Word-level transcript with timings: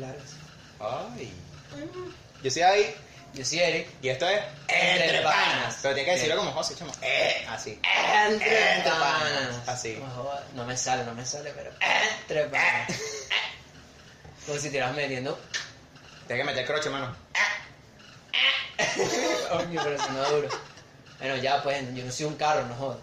largas. 0.00 0.30
Ay. 0.80 1.32
Yo 2.42 2.50
soy 2.50 2.62
ahí 2.62 2.94
Yo 3.34 3.44
soy 3.44 3.58
Eric. 3.60 3.88
y 4.02 4.08
esto 4.08 4.26
es 4.28 4.40
Entre 4.66 5.20
Panas. 5.22 5.78
Pero 5.82 5.94
tienes 5.94 6.12
que 6.14 6.18
decirlo 6.20 6.36
como 6.40 6.52
José, 6.52 6.74
chamo. 6.74 6.92
Eh, 7.02 7.46
así. 7.48 7.78
Entre, 8.28 8.76
Entre 8.76 8.90
panas. 8.90 9.22
panas. 9.22 9.68
Así. 9.68 9.98
No, 10.54 10.64
me 10.64 10.76
sale, 10.76 11.04
no 11.04 11.14
me 11.14 11.24
sale, 11.24 11.52
pero 11.54 11.70
entre 12.20 12.44
panas. 12.46 12.90
Como 14.46 14.58
si 14.58 14.70
te 14.70 14.78
ibas 14.78 14.94
metiendo. 14.94 15.38
Tienes 16.26 16.46
que 16.46 16.52
meter 16.52 16.66
croche, 16.66 16.90
mano. 16.90 17.14
Coño, 19.50 19.80
pero 19.84 20.02
si 20.02 20.10
no 20.12 20.30
duro. 20.30 20.48
Bueno, 21.18 21.36
ya 21.36 21.62
pues, 21.62 21.94
yo 21.94 22.04
no 22.04 22.10
soy 22.10 22.26
un 22.26 22.36
carro, 22.36 22.64
no 22.66 22.74
jodas. 22.74 22.98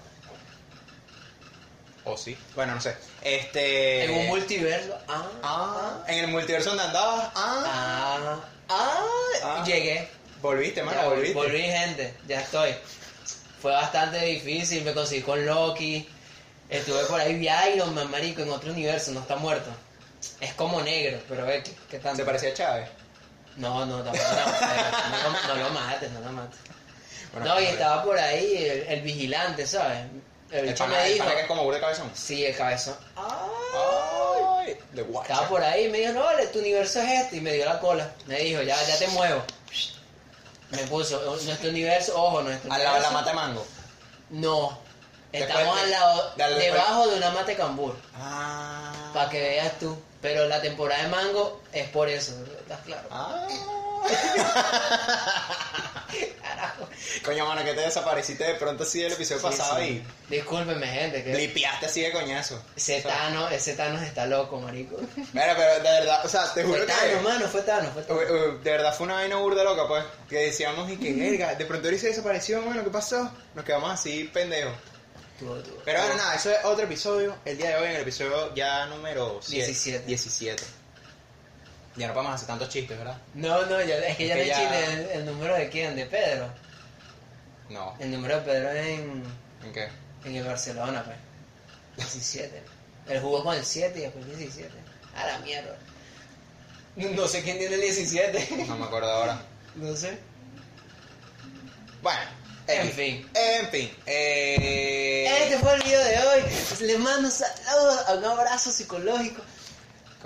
O 2.07 2.17
sí. 2.17 2.37
Bueno, 2.55 2.75
no 2.75 2.81
sé. 2.81 2.95
Este. 3.21 4.05
En 4.05 4.11
un 4.11 4.27
multiverso. 4.27 4.97
Ah, 5.07 5.27
Ah, 5.43 6.03
en 6.07 6.19
el 6.19 6.27
multiverso 6.27 6.69
donde 6.69 6.83
andabas. 6.85 7.29
Ah. 7.35 7.63
ah, 7.65 8.39
ah, 8.69 9.03
Ah. 9.43 9.63
llegué. 9.65 10.07
Volviste, 10.41 10.83
mano, 10.83 11.01
Ya, 11.01 11.07
volviste. 11.07 11.33
volví, 11.33 11.61
gente, 11.61 12.13
ya 12.27 12.41
estoy. 12.41 12.73
Fue 13.61 13.71
bastante 13.71 14.19
difícil, 14.23 14.83
me 14.83 14.93
conseguí 14.93 15.21
con 15.21 15.45
Loki. 15.45 16.07
Estuve 16.69 17.03
por 17.05 17.19
ahí 17.19 17.35
vi 17.35 17.47
Iron 17.73 17.93
Man, 17.95 18.11
marico, 18.11 18.41
en 18.43 18.51
otro 18.51 18.71
universo, 18.71 19.11
no 19.11 19.21
está 19.21 19.35
muerto. 19.35 19.69
Es 20.39 20.53
como 20.53 20.81
negro, 20.81 21.19
pero 21.27 21.45
ve, 21.45 21.63
¿qué, 21.63 21.71
qué 21.89 21.99
tanto? 21.99 22.17
Se 22.17 22.25
parecía 22.25 22.49
a 22.49 22.53
Chávez. 22.53 22.89
No, 23.55 23.85
no, 23.85 24.03
tampoco, 24.03 24.23
no, 24.29 25.09
no, 25.09 25.47
no, 25.47 25.47
no 25.55 25.63
lo 25.63 25.69
mates, 25.71 26.11
no 26.11 26.19
lo 26.19 26.31
mates. 26.33 26.59
Bueno, 27.33 27.47
no, 27.47 27.59
y 27.61 27.65
estaba 27.65 28.03
por 28.03 28.17
ahí 28.19 28.55
el, 28.57 28.81
el 28.93 29.01
vigilante, 29.01 29.65
¿sabes? 29.65 30.05
El 30.51 30.67
bicho 30.67 30.87
me 30.87 31.03
dijo. 31.09 31.25
que 31.27 31.41
es 31.41 31.47
como 31.47 31.63
burro 31.63 31.75
de 31.75 31.81
cabezón. 31.81 32.09
Sí, 32.13 32.45
el 32.45 32.55
cabezón. 32.55 32.95
Ah. 33.15 33.47
Ay, 34.59 34.77
de 34.93 35.01
guacha. 35.03 35.33
Estaba 35.33 35.49
por 35.49 35.63
ahí 35.63 35.85
y 35.85 35.89
me 35.89 35.99
dijo, 35.99 36.13
no, 36.13 36.23
vale, 36.23 36.47
tu 36.47 36.59
universo 36.59 37.01
es 37.01 37.21
este. 37.21 37.37
Y 37.37 37.41
me 37.41 37.53
dio 37.53 37.65
la 37.65 37.79
cola. 37.79 38.09
Me 38.27 38.37
dijo, 38.39 38.61
ya, 38.61 38.81
ya 38.83 38.97
te 38.97 39.07
muevo. 39.09 39.43
Me 40.69 40.79
puso, 40.87 41.19
nuestro 41.43 41.69
universo, 41.69 42.13
ojo, 42.21 42.41
nuestro 42.41 42.71
Al 42.71 42.83
lado 42.83 42.95
de 42.95 43.01
la 43.01 43.07
universo- 43.09 43.13
mata 43.13 43.29
de 43.29 43.35
mango. 43.35 43.65
No. 44.29 44.79
Después 45.31 45.49
Estamos 45.57 45.75
de- 45.75 45.81
al 45.81 45.91
lado, 45.91 46.33
de- 46.35 46.55
debajo 46.55 47.07
de 47.07 47.17
una 47.17 47.29
mate 47.31 47.55
cambur. 47.55 47.95
Ah. 48.15 49.11
Para 49.13 49.29
que 49.29 49.39
veas 49.41 49.77
tú. 49.79 49.97
Pero 50.21 50.45
la 50.47 50.61
temporada 50.61 51.03
de 51.03 51.09
mango 51.09 51.61
es 51.71 51.87
por 51.89 52.09
eso, 52.09 52.33
¿estás 52.59 52.79
claro? 52.81 53.07
Ah. 53.11 53.47
Carajo. 56.57 56.89
Coño, 57.23 57.45
mano, 57.45 57.63
que 57.63 57.73
te 57.73 57.81
desapareciste 57.81 58.43
de 58.43 58.55
pronto 58.55 58.83
así 58.83 59.01
del 59.01 59.13
episodio 59.13 59.39
Sí, 59.41 59.47
pasado 59.47 59.79
sí. 59.79 60.03
y 60.29 60.33
Discúlpeme, 60.35 60.87
gente, 60.87 61.23
que 61.23 61.33
blipeaste 61.33 61.85
así 61.85 62.01
de 62.01 62.11
coñazo. 62.11 62.61
ese 62.75 63.01
Thanos, 63.01 63.51
ese 63.51 63.73
Thanos 63.75 64.01
está 64.01 64.25
loco, 64.25 64.59
marico. 64.59 64.97
Mira, 65.33 65.55
pero 65.55 65.73
de 65.75 65.79
verdad, 65.81 66.25
o 66.25 66.29
sea, 66.29 66.53
te 66.53 66.63
juro 66.63 66.77
Fue 66.77 66.85
que. 66.85 66.91
Thanos, 66.93 67.23
mano, 67.23 67.47
fue 67.47 67.61
Thanos, 67.61 67.93
fue 67.93 68.03
Thanos. 68.03 68.63
De 68.63 68.71
verdad 68.71 68.93
fue 68.95 69.05
una 69.05 69.15
vaina 69.15 69.35
burda 69.37 69.63
loca, 69.63 69.87
pues. 69.87 70.03
Que 70.29 70.37
decíamos 70.37 70.89
y 70.91 70.97
que, 70.97 71.13
verga, 71.13 71.55
de 71.55 71.65
pronto 71.65 71.87
Eri 71.87 71.99
se 71.99 72.07
desapareció, 72.07 72.61
mano, 72.61 72.83
¿qué 72.83 72.89
pasó? 72.89 73.31
Nos 73.53 73.63
quedamos 73.63 73.91
así 73.91 74.25
pendejos. 74.33 74.73
Pero 75.39 75.99
bueno, 76.01 76.15
nada, 76.15 76.33
eso 76.35 76.49
es 76.49 76.57
otro 76.65 76.85
episodio. 76.85 77.35
El 77.45 77.57
día 77.57 77.69
de 77.69 77.75
hoy, 77.75 77.89
en 77.89 77.95
el 77.97 78.01
episodio 78.01 78.55
ya 78.55 78.87
número 78.87 79.39
17. 79.47 80.05
17. 80.07 80.63
Ya 81.97 82.07
no 82.07 82.13
podemos 82.13 82.35
hacer 82.35 82.47
tantos 82.47 82.69
chistes, 82.69 82.97
¿verdad? 82.97 83.17
No, 83.33 83.65
no, 83.65 83.81
ya, 83.81 83.95
es 83.97 84.15
que 84.17 84.27
ya 84.27 84.35
que 84.35 84.41
le 84.41 84.47
ya- 84.47 84.85
el, 84.93 84.99
el 85.09 85.25
número 85.25 85.55
de 85.55 85.69
quién, 85.69 85.95
de 85.95 86.05
Pedro. 86.05 86.47
No. 87.69 87.95
El 87.99 88.11
número 88.11 88.35
de 88.37 88.41
Pedro 88.43 88.71
en, 88.71 89.23
¿En 89.63 89.73
qué? 89.73 89.89
en 90.25 90.35
el 90.35 90.45
Barcelona, 90.45 91.03
pues. 91.03 91.17
17. 91.97 92.61
Él 93.09 93.19
jugó 93.21 93.43
con 93.43 93.55
el 93.55 93.65
7 93.65 93.97
y 93.97 94.01
después 94.03 94.25
el 94.25 94.37
17. 94.37 94.69
A 95.15 95.25
la 95.27 95.39
mierda. 95.39 95.75
No 96.95 97.27
sé 97.27 97.41
quién 97.43 97.57
tiene 97.57 97.75
el 97.75 97.81
17. 97.81 98.65
No 98.67 98.77
me 98.77 98.85
acuerdo 98.85 99.11
ahora. 99.11 99.41
No 99.75 99.95
sé. 99.95 100.17
Bueno, 102.01 102.19
En 102.67 102.91
fin. 102.91 103.29
En 103.33 103.67
fin. 103.69 103.91
Eh... 104.05 105.25
Este 105.43 105.57
fue 105.59 105.73
el 105.75 105.83
video 105.83 106.03
de 106.03 106.19
hoy. 106.19 106.41
Le 106.81 106.97
mando 106.99 107.29
saludos, 107.29 108.05
un 108.17 108.25
abrazo 108.25 108.71
psicológico. 108.71 109.41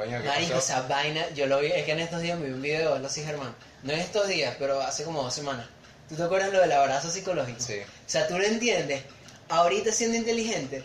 Coño, 0.06 0.22
¿qué 0.22 0.28
Marico, 0.28 0.56
pasó? 0.56 0.74
esa 0.74 0.82
vaina, 0.88 1.30
yo 1.36 1.46
lo 1.48 1.60
vi, 1.60 1.68
es 1.72 1.86
que 1.86 1.92
en 1.92 2.00
estos 2.00 2.22
días 2.22 2.38
me 2.40 2.48
vi 2.48 2.54
un 2.54 2.62
video 2.62 2.94
de 2.96 3.00
los 3.02 3.14
Germán. 3.14 3.56
No 3.84 3.94
en 3.94 4.00
estos 4.00 4.28
días, 4.28 4.56
pero 4.58 4.82
hace 4.82 5.04
como 5.04 5.22
dos 5.24 5.34
semanas. 5.34 5.68
¿Tú 6.10 6.16
te 6.16 6.24
acuerdas 6.24 6.52
lo 6.52 6.60
del 6.60 6.72
abrazo 6.72 7.10
psicológico? 7.10 7.60
Sí. 7.60 7.80
O 7.80 8.10
sea, 8.10 8.28
tú 8.28 8.38
lo 8.38 8.44
entiendes. 8.44 9.04
Ahorita 9.50 9.92
siendo 9.92 10.18
inteligente. 10.18 10.84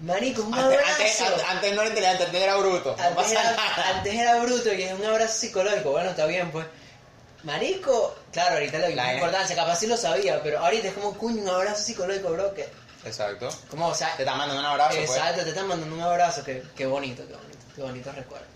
Marico, 0.00 0.42
un 0.42 0.54
Antes, 0.54 0.78
abrazo. 0.78 0.92
antes, 1.02 1.20
antes- 1.22 1.44
antes 1.48 1.74
no 1.74 1.80
era 1.82 1.88
inteligente, 1.90 2.24
antes 2.24 2.42
era 2.42 2.56
bruto. 2.56 2.96
No 2.96 3.02
Antes 3.02 3.32
era, 3.32 3.56
antes 3.96 4.14
era 4.14 4.36
bruto 4.40 4.72
y 4.72 4.82
es 4.82 4.92
un 4.92 5.04
abrazo 5.04 5.34
psicológico. 5.40 5.90
Bueno, 5.92 6.10
está 6.10 6.26
bien, 6.26 6.50
pues. 6.52 6.66
Marico, 7.44 8.16
claro, 8.32 8.54
ahorita 8.54 8.78
le 8.78 8.84
doy 8.86 8.94
La 8.94 9.14
importancia, 9.14 9.54
capaz 9.56 9.76
sí 9.76 9.86
lo 9.86 9.96
sabía, 9.96 10.42
pero 10.42 10.58
ahorita 10.58 10.88
es 10.88 10.94
como, 10.94 11.16
cuño, 11.16 11.42
un 11.42 11.48
abrazo 11.48 11.82
psicológico, 11.84 12.30
bro, 12.30 12.52
que... 12.54 12.68
Exacto. 13.04 13.48
Como, 13.70 13.86
o 13.88 13.94
sea, 13.94 14.14
Te 14.16 14.22
están 14.24 14.38
mandando 14.38 14.60
un 14.60 14.66
abrazo, 14.66 14.96
pues. 14.96 15.10
exacto, 15.10 15.42
te 15.44 15.50
están 15.50 15.68
mandando 15.68 15.94
un 15.94 16.02
abrazo, 16.02 16.42
que, 16.44 16.62
qué 16.76 16.86
bonito, 16.86 17.24
qué 17.28 17.34
bonito, 17.34 17.58
qué 17.76 17.82
bonito 17.82 18.12
recuerdo. 18.12 18.46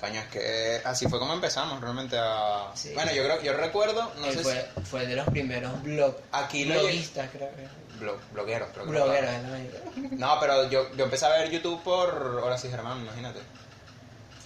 Coño, 0.00 0.18
es 0.20 0.26
que 0.28 0.80
así 0.84 1.06
fue 1.08 1.18
como 1.18 1.34
empezamos 1.34 1.78
realmente 1.80 2.16
a... 2.18 2.70
Sí. 2.74 2.92
Bueno, 2.94 3.12
yo 3.12 3.22
creo, 3.22 3.42
yo 3.42 3.52
recuerdo, 3.52 4.10
no 4.18 4.26
Él 4.26 4.32
sé 4.34 4.42
fue, 4.42 4.68
fue 4.84 5.06
de 5.06 5.14
los 5.16 5.26
primeros 5.28 5.82
blog, 5.82 6.16
Aquí 6.32 6.64
lo 6.64 6.74
bloguistas, 6.80 7.28
creo 7.30 7.50
que. 7.54 7.66
si... 7.92 7.98
Blog, 7.98 8.16
blogueros, 8.32 8.70
creo 8.72 8.84
que 8.86 8.90
Blogueros 8.92 9.30
América. 9.34 9.78
No, 10.12 10.40
pero 10.40 10.70
yo, 10.70 10.90
yo 10.96 11.04
empecé 11.04 11.26
a 11.26 11.30
ver 11.30 11.50
YouTube 11.50 11.82
por 11.82 12.14
Horas 12.42 12.64
y 12.64 12.70
Germán, 12.70 12.98
imagínate. 13.02 13.40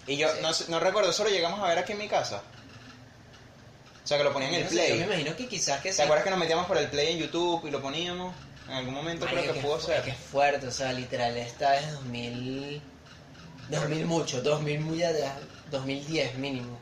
Y 0.09 0.16
yo 0.16 0.28
Sí. 0.28 0.38
no, 0.43 0.50
no 0.76 0.81
recuerdo, 0.81 1.10
eso 1.10 1.22
lo 1.22 1.31
llegamos 1.31 1.60
a 1.60 1.69
ver 1.69 1.78
aquí 1.78 1.93
en 1.93 1.98
mi 1.98 2.09
casa. 2.09 2.43
O 4.03 4.06
sea, 4.06 4.19
que 4.19 4.25
lo 4.25 4.32
ponían 4.32 4.53
en 4.54 4.59
el 4.60 4.64
No 4.64 4.70
sé, 4.70 4.76
Yo 4.76 4.82
me 4.82 5.04
Play. 5.04 5.19
imagino 5.20 5.37
que 5.37 5.47
quizás 5.47 5.81
que 5.81 5.93
¿Te 5.93 6.03
acuerdas 6.03 6.25
que 6.25 6.31
nos 6.31 6.38
metíamos 6.38 6.66
por 6.66 6.76
el 6.76 6.88
Play 6.88 7.12
en 7.12 7.19
YouTube 7.20 7.64
y 7.66 7.70
lo 7.70 7.81
poníamos? 7.81 8.34
En 8.69 8.75
algún 8.75 8.94
momento 8.94 9.25
Marico, 9.25 9.43
creo 9.43 9.54
que 9.54 9.60
pudo 9.60 9.78
fu- 9.78 9.87
ser. 9.87 10.03
Que 10.03 10.10
es 10.10 10.16
fuerte, 10.16 10.66
o 10.66 10.70
sea, 10.72 10.93
literal, 10.93 11.37
esta 11.37 11.76
es 11.78 11.93
2000. 11.93 12.82
2000 13.69 14.06
mucho, 14.06 14.41
2000 14.42 14.80
muy 14.80 15.02
atrás, 15.02 15.34
2010 15.70 16.36
mínimo. 16.38 16.78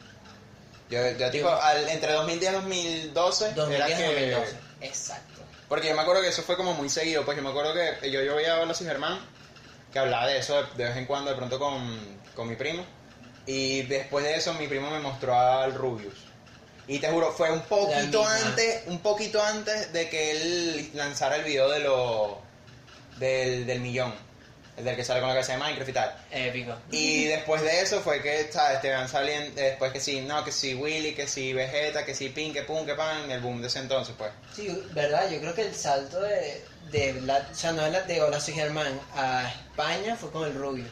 Yo, 0.91 0.99
yo 1.13 1.31
tipo, 1.31 1.49
al- 1.49 1.89
entre 1.89 2.13
2010 2.13 2.53
y 2.53 2.55
2012 2.55 3.45
era 3.47 3.55
2010 3.55 3.99
que... 3.99 4.05
2012. 4.33 4.57
Exacto. 4.83 5.43
Porque 5.69 5.89
yo 5.89 5.95
me 5.95 6.03
acuerdo 6.03 6.21
que 6.23 6.29
eso 6.29 6.43
fue 6.43 6.57
como 6.57 6.75
muy 6.75 6.91
seguido, 6.91 7.25
pues 7.25 7.37
yo 7.37 7.43
me 7.43 7.49
acuerdo 7.49 7.73
que 7.73 8.11
yo, 8.11 8.21
yo 8.23 8.37
veía 8.37 8.57
a 8.57 8.61
Hola 8.61 8.75
y 8.79 8.85
Germán, 8.85 9.19
que 9.93 9.99
hablaba 9.99 10.27
de 10.27 10.39
eso 10.39 10.57
de, 10.63 10.69
de 10.77 10.85
vez 10.85 10.97
en 10.97 11.07
cuando, 11.07 11.31
de 11.31 11.37
pronto 11.37 11.59
con, 11.59 11.99
con 12.35 12.49
mi 12.49 12.57
primo. 12.57 12.85
Y 13.47 13.83
después 13.83 14.25
de 14.25 14.37
eso 14.37 14.53
mi 14.55 14.69
primo 14.69 14.91
me 14.91 15.01
mostró 15.01 15.35
al 15.35 15.75
Rubius. 15.75 16.15
Y 16.89 16.99
te 16.99 17.09
juro, 17.09 17.33
fue 17.33 17.51
un 17.51 17.61
poquito 17.63 18.27
antes, 18.27 18.83
un 18.87 18.99
poquito 18.99 19.43
antes 19.43 19.93
de 19.93 20.11
que 20.11 20.31
él 20.33 20.91
lanzara 20.95 21.37
el 21.37 21.45
video 21.45 21.71
de 21.71 21.81
lo 21.81 22.39
del, 23.19 23.67
del 23.67 23.81
millón. 23.81 24.13
El 24.77 24.85
del 24.85 24.97
que 24.97 25.05
sale 25.05 25.21
con 25.21 25.29
la 25.29 25.35
cabeza 25.35 25.53
de 25.53 25.59
Minecraft 25.59 25.91
y 25.91 25.93
tal. 25.93 26.17
Épico. 26.31 26.75
Y 26.91 27.25
después 27.25 27.61
de 27.61 27.83
eso 27.83 28.01
fue 28.01 28.23
que, 28.23 28.51
¿sabes? 28.51 28.81
Te 28.81 28.91
van 28.91 29.07
saliendo, 29.07 29.61
después 29.61 29.93
que 29.93 30.01
sí, 30.01 30.23
no, 30.23 30.43
que 30.45 30.51
sí 30.51 30.75
Willy, 30.75 31.15
que 31.15 31.27
sí 31.29 31.53
Vegeta, 31.53 32.07
que 32.07 32.15
sí 32.15 32.31
Pin, 32.31 32.55
que 32.55 32.63
pum, 32.63 32.87
que 32.87 32.95
pan, 32.95 33.31
el 33.31 33.41
boom 33.41 33.61
de 33.61 33.69
ese 33.69 33.81
entonces, 33.81 34.15
pues. 34.17 34.33
Sí, 34.55 34.69
verdad, 34.93 35.31
yo 35.31 35.41
creo 35.41 35.55
que 35.55 35.63
el 35.63 35.75
salto 35.75 36.21
de, 36.23 36.65
de 36.91 37.21
la, 37.23 37.47
o 37.51 37.55
sea, 37.55 37.73
no 37.73 37.83
de, 37.83 37.91
la, 37.91 38.01
de 38.03 38.23
Hola 38.23 38.41
soy 38.41 38.55
Germán 38.55 38.99
a 39.15 39.51
España 39.51 40.17
fue 40.17 40.31
con 40.31 40.45
el 40.45 40.55
Rubio. 40.55 40.87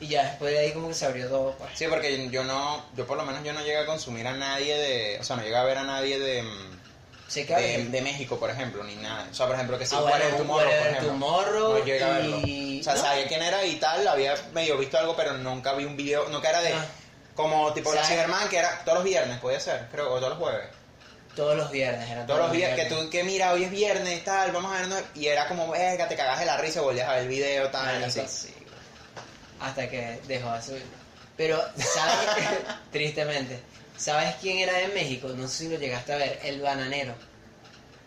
Y 0.00 0.08
ya 0.08 0.24
después 0.24 0.52
de 0.52 0.58
ahí 0.58 0.72
como 0.72 0.88
que 0.88 0.94
se 0.94 1.06
abrió 1.06 1.28
todo, 1.28 1.54
pues. 1.56 1.70
Sí, 1.74 1.86
porque 1.88 2.28
yo 2.28 2.44
no, 2.44 2.84
yo 2.94 3.06
por 3.06 3.16
lo 3.16 3.24
menos 3.24 3.42
yo 3.44 3.54
no 3.54 3.60
llegué 3.60 3.78
a 3.78 3.86
consumir 3.86 4.26
a 4.26 4.34
nadie 4.34 4.76
de, 4.76 5.18
o 5.20 5.24
sea, 5.24 5.36
no 5.36 5.42
llegué 5.42 5.56
a 5.56 5.64
ver 5.64 5.78
a 5.78 5.84
nadie 5.84 6.18
de, 6.18 6.42
mm, 6.42 6.73
de, 7.32 7.86
de 7.90 8.02
México, 8.02 8.38
por 8.38 8.50
ejemplo, 8.50 8.82
ni 8.84 8.94
nada. 8.96 9.26
O 9.30 9.34
sea, 9.34 9.46
por 9.46 9.54
ejemplo, 9.54 9.78
que 9.78 9.86
sí, 9.86 9.94
Ah, 9.98 10.02
bueno, 10.02 10.24
Tomorrow, 10.36 10.46
por 10.46 10.56
Whatever 10.66 10.86
ejemplo. 10.90 11.08
Tomorrow 11.12 11.78
no 11.78 11.84
llegué 11.84 12.04
a 12.04 12.08
verlo. 12.08 12.40
y- 12.44 12.80
O 12.80 12.84
sea, 12.84 12.94
¿no? 12.94 13.00
sabía 13.00 13.26
quién 13.26 13.42
era 13.42 13.64
y 13.64 13.76
tal, 13.76 14.06
había 14.06 14.34
medio 14.52 14.76
visto 14.78 14.98
algo, 14.98 15.16
pero 15.16 15.32
nunca 15.34 15.72
vi 15.74 15.84
un 15.84 15.96
video, 15.96 16.28
nunca 16.28 16.50
era 16.50 16.60
de, 16.62 16.72
Ah. 16.72 16.84
como 17.34 17.72
tipo 17.72 17.92
la. 17.94 18.04
Germán, 18.04 18.48
que 18.48 18.58
era 18.58 18.80
todos 18.84 18.98
los 18.98 19.04
viernes, 19.04 19.38
podía 19.40 19.58
ser, 19.60 19.88
creo, 19.90 20.12
o 20.12 20.16
todos 20.18 20.30
los 20.30 20.38
jueves. 20.38 20.68
todos 21.34 21.56
los 21.56 21.68
viernes, 21.72 22.08
eran 22.08 22.26
Todos 22.28 22.38
los 22.42 22.52
días, 22.52 22.76
que 22.76 22.84
tú, 22.84 23.10
que 23.10 23.24
mira, 23.24 23.52
hoy 23.52 23.64
es 23.64 23.70
viernes, 23.72 24.22
tal, 24.22 24.52
vamos 24.52 24.72
a 24.72 24.78
vernos, 24.78 25.00
y 25.16 25.26
era 25.26 25.48
como, 25.48 25.68
verga, 25.68 26.06
te 26.06 26.14
cagas 26.14 26.38
de 26.38 26.46
la 26.46 26.56
risa, 26.58 26.80
volvías 26.80 27.08
a 27.08 27.14
ver 27.14 27.22
el 27.22 27.28
video, 27.28 27.68
tal, 27.70 27.86
Marico, 28.00 28.06
así. 28.06 28.46
sí. 28.46 28.54
Hasta 29.60 29.88
que 29.90 30.20
dejó 30.28 30.52
de 30.52 30.62
subir. 30.62 30.84
Pero, 31.36 31.60
¿sabes? 31.76 32.18
Tristemente. 32.92 33.60
¿Sabes 33.96 34.34
quién 34.40 34.58
era 34.58 34.72
de 34.78 34.88
México? 34.88 35.28
No 35.36 35.46
sé 35.48 35.64
si 35.64 35.68
lo 35.68 35.78
llegaste 35.78 36.12
a 36.12 36.16
ver. 36.16 36.40
El 36.42 36.60
bananero. 36.60 37.14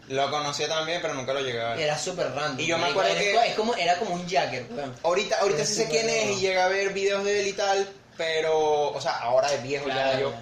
Lo 0.09 0.29
conocía 0.31 0.67
también, 0.69 1.01
pero 1.01 1.13
nunca 1.13 1.33
lo 1.33 1.41
llegué 1.41 1.59
a 1.61 1.69
ver. 1.71 1.79
Era 1.81 1.97
súper 1.97 2.31
random. 2.31 2.59
Y 2.59 2.65
yo 2.65 2.77
me 2.77 2.87
acuerdo 2.87 3.13
que- 3.15 3.35
Es 3.47 3.55
como, 3.55 3.75
era 3.75 3.97
como 3.97 4.13
un 4.15 4.25
jacker, 4.27 4.65
weón. 4.71 4.95
Ahorita, 5.03 5.39
ahorita 5.41 5.65
sí 5.65 5.73
sé 5.73 5.89
quién 5.89 6.09
es 6.09 6.37
y 6.37 6.39
llega 6.39 6.65
a 6.65 6.69
ver 6.69 6.93
videos 6.93 7.23
de 7.25 7.41
él 7.41 7.47
y 7.47 7.53
tal, 7.53 7.87
pero, 8.15 8.89
o 8.91 9.01
sea, 9.01 9.17
ahora 9.19 9.51
es 9.53 9.61
viejo 9.63 9.87
ya 9.89 10.19
yo. 10.19 10.33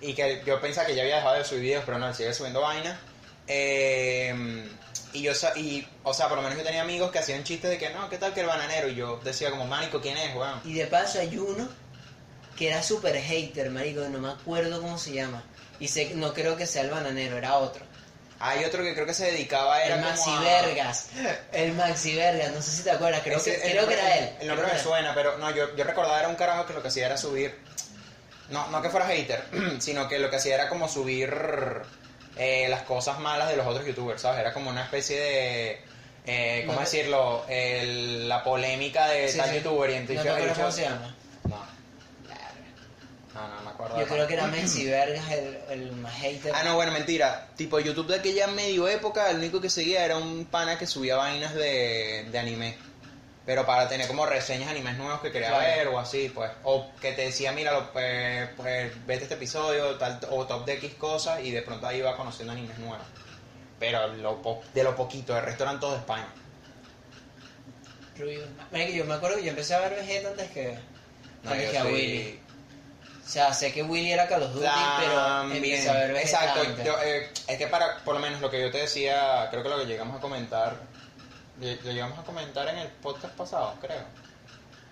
Y 0.00 0.12
que 0.14 0.42
yo 0.44 0.60
pensaba 0.60 0.86
que 0.86 0.94
ya 0.94 1.02
había 1.02 1.16
dejado 1.16 1.36
de 1.36 1.44
subir 1.44 1.62
videos, 1.62 1.84
pero 1.86 1.98
no, 1.98 2.06
él 2.08 2.14
sigue 2.14 2.34
subiendo 2.34 2.60
vainas. 2.60 2.98
Eh, 3.46 4.68
y 5.14 5.22
yo, 5.22 5.32
y, 5.56 5.86
o 6.02 6.12
sea, 6.12 6.28
por 6.28 6.36
lo 6.36 6.42
menos 6.42 6.58
yo 6.58 6.64
tenía 6.64 6.82
amigos 6.82 7.10
que 7.10 7.20
hacían 7.20 7.44
chistes 7.44 7.70
de 7.70 7.78
que 7.78 7.88
no, 7.90 8.10
¿qué 8.10 8.18
tal 8.18 8.34
que 8.34 8.40
el 8.40 8.46
bananero? 8.46 8.88
Y 8.88 8.94
yo 8.96 9.20
decía 9.24 9.50
como, 9.50 9.66
Mánico, 9.66 10.00
¿quién 10.02 10.16
es, 10.18 10.34
weón? 10.36 10.60
Y 10.64 10.74
de 10.74 10.86
paso 10.86 11.20
hay 11.20 11.38
uno 11.38 11.66
que 12.56 12.68
era 12.68 12.82
super 12.82 13.16
hater, 13.20 13.70
marico, 13.70 14.00
no 14.08 14.18
me 14.18 14.30
acuerdo 14.30 14.80
cómo 14.80 14.98
se 14.98 15.12
llama. 15.12 15.42
Y 15.80 15.88
sé, 15.88 16.12
no 16.14 16.32
creo 16.34 16.56
que 16.56 16.66
sea 16.66 16.82
el 16.82 16.90
bananero, 16.90 17.36
era 17.36 17.54
otro. 17.56 17.84
Hay 18.40 18.64
otro 18.64 18.82
que 18.82 18.94
creo 18.94 19.06
que 19.06 19.14
se 19.14 19.26
dedicaba 19.30 19.82
era 19.82 19.94
el 19.96 20.00
como 20.02 20.12
Maxi 20.14 20.30
a- 20.30 20.40
Vergas. 20.40 21.06
El 21.52 21.72
Maxi 21.72 22.14
Vergas, 22.14 22.52
no 22.52 22.60
sé 22.62 22.70
si 22.72 22.82
te 22.82 22.90
acuerdas, 22.90 23.22
creo, 23.24 23.38
Ese- 23.38 23.56
que, 23.60 23.66
el 23.66 23.72
creo 23.72 23.86
que 23.88 23.94
era 23.94 24.16
él. 24.18 24.30
El 24.40 24.48
nombre 24.48 24.66
me 24.72 24.78
suena, 24.78 25.14
pero 25.14 25.38
no, 25.38 25.50
yo, 25.54 25.74
yo 25.76 25.84
recordaba 25.84 26.18
era 26.18 26.28
un 26.28 26.36
carajo 26.36 26.66
que 26.66 26.74
lo 26.74 26.82
que 26.82 26.88
hacía 26.88 27.06
era 27.06 27.16
subir. 27.16 27.54
No, 28.50 28.66
no 28.70 28.82
que 28.82 28.90
fuera 28.90 29.06
hater, 29.06 29.42
sino 29.80 30.08
que 30.08 30.18
lo 30.18 30.28
que 30.30 30.36
hacía 30.36 30.54
era 30.54 30.68
como 30.68 30.88
subir 30.88 31.32
eh, 32.36 32.66
las 32.68 32.82
cosas 32.82 33.18
malas 33.20 33.48
de 33.48 33.56
los 33.56 33.66
otros 33.66 33.86
youtubers, 33.86 34.20
¿sabes? 34.22 34.40
Era 34.40 34.52
como 34.52 34.70
una 34.70 34.82
especie 34.84 35.18
de. 35.18 35.80
eh, 36.26 36.62
¿Cómo 36.66 36.78
No, 36.78 36.84
decirlo? 36.84 37.44
El- 37.48 38.28
la 38.28 38.42
polémica 38.44 39.06
de 39.08 39.28
Sí, 39.28 39.38
tal 39.38 39.50
sí. 39.50 39.56
youtuber 39.56 39.90
y 39.90 39.94
¿No 39.94 39.98
entonces 40.00 40.26
acuerdas 40.26 40.56
yo- 40.56 40.62
cómo 40.64 40.72
se 40.74 40.82
llama? 40.82 41.16
No, 43.34 43.62
me 43.62 43.70
acuerdo. 43.70 43.98
Yo 43.98 44.06
creo 44.06 44.26
que 44.28 44.34
era. 44.34 44.46
Maxi 44.46 44.86
Vergas 44.88 45.28
el, 45.32 45.58
el 45.70 45.92
más 45.92 46.14
hater. 46.14 46.52
Ah, 46.54 46.62
no, 46.64 46.76
bueno, 46.76 46.92
mentira. 46.92 47.48
Tipo, 47.56 47.80
YouTube 47.80 48.06
de 48.06 48.16
aquella 48.20 48.46
medio 48.46 48.86
época, 48.88 49.28
el 49.30 49.38
único 49.38 49.60
que 49.60 49.68
seguía 49.70 50.04
era 50.04 50.16
un 50.16 50.44
pana 50.46 50.78
que 50.78 50.86
subía 50.86 51.16
vainas 51.16 51.52
de, 51.54 52.28
de 52.30 52.38
anime. 52.38 52.76
Pero 53.44 53.66
para 53.66 53.88
tener 53.88 54.06
como 54.06 54.24
reseñas 54.24 54.66
de 54.66 54.70
animes 54.76 54.96
nuevos 54.96 55.20
que 55.20 55.30
quería 55.32 55.48
Claro. 55.48 55.64
ver 55.64 55.88
o 55.88 55.98
así, 55.98 56.30
pues. 56.34 56.50
O 56.62 56.90
que 57.00 57.12
te 57.12 57.22
decía, 57.22 57.50
mira, 57.52 57.72
lo- 57.72 57.92
pues, 57.92 58.48
pues, 58.56 58.92
vete 59.06 59.24
este 59.24 59.34
episodio 59.34 59.96
tal, 59.96 60.18
o 60.30 60.46
top 60.46 60.64
de 60.64 60.74
X 60.74 60.94
cosas 60.94 61.40
y 61.42 61.50
de 61.50 61.60
pronto 61.60 61.86
ahí 61.86 61.98
iba 61.98 62.16
conociendo 62.16 62.52
animes 62.52 62.78
nuevos. 62.78 63.06
Pero 63.80 64.06
lo 64.14 64.40
po- 64.40 64.62
de 64.72 64.82
lo 64.84 64.94
poquito, 64.96 65.36
el 65.36 65.44
resto 65.44 65.64
eran 65.64 65.78
todos 65.80 65.94
de 65.94 65.98
España. 65.98 66.28
Rubio. 68.18 68.46
Marico, 68.70 68.92
yo 68.92 69.04
me 69.04 69.14
acuerdo 69.14 69.36
que 69.38 69.44
yo 69.44 69.50
empecé 69.50 69.74
a 69.74 69.80
ver 69.80 69.94
Vegeta 69.96 70.28
antes 70.28 70.50
que, 70.52 70.78
No, 71.42 71.50
antes 71.50 71.66
yo 71.66 71.72
que 71.72 71.78
a 71.78 71.82
soy- 71.82 71.92
Willy. 71.92 72.40
O 73.24 73.28
sea, 73.28 73.54
sé 73.54 73.72
que 73.72 73.82
Willy 73.82 74.12
era 74.12 74.28
Call 74.28 74.42
of 74.42 74.52
Duty, 74.52 74.66
pero 75.00 75.18
a 75.18 75.44
ver 75.44 76.16
Exacto, 76.16 76.60
yo, 76.84 76.94
eh, 77.02 77.30
es 77.48 77.58
que 77.58 77.66
para, 77.68 77.98
por 78.04 78.14
lo 78.14 78.20
menos 78.20 78.40
lo 78.40 78.50
que 78.50 78.60
yo 78.60 78.70
te 78.70 78.78
decía, 78.78 79.48
creo 79.50 79.62
que 79.62 79.68
lo 79.70 79.78
que 79.78 79.86
llegamos 79.86 80.18
a 80.18 80.20
comentar, 80.20 80.76
lo 81.58 81.92
llegamos 81.92 82.18
a 82.18 82.22
comentar 82.22 82.68
en 82.68 82.78
el 82.78 82.88
podcast 82.88 83.34
pasado, 83.34 83.74
creo. 83.80 84.04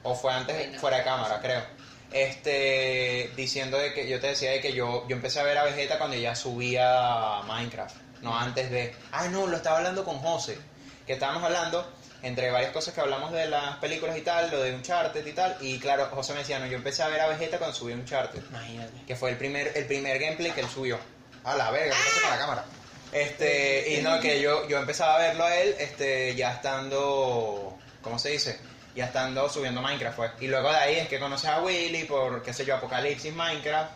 O 0.03 0.15
fue 0.15 0.33
antes, 0.33 0.81
fuera 0.81 0.99
de 0.99 1.05
cámara, 1.05 1.41
creo. 1.43 1.63
Este, 2.11 3.31
diciendo 3.37 3.79
de 3.79 3.93
que 3.93 4.09
yo 4.09 4.19
te 4.19 4.29
decía 4.29 4.51
de 4.51 4.61
que 4.61 4.73
yo, 4.73 5.07
yo 5.09 5.17
empecé 5.17 5.41
a 5.41 5.45
ver 5.45 5.59
a 5.59 5.65
Vegeta 5.65 5.99
cuando 5.99 6.17
ya 6.17 6.35
subía 6.35 7.43
Minecraft, 7.47 7.97
no 8.23 8.37
antes 8.37 8.71
de... 8.71 8.95
Ah, 9.13 9.29
no, 9.29 9.47
lo 9.47 9.57
estaba 9.57 9.79
hablando 9.79 10.05
con 10.05 10.19
José, 10.19 10.59
que 11.07 11.13
estábamos 11.13 11.43
hablando 11.45 11.87
entre 12.23 12.51
varias 12.51 12.73
cosas 12.73 12.95
que 12.95 13.01
hablamos 13.01 13.33
de 13.33 13.49
las 13.49 13.77
películas 13.79 14.17
y 14.17 14.21
tal, 14.23 14.51
lo 14.51 14.63
de 14.63 14.73
Uncharted 14.75 15.27
y 15.27 15.33
tal, 15.33 15.57
y 15.61 15.79
claro, 15.79 16.07
José 16.13 16.33
me 16.35 16.41
decía, 16.41 16.59
no, 16.61 16.67
yo 16.67 16.77
empecé 16.77 17.03
a 17.03 17.09
ver 17.09 17.21
a 17.21 17.27
Vegeta 17.29 17.59
cuando 17.59 17.77
subí 17.77 17.93
Uncharted 17.93 18.43
Imagínate. 18.51 19.05
que 19.07 19.17
fue 19.17 19.31
el 19.31 19.37
primer, 19.37 19.73
el 19.77 19.87
primer 19.87 20.19
gameplay 20.19 20.53
que 20.53 20.61
él 20.61 20.69
subió. 20.69 20.99
A 21.45 21.57
la 21.57 21.71
verga, 21.73 21.93
¿qué 21.97 22.03
pasa 22.05 22.21
con 22.21 22.31
la 22.31 22.39
cámara? 22.39 22.65
Este, 23.11 23.95
y 23.99 24.03
no, 24.03 24.21
que 24.21 24.41
yo, 24.41 24.69
yo 24.69 24.79
empezaba 24.79 25.17
a 25.17 25.19
verlo 25.19 25.45
a 25.45 25.55
él, 25.57 25.75
este, 25.79 26.35
ya 26.37 26.53
estando, 26.53 27.77
¿cómo 28.01 28.19
se 28.19 28.31
dice? 28.31 28.59
Ya 28.95 29.07
estando 29.07 29.49
subiendo 29.49 29.83
Minecraft, 29.83 30.17
pues. 30.17 30.31
Y 30.41 30.47
luego 30.47 30.71
de 30.71 30.77
ahí 30.77 30.95
es 30.97 31.09
que 31.09 31.19
conoces 31.19 31.51
a 31.51 31.61
Willy 31.61 32.05
por, 32.05 32.43
qué 32.43 32.53
sé 32.53 32.65
yo, 32.65 32.77
Apocalipsis 32.77 33.35
Minecraft, 33.35 33.91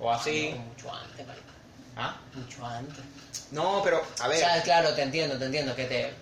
o 0.00 0.10
así. 0.12 0.50
No, 0.54 0.62
mucho 0.62 0.92
antes. 0.94 1.26
¿Ah? 1.96 2.16
Mucho 2.34 2.66
antes. 2.66 3.04
No, 3.52 3.80
pero, 3.84 4.02
a 4.20 4.26
O 4.26 4.28
ver. 4.28 4.38
sea, 4.38 4.62
claro, 4.62 4.92
te 4.94 5.02
entiendo, 5.02 5.38
te 5.38 5.44
entiendo, 5.44 5.76
que 5.76 5.84
te 5.84 6.14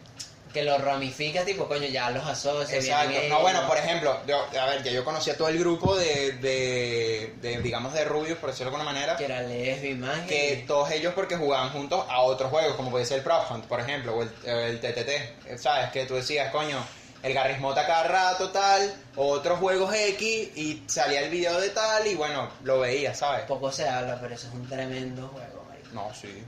que 0.52 0.64
lo 0.64 0.78
ramificas, 0.78 1.44
tipo, 1.44 1.66
coño, 1.66 1.86
ya 1.86 2.10
los. 2.10 2.24
Exacto. 2.26 3.08
vienen 3.10 3.28
No, 3.28 3.40
bueno, 3.40 3.66
por 3.66 3.76
ejemplo, 3.76 4.18
yo, 4.26 4.46
a 4.60 4.66
ver, 4.66 4.82
ya 4.82 4.90
yo 4.90 5.04
conocía 5.04 5.36
todo 5.36 5.48
el 5.48 5.58
grupo 5.58 5.96
de, 5.96 6.32
de, 6.32 7.34
de, 7.40 7.62
digamos, 7.62 7.92
de 7.92 8.04
rubios, 8.04 8.38
por 8.38 8.50
decirlo 8.50 8.70
de 8.70 8.76
alguna 8.76 8.92
manera. 8.92 9.16
Que 9.16 9.24
era 9.26 9.42
Lesbi, 9.42 9.94
Magia. 9.94 10.26
que 10.26 10.64
todos 10.66 10.90
ellos 10.90 11.14
porque 11.14 11.36
jugaban 11.36 11.70
juntos 11.70 12.04
a 12.08 12.20
otros 12.20 12.50
juegos, 12.50 12.74
como 12.76 12.90
puede 12.90 13.04
ser 13.04 13.18
el 13.18 13.24
Prop 13.24 13.50
Hunt, 13.50 13.66
por 13.66 13.80
ejemplo, 13.80 14.16
o 14.16 14.22
el, 14.22 14.30
el 14.44 14.80
TTT, 14.80 15.58
¿sabes? 15.58 15.90
Que 15.90 16.06
tú 16.06 16.14
decías, 16.14 16.50
coño, 16.50 16.78
el 17.22 17.34
Garrismota 17.34 17.86
cada 17.86 18.04
rato, 18.04 18.50
tal, 18.50 18.94
otros 19.16 19.58
juegos 19.58 19.94
X, 19.94 20.50
y 20.56 20.82
salía 20.86 21.20
el 21.20 21.30
video 21.30 21.60
de 21.60 21.68
tal, 21.70 22.06
y 22.06 22.14
bueno, 22.14 22.48
lo 22.64 22.80
veías, 22.80 23.18
¿sabes? 23.18 23.42
Poco 23.42 23.70
se 23.70 23.88
habla, 23.88 24.18
pero 24.20 24.34
eso 24.34 24.48
es 24.48 24.54
un 24.54 24.68
tremendo 24.68 25.28
juego, 25.28 25.64
marico. 25.68 25.88
No, 25.92 26.12
sí. 26.14 26.42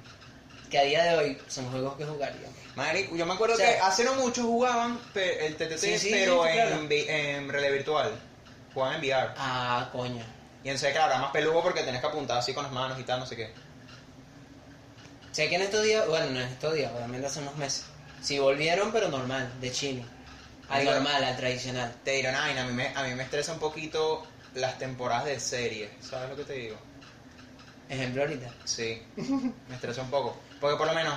Que 0.72 0.78
a 0.78 0.84
día 0.84 1.04
de 1.04 1.16
hoy 1.18 1.38
son 1.48 1.70
juegos 1.70 1.98
que 1.98 2.06
jugaría. 2.06 2.48
Marico, 2.76 3.14
yo 3.14 3.26
me 3.26 3.34
acuerdo 3.34 3.54
O 3.54 3.58
sea, 3.58 3.74
que 3.74 3.80
hace 3.80 4.04
no 4.04 4.14
mucho 4.14 4.42
jugaban 4.44 4.98
pe- 5.12 5.44
el 5.46 5.54
TTT, 5.54 5.76
Sí, 5.78 5.98
sí, 5.98 6.10
pero 6.10 6.44
sí, 6.44 6.48
en, 6.58 6.88
vi- 6.88 7.04
en 7.06 7.48
realidad 7.50 7.72
virtual. 7.74 8.10
Jugaban 8.72 8.94
en 8.94 9.00
VR. 9.02 9.34
Ah, 9.36 9.90
coño. 9.92 10.24
Y 10.64 10.70
en 10.70 10.78
serio, 10.78 10.94
claro, 10.96 11.12
era 11.12 11.20
más 11.20 11.30
peludo 11.30 11.62
porque 11.62 11.82
tenés 11.82 12.00
que 12.00 12.06
apuntar 12.06 12.38
así 12.38 12.54
con 12.54 12.62
las 12.64 12.72
manos 12.72 12.98
y 12.98 13.02
tal, 13.02 13.20
no 13.20 13.26
sé 13.26 13.36
qué. 13.36 13.52
Sé 15.32 15.50
que 15.50 15.56
en 15.56 15.62
estos 15.62 15.82
días, 15.82 16.06
bueno, 16.08 16.30
no 16.30 16.40
en 16.40 16.46
estos 16.48 16.72
días, 16.72 16.90
obviamente 16.96 17.26
hace 17.26 17.40
unos 17.40 17.56
meses, 17.56 17.84
sí 18.22 18.38
volvieron, 18.38 18.92
pero 18.92 19.08
normal, 19.10 19.52
de 19.60 19.70
chino. 19.72 20.04
Al 20.70 20.86
normal, 20.86 21.22
al 21.22 21.36
tradicional. 21.36 21.94
Te 22.02 22.12
dirán, 22.12 22.34
ay, 22.34 22.56
a 22.56 22.64
mí, 22.64 22.72
me, 22.72 22.88
a 22.94 23.02
mí 23.02 23.14
me 23.14 23.24
estresa 23.24 23.52
un 23.52 23.58
poquito 23.58 24.26
las 24.54 24.78
temporadas 24.78 25.26
de 25.26 25.38
serie, 25.38 25.90
¿sabes 26.00 26.30
lo 26.30 26.36
que 26.36 26.44
te 26.44 26.54
digo? 26.54 26.78
Ejemplo 27.90 28.22
ahorita. 28.22 28.50
Sí, 28.64 29.02
me 29.68 29.74
estresa 29.74 30.00
un 30.00 30.10
poco. 30.10 30.40
Porque 30.62 30.78
por 30.78 30.86
lo 30.86 30.94
menos, 30.94 31.12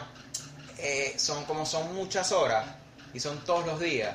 eh, 0.80 1.14
son 1.18 1.46
como 1.46 1.66
son 1.66 1.96
muchas 1.96 2.34
horas 2.34 2.66
y 3.14 3.20
son 3.22 3.46
todos 3.46 3.66
los 3.66 3.80
días, 3.80 4.14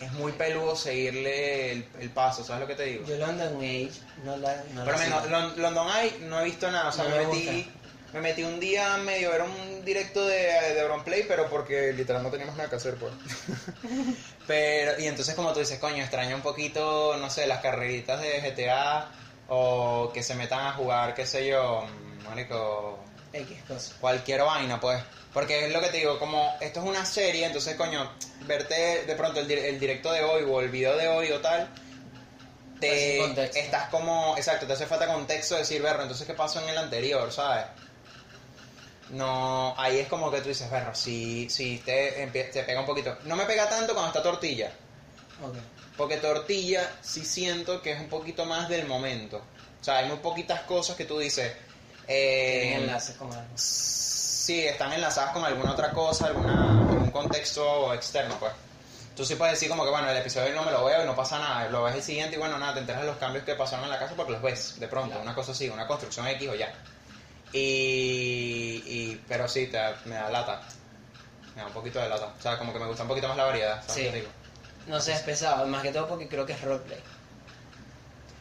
es 0.00 0.12
muy 0.12 0.30
peludo 0.32 0.76
seguirle 0.76 1.72
el, 1.72 1.88
el 1.98 2.10
paso, 2.10 2.44
¿sabes 2.44 2.60
lo 2.60 2.66
que 2.68 2.74
te 2.76 2.84
digo? 2.84 3.04
Yo 3.06 3.16
London 3.16 3.56
Age, 3.56 3.90
no 4.22 4.36
la. 4.36 4.62
No 4.74 4.84
Por 4.84 4.92
lo 4.92 4.98
la 4.98 4.98
menos. 4.98 5.30
Lon- 5.30 5.54
London 5.56 5.88
Eye 5.96 6.18
no 6.20 6.38
he 6.40 6.44
visto 6.44 6.70
nada, 6.70 6.90
o 6.90 6.92
sea, 6.92 7.04
No 7.04 7.10
me, 7.10 7.16
me 7.16 7.26
metí, 7.26 7.72
me 8.12 8.20
metí 8.20 8.42
un 8.44 8.60
día 8.60 8.96
medio, 8.98 9.32
era 9.34 9.44
un 9.44 9.84
directo 9.84 10.24
de, 10.26 10.36
de 10.74 10.80
Auronplay, 10.82 11.24
pero 11.26 11.48
porque 11.48 11.92
literal 11.94 12.22
no 12.22 12.30
teníamos 12.30 12.56
nada 12.56 12.68
que 12.70 12.76
hacer, 12.76 12.94
pues. 12.96 13.12
pero, 14.46 15.00
y 15.00 15.06
entonces 15.06 15.34
como 15.34 15.52
tú 15.52 15.60
dices, 15.60 15.78
coño, 15.78 16.02
extraño 16.02 16.36
un 16.36 16.42
poquito, 16.42 17.16
no 17.16 17.30
sé, 17.30 17.46
las 17.46 17.60
carreritas 17.60 18.20
de 18.20 18.40
GTA, 18.42 19.08
o 19.48 20.10
que 20.12 20.22
se 20.22 20.34
metan 20.34 20.66
a 20.66 20.72
jugar, 20.74 21.14
qué 21.14 21.26
sé 21.26 21.46
yo, 21.46 21.84
marico, 22.28 22.98
X 23.40 23.62
cosa. 23.68 23.94
cualquier 24.00 24.42
vaina, 24.42 24.80
pues. 24.80 25.02
Porque 25.32 25.66
es 25.66 25.72
lo 25.72 25.80
que 25.80 25.88
te 25.88 25.98
digo, 25.98 26.18
como 26.18 26.56
esto 26.60 26.80
es 26.80 26.86
una 26.86 27.04
serie, 27.04 27.44
entonces, 27.46 27.76
coño, 27.76 28.10
verte 28.46 29.04
de 29.04 29.14
pronto 29.14 29.40
el, 29.40 29.46
di- 29.48 29.54
el 29.54 29.78
directo 29.78 30.10
de 30.12 30.22
hoy 30.22 30.44
o 30.48 30.60
el 30.60 30.70
video 30.70 30.96
de 30.96 31.08
hoy 31.08 31.30
o 31.30 31.40
tal, 31.40 31.68
Te 32.80 33.18
contexto. 33.20 33.58
estás 33.58 33.88
como, 33.90 34.34
exacto, 34.36 34.66
te 34.66 34.72
hace 34.72 34.86
falta 34.86 35.06
contexto 35.06 35.54
de 35.54 35.60
decir, 35.60 35.82
berro, 35.82 36.02
entonces, 36.02 36.26
¿qué 36.26 36.32
pasó 36.34 36.60
en 36.62 36.68
el 36.70 36.78
anterior, 36.78 37.30
sabes? 37.32 37.66
No, 39.10 39.74
ahí 39.78 39.98
es 39.98 40.08
como 40.08 40.30
que 40.30 40.40
tú 40.40 40.48
dices, 40.48 40.68
berro, 40.70 40.94
si, 40.94 41.48
si 41.48 41.78
te, 41.78 42.26
te 42.52 42.62
pega 42.64 42.80
un 42.80 42.86
poquito. 42.86 43.16
No 43.24 43.36
me 43.36 43.44
pega 43.44 43.68
tanto 43.68 43.92
cuando 43.92 44.08
está 44.08 44.22
tortilla, 44.22 44.72
Ok. 45.42 45.54
porque 45.96 46.16
tortilla 46.16 46.90
sí 47.02 47.24
siento 47.24 47.80
que 47.82 47.92
es 47.92 48.00
un 48.00 48.08
poquito 48.08 48.44
más 48.46 48.68
del 48.68 48.86
momento. 48.86 49.42
O 49.80 49.84
sea, 49.84 49.98
hay 49.98 50.08
muy 50.08 50.16
poquitas 50.18 50.62
cosas 50.62 50.96
que 50.96 51.04
tú 51.04 51.18
dices. 51.18 51.52
Eh, 52.08 52.60
Tienen 52.62 52.82
enlaces 52.82 53.16
con 53.16 53.32
algo. 53.32 53.48
Sí, 53.56 54.64
están 54.66 54.92
enlazadas 54.92 55.32
con 55.32 55.44
alguna 55.44 55.72
otra 55.72 55.90
cosa, 55.92 56.26
alguna, 56.26 56.70
algún 56.70 57.10
contexto 57.10 57.92
externo, 57.94 58.36
pues. 58.38 58.52
Tú 59.16 59.24
sí 59.24 59.34
puedes 59.34 59.54
decir 59.54 59.68
como 59.70 59.82
que, 59.84 59.90
bueno, 59.90 60.08
el 60.10 60.16
episodio 60.18 60.54
no 60.54 60.62
me 60.62 60.70
lo 60.70 60.84
veo 60.84 61.02
y 61.02 61.06
no 61.06 61.16
pasa 61.16 61.38
nada, 61.38 61.68
lo 61.70 61.82
ves 61.84 61.94
el 61.96 62.02
siguiente 62.02 62.36
y 62.36 62.38
bueno, 62.38 62.58
nada, 62.58 62.74
te 62.74 62.80
enteras 62.80 63.00
de 63.00 63.06
los 63.08 63.16
cambios 63.16 63.44
que 63.44 63.54
pasaron 63.54 63.86
en 63.86 63.90
la 63.90 63.98
casa 63.98 64.14
porque 64.14 64.32
los 64.32 64.42
ves 64.42 64.78
de 64.78 64.86
pronto, 64.88 65.08
Claro. 65.08 65.22
una 65.22 65.34
cosa 65.34 65.52
así, 65.52 65.68
una 65.70 65.86
construcción 65.86 66.26
X 66.28 66.48
o 66.50 66.54
ya. 66.54 66.70
Y, 67.52 68.82
y 68.84 69.22
pero 69.26 69.48
sí, 69.48 69.66
te, 69.68 69.78
me 70.04 70.14
da 70.16 70.28
lata, 70.30 70.60
me 71.54 71.62
da 71.62 71.68
un 71.68 71.72
poquito 71.72 71.98
de 71.98 72.08
lata, 72.08 72.26
o 72.38 72.42
sea, 72.42 72.58
como 72.58 72.72
que 72.72 72.78
me 72.78 72.86
gusta 72.86 73.02
un 73.02 73.08
poquito 73.08 73.28
más 73.28 73.36
la 73.38 73.44
variedad, 73.44 73.80
¿sabes 73.80 73.94
Sí. 73.94 74.02
qué 74.02 74.12
digo? 74.16 74.28
No 74.86 75.00
sé, 75.00 75.12
es 75.14 75.20
pesado, 75.20 75.66
más 75.66 75.82
que 75.82 75.90
todo 75.92 76.06
porque 76.08 76.28
creo 76.28 76.44
que 76.46 76.52
es 76.52 76.60
roleplay. 76.60 77.00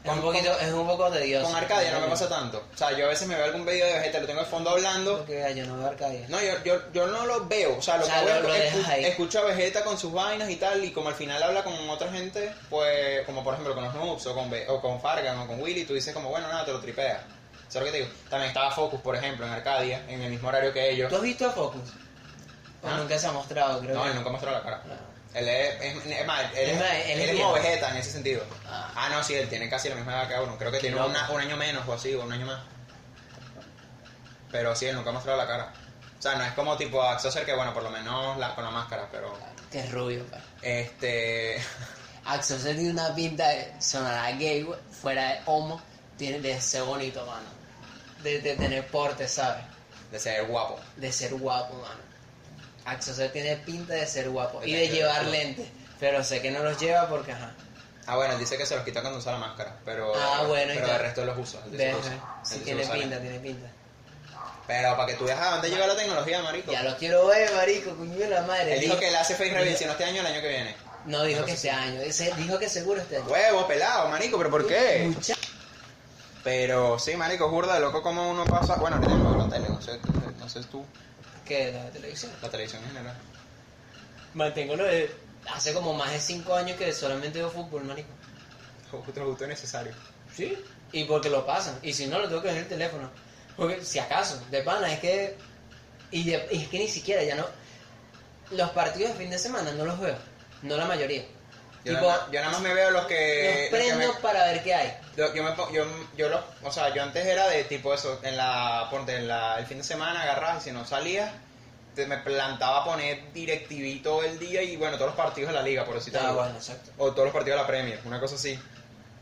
Es 0.05 0.09
Con- 0.11 0.19
un 0.19 0.25
poquito, 0.25 0.59
es 0.59 0.71
un 0.71 0.85
poco 0.87 1.09
tedioso. 1.09 1.47
Con 1.47 1.55
Arcadia 1.55 1.91
no 1.93 2.01
me 2.01 2.07
pasa 2.09 2.29
tanto, 2.29 2.63
o 2.73 2.77
sea, 2.77 2.91
yo 2.95 3.05
a 3.05 3.09
veces 3.09 3.27
me 3.27 3.33
veo 3.35 3.45
algún 3.45 3.65
video 3.65 3.87
de 3.87 3.93
Vegeta, 3.93 4.19
lo 4.19 4.27
tengo 4.27 4.39
de 4.41 4.45
fondo 4.45 4.69
hablando 4.69 5.17
Porque 5.17 5.53
yo 5.55 5.65
no 5.65 5.77
veo 5.77 5.87
Arcadia. 5.87 6.27
No, 6.29 6.39
yo, 6.39 6.51
yo, 6.63 6.91
yo 6.93 7.07
no 7.07 7.25
lo 7.25 7.47
veo, 7.47 7.75
o 7.77 7.81
sea, 7.81 7.97
lo 7.97 8.03
O 8.03 8.05
sea, 8.05 8.19
que 8.23 8.25
lo- 8.43 8.53
escu- 8.55 8.97
escucho 9.03 9.39
a 9.39 9.45
Vegeta 9.45 9.83
con 9.83 9.97
sus 9.97 10.13
vainas 10.13 10.47
y 10.51 10.57
tal, 10.57 10.83
y 10.83 10.91
como 10.91 11.09
al 11.09 11.15
final 11.15 11.41
habla 11.41 11.63
con 11.63 11.73
otra 11.89 12.11
gente, 12.11 12.53
pues, 12.69 13.25
como 13.25 13.43
por 13.43 13.53
ejemplo 13.55 13.73
con 13.73 13.83
los 13.83 13.95
noobs, 13.95 14.25
o 14.27 14.35
con, 14.35 14.51
o 14.67 14.79
con 14.81 15.01
Fargan, 15.01 15.39
o 15.39 15.47
con 15.47 15.59
Willy, 15.59 15.85
tú 15.85 15.95
dices 15.95 16.13
como, 16.13 16.29
bueno, 16.29 16.47
nada, 16.49 16.63
te 16.65 16.71
lo 16.71 16.79
tripeas. 16.79 17.21
¿Sabes 17.67 17.87
lo 17.87 17.91
que 17.93 17.97
te 17.99 18.03
digo? 18.05 18.15
También 18.29 18.49
estaba 18.49 18.69
Focus, 18.69 19.01
por 19.01 19.15
ejemplo, 19.15 19.43
en 19.47 19.51
Arcadia, 19.53 20.03
en 20.07 20.21
el 20.21 20.29
mismo 20.29 20.49
horario 20.49 20.71
que 20.71 20.91
ellos. 20.91 21.09
¿Tú 21.09 21.15
has 21.15 21.21
visto 21.23 21.47
a 21.47 21.49
Focus? 21.49 21.81
¿O 22.83 22.87
Ah. 22.87 22.97
nunca 22.97 23.17
se 23.17 23.25
ha 23.25 23.31
mostrado? 23.31 23.79
Creo 23.79 23.95
No, 23.95 24.05
él 24.05 24.13
nunca 24.13 24.29
mostró 24.29 24.51
la 24.51 24.61
cara. 24.61 24.83
No. 24.85 24.93
Él 25.35 25.47
es, 25.49 25.81
es, 25.81 26.05
es 26.05 26.25
más, 26.25 26.41
él, 26.55 26.69
Es 26.69 26.81
él 27.09 27.19
él 27.21 27.29
es 27.29 27.41
como. 27.41 27.53
Vegeta 27.53 27.91
en 27.91 27.97
ese 27.97 28.11
sentido. 28.11 28.43
Ah. 28.67 28.91
Ah, 28.95 29.09
no, 29.09 29.21
sí, 29.23 29.33
él 29.35 29.49
tiene 29.49 29.69
casi 29.69 29.89
la 29.89 29.95
misma 29.95 30.13
edad 30.13 30.27
que 30.29 30.39
uno, 30.43 30.57
creo 30.57 30.71
que 30.71 30.79
tiene 30.79 30.95
una- 30.95 31.29
un 31.29 31.41
año 31.41 31.57
menos 31.57 31.85
o 31.87 31.93
así, 31.93 32.13
o 32.15 32.23
un 32.23 32.31
año 32.31 32.45
más. 32.45 32.61
Pero 34.51 34.75
sí, 34.75 34.85
él 34.85 34.95
nunca 34.95 35.09
ha 35.09 35.13
mostrado 35.13 35.37
la 35.37 35.47
cara. 35.47 35.73
O 36.17 36.21
sea, 36.21 36.35
no 36.35 36.43
es 36.45 36.53
como 36.53 36.77
tipo 36.77 37.01
Axoser 37.03 37.45
que, 37.45 37.53
bueno, 37.53 37.73
por 37.73 37.83
lo 37.83 37.89
menos 37.89 38.37
la, 38.37 38.55
con 38.55 38.63
la 38.63 38.71
máscara, 38.71 39.07
pero... 39.11 39.37
Que 39.71 39.79
es 39.81 39.91
rubio, 39.91 40.25
pa. 40.27 40.39
Este. 40.61 41.61
Axel 42.25 42.59
se 42.59 42.73
tiene 42.73 42.89
una 42.91 43.13
pinta 43.13 43.47
de 43.49 43.73
sonará 43.79 44.31
gay, 44.31 44.65
fuera 45.01 45.33
de 45.33 45.39
homo, 45.45 45.79
tiene 46.17 46.39
de 46.39 46.59
ser 46.61 46.83
bonito, 46.83 47.23
mano. 47.25 47.45
De, 48.23 48.39
de 48.41 48.55
tener 48.55 48.87
porte, 48.87 49.27
¿sabes? 49.27 49.63
De 50.11 50.17
ser 50.19 50.45
guapo. 50.45 50.79
De 50.95 51.11
ser 51.11 51.33
guapo, 51.35 51.73
mano. 51.75 51.99
Axel 52.85 53.31
tiene 53.31 53.57
pinta 53.57 53.93
de 53.93 54.05
ser 54.07 54.29
guapo 54.29 54.63
y 54.63 54.73
de 54.73 54.89
llevar 54.89 55.25
lentes. 55.25 55.67
Pero 55.99 56.23
sé 56.23 56.41
que 56.41 56.51
no 56.51 56.59
los 56.63 56.79
lleva 56.79 57.07
porque, 57.07 57.31
ajá. 57.31 57.51
Ah, 58.07 58.15
bueno, 58.17 58.33
él 58.33 58.39
dice 58.39 58.57
que 58.57 58.65
se 58.65 58.75
los 58.75 58.83
quita 58.85 59.01
cuando 59.01 59.17
usa 59.19 59.31
la 59.31 59.39
máscara, 59.39 59.75
pero, 59.83 60.13
Ah, 60.15 60.43
bueno, 60.47 60.73
pero 60.75 60.87
de 60.87 60.97
resto 60.99 61.25
los 61.25 61.37
usa. 61.37 61.61
él 61.71 61.95
usa. 61.99 62.39
Sí, 62.43 62.59
tiene 62.59 62.85
pinta, 62.85 63.19
tiene 63.19 63.39
pinta. 63.39 63.67
Pero 64.67 64.95
para 64.95 65.07
que 65.07 65.13
tú 65.15 65.25
veas 65.25 65.39
a 65.39 65.51
dónde 65.51 65.69
llega 65.69 65.87
la 65.87 65.95
tecnología, 65.95 66.41
marico. 66.41 66.71
Ya 66.71 66.83
lo 66.83 66.95
quiero 66.97 67.25
ver, 67.27 67.51
marico, 67.53 67.95
coño 67.95 68.17
de 68.17 68.29
la 68.29 68.41
madre. 68.43 68.73
Él 68.75 68.79
dijo 68.81 68.97
que 68.99 69.07
él 69.09 69.15
hace 69.15 69.33
face 69.35 69.53
reveal, 69.53 69.77
si 69.77 69.85
no 69.85 69.91
este 69.91 70.03
año, 70.05 70.21
el 70.21 70.27
año 70.27 70.41
que 70.41 70.47
viene. 70.49 70.75
No, 71.05 71.23
dijo 71.23 71.41
No 71.41 71.45
que 71.45 71.51
este 71.53 71.69
año. 71.71 72.01
Ese- 72.01 72.33
dijo 72.35 72.57
que 72.59 72.67
seguro 72.69 72.99
este 73.01 73.17
año. 73.17 73.25
Huevo, 73.27 73.67
pelado, 73.67 74.09
marico, 74.09 74.37
pero 74.37 74.49
¿por 74.51 74.67
qué? 74.67 75.03
Mucha- 75.13 75.35
Pero 76.43 76.99
sí, 76.99 77.15
marico, 77.15 77.49
burda 77.49 77.75
de 77.75 77.79
loco 77.79 78.01
como 78.03 78.29
uno 78.29 78.43
pasa. 78.45 78.75
Bueno, 78.75 78.97
ahorita 78.97 79.49
tele, 79.55 79.69
no 79.69 79.81
sé, 79.81 79.99
no 80.39 80.49
sé 80.49 80.61
tú, 80.63 80.85
¿Qué? 81.45 81.71
¿La 81.71 81.89
televisión? 81.91 82.31
la 82.41 82.49
televisión 82.49 82.83
en 82.83 82.89
general. 82.89 83.15
Mantengo 84.33 84.75
lo 84.75 84.83
de... 84.85 85.09
Hace 85.53 85.73
como 85.73 85.93
más 85.93 86.11
de 86.11 86.19
5 86.19 86.55
años 86.55 86.75
que 86.77 86.91
solamente 86.91 87.37
veo 87.37 87.51
fútbol, 87.51 87.83
marico. 87.83 88.09
Justo, 88.89 89.23
justo 89.23 89.45
necesario. 89.47 89.93
Sí. 90.35 90.57
Y 90.91 91.03
porque 91.03 91.29
lo 91.29 91.45
pasan. 91.45 91.77
Y 91.83 91.93
si 91.93 92.07
no, 92.07 92.17
lo 92.19 92.27
tengo 92.27 92.41
que 92.41 92.47
ver 92.47 92.57
en 92.57 92.63
el 92.63 92.69
teléfono. 92.69 93.09
Porque 93.55 93.83
si 93.85 93.99
acaso, 93.99 94.41
de 94.49 94.61
pana, 94.63 94.91
es 94.91 94.99
que... 94.99 95.37
Y, 96.11 96.23
de- 96.23 96.47
y 96.51 96.63
es 96.63 96.67
que 96.69 96.79
ni 96.79 96.87
siquiera 96.87 97.23
ya 97.23 97.35
no... 97.35 97.45
Los 98.51 98.71
partidos 98.71 99.11
de 99.11 99.17
fin 99.17 99.29
de 99.29 99.37
semana 99.37 99.71
no 99.71 99.85
los 99.85 99.99
veo. 99.99 100.17
No 100.63 100.77
la 100.77 100.85
mayoría. 100.85 101.25
Yo, 101.85 101.93
tipo, 101.93 102.07
nada, 102.07 102.27
yo 102.31 102.39
nada 102.41 102.51
más 102.51 102.61
me 102.61 102.73
veo 102.73 102.91
los 102.91 103.05
que. 103.05 103.15
los 103.45 103.53
los 103.55 103.63
que 103.69 103.69
prendo 103.95 104.13
me- 104.13 104.19
para 104.21 104.43
ver 104.45 104.63
qué 104.63 104.73
hay. 104.73 104.97
Yo, 105.15 105.33
yo, 105.33 105.43
me, 105.43 105.55
yo, 105.73 105.85
yo 106.17 106.29
lo, 106.29 106.43
o 106.63 106.71
sea, 106.71 106.93
yo 106.93 107.01
antes 107.03 107.25
era 107.25 107.47
de 107.47 107.63
tipo 107.65 107.93
eso, 107.93 108.19
en 108.23 108.35
la, 108.35 108.87
ponte, 108.91 109.15
en 109.15 109.27
la, 109.27 109.57
el 109.59 109.65
fin 109.65 109.77
de 109.77 109.83
semana 109.83 110.23
agarrabas 110.23 110.61
y 110.65 110.69
si 110.69 110.71
no 110.73 110.83
salías, 110.85 111.31
te, 111.93 112.05
me 112.07 112.17
plantaba 112.17 112.79
a 112.81 112.83
poner 112.85 113.31
DirecTV 113.31 114.01
todo 114.03 114.23
el 114.23 114.37
día 114.39 114.61
y 114.63 114.75
bueno, 114.75 114.97
todos 114.97 115.11
los 115.11 115.15
partidos 115.15 115.51
de 115.51 115.55
la 115.55 115.61
liga, 115.61 115.85
por 115.85 115.95
decirte 115.95 116.19
Ah, 116.19 116.29
algo. 116.29 116.41
bueno, 116.41 116.55
exacto. 116.57 116.91
O 116.97 117.11
todos 117.11 117.25
los 117.25 117.33
partidos 117.33 117.57
de 117.57 117.61
la 117.61 117.67
Premier, 117.67 117.99
una 118.03 118.19
cosa 118.19 118.35
así. 118.35 118.59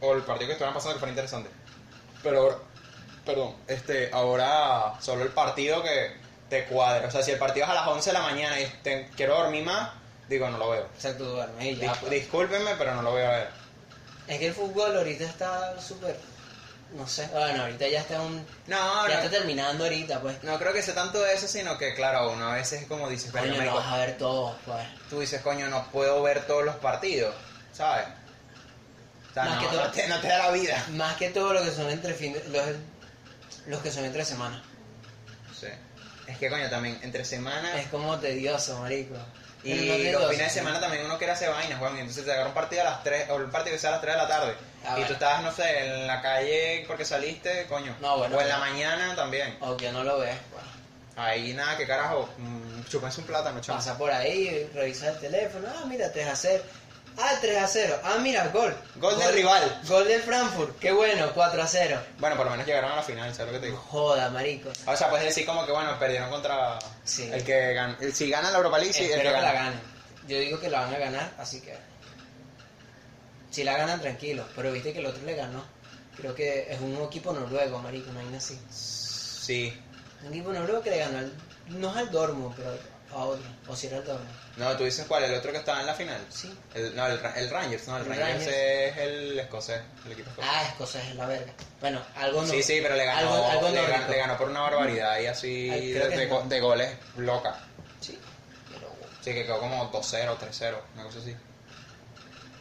O 0.01 0.13
el 0.13 0.24
partido 0.24 0.48
que 0.48 0.53
estuvieran 0.53 0.74
pasando 0.74 0.96
que 0.96 1.00
fuera 1.00 1.12
interesante. 1.12 1.50
Pero 2.24 2.39
ahora, 2.41 2.55
perdón, 3.25 3.55
este, 3.67 4.10
ahora 4.13 4.93
solo 5.01 5.24
el 5.24 5.29
partido 5.29 5.84
que 5.84 6.15
te 6.50 6.65
cuadre. 6.65 7.05
O 7.08 7.12
sea, 7.12 7.22
si 7.22 7.32
el 7.32 7.38
partido 7.38 7.65
es 7.65 7.72
a 7.72 7.75
las 7.75 7.88
11 7.88 8.10
de 8.10 8.13
la 8.13 8.22
mañana 8.22 8.60
y 8.60 8.65
te- 8.82 9.10
quiero 9.15 9.36
dormir 9.36 9.63
más, 9.63 9.89
digo, 10.30 10.50
no 10.50 10.58
lo 10.58 10.70
veo. 10.72 10.86
Exacto, 10.96 11.25
duerme 11.25 11.72
y 11.72 11.75
ya. 11.77 11.92
Dis- 11.94 12.00
pues. 12.00 12.12
discúlpenme, 12.12 12.75
pero 12.77 12.96
no 12.96 13.01
lo 13.01 13.12
voy 13.12 13.22
a 13.24 13.30
ver. 13.30 13.50
Es 14.27 14.39
que 14.39 14.48
el 14.48 14.53
fútbol 14.53 14.96
ahorita 14.98 15.24
está 15.25 15.80
súper... 15.82 16.18
No 16.96 17.08
sé. 17.08 17.27
Bueno, 17.34 17.63
ahorita 17.63 17.88
ya 17.88 18.01
está 18.01 18.22
un... 18.22 18.38
No, 18.68 19.08
ya 19.08 19.15
no, 19.15 19.24
está 19.24 19.30
terminando 19.32 19.84
ahorita, 19.84 20.22
pues. 20.22 20.44
no 20.44 20.60
creo 20.60 20.72
que 20.74 20.82
sea 20.84 20.94
tanto 20.94 21.25
eso, 21.25 21.48
sino 21.48 21.75
que, 21.77 21.96
claro, 21.96 22.32
uno 22.32 22.50
a 22.51 22.53
veces 22.56 22.84
es 22.84 22.88
como 22.88 23.10
dices, 23.10 23.32
pero 23.34 23.48
Coño, 23.51 23.63
no 23.65 23.75
vas 23.75 23.88
a 23.88 23.98
ver 23.98 24.18
todo, 24.18 24.56
pues. 24.65 24.86
tú 25.10 25.20
dices, 25.20 25.42
coño, 25.42 25.68
no 25.70 25.89
puedo 25.92 26.22
ver 26.22 26.46
todos 26.46 26.63
los 26.63 26.75
partidos, 26.75 27.34
¿sabes? 27.74 28.06
O 29.32 29.34
sea, 29.34 29.44
Más 29.46 29.56
no, 29.56 29.62
que 29.62 29.68
todo- 29.75 29.86
no 29.86 29.92
te, 29.92 30.08
no 30.08 30.20
te 30.22 30.27
da 30.27 30.38
la 30.38 30.51
vida. 30.51 30.86
Más 30.92 31.18
que 31.18 31.30
todo 31.32 31.51
lo 31.53 31.63
que 31.63 31.72
son 31.72 31.89
entre 31.89 32.13
fin 32.13 32.34
de- 32.34 32.44
los, 32.50 32.63
los 33.65 33.82
que 33.82 33.92
son 33.92 34.06
entre 34.06 34.24
semanas. 34.24 34.62
Sí. 35.60 35.68
Es 36.27 36.38
que, 36.38 36.48
coño, 36.50 36.70
también, 36.70 37.00
entre 37.01 37.25
semana... 37.25 37.80
Es 37.82 37.88
como 37.88 38.20
tedioso, 38.20 38.77
marico. 38.80 39.15
Y 39.63 40.12
los 40.12 40.29
fines 40.29 40.48
de 40.48 40.50
semana 40.50 40.79
también 40.79 41.05
uno 41.05 41.17
quiere 41.17 41.34
hacer 41.34 41.50
vainas, 41.50 41.82
weón. 41.82 41.98
Y 41.98 42.01
entonces 42.01 42.25
te 42.25 42.32
agarra 42.32 42.50
un 42.50 42.53
partido 42.53 42.82
a 42.82 42.86
las 42.86 43.03
3, 43.03 43.29
o 43.29 43.36
un 43.36 43.51
partido 43.51 43.75
que 43.75 43.79
sea 43.79 43.89
a 43.89 43.93
las 43.93 44.01
3 44.01 44.13
de 44.13 44.22
la 44.22 44.27
tarde. 44.27 44.55
Ah, 44.84 44.88
y 44.88 44.91
bueno. 44.91 45.08
tú 45.08 45.13
estás, 45.13 45.41
no 45.43 45.51
sé, 45.51 45.86
en 45.86 46.08
la 46.08 46.22
calle 46.22 46.84
porque 46.88 47.05
saliste, 47.05 47.65
coño. 47.67 47.96
No, 48.01 48.17
bueno, 48.17 48.38
o 48.38 48.41
en 48.41 48.50
la 48.50 48.58
mañana 48.58 49.15
también. 49.15 49.58
O 49.62 49.77
que 49.77 49.91
no 49.91 50.03
lo 50.03 50.20
ves. 50.20 50.36
Ahí 51.15 51.53
nada, 51.53 51.77
que 51.77 51.86
carajo, 51.86 52.27
mm, 52.38 52.86
chupense 52.89 53.22
un 53.22 53.27
plátano, 53.27 53.62
chaval. 53.62 53.79
Pasa 53.79 53.98
por 53.98 54.12
ahí, 54.12 54.67
revisa 54.74 55.10
el 55.10 55.20
teléfono. 55.20 55.67
Ah, 55.70 55.86
mira, 55.86 56.12
3 56.12 56.27
a 56.27 56.36
0. 56.36 56.63
Ah, 57.17 57.38
3 57.39 57.58
a 57.62 57.67
0. 57.67 58.00
Ah, 58.03 58.17
mira, 58.20 58.48
gol. 58.48 58.75
Gol 58.96 59.17
del 59.20 59.34
rival. 59.34 59.82
Gol 59.88 60.08
del 60.08 60.22
Frankfurt. 60.22 60.79
Qué 60.79 60.91
bueno, 60.91 61.32
4 61.34 61.62
a 61.62 61.67
0. 61.67 62.01
Bueno, 62.17 62.36
por 62.36 62.46
lo 62.46 62.51
menos 62.51 62.65
llegaron 62.65 62.91
a 62.91 62.96
la 62.98 63.03
final, 63.03 63.34
¿sabes 63.36 63.53
lo 63.53 63.60
que 63.60 63.62
te 63.62 63.65
digo? 63.72 63.77
Joda, 63.88 64.29
marico. 64.32 64.70
O 64.88 64.96
sea, 64.96 65.10
puedes 65.10 65.25
decir 65.27 65.46
como 65.46 65.65
que, 65.65 65.72
bueno, 65.72 65.98
perdieron 66.00 66.29
contra 66.32 66.79
Sí. 67.03 67.29
el 67.32 67.43
que 67.43 67.74
gana. 67.74 67.98
El, 68.01 68.13
si 68.15 68.29
gana 68.29 68.50
la 68.50 68.58
Europa 68.58 68.79
League, 68.79 68.93
sí, 68.93 69.03
el 69.12 69.22
que 69.22 69.24
la 69.32 69.53
gana. 69.53 69.79
Yo 70.27 70.39
digo 70.39 70.60
que 70.60 70.70
la 70.70 70.82
van 70.82 70.93
a 70.96 70.98
ganar, 70.98 71.32
así 71.38 71.62
que. 71.62 71.75
Si 73.51 73.63
la 73.63 73.77
ganan, 73.77 74.01
tranquilo. 74.01 74.46
Pero 74.55 74.72
viste 74.72 74.91
que 74.93 75.00
el 75.00 75.05
otro 75.05 75.22
le 75.24 75.36
ganó. 75.36 75.63
Creo 76.17 76.34
que 76.34 76.72
es 76.72 76.79
un 76.82 77.00
equipo 77.03 77.32
noruego, 77.34 77.79
marico, 77.79 78.12
no 78.12 78.20
hay 78.20 78.36
así. 78.36 78.60
Sí. 78.72 79.79
Un 80.24 80.29
equipo 80.34 80.51
noruego 80.53 80.82
que 80.82 80.89
le 80.91 80.98
ganó 80.98 81.20
al. 81.20 81.34
No 81.67 81.91
es 81.91 81.98
al 81.98 82.12
Dortmund, 82.12 82.55
pero 82.55 82.75
a 83.20 83.25
otro. 83.25 83.43
O 83.67 83.75
si 83.75 83.88
era 83.88 83.98
el 83.98 84.05
Dortmund. 84.05 84.29
No, 84.58 84.77
tú 84.77 84.84
dices 84.84 85.05
cuál, 85.08 85.24
el 85.24 85.34
otro 85.34 85.51
que 85.51 85.58
estaba 85.58 85.79
en 85.82 85.88
la 85.88 85.93
final. 85.93 86.22
Sí. 86.29 86.55
El, 86.74 86.96
no, 86.96 87.08
el, 87.08 87.20
Ra- 87.20 87.34
el 87.38 87.50
Rangers, 87.50 87.88
no, 87.88 87.98
el, 87.98 88.03
El 88.03 88.10
Rangers, 88.10 88.29
Rangers. 88.46 88.55
es 88.58 88.98
el 88.98 89.39
escocés, 89.39 89.82
el 90.05 90.12
equipo 90.12 90.29
escocés. 90.29 90.51
Ah, 90.53 90.63
escocés 90.67 91.03
es 91.10 91.15
la 91.15 91.25
verga. 91.25 91.53
Bueno, 91.82 92.01
algo 92.15 92.41
no. 92.41 92.48
Sí, 92.48 92.62
sí, 92.63 92.79
pero 92.82 92.96
le 92.96 93.05
ganó, 93.05 93.20
Algo, 93.34 93.50
algo 93.50 93.70
le, 93.70 93.88
ganó, 93.88 94.08
le 94.10 94.17
ganó 94.17 94.38
por 94.38 94.50
una 94.50 94.62
barbaridad 94.62 95.20
y 95.20 95.25
así 95.27 95.70
Ay, 95.70 95.91
de, 95.93 96.27
go- 96.27 96.43
goles 96.62 96.91
loca. 97.17 97.58
Sí. 98.00 98.20
Pero, 98.72 98.88
Sí, 99.22 99.34
que 99.34 99.43
quedó 99.46 99.60
como 99.60 99.91
2-0, 99.91 100.38
3-0, 100.38 100.75
una 100.96 101.03
cosa 101.03 101.20
así. 101.20 101.36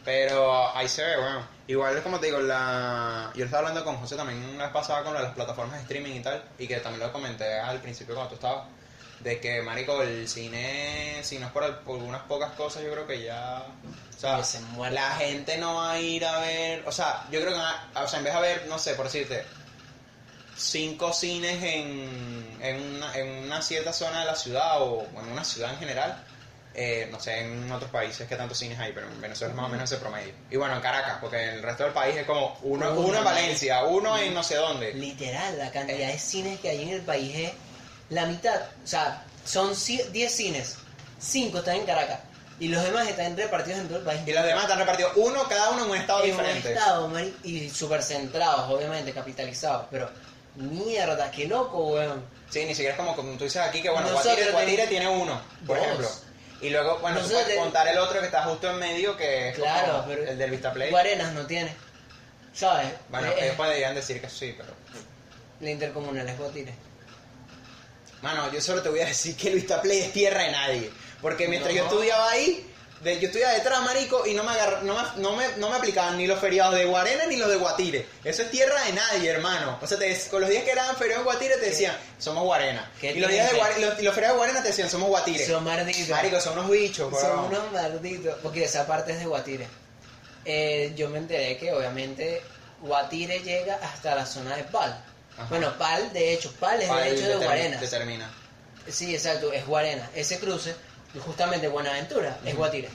Pero 0.05 0.75
ahí 0.75 0.87
se 0.89 1.03
ve, 1.03 1.15
bueno. 1.17 1.47
Igual 1.65 1.95
es 1.95 2.03
como 2.03 2.19
te 2.19 2.25
digo, 2.25 2.39
la... 2.39 3.31
yo 3.35 3.45
estaba 3.45 3.59
hablando 3.69 3.85
con 3.85 3.95
José 3.97 4.17
también 4.17 4.43
una 4.43 4.65
vez 4.65 4.73
pasada 4.73 5.01
con 5.03 5.13
las 5.13 5.33
plataformas 5.33 5.75
de 5.77 5.81
streaming 5.83 6.15
y 6.15 6.19
tal, 6.21 6.43
y 6.57 6.67
que 6.67 6.75
también 6.77 7.07
lo 7.07 7.13
comenté 7.13 7.57
al 7.57 7.79
principio 7.79 8.13
cuando 8.13 8.29
tú 8.31 8.35
estabas, 8.35 8.65
de 9.23 9.39
que, 9.39 9.61
marico, 9.61 10.01
el 10.01 10.27
cine, 10.27 11.19
si 11.23 11.39
no 11.39 11.47
es 11.47 11.51
por, 11.53 11.79
por 11.79 11.97
unas 11.97 12.23
pocas 12.23 12.51
cosas, 12.53 12.83
yo 12.83 12.91
creo 12.91 13.07
que 13.07 13.23
ya... 13.23 13.65
O 14.15 14.19
sea, 14.19 14.37
Que 14.37 14.43
se 14.43 14.59
muere. 14.61 14.93
la 14.95 15.11
gente 15.15 15.57
no 15.57 15.75
va 15.75 15.93
a 15.93 15.99
ir 15.99 16.25
a 16.25 16.39
ver, 16.39 16.83
o 16.87 16.91
sea, 16.91 17.25
yo 17.31 17.41
creo 17.41 17.53
que, 17.53 17.99
o 17.99 18.07
sea, 18.07 18.19
en 18.19 18.25
vez 18.25 18.33
de 18.33 18.41
ver, 18.41 18.65
no 18.67 18.77
sé, 18.79 18.93
por 18.93 19.05
decirte, 19.05 19.43
cinco 20.55 21.11
cines 21.13 21.61
en, 21.63 22.57
en, 22.61 22.81
una, 22.95 23.17
en 23.17 23.27
una 23.45 23.61
cierta 23.61 23.91
zona 23.93 24.21
de 24.21 24.25
la 24.25 24.35
ciudad 24.35 24.81
o 24.81 25.05
en 25.19 25.31
una 25.31 25.43
ciudad 25.43 25.71
en 25.73 25.79
general. 25.79 26.23
eh, 26.75 27.07
no 27.11 27.19
sé, 27.19 27.41
en 27.41 27.71
otros 27.71 27.91
países 27.91 28.27
que 28.27 28.35
tantos 28.35 28.57
cines 28.57 28.79
hay, 28.79 28.93
pero 28.93 29.07
en 29.07 29.21
Venezuela 29.21 29.51
es 29.53 29.55
más 29.57 29.67
o 29.67 29.69
menos 29.69 29.91
ese 29.91 29.99
promedio. 30.01 30.33
Y 30.49 30.55
bueno, 30.57 30.75
en 30.75 30.81
Caracas, 30.81 31.17
porque 31.21 31.41
en 31.43 31.49
el 31.55 31.61
resto 31.63 31.83
del 31.83 31.93
país 31.93 32.15
es 32.15 32.25
como 32.25 32.57
uno, 32.63 32.91
Uno, 32.93 32.99
uno 33.01 33.17
en 33.19 33.23
Valencia, 33.23 33.83
uno 33.83 34.17
en 34.17 34.33
no 34.33 34.41
sé 34.43 34.55
dónde. 34.55 34.91
Literal, 34.93 35.57
la 35.59 35.69
cantidad 35.71 36.07
de 36.07 36.17
cines 36.17 36.59
que 36.59 36.69
hay 36.69 36.81
en 36.83 36.89
el 36.89 37.01
país 37.01 37.35
es 37.35 37.51
la 38.13 38.25
mitad. 38.25 38.61
O 38.83 38.87
sea, 38.87 39.23
son 39.45 39.71
ci- 39.73 40.05
10 40.11 40.31
cines, 40.33 40.75
5 41.19 41.57
están 41.59 41.75
en 41.77 41.85
Caracas 41.85 42.19
y 42.59 42.67
los 42.69 42.83
demás 42.83 43.07
están 43.07 43.35
repartidos 43.35 43.79
en 43.79 43.87
todo 43.87 43.97
el 43.99 44.03
país. 44.05 44.21
Y 44.25 44.31
los 44.31 44.43
demás 44.45 44.63
están 44.63 44.79
repartidos 44.79 45.13
uno, 45.15 45.43
cada 45.49 45.71
uno 45.71 45.85
en 45.85 45.91
un 45.91 45.97
estado 45.97 46.23
en 46.23 46.31
un 46.31 46.37
diferente. 46.37 46.73
estado, 46.73 47.07
mari- 47.09 47.35
y 47.43 47.69
súper 47.69 48.01
centrados, 48.03 48.69
obviamente, 48.71 49.11
capitalizados. 49.13 49.87
Pero, 49.91 50.09
mierda, 50.55 51.29
qué 51.31 51.47
loco, 51.47 51.87
weón. 51.89 52.23
Sí, 52.49 52.63
ni 52.65 52.75
siquiera 52.75 52.91
es 52.93 52.97
como, 52.99 53.15
como 53.15 53.35
tú 53.37 53.45
dices 53.45 53.61
aquí 53.61 53.81
que 53.81 53.89
bueno, 53.89 54.07
Nosotros 54.09 54.33
Guatire, 54.35 54.51
Guatire 54.51 54.87
tenemos 54.87 54.89
tiene 54.89 55.23
uno, 55.33 55.41
por 55.65 55.77
dos. 55.77 55.85
ejemplo. 55.85 56.09
Y 56.61 56.69
luego, 56.69 56.99
bueno, 56.99 57.19
tú 57.19 57.29
puedes 57.29 57.57
contar 57.57 57.87
el 57.87 57.97
otro 57.97 58.19
que 58.19 58.25
está 58.27 58.43
justo 58.43 58.69
en 58.69 58.77
medio, 58.79 59.17
que 59.17 59.49
es 59.49 59.55
Claro, 59.55 59.93
como 59.93 60.07
pero. 60.07 60.23
el 60.29 60.37
del 60.37 60.51
Vistaplay. 60.51 60.89
Guarenas 60.91 61.33
no 61.33 61.45
tiene. 61.45 61.73
¿Sabes? 62.53 62.87
Bueno, 63.09 63.27
Eh, 63.29 63.35
ellos 63.45 63.55
podrían 63.55 63.95
decir 63.95 64.21
que 64.21 64.29
sí, 64.29 64.53
pero... 64.55 64.69
La 65.59 65.71
intercomunal 65.71 66.29
es 66.29 66.37
Guatire. 66.37 66.73
Mano, 68.23 68.51
yo 68.51 68.59
solo 68.61 68.81
te 68.81 68.89
voy 68.89 69.01
a 69.01 69.05
decir 69.05 69.35
que 69.35 69.51
Luis 69.51 69.65
Play 69.81 69.99
es 69.99 70.13
tierra 70.13 70.43
de 70.43 70.51
nadie. 70.51 70.89
Porque 71.21 71.47
mientras 71.47 71.71
No. 71.73 71.77
yo 71.79 71.83
estudiaba 71.85 72.31
ahí, 72.31 72.65
de- 73.01 73.19
yo 73.19 73.27
estudiaba 73.27 73.53
detrás, 73.53 73.81
marico, 73.81 74.25
y 74.25 74.33
no 74.33 74.43
me, 74.45 74.51
agarr- 74.53 74.81
no, 74.83 74.95
me, 74.95 75.21
no, 75.21 75.35
me, 75.35 75.47
no 75.57 75.69
me 75.69 75.75
aplicaban 75.75 76.17
ni 76.17 76.25
los 76.25 76.39
feriados 76.39 76.73
de 76.75 76.85
Guarena 76.85 77.25
ni 77.25 77.35
los 77.35 77.49
de 77.49 77.57
Guatire. 77.57 78.05
Eso 78.23 78.43
es 78.43 78.49
tierra 78.51 78.81
de 78.85 78.93
nadie, 78.93 79.29
hermano. 79.29 79.77
O 79.81 79.85
sea, 79.87 79.99
te, 79.99 80.17
con 80.31 80.39
los 80.39 80.49
días 80.49 80.63
que 80.63 80.71
eran 80.71 80.95
feriados 80.95 81.25
de 81.25 81.31
Guatire 81.31 81.55
te 81.57 81.65
decían, 81.65 81.97
somos 82.17 82.43
Guarena. 82.45 82.89
¿Qué 83.01 83.11
Y 83.11 83.19
los, 83.19 83.29
días 83.29 83.51
de? 83.51 83.57
Guare- 83.57 83.79
los, 83.79 84.01
los 84.01 84.13
feriados 84.15 84.35
de 84.35 84.37
Guarena 84.37 84.61
te 84.61 84.69
decían, 84.69 84.89
somos 84.89 85.09
Guatire. 85.09 85.45
Son 85.45 85.63
malditos. 85.65 86.09
Marico, 86.09 86.39
son 86.39 86.57
unos 86.59 86.71
bichos, 86.71 87.11
Son 87.19 87.29
weón. 87.29 87.45
unos 87.47 87.71
malditos. 87.73 88.35
Porque 88.41 88.63
esa 88.63 88.87
parte 88.87 89.11
es 89.11 89.19
de 89.19 89.25
Guatire. 89.25 89.67
Eh, 90.45 90.93
yo 90.95 91.09
me 91.09 91.17
enteré 91.19 91.57
que 91.57 91.71
obviamente 91.73 92.41
Guatire 92.81 93.39
llega 93.39 93.75
hasta 93.83 94.15
la 94.15 94.25
zona 94.25 94.55
de 94.55 94.63
Pal. 94.63 95.03
Ajá. 95.37 95.47
Bueno, 95.49 95.77
Pal, 95.77 96.13
de 96.13 96.33
hecho, 96.33 96.51
Pal 96.59 96.81
es 96.81 96.87
Pal 96.87 97.03
de 97.03 97.15
hecho 97.15 97.27
de 97.27 97.45
Guarenas. 97.45 97.81
Determina. 97.81 98.29
Sí, 98.87 99.13
exacto, 99.13 99.51
es 99.53 99.65
Guarena. 99.65 100.09
Ese 100.13 100.39
cruce, 100.39 100.75
justamente 101.25 101.67
Buenaventura, 101.67 102.37
es. 102.43 102.55
Guatire. 102.55 102.89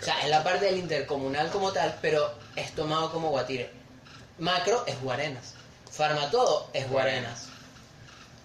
O 0.00 0.04
sea, 0.04 0.20
es 0.22 0.28
la 0.28 0.42
parte 0.42 0.66
del 0.66 0.78
intercomunal 0.78 1.50
como 1.50 1.72
tal, 1.72 1.98
pero 2.00 2.34
es 2.56 2.72
tomado 2.72 3.12
como 3.12 3.30
Guatire. 3.30 3.70
Macro 4.38 4.84
es 4.86 5.00
Guarenas. 5.00 5.54
Farmatodo 5.90 6.70
es 6.72 6.88
Guarenas. 6.88 7.46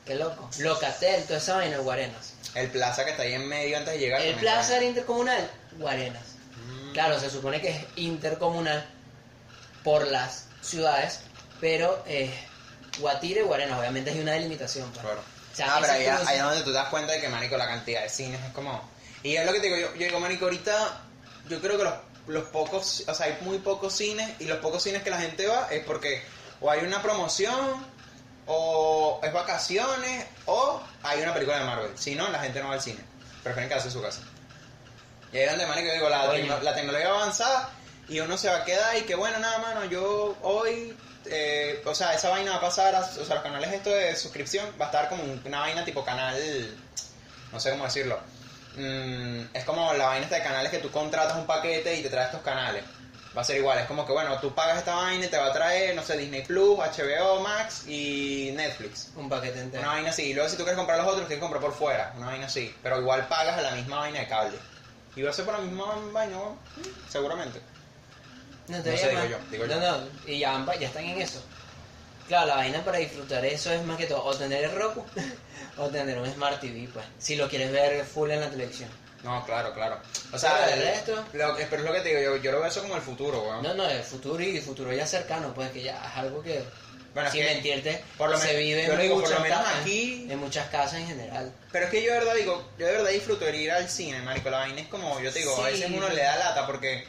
Qué 0.05 0.15
loco. 0.15 0.49
Locatel, 0.59 1.23
toda 1.23 1.39
esa 1.39 1.55
vaina 1.57 1.77
es 1.77 1.83
Guarenas. 1.83 2.33
El 2.55 2.69
plaza 2.69 3.05
que 3.05 3.11
está 3.11 3.23
ahí 3.23 3.33
en 3.33 3.47
medio 3.47 3.77
antes 3.77 3.93
de 3.93 3.99
llegar. 3.99 4.21
El 4.21 4.35
plaza 4.35 4.75
del 4.75 4.85
intercomunal, 4.85 5.49
Guarenas. 5.77 6.23
Mm. 6.65 6.93
Claro, 6.93 7.19
se 7.19 7.29
supone 7.29 7.61
que 7.61 7.69
es 7.69 7.85
intercomunal 7.95 8.85
por 9.83 10.07
las 10.07 10.45
ciudades, 10.61 11.21
pero 11.59 12.03
eh, 12.07 12.33
Guatire, 12.99 13.43
Guarena, 13.43 13.79
obviamente 13.79 14.11
hay 14.11 14.19
una 14.19 14.33
delimitación. 14.33 14.89
pues. 14.91 15.01
Claro. 15.01 15.19
O 15.19 15.55
sea, 15.55 15.75
ah, 15.75 15.77
pero 15.81 15.93
ahí, 15.93 16.05
es 16.05 16.41
donde 16.41 16.61
tú 16.61 16.71
te 16.71 16.77
das 16.77 16.89
cuenta 16.89 17.13
de 17.13 17.21
que, 17.21 17.29
marico, 17.29 17.57
la 17.57 17.67
cantidad 17.67 18.03
de 18.03 18.09
cines 18.09 18.39
es 18.45 18.53
como... 18.53 18.87
Y 19.23 19.35
es 19.35 19.45
lo 19.45 19.51
que 19.51 19.59
te 19.59 19.65
digo, 19.65 19.77
yo, 19.77 19.93
yo 19.95 20.05
digo, 20.05 20.19
marico, 20.19 20.45
ahorita 20.45 21.01
yo 21.49 21.59
creo 21.59 21.77
que 21.77 21.83
los, 21.83 21.93
los 22.27 22.43
pocos, 22.45 23.03
o 23.07 23.13
sea, 23.13 23.25
hay 23.25 23.37
muy 23.41 23.57
pocos 23.57 23.93
cines 23.93 24.29
y 24.39 24.45
los 24.45 24.59
pocos 24.59 24.83
cines 24.83 25.03
que 25.03 25.09
la 25.09 25.19
gente 25.19 25.47
va 25.47 25.67
es 25.71 25.83
porque 25.83 26.21
o 26.61 26.69
hay 26.69 26.85
una 26.85 27.01
promoción 27.01 27.85
o 28.45 29.19
es 29.23 29.33
vacaciones 29.33 30.25
o 30.45 30.81
hay 31.03 31.21
una 31.21 31.33
película 31.33 31.59
de 31.59 31.65
Marvel. 31.65 31.91
Si 31.95 32.15
no, 32.15 32.29
la 32.29 32.39
gente 32.39 32.61
no 32.61 32.69
va 32.69 32.75
al 32.75 32.81
cine. 32.81 32.99
Prefieren 33.43 33.69
quedarse 33.69 33.87
en 33.87 33.93
su 33.93 34.01
casa. 34.01 34.21
Y 35.31 35.37
ahí 35.37 35.43
es 35.43 35.49
donde, 35.51 35.65
marico, 35.65 35.91
digo, 35.91 36.09
la, 36.09 36.25
la 36.61 36.75
tecnología 36.75 37.09
va 37.09 37.21
avanzada 37.21 37.69
y 38.07 38.19
uno 38.19 38.37
se 38.37 38.49
va 38.49 38.57
a 38.57 38.65
quedar 38.65 38.97
y 38.97 39.01
que 39.01 39.15
bueno, 39.15 39.37
nada, 39.39 39.59
mano, 39.59 39.85
yo 39.85 40.35
hoy, 40.41 40.95
eh, 41.31 41.81
o 41.85 41.95
sea, 41.95 42.13
esa 42.13 42.29
vaina 42.29 42.51
va 42.51 42.57
a 42.57 42.61
pasar, 42.61 42.95
a, 42.95 42.99
o 43.01 43.25
sea, 43.25 43.35
los 43.35 43.43
canales 43.43 43.71
esto 43.73 43.89
de 43.89 44.15
suscripción 44.15 44.65
va 44.79 44.85
a 44.85 44.87
estar 44.89 45.09
como 45.09 45.23
un- 45.23 45.41
una 45.45 45.59
vaina 45.61 45.85
tipo 45.85 46.03
canal, 46.05 46.35
no 47.51 47.59
sé 47.59 47.71
cómo 47.71 47.85
decirlo. 47.85 48.19
Mm, 48.75 49.41
es 49.53 49.63
como 49.65 49.93
la 49.93 50.05
vaina 50.07 50.25
esta 50.25 50.37
de 50.37 50.43
canales 50.43 50.71
que 50.71 50.77
tú 50.79 50.91
contratas 50.91 51.35
un 51.37 51.45
paquete 51.45 51.95
y 51.95 52.03
te 52.03 52.09
trae 52.09 52.25
estos 52.25 52.41
canales. 52.41 52.83
Va 53.37 53.41
a 53.41 53.45
ser 53.45 53.57
igual, 53.57 53.77
es 53.77 53.85
como 53.85 54.05
que 54.07 54.11
bueno, 54.11 54.39
tú 54.39 54.55
pagas 54.55 54.77
esta 54.79 54.95
vaina 54.95 55.25
y 55.25 55.27
te 55.29 55.37
va 55.37 55.47
a 55.47 55.53
traer, 55.53 55.95
no 55.95 56.01
sé, 56.01 56.17
Disney 56.17 56.43
Plus, 56.43 56.79
HBO 56.79 57.41
Max 57.41 57.83
y 57.87 58.51
Netflix. 58.55 59.09
Un 59.15 59.29
paquete 59.29 59.59
entero. 59.59 59.83
Una 59.83 59.91
vaina 59.93 60.09
así. 60.09 60.23
Y 60.23 60.33
luego 60.33 60.49
si 60.49 60.55
tú 60.57 60.63
quieres 60.63 60.77
comprar 60.77 60.97
los 60.97 61.05
otros, 61.07 61.27
tienes 61.27 61.37
que 61.37 61.41
comprar 61.41 61.61
por 61.61 61.73
fuera. 61.73 62.11
Una 62.17 62.27
vaina 62.27 62.47
así. 62.47 62.75
Pero 62.81 62.99
igual 62.99 63.27
pagas 63.27 63.57
a 63.57 63.61
la 63.61 63.71
misma 63.71 63.99
vaina 63.99 64.19
de 64.21 64.27
cable. 64.27 64.57
Y 65.15 65.21
va 65.21 65.29
a 65.29 65.33
ser 65.33 65.45
por 65.45 65.53
la 65.53 65.59
misma 65.61 65.95
vaina, 66.11 66.37
seguramente. 67.07 67.61
No, 68.69 68.81
te 68.81 68.89
No 68.91 68.95
digo 68.95 68.97
sé, 68.97 69.09
digo 69.09 69.25
yo, 69.25 69.37
digo 69.51 69.65
no, 69.67 69.73
yo. 69.73 69.79
no, 69.81 70.07
y 70.27 70.39
ya, 70.39 70.65
ya 70.79 70.87
están 70.87 71.03
en 71.05 71.21
eso. 71.21 71.43
Claro, 72.27 72.45
la 72.47 72.55
vaina 72.57 72.83
para 72.85 72.99
disfrutar 72.99 73.43
eso 73.45 73.71
es 73.73 73.83
más 73.83 73.97
que 73.97 74.05
todo 74.05 74.23
o 74.23 74.35
tener 74.35 74.63
el 74.63 74.71
Roku 74.71 75.03
o 75.77 75.87
tener 75.89 76.17
un 76.19 76.31
Smart 76.31 76.59
TV, 76.61 76.87
pues. 76.93 77.05
Si 77.17 77.35
lo 77.35 77.49
quieres 77.49 77.71
ver 77.71 78.05
full 78.05 78.29
en 78.31 78.39
la 78.41 78.49
televisión. 78.49 78.89
No, 79.23 79.43
claro, 79.45 79.73
claro. 79.73 79.95
O 79.95 79.99
Pero 80.31 80.37
sea, 80.39 80.73
el 80.73 80.79
el- 80.81 80.87
resto- 80.93 81.25
lo 81.33 81.55
que- 81.57 81.65
pero 81.65 81.81
es 81.81 81.87
lo 81.89 81.93
que 81.93 82.01
te 82.01 82.09
digo, 82.09 82.21
yo, 82.21 82.37
yo 82.37 82.51
lo 82.51 82.59
veo 82.59 82.67
eso 82.69 82.81
como 82.81 82.95
el 82.95 83.01
futuro, 83.01 83.41
weón. 83.41 83.63
No, 83.63 83.73
no, 83.73 83.89
el 83.89 84.03
futuro 84.03 84.41
y 84.41 84.55
el 84.57 84.63
futuro 84.63 84.93
ya 84.93 85.05
cercano, 85.05 85.53
pues 85.53 85.71
que 85.71 85.81
ya 85.81 85.95
es 86.05 86.17
algo 86.17 86.41
que, 86.41 86.63
Bueno, 87.13 87.27
es 87.27 87.33
sin 87.33 87.43
que, 87.43 87.53
mentirte, 87.53 88.03
por 88.17 88.29
lo 88.29 88.37
se 88.37 88.55
vive 88.55 88.85
yo 88.87 88.93
en, 88.93 89.01
digo, 89.01 89.15
por 89.15 89.23
muchas 89.23 89.37
lo 89.39 89.43
menos 89.43 89.59
casas, 89.59 89.81
aquí- 89.81 90.27
en 90.29 90.39
muchas 90.39 90.67
casas 90.69 90.99
en 91.01 91.07
general. 91.07 91.51
Pero 91.71 91.85
es 91.85 91.91
que 91.91 92.01
yo 92.03 92.13
de 92.13 92.19
verdad 92.19 92.35
digo, 92.35 92.69
yo 92.77 92.85
de 92.85 92.91
verdad 92.93 93.09
disfruto 93.09 93.43
de 93.43 93.57
ir 93.57 93.71
al 93.71 93.89
cine, 93.89 94.21
marico. 94.21 94.49
La 94.51 94.59
vaina 94.59 94.79
es 94.81 94.87
como, 94.87 95.19
yo 95.19 95.33
te 95.33 95.39
digo, 95.39 95.59
a 95.61 95.65
veces 95.65 95.89
uno 95.91 96.07
le 96.09 96.21
da 96.21 96.37
lata 96.37 96.65
porque 96.67 97.05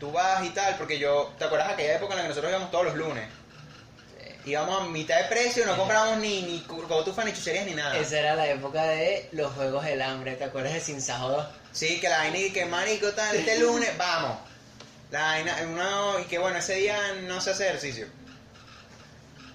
tú 0.00 0.10
vas 0.10 0.44
y 0.44 0.48
tal, 0.50 0.76
porque 0.76 0.98
yo, 0.98 1.32
¿te 1.38 1.44
acuerdas 1.44 1.68
aquella 1.70 1.94
época 1.96 2.14
en 2.14 2.16
la 2.18 2.22
que 2.24 2.28
nosotros 2.30 2.50
íbamos 2.50 2.70
todos 2.72 2.86
los 2.86 2.94
lunes? 2.96 3.28
Íbamos 4.46 4.80
a 4.82 4.84
mitad 4.86 5.18
de 5.18 5.24
precio, 5.24 5.66
no 5.66 5.76
comprábamos 5.76 6.16
ni, 6.18 6.40
ni 6.42 6.60
cotufas, 6.62 7.26
ni 7.26 7.32
chucherías, 7.34 7.66
ni 7.66 7.74
nada. 7.74 7.96
Esa 7.98 8.18
era 8.18 8.34
la 8.34 8.46
época 8.48 8.82
de 8.84 9.28
los 9.32 9.52
Juegos 9.52 9.84
del 9.84 10.00
Hambre, 10.00 10.34
¿te 10.36 10.44
acuerdas 10.44 10.72
de 10.72 10.80
Sin 10.80 11.02
Sajo 11.02 11.28
2? 11.28 11.46
Sí, 11.72 12.00
que 12.00 12.08
la 12.08 12.18
vaina 12.18 12.38
y 12.38 12.50
que 12.50 12.64
marico 12.64 13.10
tal, 13.12 13.36
este 13.36 13.58
lunes, 13.58 13.96
vamos. 13.98 14.38
La 15.10 15.20
vaina, 15.24 15.56
uno, 15.68 16.20
y 16.20 16.24
que 16.24 16.38
bueno, 16.38 16.58
ese 16.58 16.76
día 16.76 16.96
no 17.24 17.40
se 17.42 17.50
hace 17.50 17.68
ejercicio. 17.68 18.06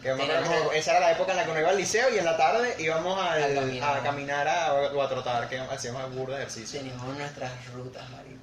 Que 0.03 0.13
me 0.13 0.23
acuerdo 0.23 0.71
esa 0.73 0.91
era 0.91 0.99
la 0.99 1.11
época 1.13 1.31
en 1.31 1.37
la 1.37 1.45
que 1.45 1.49
uno 1.51 1.59
iba 1.61 1.69
al 1.71 1.77
liceo 1.77 2.13
y 2.13 2.19
en 2.19 2.25
la 2.25 2.37
tarde 2.37 2.75
íbamos 2.77 3.19
al- 3.19 3.43
A 3.43 3.55
caminar. 3.55 3.97
a 3.97 4.03
caminar 4.03 4.47
a- 4.47 4.73
o 4.73 5.01
a 5.01 5.09
trotar, 5.09 5.49
que 5.49 5.57
hacíamos 5.59 6.13
burda 6.13 6.35
de 6.37 6.43
ejercicio. 6.43 6.79
Teníamos 6.79 7.17
nuestras 7.17 7.51
rutas, 7.73 8.07
marico. 8.11 8.35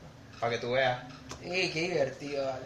Para 0.43 0.55
que 0.55 0.59
tú 0.59 0.73
veas. 0.73 0.99
Y 1.41 1.69
qué 1.71 1.83
divertido, 1.83 2.45
vale. 2.45 2.65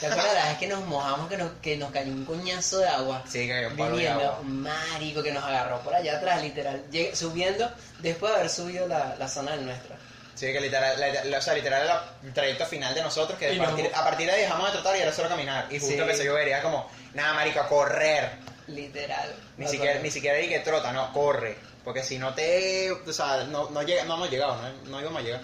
¿Te 0.00 0.06
acuerdas 0.06 0.34
la 0.34 0.48
vez 0.50 0.58
que 0.58 0.66
nos 0.68 0.84
mojamos, 0.84 1.28
que 1.30 1.38
nos, 1.38 1.50
que 1.62 1.76
nos 1.78 1.90
cayó 1.90 2.12
un 2.12 2.26
coñazo 2.26 2.78
de 2.80 2.88
agua? 2.88 3.24
Sí, 3.26 3.46
que 3.46 3.54
hay 3.54 3.64
un 3.64 3.74
palo 3.74 3.96
de 3.96 4.06
agua. 4.06 4.40
marico, 4.42 5.22
que 5.22 5.32
nos 5.32 5.42
agarró 5.42 5.80
por 5.80 5.94
allá 5.94 6.18
atrás, 6.18 6.42
literal. 6.42 6.84
Lleg- 6.92 7.14
subiendo, 7.14 7.72
después 8.00 8.32
de 8.32 8.38
haber 8.38 8.50
subido 8.50 8.86
la, 8.86 9.16
la 9.18 9.26
zona 9.28 9.56
nuestra. 9.56 9.96
Sí, 10.34 10.52
que 10.52 10.60
literal, 10.60 11.00
la- 11.00 11.24
la- 11.24 11.38
o 11.38 11.40
sea, 11.40 11.54
literal 11.54 11.82
era 11.84 12.04
el 12.22 12.34
trayecto 12.34 12.66
final 12.66 12.94
de 12.94 13.00
nosotros, 13.02 13.38
que 13.38 13.58
a 13.58 13.64
partir, 13.64 13.84
nos- 13.86 13.94
a 13.94 14.04
partir 14.04 14.26
de 14.26 14.32
ahí 14.34 14.40
dejamos 14.42 14.66
de 14.66 14.72
trotar 14.72 14.94
y 14.96 15.00
era 15.00 15.12
solo 15.14 15.30
caminar. 15.30 15.66
Y 15.70 15.78
justo 15.78 15.94
Sí. 15.94 15.98
empecé 16.00 16.20
a 16.22 16.24
llover 16.26 16.48
y 16.48 16.50
era 16.50 16.60
como, 16.62 16.90
nada, 17.14 17.32
marico, 17.32 17.60
a 17.60 17.66
correr. 17.66 18.32
Literal. 18.66 19.34
Ni 19.56 19.64
siquiera, 19.64 19.84
acuerdo. 19.92 20.02
ni 20.04 20.10
siquiera 20.10 20.36
di 20.36 20.48
que 20.48 20.58
trota, 20.60 20.92
no, 20.92 21.10
corre. 21.14 21.56
Porque 21.82 22.02
si 22.02 22.18
no 22.18 22.34
te, 22.34 22.90
o 22.92 23.12
sea, 23.12 23.44
no, 23.44 23.70
no, 23.70 23.82
llega, 23.82 24.04
no 24.04 24.14
hemos 24.16 24.28
llegado, 24.30 24.56
no, 24.60 24.90
no 24.90 25.00
íbamos 25.00 25.22
a 25.22 25.24
llegar. 25.24 25.40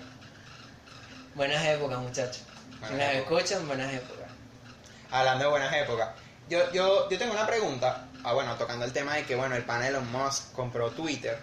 Buenas 1.35 1.65
épocas, 1.65 1.99
muchachos. 1.99 2.37
Si 2.37 2.79
Buenas 2.81 2.99
nos 2.99 3.17
épocas. 3.17 3.43
escuchan, 3.43 3.67
buenas 3.69 3.93
épocas. 3.95 4.27
Hablando 5.11 5.45
de 5.45 5.51
buenas 5.51 5.75
épocas. 5.75 6.09
Yo, 6.49 6.73
yo, 6.73 7.09
yo 7.09 7.19
tengo 7.19 7.33
una 7.33 7.47
pregunta, 7.47 8.09
ah, 8.25 8.33
bueno, 8.33 8.55
tocando 8.57 8.85
el 8.85 8.93
tema 8.93 9.15
de 9.15 9.25
que, 9.25 9.35
bueno, 9.35 9.55
el 9.55 9.65
pana 9.65 9.89
Elon 9.89 10.11
Musk 10.11 10.53
compró 10.53 10.91
Twitter. 10.91 11.39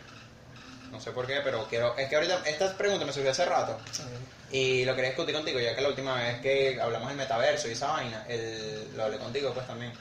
No 0.91 0.99
sé 0.99 1.11
por 1.11 1.25
qué, 1.27 1.41
pero 1.43 1.67
quiero, 1.67 1.95
es 1.97 2.09
que 2.09 2.15
ahorita, 2.15 2.41
esta 2.45 2.75
pregunta 2.75 3.05
me 3.05 3.13
surgió 3.13 3.31
hace 3.31 3.45
rato. 3.45 3.77
Y 4.51 4.85
lo 4.85 4.95
quería 4.95 5.11
discutir 5.11 5.35
contigo, 5.35 5.59
ya 5.59 5.75
que 5.75 5.81
la 5.81 5.89
última 5.89 6.15
vez 6.15 6.41
que 6.41 6.79
hablamos 6.81 7.09
del 7.09 7.17
metaverso 7.17 7.67
y 7.67 7.71
esa 7.71 7.87
vaina, 7.87 8.25
el, 8.27 8.95
lo 8.95 9.03
hablé 9.05 9.17
contigo 9.17 9.53
pues 9.53 9.67
también. 9.67 9.93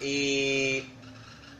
Y 0.00 0.80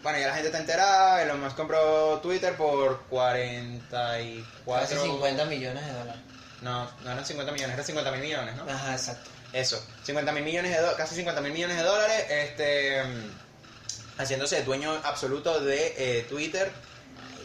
bueno, 0.02 0.18
ya 0.18 0.28
la 0.28 0.34
gente 0.34 0.48
está 0.48 0.58
enterada, 0.58 1.22
Elon 1.22 1.40
Musk 1.40 1.56
compró 1.56 2.18
Twitter 2.20 2.56
por 2.56 3.02
44... 3.04 4.44
Casi 4.66 4.96
50 4.96 5.44
millones 5.44 5.86
de 5.86 5.92
dólares. 5.92 6.20
No, 6.62 6.84
no 7.04 7.10
eran 7.10 7.24
50 7.24 7.52
millones, 7.52 7.74
eran 7.74 7.86
50 7.86 8.10
mil 8.12 8.20
millones, 8.20 8.56
¿no? 8.56 8.70
Ajá, 8.70 8.92
exacto. 8.92 9.30
Eso, 9.52 9.82
50 10.04 10.32
mil 10.32 10.44
millones 10.44 10.76
de 10.76 10.96
casi 10.96 11.14
50 11.16 11.40
mil 11.40 11.52
millones 11.52 11.76
de 11.76 11.82
dólares, 11.82 12.26
este, 12.28 13.02
mm, 13.02 14.20
haciéndose 14.20 14.62
dueño 14.62 14.92
absoluto 15.04 15.60
de 15.60 15.94
eh, 15.96 16.22
Twitter. 16.28 16.70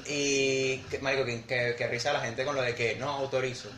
Y, 0.08 0.78
que, 0.89 1.00
marico, 1.00 1.26
que, 1.26 1.44
que, 1.46 1.76
que 1.78 1.88
risa 1.88 2.13
la 2.13 2.22
gente 2.22 2.46
con 2.46 2.56
lo 2.56 2.62
de 2.62 2.76
que 2.76 2.96
no 2.96 3.10
autorizo. 3.10 3.70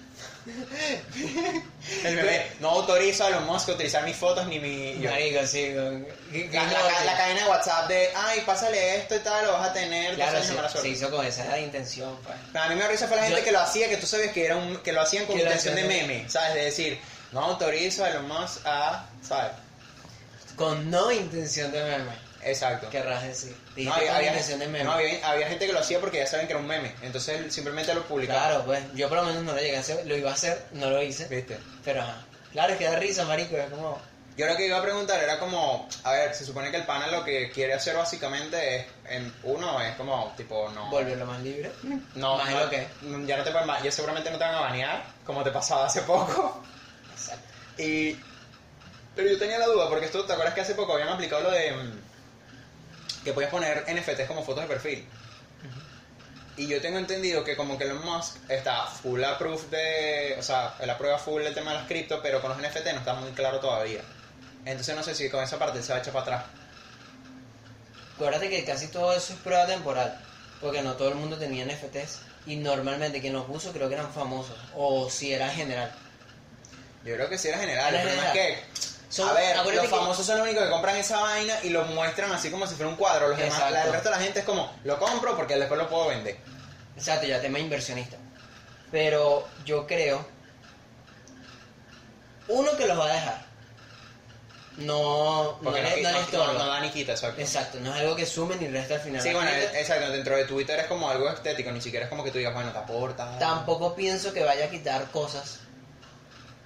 El 2.04 2.16
bebé, 2.16 2.52
no 2.60 2.70
autorizo 2.70 3.26
a 3.26 3.30
los 3.30 3.44
a 3.68 3.72
utilizar 3.72 4.04
mis 4.04 4.16
fotos 4.16 4.48
ni 4.48 4.60
mi... 4.60 4.98
yo, 5.00 5.10
Marico, 5.12 5.46
sí. 5.46 5.74
con- 5.76 6.06
¿qué- 6.32 6.50
qué 6.50 6.58
la, 6.58 7.04
la- 7.06 7.18
cadena 7.18 7.44
de 7.44 7.50
WhatsApp 7.50 7.88
de, 7.90 8.10
ay, 8.16 8.42
pásale 8.46 8.98
esto 8.98 9.16
y 9.16 9.20
tal, 9.20 9.46
lo 9.46 9.54
vas 9.54 9.70
a 9.70 9.74
tener, 9.74 10.16
Claro, 10.16 10.42
se 10.42 10.48
suerte. 10.54 10.88
hizo 10.90 11.12
con 11.12 11.26
esa 11.26 11.60
intención, 11.60 12.18
pues. 12.24 12.36
Pero 12.54 12.64
a 12.66 12.70
mí 12.70 12.76
me 12.76 12.88
risa 12.88 13.08
fue 13.08 13.18
la 13.18 13.24
gente 13.24 13.40
Yo- 13.40 13.46
que 13.46 13.52
lo 13.52 13.60
hacía, 13.60 13.90
que 13.90 13.98
tú 13.98 14.06
sabes 14.08 14.32
que, 14.32 14.46
era 14.46 14.56
un, 14.56 14.78
que 14.78 14.94
lo 14.94 15.02
hacían 15.02 15.26
con 15.26 15.38
intención 15.38 15.76
de 15.76 15.84
meme, 15.84 16.30
¿sabes? 16.30 16.54
De 16.56 16.64
decir, 16.66 17.00
no 17.34 17.42
autorizo 17.42 18.06
a 18.06 18.10
los 18.12 18.24
Musk 18.24 18.66
a, 18.66 19.06
¿sabes? 19.22 19.52
Con 20.56 20.90
no 20.90 21.12
intención 21.12 21.72
de 21.72 21.84
meme. 21.84 22.27
Exacto. 22.48 22.90
Querrás 22.90 23.24
decir. 23.24 23.56
No, 23.78 23.94
había, 23.94 24.16
había- 24.16 24.34
de 24.34 24.56
meme. 24.58 24.84
no, 24.84 24.92
había- 24.92 25.28
había 25.30 25.48
gente 25.48 25.68
que 25.68 25.74
lo 25.74 25.80
hacía 25.80 26.00
porque 26.00 26.18
ya 26.18 26.28
saben 26.28 26.48
que 26.48 26.54
era 26.54 26.60
un 26.62 26.68
meme. 26.68 26.94
Entonces 27.02 27.40
él 27.40 27.52
simplemente 27.52 27.94
lo 27.94 28.04
publicaba. 28.04 28.40
Claro, 28.48 28.66
pues. 28.66 28.84
Yo 28.96 29.10
por 29.10 29.18
lo 29.20 29.24
menos 29.26 29.44
no 29.44 29.54
lo 29.54 29.60
llegué 29.60 29.78
a 29.78 29.82
hacer. 29.82 30.06
Lo 30.06 30.16
iba 30.16 30.32
a 30.32 30.34
hacer, 30.34 30.66
no 30.74 30.90
lo 30.90 31.02
hice. 31.02 31.28
¿Viste? 31.28 31.58
Pero 31.84 32.02
ajá. 32.02 32.24
Claro, 32.52 32.74
es 32.74 32.80
que 32.80 32.86
da 32.86 32.96
risa, 32.98 33.26
marico. 33.26 33.56
Es 33.58 33.70
como. 33.70 34.00
Yo 34.38 34.46
lo 34.46 34.56
que 34.56 34.68
iba 34.68 34.78
a 34.78 34.84
preguntar 34.84 35.20
era 35.24 35.40
como, 35.40 35.90
a 36.04 36.12
ver, 36.12 36.36
se 36.36 36.46
supone 36.46 36.70
que 36.70 36.78
el 36.78 36.84
pana 36.86 37.08
lo 37.08 37.24
que 37.26 37.50
quiere 37.52 37.74
hacer 37.74 37.96
básicamente 37.96 38.76
es, 38.78 38.86
en, 39.10 39.34
uno 39.42 39.82
es 39.82 39.96
como, 39.96 40.32
tipo, 40.38 40.70
no... 40.76 40.92
Volverlo 40.92 41.26
más 41.26 41.42
libre. 41.42 41.72
No, 42.14 42.38
Más 42.38 42.52
no, 42.52 42.60
lo 42.60 42.70
que. 42.70 42.88
ya 43.26 43.36
no 43.38 43.44
te 43.44 43.50
pueden, 43.52 43.68
ya 43.84 43.92
seguramente 43.92 44.30
no 44.30 44.38
te 44.38 44.44
van 44.44 44.54
a 44.54 44.60
banear, 44.60 45.04
como 45.26 45.44
te 45.44 45.50
pasaba 45.50 45.88
hace 45.88 46.02
poco. 46.04 46.62
Exacto. 47.14 47.48
Y... 47.82 48.16
Pero 49.16 49.28
yo 49.28 49.40
tenía 49.40 49.58
la 49.58 49.66
duda, 49.66 49.90
porque 49.90 50.06
esto, 50.06 50.24
¿te 50.24 50.34
acuerdas 50.34 50.54
que 50.54 50.62
hace 50.62 50.76
poco 50.76 50.94
habían 50.94 51.10
aplicado 51.10 51.42
lo 51.42 51.50
de... 51.50 51.74
que 53.28 53.34
podías 53.34 53.52
poner 53.52 53.84
NFTs 53.94 54.26
como 54.26 54.44
fotos 54.44 54.64
de 54.64 54.70
perfil? 54.70 55.08
Y 56.56 56.68
yo 56.68 56.82
tengo 56.82 56.98
entendido 56.98 57.44
que 57.44 57.56
como 57.56 57.78
que 57.78 57.84
Elon 57.84 58.04
Musk 58.04 58.38
está 58.50 58.86
full 58.86 59.24
approve 59.24 59.68
de... 59.70 60.36
O 60.40 60.42
sea, 60.42 60.76
él 60.80 60.90
aprueba 60.90 61.20
full 61.20 61.42
el 61.42 61.54
tema 61.54 61.72
de 61.72 61.80
las 61.80 61.88
cripto, 61.88 62.22
pero 62.24 62.42
con 62.42 62.50
los 62.50 62.60
NFT 62.60 62.86
no 62.94 63.00
está 63.00 63.14
muy 63.14 63.30
claro 63.32 63.60
todavía. 63.60 64.02
Entonces 64.66 64.96
no 64.96 65.04
sé 65.04 65.14
si 65.14 65.30
con 65.30 65.44
esa 65.44 65.60
parte 65.60 65.78
él 65.78 65.84
se 65.84 65.92
va 65.92 66.00
a 66.00 66.02
echar 66.02 66.14
para 66.14 66.38
atrás. 66.38 66.44
Acuérdate 68.16 68.50
que 68.50 68.64
casi 68.64 68.88
todo 68.88 69.14
eso 69.14 69.34
es 69.34 69.40
prueba 69.40 69.68
temporal. 69.68 70.20
Porque 70.62 70.82
no 70.82 70.94
todo 70.94 71.10
el 71.10 71.16
mundo 71.16 71.38
tenía 71.38 71.66
NFTs. 71.66 72.22
Y 72.48 72.56
normalmente 72.56 73.22
quien 73.22 73.34
los 73.34 73.46
puso 73.46 73.74
creo 73.74 73.90
que 73.90 73.96
eran 73.96 74.12
famosos. 74.12 74.58
O 74.74 75.10
si 75.10 75.34
era 75.34 75.50
general. 75.50 75.92
Yo 77.04 77.14
creo 77.14 77.30
que 77.30 77.38
sí 77.38 77.50
era 77.50 77.60
general, 77.60 77.94
Era 77.94 78.02
el 78.02 78.08
problema 78.08 78.28
es 78.30 78.34
que... 78.34 78.97
Son- 79.18 79.30
a 79.30 79.34
ver, 79.34 79.56
los 79.58 79.68
que- 79.82 79.88
famosos 79.88 80.26
son 80.26 80.38
los 80.38 80.48
únicos 80.48 80.64
que 80.64 80.70
compran 80.70 80.96
esa 80.96 81.20
vaina 81.20 81.56
y 81.64 81.70
lo 81.70 81.84
muestran 81.86 82.32
así 82.32 82.50
como 82.52 82.66
si 82.68 82.76
fuera 82.76 82.90
un 82.90 82.96
cuadro. 82.96 83.28
Los 83.30 83.38
demás, 83.38 83.60
la- 83.72 83.84
el 83.86 83.92
resto 83.92 84.10
de 84.10 84.16
la 84.16 84.22
gente 84.22 84.40
es 84.40 84.46
como, 84.46 84.72
lo 84.84 85.00
compro 85.00 85.36
porque 85.36 85.56
después 85.58 85.78
lo 85.80 85.90
puedo 85.90 86.08
vender. 86.08 86.38
Exacto, 86.96 87.26
ya 87.28 87.42
tema 87.42 87.60
inversionista. 87.60 88.18
Pero 88.92 89.48
yo 89.66 89.86
creo. 89.86 90.26
Uno 92.48 92.78
que 92.78 92.88
los 92.88 92.98
va 92.98 93.06
a 93.10 93.14
dejar. 93.14 93.48
No, 94.78 95.44
no, 95.44 95.58
Porque 95.64 95.82
no, 95.82 95.90
no 95.90 95.96
le 95.96 96.04
no- 96.04 96.54
no- 96.54 96.54
no 96.54 96.66
da 96.68 96.80
ni 96.80 96.90
quita, 96.92 97.14
exacto. 97.14 97.42
Exacto, 97.42 97.80
no 97.82 97.94
es 97.96 98.00
algo 98.02 98.16
que 98.16 98.28
sume 98.28 98.56
ni 98.58 98.68
resta 98.68 98.94
al 98.94 99.00
final. 99.02 99.22
Sí, 99.22 99.34
bueno, 99.34 99.50
gente 99.50 99.80
exacto, 99.82 100.12
dentro 100.12 100.38
de 100.38 100.46
Twitter 100.46 100.80
es 100.80 100.86
como 100.86 101.10
algo 101.10 101.28
estético, 101.30 101.72
ni 101.72 101.82
siquiera 101.82 102.06
es 102.06 102.10
como 102.10 102.24
que 102.24 102.30
tú 102.30 102.38
digas, 102.38 102.54
bueno, 102.54 102.72
te 102.72 102.78
aporta. 102.78 103.40
Tampoco 103.40 103.96
pienso 103.96 104.32
que 104.34 104.44
vaya 104.44 104.66
a 104.66 104.70
quitar 104.70 105.06
cosas. 105.10 105.62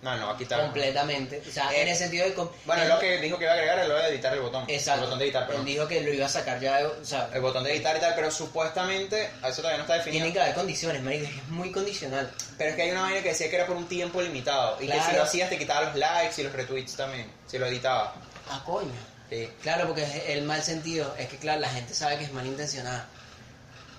No, 0.02 0.18
no 0.18 0.30
a 0.32 0.38
quitar. 0.38 0.60
completamente. 0.62 1.44
O 1.48 1.52
sea, 1.52 1.72
Eh, 1.72 1.84
en 1.84 1.88
el 1.90 1.96
sentido 1.96 2.26
de... 2.28 2.34
Bueno, 2.66 2.82
él- 2.82 2.90
lo 2.90 2.98
que 3.00 3.18
dijo 3.20 3.38
que 3.38 3.44
iba 3.44 3.52
a 3.54 3.56
agregar 3.56 3.80
es 3.80 3.88
lo 3.88 3.96
de 3.98 4.08
editar 4.10 4.34
el 4.34 4.40
botón. 4.40 4.66
Exacto. 4.68 5.02
El 5.02 5.06
botón 5.06 5.20
de 5.20 5.26
editar, 5.26 5.42
Él 5.44 5.48
perdón. 5.50 5.66
dijo 5.66 5.88
que 5.88 6.02
lo 6.02 6.12
iba 6.14 6.26
a 6.26 6.30
sacar 6.30 6.60
ya, 6.60 6.80
o 6.88 7.06
sea, 7.06 7.30
El 7.34 7.42
botón 7.42 7.64
de 7.64 7.74
editar 7.74 7.96
y 7.96 8.00
tal, 8.00 8.16
pero 8.16 8.32
supuestamente, 8.32 9.30
a 9.42 9.50
eso 9.50 9.58
todavía 9.62 9.78
no 9.78 9.84
está 9.84 9.96
definido. 9.96 10.24
tiene 10.24 10.34
que 10.34 10.42
haber 10.42 10.56
condiciones, 10.56 11.02
marico, 11.04 11.26
es 11.26 11.48
muy 11.50 11.72
condicional. 11.72 12.32
Pero 12.58 12.70
es 12.72 12.76
que 12.76 12.82
hay 12.82 12.92
una 12.92 13.02
vaina 13.02 13.22
que 13.22 13.30
decía 13.30 13.50
que 13.50 13.56
era 13.56 13.68
por 13.68 13.76
un 13.78 13.88
tiempo 13.88 14.22
limitado. 14.22 14.78
Y 14.82 14.88
que 14.88 15.02
si 15.02 15.16
lo 15.16 15.24
hacías 15.24 15.50
te 15.50 15.58
quitaba 15.58 15.82
los 15.88 15.96
likes 15.96 16.42
y 16.42 16.44
los 16.46 16.54
retweets 16.54 16.96
también. 16.96 17.32
Si 17.48 17.58
lo 17.60 17.66
editaba. 17.68 18.14
Ah, 18.50 18.62
coño. 18.66 18.92
Sí. 19.30 19.50
Claro, 19.62 19.88
porque 19.88 20.06
el 20.28 20.42
mal 20.44 20.62
sentido 20.64 21.14
es 21.18 21.28
que, 21.30 21.38
claro, 21.38 21.62
la 21.62 21.70
gente 21.70 21.94
sabe 21.94 22.18
que 22.18 22.26
es 22.26 22.34
malintencionada. 22.34 23.08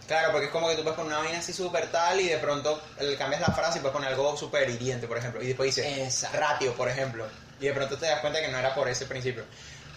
Claro, 0.07 0.33
porque 0.33 0.47
es 0.47 0.53
como 0.53 0.69
que 0.69 0.75
tú 0.77 0.83
puedes 0.83 0.97
poner 0.97 1.13
una 1.13 1.23
vaina 1.23 1.39
así 1.39 1.53
súper 1.53 1.91
tal 1.91 2.21
y 2.21 2.29
de 2.29 2.39
pronto 2.39 2.83
le 3.01 3.17
cambias 3.17 3.41
la 3.41 3.49
frase 3.55 3.79
y 3.79 3.81
puedes 3.81 3.95
poner 3.95 4.11
algo 4.11 4.37
súper 4.37 4.69
hiriente, 4.69 5.07
por 5.07 5.17
ejemplo. 5.17 5.43
Y 5.43 5.47
después 5.49 5.75
dices 5.75 5.99
Exacto. 5.99 6.39
ratio, 6.39 6.75
por 6.75 6.89
ejemplo. 6.89 7.27
Y 7.61 7.67
de 7.67 7.73
pronto 7.73 7.97
te 7.97 8.07
das 8.07 8.21
cuenta 8.21 8.41
que 8.41 8.49
no 8.49 8.59
era 8.59 8.75
por 8.75 8.89
ese 8.89 9.07
principio. 9.07 9.45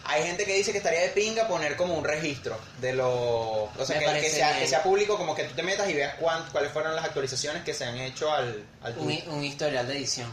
Hay 0.08 0.22
gente 0.24 0.46
que 0.46 0.54
dice 0.54 0.72
que 0.72 0.78
estaría 0.78 1.02
de 1.02 1.10
pinga 1.10 1.48
poner 1.48 1.76
como 1.76 1.96
un 1.96 2.04
registro 2.04 2.60
de 2.80 2.94
lo... 2.94 3.64
O 3.64 3.86
sea, 3.86 3.98
que, 3.98 4.06
que 4.22 4.30
sea, 4.30 4.60
que 4.60 4.68
sea 4.68 4.84
público, 4.84 5.18
como 5.18 5.34
que 5.34 5.46
tú 5.46 5.56
te 5.56 5.64
metas 5.64 5.90
y 5.90 5.94
veas 5.96 6.14
cuán- 6.16 6.46
cuáles 6.52 6.72
fueron 6.72 6.96
las 6.96 7.04
actualizaciones 7.06 7.64
que 7.64 7.74
se 7.74 7.86
han 7.86 7.98
hecho 7.98 8.32
al, 8.32 8.64
al 8.84 8.96
Un, 9.00 9.20
un 9.30 9.44
historial 9.44 9.88
de 9.88 9.98
edición. 9.98 10.32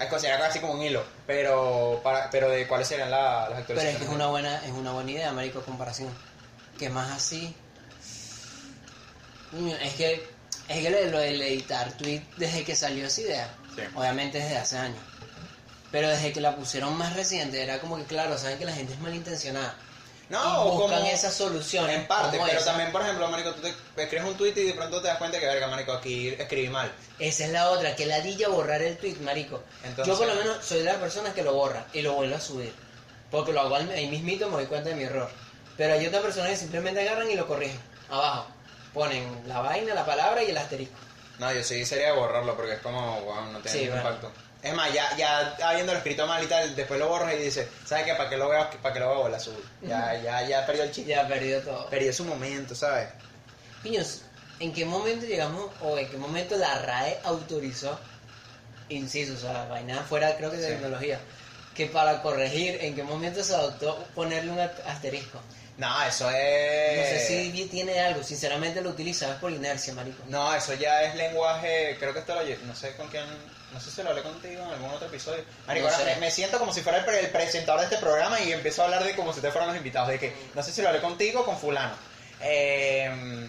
Es 0.00 0.08
considerado 0.08 0.42
casi 0.42 0.58
como 0.58 0.72
un 0.72 0.82
hilo, 0.82 1.04
pero 1.24 2.00
para, 2.02 2.28
pero 2.30 2.50
de 2.50 2.66
cuáles 2.66 2.88
serían 2.88 3.12
la- 3.12 3.48
las 3.48 3.48
Pero 3.48 3.58
actualizaciones. 3.60 3.94
es 3.94 3.98
que 4.00 4.04
es 4.08 4.10
una 4.10 4.26
buena, 4.26 4.56
es 4.66 4.72
una 4.72 4.90
buena 4.90 5.10
idea, 5.12 5.32
marico, 5.32 5.62
comparación. 5.62 6.10
Que 6.76 6.90
más 6.90 7.12
así. 7.12 7.54
Es 9.82 9.94
que, 9.94 10.26
es 10.68 10.82
que 10.82 10.90
lo, 10.90 10.96
de- 10.98 11.10
lo 11.10 11.18
del 11.18 11.42
editar 11.42 11.92
tweet 11.96 12.22
desde 12.36 12.64
que 12.64 12.74
salió 12.74 13.06
esa 13.06 13.20
idea, 13.20 13.54
Sí. 13.76 13.82
obviamente 13.94 14.38
desde 14.38 14.56
hace 14.58 14.78
años. 14.78 14.98
Pero 15.90 16.08
desde 16.08 16.32
que 16.32 16.40
la 16.40 16.56
pusieron 16.56 16.96
más 16.96 17.14
reciente, 17.14 17.62
era 17.62 17.78
como 17.80 17.96
que, 17.98 18.04
claro, 18.04 18.38
saben 18.38 18.58
que 18.58 18.64
la 18.64 18.72
gente 18.72 18.94
es 18.94 19.00
malintencionada. 19.00 19.74
No, 20.30 20.38
y 20.38 20.70
buscan 20.70 21.00
como- 21.00 21.10
esas 21.10 21.34
soluciones. 21.34 21.94
En 21.94 22.06
parte, 22.06 22.38
pero 22.42 22.56
esa. 22.58 22.64
también, 22.70 22.90
por 22.90 23.02
ejemplo, 23.02 23.28
marico, 23.28 23.52
tú 23.52 23.60
te 23.60 24.02
escribes 24.02 24.26
un 24.26 24.34
tweet 24.36 24.54
y 24.56 24.62
de 24.68 24.72
pronto 24.72 25.02
te 25.02 25.08
das 25.08 25.18
cuenta 25.18 25.38
que, 25.38 25.44
verga, 25.46 25.66
marico, 25.66 25.92
aquí 25.92 26.28
escribí 26.28 26.70
mal. 26.70 26.90
Esa 27.18 27.44
es 27.44 27.50
la 27.50 27.68
otra, 27.68 27.94
que 27.94 28.06
ladilla 28.06 28.48
borrar 28.48 28.80
el 28.80 28.96
tweet, 28.96 29.16
marico. 29.16 29.62
Entonces- 29.84 30.06
Yo 30.06 30.16
por 30.18 30.26
lo 30.26 30.34
menos 30.34 30.64
soy 30.64 30.78
de 30.78 30.84
las 30.84 30.96
personas 30.96 31.34
que 31.34 31.42
lo 31.42 31.52
borra 31.52 31.84
y 31.92 32.00
lo 32.00 32.14
vuelvo 32.14 32.36
a 32.36 32.40
subir. 32.40 32.72
Porque 33.30 33.52
lo 33.52 33.60
hago 33.60 33.74
ahí 33.76 34.06
mismito 34.08 34.48
me 34.48 34.56
doy 34.56 34.66
cuenta 34.66 34.88
de 34.88 34.94
mi 34.94 35.04
error. 35.04 35.30
Pero 35.76 35.92
hay 35.94 36.06
otras 36.06 36.22
personas 36.22 36.50
que 36.50 36.56
simplemente 36.56 37.00
agarran 37.02 37.30
y 37.30 37.34
lo 37.34 37.46
corrigen. 37.46 37.78
Abajo. 38.08 38.46
Ponen 38.92 39.42
la 39.48 39.60
vaina, 39.60 39.94
la 39.94 40.04
palabra 40.04 40.42
y 40.42 40.50
el 40.50 40.56
asterisco. 40.58 40.98
No, 41.38 41.52
yo 41.52 41.62
sí 41.62 41.84
sería 41.84 42.12
borrarlo 42.12 42.54
porque 42.56 42.74
es 42.74 42.80
como, 42.80 43.20
wow, 43.22 43.46
no 43.52 43.60
tiene 43.60 43.70
Sí, 43.70 43.78
ningún 43.84 44.00
bueno. 44.02 44.10
impacto. 44.16 44.32
Es 44.62 44.74
más, 44.74 44.92
ya, 44.92 45.16
ya 45.16 45.56
habiéndolo 45.68 45.98
escrito 45.98 46.26
mal 46.26 46.44
y 46.44 46.46
tal, 46.46 46.76
después 46.76 47.00
lo 47.00 47.08
borras 47.08 47.34
y 47.34 47.38
dices, 47.38 47.66
¿sabes 47.84 48.04
qué? 48.04 48.14
¿Para 48.14 48.30
qué 48.30 48.36
lo 48.36 48.48
veo? 48.48 48.68
¿Para 48.80 48.92
qué 48.92 49.00
lo 49.00 49.08
veo? 49.08 49.28
La 49.28 49.40
subo. 49.40 49.58
Ya, 49.80 50.14
ya, 50.22 50.42
ya 50.46 50.64
perdió 50.64 50.84
el 50.84 50.92
chiste. 50.92 51.10
Ya 51.10 51.26
perdió 51.26 51.60
todo. 51.62 51.88
Perdió 51.88 52.12
su 52.12 52.24
momento, 52.24 52.74
¿sabes? 52.76 53.08
Piños, 53.82 54.22
¿en 54.60 54.72
qué 54.72 54.84
momento 54.84 55.26
llegamos 55.26 55.70
o 55.80 55.98
en 55.98 56.08
qué 56.08 56.16
momento 56.16 56.56
la 56.56 56.78
RAE 56.78 57.18
autorizó, 57.24 57.98
inciso, 58.88 59.32
o 59.32 59.36
sea, 59.36 59.64
vaina 59.64 60.04
fuera 60.04 60.36
creo 60.36 60.50
que 60.52 60.58
de 60.58 60.66
Sí. 60.68 60.72
tecnología, 60.74 61.18
que 61.74 61.86
para 61.86 62.22
corregir, 62.22 62.78
en 62.82 62.94
qué 62.94 63.02
momento 63.02 63.42
se 63.42 63.54
adoptó 63.54 64.06
ponerle 64.14 64.52
un 64.52 64.60
asterisco? 64.60 65.40
No, 65.78 66.02
eso 66.04 66.24
No 66.30 66.36
es... 66.36 67.08
sé 67.08 67.26
si 67.52 67.64
tiene 67.68 67.98
algo, 68.00 68.22
sinceramente 68.22 68.80
lo 68.82 68.90
utilizaba 68.90 69.38
por 69.40 69.50
inercia, 69.50 69.92
marico. 69.94 70.22
No, 70.28 70.54
eso 70.54 70.74
ya 70.74 71.02
es 71.04 71.14
lenguaje, 71.14 71.96
creo 71.98 72.12
que 72.12 72.18
esto 72.20 72.34
lo 72.34 72.42
no 72.66 72.74
sé 72.74 72.94
con 72.96 73.08
quién, 73.08 73.24
no 73.72 73.80
sé 73.80 73.90
si 73.90 74.02
lo 74.02 74.10
hablé 74.10 74.22
contigo 74.22 74.62
en 74.64 74.70
algún 74.70 74.90
otro 74.90 75.08
episodio. 75.08 75.42
Marico, 75.66 75.88
No 75.88 75.94
ahora 75.94 76.14
me, 76.14 76.20
me 76.20 76.30
siento 76.30 76.58
como 76.58 76.72
si 76.74 76.82
fuera 76.82 76.98
el, 76.98 77.04
pre- 77.06 77.20
el 77.20 77.30
presentador 77.30 77.80
de 77.80 77.86
este 77.86 77.98
programa 77.98 78.38
y 78.40 78.52
empiezo 78.52 78.82
a 78.82 78.84
hablar 78.84 79.02
de 79.02 79.16
como 79.16 79.32
si 79.32 79.38
ustedes 79.38 79.52
fueran 79.52 79.68
los 79.68 79.76
invitados, 79.78 80.08
de 80.10 80.18
que 80.18 80.34
no 80.54 80.62
sé 80.62 80.72
si 80.72 80.82
lo 80.82 80.88
hablé 80.88 81.00
contigo 81.00 81.40
o 81.40 81.44
con 81.44 81.58
fulano. 81.58 81.94
Eh, 82.42 83.48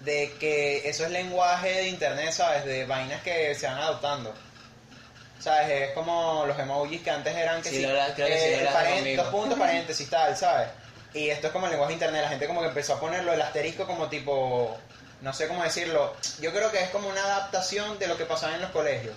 de 0.00 0.32
que 0.40 0.88
eso 0.88 1.04
es 1.04 1.10
lenguaje 1.12 1.68
de 1.72 1.88
internet, 1.88 2.32
¿sabes? 2.32 2.64
De 2.64 2.84
vainas 2.86 3.22
que 3.22 3.54
se 3.54 3.66
van 3.66 3.78
adoptando. 3.78 4.34
¿Sabes? 5.38 5.88
Es 5.88 5.92
como 5.92 6.44
los 6.46 6.58
emojis 6.58 7.02
que 7.02 7.10
antes 7.10 7.34
eran 7.36 7.62
que 7.62 7.70
Sí, 7.70 7.76
sí, 7.76 7.82
lo 7.82 7.88
creo 8.14 8.26
que 8.28 8.38
sí, 8.38 8.50
lo 8.64 8.70
eh, 8.70 8.94
conmigo. 8.96 9.22
dos 9.22 9.32
puntos, 9.32 9.58
paréntesis, 9.58 10.10
tal, 10.10 10.36
¿sabes? 10.36 10.68
Y 11.14 11.28
esto 11.28 11.48
es 11.48 11.52
como 11.52 11.66
el 11.66 11.72
lenguaje 11.72 11.90
de 11.90 11.94
internet, 11.94 12.22
la 12.22 12.28
gente 12.30 12.46
como 12.46 12.60
que 12.62 12.68
empezó 12.68 12.94
a 12.94 13.00
ponerlo, 13.00 13.32
el 13.32 13.42
asterisco 13.42 13.86
como 13.86 14.08
tipo, 14.08 14.78
no 15.20 15.32
sé 15.34 15.46
cómo 15.48 15.62
decirlo, 15.62 16.14
yo 16.40 16.52
creo 16.52 16.70
que 16.72 16.82
es 16.82 16.90
como 16.90 17.08
una 17.08 17.22
adaptación 17.24 17.98
de 17.98 18.06
lo 18.06 18.16
que 18.16 18.24
pasaba 18.24 18.54
en 18.54 18.62
los 18.62 18.70
colegios. 18.70 19.14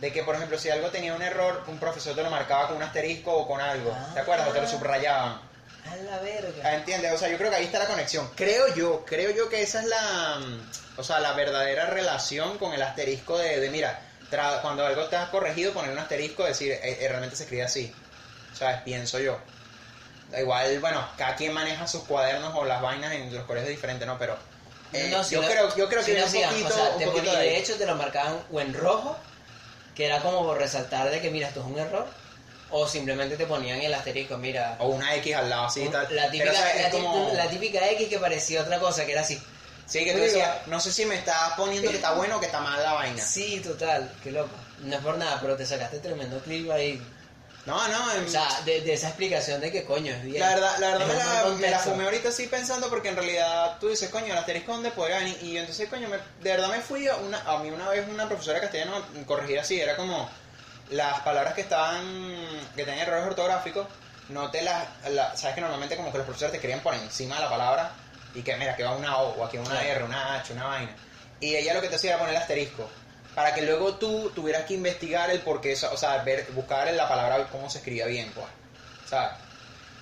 De 0.00 0.12
que, 0.12 0.22
por 0.22 0.36
ejemplo, 0.36 0.58
si 0.58 0.70
algo 0.70 0.90
tenía 0.90 1.12
un 1.14 1.22
error, 1.22 1.64
un 1.66 1.78
profesor 1.78 2.14
te 2.14 2.22
lo 2.22 2.30
marcaba 2.30 2.68
con 2.68 2.76
un 2.76 2.82
asterisco 2.84 3.32
o 3.32 3.46
con 3.48 3.60
algo, 3.60 3.96
¿te 4.14 4.20
acuerdas? 4.20 4.48
O 4.48 4.52
te 4.52 4.60
lo 4.60 4.66
Ah. 4.66 4.70
subrayaban. 4.70 5.40
A 5.90 5.96
la 5.96 6.18
verga. 6.18 6.62
Ah, 6.64 6.74
¿Entiendes? 6.74 7.12
O 7.12 7.18
sea, 7.18 7.28
yo 7.28 7.36
creo 7.38 7.50
que 7.50 7.56
ahí 7.56 7.64
está 7.64 7.78
la 7.80 7.86
conexión. 7.86 8.28
Creo 8.36 8.74
yo, 8.74 9.04
creo 9.04 9.30
yo 9.30 9.48
que 9.48 9.62
esa 9.62 9.80
es 9.80 9.86
la, 9.86 10.38
mm, 10.40 10.70
o 10.98 11.02
sea, 11.02 11.18
la 11.18 11.32
verdadera 11.32 11.86
relación 11.86 12.58
con 12.58 12.72
el 12.74 12.82
asterisco 12.82 13.38
de, 13.38 13.58
de 13.58 13.70
mira, 13.70 13.98
tra- 14.30 14.60
cuando 14.60 14.84
algo 14.86 15.06
te 15.06 15.16
has 15.16 15.30
corregido, 15.30 15.72
poner 15.72 15.90
un 15.90 15.98
asterisco, 15.98 16.44
decir, 16.44 16.72
eh, 16.72 16.80
eh, 17.00 17.08
realmente 17.08 17.34
se 17.36 17.44
escribe 17.44 17.62
así. 17.64 17.92
¿Sabes? 18.52 18.82
Pienso 18.82 19.18
yo. 19.18 19.38
Igual, 20.36 20.78
bueno, 20.80 21.06
cada 21.16 21.34
quien 21.36 21.52
maneja 21.52 21.86
sus 21.86 22.02
cuadernos 22.04 22.54
o 22.54 22.64
las 22.64 22.82
vainas 22.82 23.12
en 23.12 23.34
los 23.34 23.44
colegios 23.44 23.70
diferentes, 23.70 24.06
¿no? 24.06 24.18
Pero 24.18 24.36
eh, 24.92 25.08
No, 25.10 25.24
si 25.24 25.34
yo, 25.34 25.42
creo, 25.42 25.74
yo 25.76 25.88
creo 25.88 26.02
si 26.02 26.12
que 26.12 26.18
lo 26.18 26.24
un 26.24 26.28
hacían, 26.28 26.50
poquito, 26.50 26.68
o 26.68 26.72
sea, 26.76 26.88
un 26.90 26.98
te 26.98 27.04
poquito 27.06 27.24
ponía- 27.26 27.38
de 27.38 27.56
hecho 27.58 27.76
te 27.76 27.86
lo 27.86 27.94
marcaban 27.94 28.38
o 28.52 28.60
en 28.60 28.74
rojo, 28.74 29.16
que 29.94 30.06
era 30.06 30.20
como 30.20 30.44
por 30.44 30.58
resaltar 30.58 31.10
de 31.10 31.20
que 31.20 31.30
mira, 31.30 31.48
esto 31.48 31.60
es 31.60 31.66
un 31.66 31.78
error, 31.78 32.06
o 32.70 32.86
simplemente 32.86 33.36
te 33.36 33.46
ponían 33.46 33.80
el 33.80 33.94
asterisco, 33.94 34.36
mira, 34.36 34.76
O 34.78 34.88
una 34.88 35.14
X 35.16 35.34
al 35.34 35.48
lado, 35.48 35.64
así 35.66 35.82
y 35.82 35.88
tal. 35.88 36.06
la, 36.14 36.30
típica, 36.30 36.52
la 37.32 37.48
típica 37.48 37.88
X 37.90 38.08
que 38.08 38.18
parecía 38.18 38.60
otra 38.62 38.78
cosa, 38.78 39.06
que 39.06 39.12
era 39.12 39.22
así. 39.22 39.40
Sí, 39.86 40.04
que 40.04 40.12
tú 40.12 40.18
decías, 40.18 40.66
no 40.66 40.78
sé 40.78 40.92
si 40.92 41.06
me 41.06 41.14
estás 41.14 41.54
poniendo 41.56 41.88
que 41.90 41.96
está 41.96 42.12
bueno 42.12 42.36
o 42.36 42.40
que 42.40 42.44
está 42.46 42.60
mal 42.60 42.82
la 42.82 42.92
vaina. 42.92 43.24
Sí, 43.24 43.60
total, 43.60 44.12
qué 44.22 44.30
loco. 44.30 44.50
No 44.82 44.94
es 44.94 45.00
por 45.02 45.16
nada, 45.16 45.38
pero 45.40 45.56
te 45.56 45.64
sacaste 45.64 45.98
tremendo 46.00 46.38
clip 46.40 46.70
ahí. 46.70 47.02
No, 47.68 47.88
no, 47.88 48.12
en- 48.14 48.26
O 48.26 48.28
sea, 48.28 48.48
de, 48.64 48.80
de 48.80 48.94
esa 48.94 49.08
explicación 49.08 49.60
de 49.60 49.70
que 49.70 49.84
coño 49.84 50.12
es 50.12 50.22
bien. 50.24 50.40
La 50.40 50.48
verdad, 50.54 50.78
la 50.78 50.86
verdad 50.88 51.06
me, 51.06 51.14
la, 51.14 51.44
me 51.60 51.70
la 51.70 51.78
fumé 51.78 52.04
ahorita 52.04 52.28
así 52.30 52.46
pensando 52.46 52.88
porque 52.88 53.08
en 53.10 53.16
realidad 53.16 53.76
tú 53.78 53.88
dices, 53.88 54.08
coño, 54.10 54.32
el 54.32 54.38
asterisco 54.38 54.72
dónde 54.72 54.90
podría 54.90 55.18
venir. 55.18 55.38
Y 55.42 55.52
yo 55.52 55.60
entonces, 55.60 55.88
coño, 55.88 56.08
me- 56.08 56.16
de 56.16 56.50
verdad 56.50 56.68
me 56.68 56.80
fui 56.80 57.06
a 57.08 57.16
una, 57.16 57.38
a 57.42 57.58
mí 57.58 57.70
una 57.70 57.88
vez 57.88 58.08
una 58.08 58.26
profesora 58.26 58.60
castellano 58.60 59.04
me 59.14 59.24
corregía 59.24 59.60
así, 59.60 59.80
era 59.80 59.96
como 59.96 60.28
las 60.90 61.20
palabras 61.20 61.54
que 61.54 61.60
estaban, 61.60 62.02
que 62.74 62.84
tenían 62.84 63.06
errores 63.06 63.26
ortográficos, 63.26 63.86
no 64.30 64.50
te 64.50 64.62
las, 64.62 64.86
la- 65.10 65.36
sabes 65.36 65.54
que 65.54 65.60
normalmente 65.60 65.96
como 65.96 66.10
que 66.10 66.18
los 66.18 66.24
profesores 66.26 66.52
te 66.52 66.56
escribían 66.56 66.80
por 66.80 66.94
encima 66.94 67.36
de 67.36 67.42
la 67.42 67.50
palabra 67.50 67.92
y 68.34 68.42
que 68.42 68.56
mira, 68.56 68.76
que 68.76 68.84
va 68.84 68.92
una 68.96 69.18
O 69.18 69.40
o 69.40 69.44
aquí 69.44 69.58
una. 69.58 69.82
R, 69.82 70.04
una 70.04 70.36
H, 70.36 70.52
una 70.54 70.64
vaina. 70.64 70.96
Y 71.40 71.54
ella 71.54 71.74
lo 71.74 71.80
que 71.80 71.88
te 71.88 71.96
hacía 71.96 72.10
era 72.10 72.18
poner 72.18 72.34
el 72.34 72.40
asterisco. 72.40 72.88
Para 73.38 73.54
que 73.54 73.62
luego 73.62 73.94
tú 73.98 74.32
tuvieras 74.34 74.64
que 74.64 74.74
investigar 74.74 75.30
el 75.30 75.42
por 75.42 75.60
qué, 75.60 75.74
o 75.74 75.96
sea, 75.96 76.24
ver, 76.24 76.50
buscar 76.50 76.92
la 76.92 77.08
palabra 77.08 77.48
cómo 77.50 77.70
se 77.70 77.78
escribía 77.78 78.04
bien, 78.06 78.32
pues. 78.34 78.48
¿Sabes? 79.04 79.30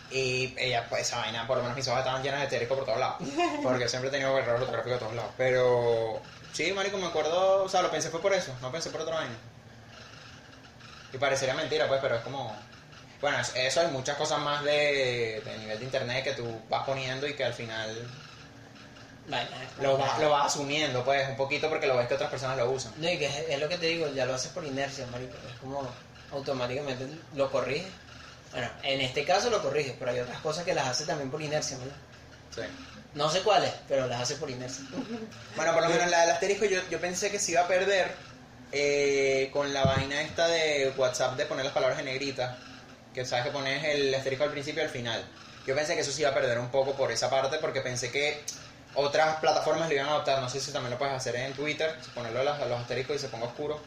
Y 0.08 0.54
ella, 0.58 0.86
pues 0.88 1.02
esa 1.02 1.18
vaina, 1.18 1.46
por 1.46 1.58
lo 1.58 1.62
menos 1.62 1.76
mis 1.76 1.86
hojas 1.86 2.00
estaban 2.00 2.22
llenas 2.22 2.40
de 2.40 2.44
asterisco 2.46 2.76
por 2.76 2.86
todos 2.86 2.98
lados. 2.98 3.18
Porque 3.62 3.90
siempre 3.90 4.08
he 4.08 4.12
tenido 4.12 4.38
errores 4.38 4.62
ortográficos 4.62 4.94
de 4.94 4.98
todos 5.00 5.14
lados. 5.14 5.34
Pero 5.36 6.22
sí, 6.50 6.72
marico, 6.72 6.96
me 6.96 7.08
acuerdo, 7.08 7.64
o 7.64 7.68
sea, 7.68 7.82
lo 7.82 7.90
pensé 7.90 8.08
fue 8.08 8.22
por 8.22 8.32
eso, 8.32 8.56
no 8.62 8.72
pensé 8.72 8.88
por 8.88 9.02
otra 9.02 9.16
vaina. 9.16 9.36
Y 11.12 11.18
parecería 11.18 11.54
mentira, 11.54 11.88
pues, 11.88 12.00
pero 12.00 12.16
es 12.16 12.22
como... 12.22 12.64
Bueno, 13.20 13.38
es- 13.40 13.54
eso 13.56 13.80
hay 13.80 13.88
muchas 13.88 14.16
cosas 14.16 14.38
más 14.40 14.62
de, 14.64 15.42
de 15.44 15.58
nivel 15.58 15.78
de 15.78 15.84
internet 15.84 16.24
que 16.24 16.32
tú 16.32 16.62
vas 16.68 16.84
poniendo 16.84 17.26
y 17.26 17.34
que 17.34 17.44
al 17.44 17.54
final 17.54 18.08
Vale, 19.28 19.48
lo, 19.80 19.98
vas- 19.98 20.18
lo 20.20 20.30
vas 20.30 20.46
asumiendo, 20.46 21.04
pues, 21.04 21.28
un 21.28 21.36
poquito 21.36 21.68
porque 21.68 21.86
lo 21.86 21.96
ves 21.96 22.06
que 22.06 22.14
otras 22.14 22.30
personas 22.30 22.56
lo 22.56 22.70
usan. 22.70 22.92
No, 22.98 23.10
y 23.10 23.18
que 23.18 23.26
es, 23.26 23.34
es 23.48 23.58
lo 23.60 23.68
que 23.68 23.76
te 23.78 23.86
digo, 23.86 24.08
ya 24.14 24.24
lo 24.24 24.34
haces 24.34 24.52
por 24.52 24.64
inercia, 24.64 25.06
marico. 25.08 25.34
Es 25.52 25.58
como 25.60 25.88
automáticamente 26.32 27.06
lo 27.34 27.50
corriges. 27.50 27.88
Bueno, 28.52 28.68
en 28.84 29.00
este 29.00 29.24
caso 29.24 29.50
lo 29.50 29.60
corriges, 29.62 29.94
pero 29.98 30.12
hay 30.12 30.20
otras 30.20 30.40
cosas 30.40 30.64
que 30.64 30.74
las 30.74 30.86
hace 30.86 31.04
también 31.06 31.30
por 31.30 31.42
inercia, 31.42 31.76
¿no? 31.78 31.84
Sí. 32.54 32.62
No 33.14 33.28
sé 33.30 33.40
cuáles, 33.40 33.72
pero 33.88 34.06
las 34.06 34.20
hace 34.22 34.36
por 34.36 34.48
inercia. 34.50 34.84
Bueno, 35.56 35.72
por 35.72 35.82
lo 35.82 35.88
menos 35.88 36.08
la 36.10 36.20
del 36.20 36.30
asterisco 36.30 36.64
yo, 36.66 36.80
yo 36.90 37.00
pensé 37.00 37.30
que 37.30 37.38
se 37.38 37.52
iba 37.52 37.62
a 37.62 37.66
perder 37.68 38.14
eh, 38.72 39.50
con 39.52 39.72
la 39.72 39.84
vaina 39.84 40.20
esta 40.22 40.48
de 40.48 40.92
WhatsApp 40.96 41.36
de 41.36 41.46
poner 41.46 41.64
las 41.64 41.74
palabras 41.74 41.98
en 41.98 42.04
negrita. 42.06 42.56
Que 43.14 43.24
sabes 43.24 43.46
que 43.46 43.50
pones 43.50 43.82
el 43.84 44.14
asterisco 44.14 44.44
al 44.44 44.50
principio 44.50 44.82
y 44.82 44.86
al 44.86 44.90
final. 44.92 45.24
Yo 45.66 45.74
pensé 45.74 45.94
que 45.94 46.02
eso 46.02 46.12
se 46.12 46.20
iba 46.20 46.30
a 46.30 46.34
perder 46.34 46.58
un 46.58 46.70
poco 46.70 46.92
por 46.94 47.10
esa 47.10 47.28
parte 47.30 47.56
porque 47.58 47.80
pensé 47.80 48.10
que 48.10 48.42
otras 48.96 49.36
plataformas 49.36 49.88
lo 49.88 49.94
iban 49.94 50.06
a 50.06 50.10
adoptar. 50.10 50.40
No 50.40 50.48
sé 50.48 50.60
si 50.60 50.72
también 50.72 50.90
lo 50.92 50.98
puedes 50.98 51.14
hacer 51.14 51.36
en 51.36 51.52
Twitter, 51.54 51.94
ponerlo 52.14 52.40
a 52.40 52.44
los, 52.44 52.58
a 52.60 52.66
los 52.66 52.80
asteriscos 52.80 53.16
y 53.16 53.18
se 53.20 53.28
ponga 53.28 53.46
oscuro. 53.46 53.80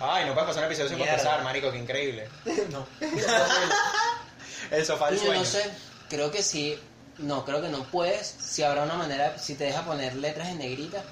Ay, 0.00 0.24
no 0.26 0.32
puedes 0.34 0.48
pasar 0.48 0.58
un 0.58 0.64
episodio 0.66 0.88
sin 0.88 0.96
Mierda. 0.98 1.12
confesar, 1.16 1.42
marico, 1.42 1.70
qué 1.72 1.78
increíble. 1.78 2.28
no. 2.70 2.86
El 4.70 4.84
sofá 4.86 5.06
del 5.10 5.16
Yo 5.18 5.24
sueño. 5.26 5.40
no 5.40 5.44
sé, 5.46 5.70
creo 6.08 6.30
que 6.30 6.42
sí. 6.42 6.78
No, 7.18 7.44
creo 7.44 7.60
que 7.62 7.68
no 7.68 7.84
puedes. 7.84 8.26
Si 8.26 8.62
habrá 8.62 8.82
una 8.82 8.94
manera, 8.94 9.38
si 9.38 9.54
te 9.54 9.64
deja 9.64 9.82
poner 9.84 10.14
letras 10.16 10.48
en 10.48 10.58
negrita. 10.58 11.02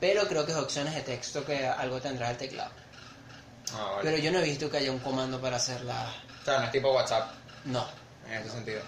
Pero 0.00 0.26
creo 0.26 0.44
que 0.44 0.52
es 0.52 0.58
opciones 0.58 0.94
de 0.94 1.02
texto 1.02 1.44
que 1.44 1.64
algo 1.66 2.00
tendrá 2.00 2.30
el 2.30 2.36
teclado. 2.36 2.70
Ah, 3.74 3.92
vale. 3.96 4.00
Pero 4.02 4.16
yo 4.18 4.32
no 4.32 4.40
he 4.40 4.42
visto 4.42 4.68
que 4.68 4.78
haya 4.78 4.90
un 4.90 4.98
comando 4.98 5.40
para 5.40 5.56
hacer 5.56 5.80
la... 5.82 6.12
O 6.42 6.44
sea, 6.44 6.58
no 6.58 6.64
es 6.66 6.72
tipo 6.72 6.92
WhatsApp 6.92 7.30
No. 7.66 7.86
en 8.28 8.32
ese 8.42 8.50
sentido. 8.50 8.82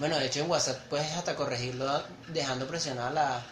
Bueno, 0.00 0.18
de 0.18 0.26
hecho 0.26 0.40
en 0.40 0.50
WhatsApp 0.50 0.78
puedes 0.88 1.12
hasta 1.12 1.36
corregirlo 1.36 2.02
dejando 2.28 2.66
presionada 2.66 3.10
la... 3.10 3.42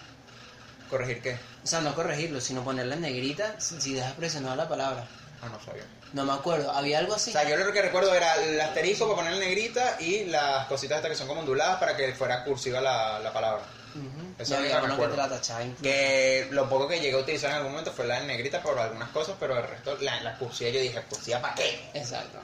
¿Corregir 0.91 1.21
qué? 1.23 1.39
O 1.63 1.67
sea, 1.67 1.83
no 1.83 1.95
corregirlo, 1.95 2.41
sino 2.41 2.65
ponerla 2.65 2.95
en 2.95 3.03
negrita 3.03 3.61
si 3.61 3.81
si 3.81 3.93
dejas 3.93 4.15
presionada 4.15 4.57
la 4.57 4.69
palabra. 4.69 5.07
Ah, 5.43 5.49
no 5.51 5.63
sabía. 5.63 5.85
No 6.15 6.25
me 6.25 6.33
acuerdo, 6.33 6.71
había 6.73 6.99
algo 7.01 7.15
así. 7.15 7.31
O 7.31 7.33
sea, 7.35 7.47
yo 7.47 7.57
lo 7.57 7.71
que 7.71 7.83
recuerdo 7.83 8.15
era 8.15 8.35
el 8.43 8.59
asterisco 8.59 9.05
para 9.05 9.19
poner 9.19 9.35
en 9.35 9.41
negrita 9.41 9.99
y 10.01 10.25
las 10.25 10.67
cositas 10.67 10.97
estas 10.97 11.11
que 11.11 11.17
son 11.19 11.29
como 11.29 11.41
onduladas 11.41 11.79
para 11.79 11.95
que 11.95 12.15
fuera 12.15 12.43
cursiva 12.45 12.81
la, 12.81 13.19
la 13.19 13.33
palabra. 13.33 13.63
Eso 14.39 14.55
es 14.55 14.73
lo 14.89 14.97
que. 14.97 15.03
Que 15.83 16.49
lo 16.51 16.69
poco 16.69 16.89
que 16.89 17.01
llegué 17.01 17.17
a 17.17 17.21
utilizar 17.21 17.51
en 17.51 17.57
algún 17.57 17.73
momento 17.73 17.93
fue 17.93 18.07
la 18.07 18.19
en 18.21 18.27
negrita 18.27 18.63
por 18.63 18.79
algunas 18.79 19.11
cosas, 19.11 19.37
pero 19.39 19.59
el 19.59 19.65
resto, 19.69 19.97
la, 20.01 20.23
la 20.23 20.39
cursiva, 20.39 20.71
yo 20.71 20.81
dije, 20.81 21.03
¿cursiva 21.11 21.41
para 21.41 21.55
qué? 21.57 21.91
Exacto. 21.93 22.39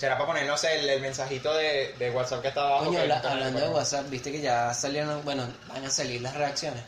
Será 0.00 0.14
para 0.16 0.28
poner, 0.28 0.46
no 0.46 0.56
sé, 0.56 0.76
el, 0.76 0.88
el 0.88 1.02
mensajito 1.02 1.52
de, 1.52 1.94
de 1.98 2.10
WhatsApp 2.10 2.40
que 2.40 2.48
está 2.48 2.62
abajo. 2.62 2.86
Coño, 2.86 3.02
que- 3.02 3.06
que- 3.06 3.12
hablando 3.28 3.60
de 3.60 3.68
WhatsApp, 3.68 4.08
viste 4.08 4.32
que 4.32 4.40
ya 4.40 4.72
salieron, 4.72 5.22
bueno, 5.26 5.46
van 5.68 5.84
a 5.84 5.90
salir 5.90 6.22
las 6.22 6.34
reacciones. 6.34 6.82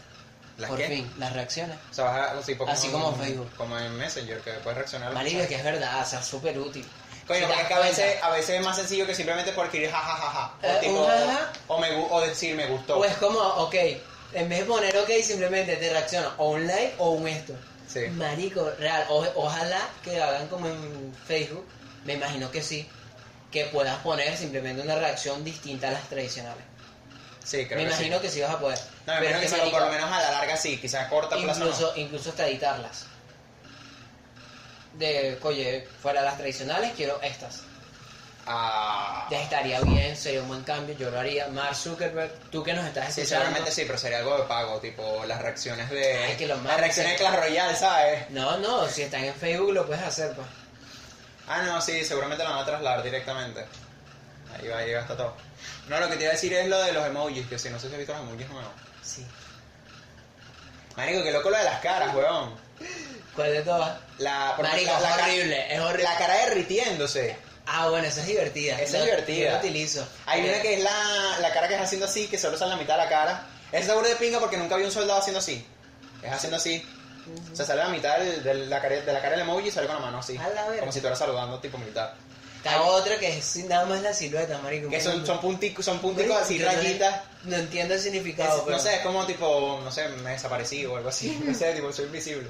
¿Las 0.56 0.70
Por 0.70 0.78
qué? 0.78 0.86
fin, 0.86 1.12
las 1.18 1.30
reacciones. 1.34 1.76
O 1.90 1.94
sea, 1.94 2.04
vas 2.04 2.16
a- 2.16 2.38
así, 2.38 2.56
como, 2.56 2.72
Así 2.72 2.88
como 2.88 3.14
Facebook. 3.14 3.50
Como 3.58 3.78
en 3.78 3.94
Messenger, 3.98 4.40
que 4.40 4.52
puedes 4.52 4.78
reaccionar. 4.78 5.12
Marico, 5.12 5.46
que 5.46 5.56
es 5.56 5.62
verdad, 5.62 6.00
o 6.00 6.04
sea, 6.06 6.22
súper 6.22 6.58
útil. 6.58 6.88
Coño, 7.26 7.40
Si 7.40 7.44
porque 7.46 7.60
es 7.62 7.68
que 7.68 7.74
a 7.74 7.78
veces, 7.80 8.22
a 8.22 8.30
veces 8.30 8.50
es 8.58 8.64
más 8.64 8.76
sencillo 8.76 9.06
que 9.06 9.14
simplemente 9.14 9.52
por 9.52 9.66
escribir 9.66 9.90
jajajaja. 9.90 10.54
Eh, 10.62 10.74
o, 10.74 10.80
tipo, 10.80 11.00
un 11.02 11.06
jaja. 11.06 11.52
o, 11.68 11.78
me, 11.80 11.88
o 12.10 12.20
decir 12.22 12.54
me 12.56 12.66
gustó. 12.66 12.96
O 12.98 13.04
es 13.04 13.14
como, 13.18 13.38
ok, 13.38 13.74
en 14.32 14.48
vez 14.48 14.60
de 14.60 14.64
poner 14.64 14.96
ok, 14.96 15.10
simplemente 15.22 15.76
te 15.76 15.90
reacciona 15.90 16.32
o 16.38 16.52
un 16.52 16.66
like 16.66 16.94
o 16.96 17.10
un 17.10 17.28
esto. 17.28 17.52
Sí. 17.86 18.06
Marico, 18.16 18.70
real, 18.78 19.04
o- 19.10 19.26
ojalá 19.36 19.80
que 20.02 20.18
hagan 20.18 20.48
como 20.48 20.66
en 20.66 21.14
Facebook, 21.26 21.66
me 22.04 22.14
imagino 22.14 22.50
que 22.50 22.62
sí, 22.62 22.88
que 23.52 23.66
puedas 23.66 23.98
poner 23.98 24.36
simplemente 24.36 24.82
una 24.82 24.96
reacción 24.96 25.44
distinta 25.44 25.88
a 25.88 25.92
las 25.92 26.08
tradicionales. 26.08 26.64
Sí, 27.44 27.66
creo 27.66 27.78
me 27.78 27.84
que 27.84 27.90
imagino 27.90 28.16
sí. 28.16 28.22
que 28.22 28.28
sí 28.30 28.40
vas 28.40 28.52
a 28.52 28.58
poder. 28.58 28.78
No, 29.06 29.14
me 29.14 29.18
Pero 29.20 29.30
imagino 29.30 29.40
que 29.40 29.46
es 29.46 29.52
sí, 29.52 29.60
que, 29.60 29.66
o 29.66 29.70
por 29.70 29.80
lo 29.82 29.88
menos 29.92 30.10
a 30.12 30.20
la 30.22 30.30
larga 30.30 30.56
sí, 30.56 30.78
quizás 30.78 31.08
corta 31.08 31.36
plazo 31.36 31.60
no. 31.60 31.66
incluso, 31.66 31.92
incluso 31.96 32.30
hasta 32.30 32.46
editarlas. 32.48 33.06
De, 34.94 35.38
oye, 35.42 35.88
fuera 36.02 36.22
las 36.22 36.36
tradicionales, 36.36 36.92
quiero 36.96 37.20
estas. 37.22 37.62
Ah, 38.46 39.26
Ya 39.30 39.40
estaría 39.40 39.80
bien, 39.80 40.16
sería 40.16 40.42
un 40.42 40.48
buen 40.48 40.62
cambio, 40.64 40.96
yo 40.96 41.10
lo 41.10 41.18
haría. 41.20 41.46
Mark 41.48 41.74
Zuckerberg, 41.76 42.32
tú 42.50 42.62
que 42.62 42.72
nos 42.72 42.84
estás 42.86 43.14
sí, 43.14 43.20
escuchando. 43.22 43.44
seguramente 43.44 43.70
sí, 43.70 43.84
pero 43.86 43.98
sería 43.98 44.18
algo 44.18 44.36
de 44.36 44.44
pago, 44.44 44.80
tipo 44.80 45.24
las 45.26 45.40
reacciones 45.40 45.88
de... 45.90 46.18
Ay, 46.24 46.36
que 46.36 46.46
lo 46.46 46.56
las 46.62 46.76
reacciones 46.76 47.12
de 47.12 47.18
Clash 47.18 47.36
Royale, 47.36 47.76
¿sabes? 47.76 48.30
No, 48.30 48.58
no, 48.58 48.88
si 48.88 49.02
están 49.02 49.24
en 49.24 49.34
Facebook 49.34 49.72
lo 49.72 49.86
puedes 49.86 50.02
hacer, 50.02 50.34
pues. 50.34 50.46
Ah, 51.48 51.62
no, 51.62 51.80
sí, 51.80 52.04
seguramente 52.04 52.44
lo 52.44 52.50
van 52.50 52.60
a 52.60 52.64
trasladar 52.64 53.02
directamente. 53.02 53.64
Ahí 54.54 54.68
va, 54.68 54.78
ahí 54.78 54.92
va, 54.92 55.00
está 55.00 55.16
todo. 55.16 55.34
No, 55.88 55.98
lo 55.98 56.08
que 56.08 56.16
te 56.16 56.22
iba 56.22 56.30
a 56.30 56.34
decir 56.34 56.52
es 56.52 56.68
lo 56.68 56.80
de 56.82 56.92
los 56.92 57.06
emojis, 57.06 57.46
que 57.46 57.58
si 57.58 57.70
no 57.70 57.78
sé 57.78 57.88
si 57.88 57.94
has 57.94 57.98
visto 57.98 58.12
los 58.12 58.22
emojis 58.22 58.48
nuevos. 58.48 58.72
Sí. 59.02 59.26
Marico, 60.96 61.22
qué 61.22 61.32
loco 61.32 61.50
lo 61.50 61.56
de 61.56 61.64
las 61.64 61.80
caras, 61.80 62.14
weón. 62.14 62.54
¿Cuál 63.34 63.52
de 63.52 63.62
todas? 63.62 63.98
La, 64.18 64.54
Marico, 64.60 64.92
es 64.94 65.02
la, 65.02 65.14
horrible, 65.14 65.72
es 65.72 65.78
la, 65.78 65.86
horrible. 65.86 66.04
la 66.04 66.18
cara 66.18 66.34
derritiéndose. 66.46 67.36
Ah, 67.66 67.88
bueno, 67.88 68.06
esa 68.06 68.20
es 68.20 68.26
divertida. 68.26 68.80
Esa 68.80 68.98
es 68.98 69.04
divertida. 69.04 69.44
Yo 69.46 69.52
la 69.52 69.58
utilizo. 69.58 70.06
Hay 70.26 70.46
una 70.48 70.60
que 70.60 70.74
es 70.74 70.82
la, 70.82 71.38
la 71.40 71.52
cara 71.52 71.68
que 71.68 71.74
es 71.74 71.80
haciendo 71.80 72.06
así, 72.06 72.26
que 72.28 72.38
solo 72.38 72.58
sale 72.58 72.72
la 72.72 72.76
mitad 72.76 72.96
de 72.96 73.04
la 73.04 73.08
cara. 73.08 73.46
Esa 73.70 73.88
seguro 73.88 74.08
de 74.08 74.16
pinga 74.16 74.38
porque 74.38 74.56
nunca 74.56 74.76
vi 74.76 74.84
un 74.84 74.90
soldado 74.90 75.20
haciendo 75.20 75.38
así. 75.38 75.66
Es 76.22 76.32
haciendo 76.32 76.56
así. 76.56 76.86
O 77.52 77.56
sea, 77.56 77.64
sale 77.66 77.82
la 77.82 77.88
mitad 77.88 78.18
del- 78.18 78.42
de, 78.42 78.54
la 78.66 78.80
cara, 78.80 78.96
de 78.96 79.12
la 79.12 79.20
cara 79.20 79.32
del 79.32 79.40
emoji 79.40 79.68
y 79.68 79.70
sale 79.70 79.86
con 79.86 79.96
la 79.96 80.02
mano 80.02 80.18
así. 80.18 80.36
Como 80.78 80.90
si 80.92 80.98
estuviera 80.98 81.16
saludando 81.16 81.58
tipo 81.60 81.78
militar. 81.78 82.14
Está 82.56 82.80
otra 82.82 83.18
que 83.18 83.38
es 83.38 83.56
nada 83.64 83.84
más 83.86 84.02
la 84.02 84.14
silueta, 84.14 84.56
marico. 84.58 84.88
Que 84.88 85.00
son, 85.00 85.26
son 85.26 85.40
punticos, 85.40 85.84
son 85.84 85.98
punticos 86.00 86.36
así, 86.36 86.58
no- 86.60 86.66
rayitas. 86.66 87.20
No 87.44 87.56
entiendo 87.56 87.94
el 87.94 87.98
Es- 87.98 88.04
significado, 88.04 88.64
pero 88.64 88.76
no 88.76 88.82
sé, 88.82 88.94
es 88.96 89.00
como 89.00 89.26
tipo, 89.26 89.80
no 89.82 89.90
sé, 89.90 90.08
me 90.08 90.30
desaparecí 90.30 90.84
o 90.86 90.96
algo 90.96 91.08
así. 91.08 91.40
No 91.44 91.52
sé, 91.54 91.72
tipo, 91.74 91.92
soy 91.92 92.04
invisible. 92.06 92.48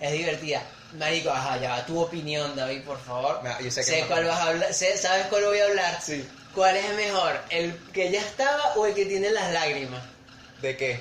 es 0.00 0.12
divertida. 0.12 0.62
Marico, 0.98 1.30
ajá, 1.30 1.56
ya 1.58 1.70
va 1.70 1.86
tu 1.86 1.98
opinión, 2.00 2.54
David, 2.54 2.82
por 2.82 3.00
favor. 3.00 3.40
Yo 3.60 3.70
sé 3.70 3.80
que 3.80 3.86
sé 3.86 4.00
no. 4.02 4.08
cuál 4.08 4.24
vas 4.26 4.38
a 4.38 4.48
hablar, 4.48 4.74
sé- 4.74 4.96
¿sabes 4.98 5.26
cuál 5.26 5.44
voy 5.46 5.58
a 5.58 5.64
hablar? 5.64 6.00
Sí. 6.02 6.28
¿Cuál 6.54 6.76
es 6.76 6.94
mejor? 6.94 7.40
¿El 7.50 7.74
que 7.92 8.10
ya 8.12 8.20
estaba 8.20 8.74
o 8.76 8.86
el 8.86 8.94
que 8.94 9.06
tiene 9.06 9.30
las 9.30 9.52
lágrimas? 9.52 10.00
¿De 10.62 10.76
qué? 10.76 11.00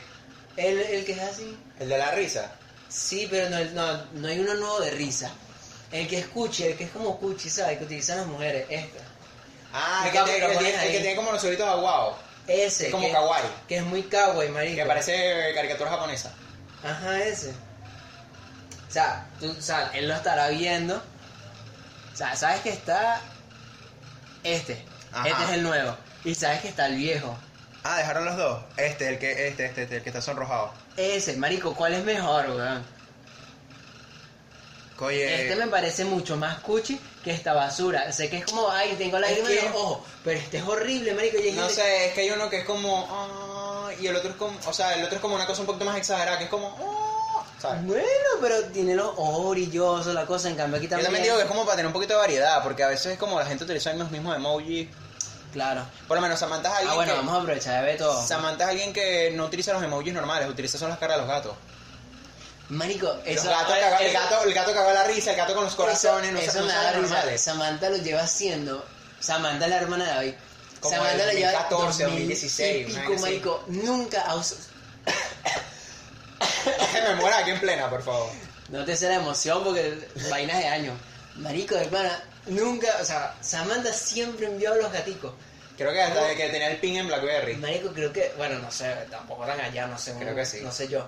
El, 0.57 0.79
el 0.79 1.05
que 1.05 1.11
es 1.13 1.19
así. 1.21 1.55
¿El 1.79 1.89
de 1.89 1.97
la 1.99 2.11
risa? 2.11 2.51
Sí, 2.93 3.27
pero 3.29 3.49
no, 3.49 3.59
no, 3.71 4.03
no 4.13 4.27
hay 4.27 4.39
uno 4.39 4.53
nuevo 4.53 4.79
de 4.81 4.91
risa. 4.91 5.31
El 5.91 6.07
que 6.07 6.19
es 6.19 6.27
cuchi, 6.27 6.63
el 6.63 6.77
que 6.77 6.83
es 6.85 6.91
como 6.91 7.17
cuchi, 7.19 7.49
¿sabes? 7.49 7.77
Que 7.79 7.85
utilizan 7.85 8.17
las 8.17 8.27
mujeres, 8.27 8.65
este. 8.69 8.99
Ah, 9.73 10.03
el 10.05 10.11
que, 10.11 10.19
tiene, 10.21 10.45
el 10.45 10.51
que 10.51 10.57
tiene- 10.57 10.69
el 10.69 10.79
que 10.91 10.97
ahí. 10.97 11.01
tiene 11.01 11.15
como 11.15 11.31
los 11.31 11.43
ojitos 11.43 11.67
aguados. 11.67 12.15
Ese. 12.47 12.85
Es 12.87 12.91
como 12.91 13.07
que, 13.07 13.11
kawaii. 13.13 13.43
Que 13.67 13.77
es 13.77 13.83
muy 13.83 14.03
kawaii, 14.03 14.49
marico. 14.49 14.75
Que 14.75 14.85
parece 14.85 15.51
caricatura 15.55 15.89
japonesa. 15.91 16.31
Ajá, 16.83 17.19
ese. 17.23 17.51
O 17.51 18.91
sea, 18.93 19.27
tú, 19.39 19.49
o 19.57 19.61
sea, 19.61 19.89
él 19.95 20.07
lo 20.07 20.13
estará 20.13 20.49
viendo. 20.49 20.97
O 22.13 22.15
sea, 22.15 22.35
sabes 22.35 22.61
que 22.61 22.69
está 22.69 23.21
este. 24.43 24.83
Ajá. 25.11 25.27
Este 25.29 25.43
es 25.45 25.49
el 25.51 25.63
nuevo. 25.63 25.95
Y 26.23 26.35
sabes 26.35 26.61
que 26.61 26.67
está 26.67 26.85
el 26.87 26.95
viejo. 26.97 27.35
Ah, 27.83 27.97
dejaron 27.97 28.25
los 28.25 28.37
dos. 28.37 28.63
Este, 28.77 29.09
el 29.09 29.19
que, 29.19 29.47
este, 29.47 29.65
este, 29.65 29.83
este, 29.83 29.95
el 29.97 30.03
que 30.03 30.09
está 30.09 30.21
sonrojado. 30.21 30.73
Ese, 30.97 31.35
marico, 31.37 31.73
¿cuál 31.73 31.93
es 31.93 32.03
mejor, 32.03 32.49
weón? 32.51 32.93
Oye, 34.99 35.43
Este 35.49 35.55
me 35.57 35.67
parece 35.67 36.05
mucho 36.05 36.37
más 36.37 36.59
cuchi 36.59 36.97
que 37.23 37.31
esta 37.31 37.51
basura. 37.53 38.09
Sé 38.13 38.29
que 38.29 38.37
es 38.37 38.45
como, 38.45 38.69
ay, 38.71 38.95
tengo 38.97 39.19
lágrimas 39.19 39.49
Es 39.51 39.57
en 39.57 39.63
que- 39.63 39.69
los 39.69 39.75
ojos. 39.81 40.07
Pero 40.23 40.39
este 40.39 40.57
es 40.59 40.63
horrible, 40.63 41.13
marico. 41.13 41.37
y 41.39 41.51
no 41.51 41.61
gente- 41.67 41.73
sé, 41.75 42.05
es 42.07 42.13
que 42.13 42.21
hay 42.21 42.29
uno 42.31 42.49
que 42.49 42.59
es 42.59 42.65
como, 42.65 43.05
ah, 43.09 43.91
y 43.99 44.07
el 44.07 44.15
otro 44.15 44.29
es 44.29 44.35
como, 44.37 44.57
o 44.65 44.71
sea, 44.73 44.93
el 44.95 45.03
otro 45.03 45.15
es 45.15 45.21
como 45.21 45.35
una 45.35 45.45
cosa 45.45 45.61
un 45.61 45.67
poquito 45.67 45.83
más 45.83 45.97
exagerada, 45.97 46.37
que 46.37 46.45
es 46.45 46.49
como, 46.49 46.77
¿sabes? 47.59 47.83
Bueno, 47.85 48.05
pero 48.39 48.63
tiene 48.67 48.95
los 48.95 49.07
ojos 49.17 49.51
brillosos, 49.51 50.13
la 50.13 50.25
cosa. 50.25 50.47
En 50.49 50.55
cambio, 50.55 50.77
aquí 50.77 50.85
Yo 50.85 50.91
también. 50.91 51.05
también 51.07 51.23
digo 51.23 51.35
que 51.35 51.41
es 51.43 51.47
como 51.49 51.63
para 51.65 51.75
tener 51.75 51.87
un 51.87 51.93
poquito 51.93 52.13
de 52.13 52.19
variedad, 52.19 52.63
porque 52.63 52.83
a 52.83 52.87
veces 52.87 53.13
es 53.13 53.17
como 53.19 53.37
la 53.39 53.45
gente 53.45 53.65
utiliza 53.65 53.91
los 53.93 54.09
mismos 54.09 54.35
emojis. 54.37 54.87
Claro. 55.53 55.85
Por 56.07 56.17
lo 56.17 56.21
menos 56.21 56.39
Samantha 56.39 56.69
es 56.69 56.73
alguien 56.75 56.91
Ah, 56.91 56.95
bueno, 56.95 57.11
que... 57.13 57.17
vamos 57.19 57.33
a 57.35 57.41
aprovechar 57.41 57.79
de 57.81 57.85
ver 57.87 57.97
todo. 57.97 58.27
Samantha 58.27 58.63
es 58.65 58.69
alguien 58.71 58.91
que 58.91 59.31
no 59.35 59.45
utiliza 59.45 59.71
los 59.73 59.83
emojis 59.83 60.11
normales, 60.13 60.49
utiliza 60.49 60.77
son 60.77 60.89
las 60.89 60.97
caras 60.97 61.17
de 61.17 61.21
los 61.21 61.29
gatos. 61.29 61.55
Marico, 62.69 63.07
Los 63.07 63.27
eso, 63.27 63.49
gatos 63.49 63.75
caga- 63.75 63.99
el, 63.99 64.13
gato, 64.13 64.43
el 64.43 64.53
gato 64.53 64.73
caga 64.73 64.93
la 64.93 65.03
risa, 65.03 65.31
el 65.31 65.37
gato 65.37 65.53
con 65.53 65.63
los 65.65 65.75
corazones, 65.75 66.29
eso, 66.31 66.33
no, 66.33 66.39
eso 66.39 66.59
no 66.61 66.65
me 66.65 66.73
da 66.73 66.91
los 66.93 67.01
normales. 67.09 67.41
Samantha 67.41 67.89
lo 67.89 67.97
lleva 67.97 68.21
haciendo. 68.23 68.83
Samantha 69.19 69.65
es 69.65 69.69
la 69.69 69.77
hermana 69.77 70.05
de 70.05 70.11
David. 70.11 70.33
Como 70.79 70.95
Samantha 70.95 71.25
lo 71.25 71.31
lleva 71.33 71.51
2014, 71.51 72.03
2000 72.03 72.09
2016, 72.09 72.87
y 72.89 72.91
pico, 72.99 73.21
marico, 73.21 73.63
nunca 73.67 74.21
ha 74.23 74.35
us- 74.35 74.55
que 76.93 77.01
me 77.01 77.15
muera 77.15 77.37
aquí 77.39 77.51
en 77.51 77.59
plena, 77.59 77.89
por 77.89 78.03
favor. 78.03 78.29
No 78.69 78.83
te 78.85 78.95
sé 78.95 79.07
la 79.09 79.15
emoción 79.15 79.63
porque 79.63 80.07
vainas 80.29 80.57
de 80.57 80.67
años. 80.67 80.95
Marico, 81.35 81.75
hermana, 81.75 82.19
nunca, 82.47 82.87
o 83.01 83.05
sea, 83.05 83.35
Samantha 83.41 83.93
siempre 83.93 84.47
envió 84.47 84.73
a 84.73 84.77
los 84.77 84.91
gaticos. 84.91 85.33
Creo 85.77 85.91
que 85.91 86.01
hasta 86.01 86.23
de 86.25 86.35
que 86.35 86.49
tenía 86.49 86.69
el 86.69 86.77
pin 86.77 86.97
en 86.97 87.07
Blackberry. 87.07 87.55
Marico, 87.55 87.89
creo 87.93 88.13
que, 88.13 88.31
bueno, 88.37 88.59
no 88.59 88.69
sé, 88.71 88.93
tampoco 89.09 89.45
tan 89.45 89.59
allá, 89.59 89.87
no 89.87 89.97
sé. 89.97 90.13
Creo 90.13 90.29
no, 90.31 90.35
que 90.35 90.45
sí. 90.45 90.59
No 90.61 90.71
sé 90.71 90.87
yo. 90.87 91.07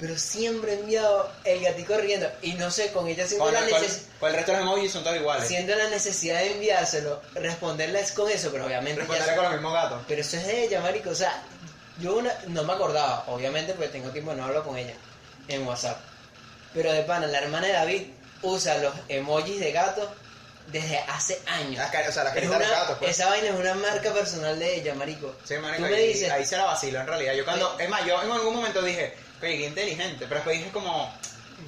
Pero 0.00 0.18
siempre 0.18 0.74
enviado 0.74 1.30
el 1.44 1.60
gatico 1.62 1.96
riendo. 1.96 2.28
Y 2.42 2.54
no 2.54 2.70
sé, 2.70 2.90
con 2.90 3.06
ella 3.06 3.26
siento 3.26 3.44
Con, 3.44 3.52
la, 3.54 3.60
el- 3.60 3.70
con- 3.70 4.28
el 4.30 4.34
resto 4.34 4.52
de 4.52 4.58
los 4.58 4.66
emojis 4.66 4.92
son 4.92 5.04
todos 5.04 5.16
iguales. 5.16 5.46
siento 5.46 5.76
la 5.76 5.88
necesidad 5.90 6.40
de 6.40 6.52
enviárselo, 6.52 7.20
responderles 7.34 8.10
con 8.12 8.28
eso, 8.30 8.50
pero 8.50 8.66
obviamente 8.66 9.00
ya 9.02 9.06
Responderé 9.06 9.34
con 9.36 9.44
los 9.44 9.52
mismos 9.52 9.72
gatos. 9.74 10.02
Pero 10.08 10.20
eso 10.22 10.36
es 10.38 10.46
de 10.46 10.64
ella, 10.64 10.80
marico. 10.80 11.10
O 11.10 11.14
sea, 11.14 11.42
yo 12.00 12.16
una, 12.16 12.32
no 12.48 12.64
me 12.64 12.72
acordaba, 12.72 13.24
obviamente, 13.28 13.74
porque 13.74 13.90
tengo 13.90 14.08
tiempo 14.10 14.32
no 14.34 14.44
hablo 14.44 14.64
con 14.64 14.76
ella 14.76 14.94
en 15.48 15.66
WhatsApp. 15.66 15.98
Pero 16.74 16.92
de 16.92 17.02
pana, 17.02 17.26
la 17.26 17.38
hermana 17.38 17.66
de 17.66 17.72
David 17.74 18.02
usa 18.42 18.78
los 18.78 18.94
emojis 19.08 19.60
de 19.60 19.70
gato 19.70 20.10
desde 20.72 20.98
hace 21.08 21.40
años. 21.46 21.84
O 21.86 21.90
sea, 21.90 22.24
las 22.24 22.34
Es 22.34 22.34
caritas 22.34 22.58
de 22.58 22.66
los 22.66 22.70
gatos, 22.70 22.96
pues. 22.98 23.10
Esa 23.10 23.28
vaina 23.28 23.48
es 23.48 23.54
una 23.54 23.74
marca 23.74 24.12
personal 24.12 24.58
de 24.58 24.76
ella, 24.76 24.94
marico. 24.94 25.34
Sí, 25.44 25.54
marico, 25.58 25.84
Tú 25.84 25.90
me 25.90 25.96
ahí, 25.96 26.08
dices, 26.08 26.30
ahí 26.30 26.44
se 26.44 26.56
la 26.56 26.64
vacilo 26.64 27.00
en 27.00 27.06
realidad. 27.06 27.34
Yo 27.34 27.44
cuando, 27.44 27.76
es 27.78 27.88
más, 27.88 28.04
yo 28.06 28.22
en 28.22 28.30
algún 28.30 28.56
momento 28.56 28.82
dije, 28.82 29.14
oye, 29.42 29.58
qué 29.58 29.66
inteligente, 29.66 30.26
pero 30.28 30.36
después 30.36 30.58
dije 30.58 30.70
como, 30.70 31.12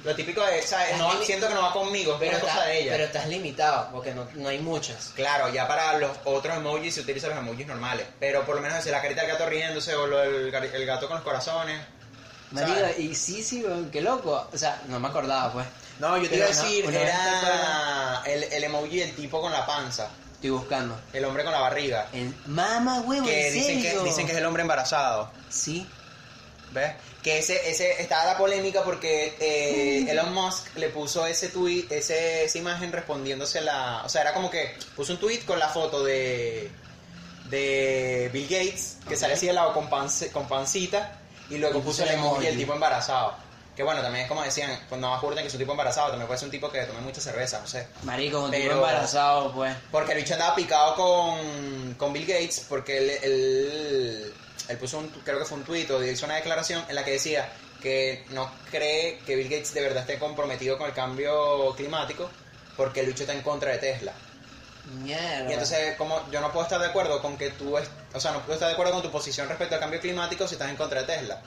lo 0.03 0.15
típico 0.15 0.43
de, 0.45 0.61
¿sabes? 0.63 0.97
No, 0.97 1.21
siento 1.23 1.47
que 1.47 1.53
no 1.53 1.61
va 1.61 1.71
conmigo, 1.73 2.13
es 2.13 2.19
pero, 2.19 2.31
una 2.31 2.39
cosa 2.39 2.53
está- 2.53 2.65
de 2.67 2.79
ella. 2.81 2.91
pero 2.93 3.03
estás 3.05 3.27
limitado, 3.27 3.89
porque 3.91 4.13
no, 4.13 4.27
no 4.33 4.49
hay 4.49 4.59
muchas. 4.59 5.11
Claro, 5.15 5.49
ya 5.49 5.67
para 5.67 5.97
los 5.97 6.17
otros 6.25 6.57
emojis 6.57 6.95
se 6.95 7.01
utilizan 7.01 7.29
los 7.31 7.39
emojis 7.39 7.67
normales, 7.67 8.07
pero 8.19 8.43
por 8.45 8.55
lo 8.55 8.61
menos 8.61 8.83
la 8.85 9.01
carita 9.01 9.21
del 9.21 9.31
gato 9.31 9.45
riéndose 9.47 9.93
o 9.95 10.07
lo 10.07 10.17
gari- 10.51 10.73
el 10.73 10.85
gato 10.85 11.07
con 11.07 11.17
los 11.17 11.23
corazones. 11.23 11.79
Marico, 12.51 12.77
y 12.99 13.15
sí, 13.15 13.43
sí, 13.43 13.65
qué 13.91 14.01
loco. 14.01 14.47
O 14.53 14.57
sea, 14.57 14.79
no 14.87 14.99
me 14.99 15.07
acordaba, 15.07 15.51
pues. 15.53 15.65
No, 15.99 16.17
yo 16.17 16.29
te 16.29 16.35
iba 16.35 16.45
a 16.45 16.49
decir, 16.49 16.85
una 16.87 16.99
era 16.99 18.23
el, 18.25 18.43
el 18.43 18.63
emoji 18.63 18.99
del 18.99 19.15
tipo 19.15 19.39
con 19.41 19.51
la 19.51 19.65
panza, 19.65 20.09
Estoy 20.33 20.49
buscando. 20.49 20.99
el 21.13 21.23
hombre 21.25 21.43
con 21.43 21.53
la 21.53 21.59
barriga. 21.59 22.07
El, 22.11 22.33
mamá, 22.47 23.01
huevo, 23.01 23.25
Que 23.25 23.47
¿en 23.49 23.53
dicen 23.53 23.81
que, 23.81 23.87
serio? 23.89 24.03
dicen 24.03 24.25
que 24.25 24.31
es 24.33 24.37
el 24.37 24.45
hombre 24.45 24.61
embarazado. 24.63 25.31
Sí. 25.49 25.87
¿Ves? 26.71 26.93
Que 27.21 27.37
ese, 27.39 27.69
ese, 27.69 28.01
estaba 28.01 28.25
la 28.25 28.37
polémica 28.37 28.83
porque 28.83 29.37
eh, 29.39 30.05
Elon 30.09 30.33
Musk 30.33 30.75
le 30.75 30.89
puso 30.89 31.25
ese 31.25 31.47
tweet, 31.49 31.85
ese, 31.89 32.43
esa 32.45 32.57
imagen 32.57 32.91
respondiéndose 32.91 33.61
la... 33.61 34.01
O 34.03 34.09
sea, 34.09 34.21
era 34.23 34.33
como 34.33 34.49
que 34.49 34.75
puso 34.95 35.13
un 35.13 35.19
tweet 35.19 35.41
con 35.45 35.57
la 35.59 35.69
foto 35.69 36.03
de, 36.03 36.69
de 37.49 38.29
Bill 38.33 38.47
Gates, 38.49 38.97
que 39.07 39.15
sale 39.15 39.35
así 39.35 39.45
de 39.47 39.53
lado 39.53 39.73
con, 39.73 39.89
panci- 39.89 40.31
con 40.31 40.47
pancita, 40.47 41.19
y 41.49 41.57
luego 41.59 41.79
Y 41.79 41.81
puso 41.83 42.03
el 42.03 42.09
el 42.09 42.15
emoji 42.15 42.37
del 42.39 42.45
emoji. 42.47 42.59
tipo 42.59 42.73
embarazado. 42.73 43.35
Que 43.75 43.81
bueno, 43.83 44.01
también 44.01 44.23
es 44.25 44.29
como 44.29 44.43
decían, 44.43 44.77
cuando 44.87 45.09
más 45.09 45.19
que 45.19 45.47
es 45.47 45.53
un 45.53 45.59
tipo 45.59 45.71
embarazado, 45.71 46.09
también 46.09 46.27
puede 46.27 46.37
ser 46.39 46.45
un 46.47 46.51
tipo 46.51 46.71
que 46.71 46.81
tome 46.83 47.01
mucha 47.01 47.19
cerveza, 47.21 47.59
no 47.59 47.65
sé. 47.67 47.87
Marico, 48.03 48.43
un 48.43 48.51
tipo 48.51 48.61
Pero- 48.63 48.75
embarazado, 48.75 49.51
pues. 49.51 49.75
Porque 49.91 50.11
el 50.11 50.19
bicho 50.19 50.33
andaba 50.33 50.55
picado 50.55 50.95
con, 50.95 51.95
con 51.95 52.13
Bill 52.13 52.25
Gates 52.27 52.65
porque 52.69 52.97
él, 52.99 53.09
él, 53.23 54.33
él 54.69 54.77
puso 54.77 54.99
un, 54.99 55.07
creo 55.09 55.39
que 55.39 55.45
fue 55.45 55.57
un 55.57 55.63
tuit 55.63 55.89
o 55.89 56.03
hizo 56.03 56.25
una 56.25 56.35
declaración 56.35 56.85
en 56.87 56.93
la 56.95 57.03
que 57.03 57.11
decía 57.11 57.49
que 57.81 58.25
no 58.29 58.49
cree 58.69 59.19
que 59.25 59.35
Bill 59.35 59.49
Gates 59.49 59.73
de 59.73 59.81
verdad 59.81 60.01
esté 60.01 60.19
comprometido 60.19 60.77
con 60.77 60.87
el 60.87 60.93
cambio 60.93 61.73
climático 61.75 62.29
porque 62.77 62.99
el 62.99 63.07
bicho 63.07 63.23
está 63.23 63.33
en 63.33 63.41
contra 63.41 63.71
de 63.71 63.79
Tesla. 63.79 64.13
Mierda. 65.01 65.49
Y 65.49 65.53
entonces, 65.53 65.95
como 65.97 66.29
yo 66.29 66.41
no 66.41 66.51
puedo 66.51 66.63
estar 66.63 66.79
de 66.79 66.87
acuerdo 66.87 67.21
con 67.21 67.37
que 67.37 67.49
tú, 67.51 67.77
es- 67.77 67.89
o 68.13 68.19
sea, 68.19 68.31
no 68.31 68.39
puedo 68.41 68.53
estar 68.53 68.67
de 68.67 68.73
acuerdo 68.73 68.93
con 68.93 69.01
tu 69.01 69.11
posición 69.11 69.47
respecto 69.47 69.75
al 69.75 69.81
cambio 69.81 69.99
climático 69.99 70.47
si 70.47 70.55
estás 70.55 70.69
en 70.69 70.75
contra 70.75 71.01
de 71.01 71.07
Tesla. 71.07 71.41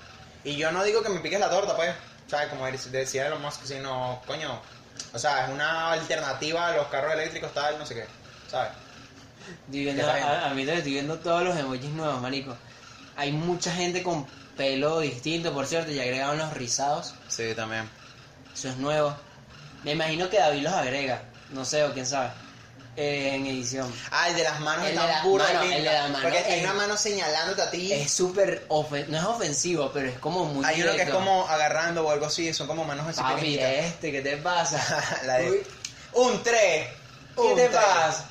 Y 0.45 0.57
yo 0.57 0.71
no 0.73 0.83
digo 0.85 1.03
que 1.03 1.09
me 1.09 1.21
piques 1.21 1.41
la 1.41 1.51
torta, 1.51 1.77
pues, 1.77 1.93
¿sabes? 2.29 2.49
Como 2.49 2.67
decía 2.67 3.27
Elon 3.27 3.43
Musk, 3.43 3.65
sino, 3.65 4.23
coño, 4.27 4.61
o 5.12 5.19
sea, 5.19 5.47
es 5.47 5.51
una 5.51 5.93
alternativa 5.93 6.69
a 6.69 6.77
los 6.77 6.87
carros 6.89 7.12
eléctricos, 7.15 7.53
tal, 7.53 7.79
no 7.79 7.87
sé 7.87 7.95
qué, 7.95 8.07
¿sabes? 8.51 8.73
A, 10.25 10.51
a 10.51 10.55
mí 10.55 10.65
te 10.65 10.75
estoy 10.75 10.93
viendo 10.93 11.19
todos 11.19 11.43
los 11.43 11.57
emojis 11.57 11.91
nuevos, 11.91 12.21
marico. 12.21 12.57
Hay 13.17 13.33
mucha 13.33 13.73
gente 13.73 14.03
con 14.03 14.27
pelo 14.57 15.01
distinto, 15.01 15.53
por 15.53 15.67
cierto, 15.67 15.93
y 15.93 16.01
agregaron 16.01 16.39
los 16.39 16.53
rizados. 16.53 17.15
Sí, 17.29 17.55
también. 17.55 17.89
Eso 18.53 18.69
es 18.69 18.77
nuevo. 18.77 19.17
Me 19.85 19.93
imagino 19.93 20.29
que 20.29 20.39
David 20.39 20.62
los 20.62 20.73
agrega. 20.73 21.23
No 21.51 21.65
sé, 21.65 21.85
o 21.85 21.93
quién 21.93 22.07
sabe. 22.07 22.31
En 22.99 23.47
edición. 23.47 23.93
Ah, 24.11 24.29
el 24.31 24.37
de 24.37 24.43
las 24.45 24.59
manos 24.61 24.87
El 24.87 24.97
de 24.97 25.07
la- 25.07 25.23
puro 25.23 25.45
el 25.47 25.85
de 25.85 25.91
Porque 26.23 26.39
hay 26.39 26.59
es- 26.61 26.65
una 26.65 26.73
mano 26.73 26.97
señalándote 26.97 27.61
a 27.63 27.71
ti. 27.71 27.93
Es 27.93 28.11
súper 28.11 28.67
ofen- 28.69 29.07
no 29.09 29.19
es 29.19 29.25
ofensivo, 29.25 29.91
pero 29.93 30.09
es 30.09 30.19
como 30.19 30.47
muy 30.47 30.65
hay 30.65 30.77
uno 30.77 30.85
que 30.93 31.03
es 31.03 31.07
directo. 31.07 31.15
como 31.15 31.47
agarrando 31.47 32.07
o 32.07 32.11
algo 32.11 32.27
así, 32.27 32.55
son 32.55 32.67
como 32.67 32.85
manos 32.85 33.07
así 33.07 33.21
Papi, 33.21 33.59
este, 33.59 34.13
¿qué 34.13 34.23
te 34.23 34.39
pasa? 34.39 34.79
La 35.27 35.35
de- 35.39 35.67
Un 36.15 36.43
3. 36.43 36.89
¿Qué 37.37 37.55
te 37.55 37.69
pasa? 37.69 38.25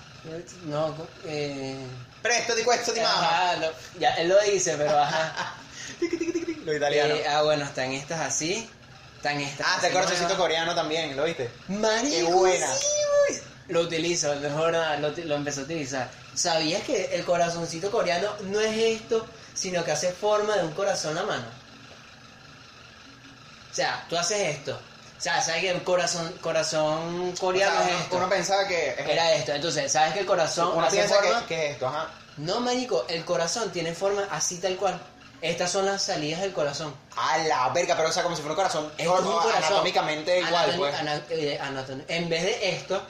No, 0.63 0.95
eh... 1.25 1.77
Presto, 2.23 2.55
di 2.55 2.63
questo, 2.63 2.91
di. 2.91 2.99
Ajá, 3.01 3.57
no, 3.57 3.67
ya, 3.99 4.15
él 4.15 4.29
lo 4.29 4.41
dice, 4.41 4.75
pero 4.77 4.97
ajá. 4.97 5.53
Lo 6.65 6.73
italiano. 6.75 7.13
Eh, 7.13 7.27
ah, 7.27 7.43
bueno, 7.43 7.63
están 7.65 7.91
estas 7.91 8.19
así. 8.21 8.67
Están 9.17 9.39
estas 9.39 9.67
ah, 9.69 9.77
te 9.79 9.91
corazoncito 9.91 10.29
nuevas. 10.29 10.41
coreano 10.41 10.73
también, 10.73 11.15
¿lo 11.15 11.25
viste? 11.25 11.51
Marico, 11.67 12.15
Qué 12.15 12.23
buena. 12.23 12.67
sí. 12.75 13.41
Lo 13.67 13.81
utilizo, 13.81 14.33
mejor 14.35 14.73
nada, 14.73 14.97
lo, 14.97 15.09
lo 15.09 15.35
empecé 15.35 15.61
a 15.61 15.63
utilizar. 15.63 16.09
¿Sabías 16.35 16.83
que 16.83 17.15
el 17.15 17.25
corazoncito 17.25 17.89
coreano 17.89 18.29
no 18.43 18.59
es 18.59 18.77
esto, 19.01 19.25
sino 19.53 19.83
que 19.83 19.91
hace 19.91 20.11
forma 20.11 20.55
de 20.55 20.63
un 20.65 20.71
corazón 20.73 21.17
a 21.17 21.23
mano? 21.23 21.45
O 23.71 23.75
sea, 23.75 24.05
tú 24.09 24.17
haces 24.17 24.39
esto. 24.57 24.79
O 25.17 25.21
sea, 25.21 25.41
¿sabes 25.41 25.61
que 25.61 25.71
el 25.71 25.83
corazón, 25.83 26.31
corazón 26.41 27.31
coreano 27.39 27.79
O 27.79 27.83
sea, 27.83 27.95
es 27.95 28.01
esto? 28.03 28.15
Uno 28.17 28.29
pensaba 28.29 28.67
que. 28.67 28.89
es- 28.89 28.99
Era 28.99 29.33
esto. 29.33 29.53
Entonces, 29.53 29.91
¿sabes 29.91 30.13
que 30.13 30.19
el 30.19 30.25
corazón 30.25 30.71
uno 30.75 30.85
hace 30.85 31.07
forma? 31.07 31.41
que, 31.41 31.45
que 31.55 31.65
es 31.67 31.71
esto, 31.73 31.87
ajá. 31.87 32.09
No, 32.37 32.59
marico, 32.59 33.05
el 33.09 33.23
corazón 33.25 33.71
tiene 33.71 33.93
forma 33.93 34.27
así 34.29 34.57
tal 34.59 34.75
cual. 34.75 34.99
Estas 35.41 35.71
son 35.71 35.85
las 35.85 36.01
salidas 36.03 36.41
del 36.41 36.53
corazón. 36.53 36.93
A 37.17 37.37
la 37.39 37.69
verga, 37.69 37.95
pero 37.95 38.09
o 38.09 38.11
sea, 38.11 38.23
como 38.23 38.35
si 38.35 38.41
fuera 38.41 38.51
un 38.53 38.57
corazón. 38.57 38.91
Esto 38.97 39.13
es 39.19 39.25
un 39.25 39.33
corazón. 39.33 39.63
Anatómicamente 39.63 40.39
igual, 40.39 40.69
Anatoni- 40.71 40.77
pues. 40.77 40.95
ana- 40.95 41.21
eh, 41.29 41.59
en 42.07 42.29
vez 42.29 42.43
de 42.43 42.69
esto, 42.69 43.01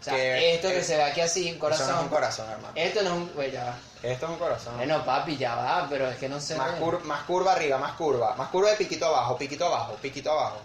o 0.00 0.02
sea, 0.02 0.14
Que- 0.14 0.54
esto 0.54 0.68
que 0.68 0.82
se 0.82 0.96
ve 0.96 1.02
aquí 1.02 1.20
así, 1.20 1.50
un 1.52 1.58
corazón. 1.58 1.84
Eso 1.86 1.92
no 1.94 1.98
es 2.00 2.04
un 2.04 2.10
corazón, 2.10 2.50
hermano. 2.50 2.72
Esto 2.74 3.02
no 3.02 3.08
es 3.10 3.16
un. 3.16 3.50
Ya 3.52 3.64
va. 3.64 3.74
Esto 4.02 4.26
es 4.26 4.30
un 4.32 4.38
corazón. 4.38 4.76
Bueno, 4.76 5.04
papi, 5.04 5.36
ya 5.36 5.54
va, 5.54 5.86
pero 5.90 6.08
es 6.08 6.16
que 6.16 6.28
no 6.28 6.40
sé. 6.40 6.54
Más, 6.56 6.78
cur- 6.80 7.02
más 7.02 7.22
curva 7.24 7.52
arriba, 7.52 7.76
más 7.78 7.92
curva. 7.92 8.34
Más 8.34 8.48
curva 8.48 8.70
de 8.70 8.76
piquito 8.76 9.06
abajo, 9.06 9.36
piquito 9.36 9.66
abajo, 9.66 9.96
piquito 10.00 10.30
abajo. 10.32 10.60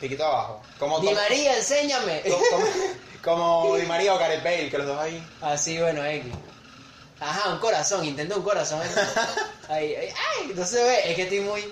Piquito 0.00 0.24
abajo. 0.24 0.62
Como, 0.78 0.98
Di 1.00 1.12
María, 1.12 1.56
enséñame. 1.58 2.22
como, 2.28 2.44
como- 3.22 3.62
como 3.62 3.76
Di 3.76 3.86
María 3.86 4.14
o 4.14 4.18
Gareth 4.18 4.42
Bale, 4.42 4.70
que 4.70 4.78
los 4.78 4.86
dos 4.86 4.98
ahí. 4.98 5.24
Así, 5.42 5.78
bueno, 5.78 6.04
X. 6.04 6.32
Ajá, 7.20 7.50
un 7.50 7.58
corazón, 7.58 8.04
intenta 8.04 8.34
un 8.34 8.42
corazón. 8.42 8.80
Ahí, 9.68 9.94
ahí, 9.94 10.08
ay, 10.40 10.52
no 10.56 10.66
se 10.66 10.82
ve, 10.82 11.10
es 11.10 11.14
que 11.14 11.22
estoy 11.24 11.40
muy. 11.40 11.62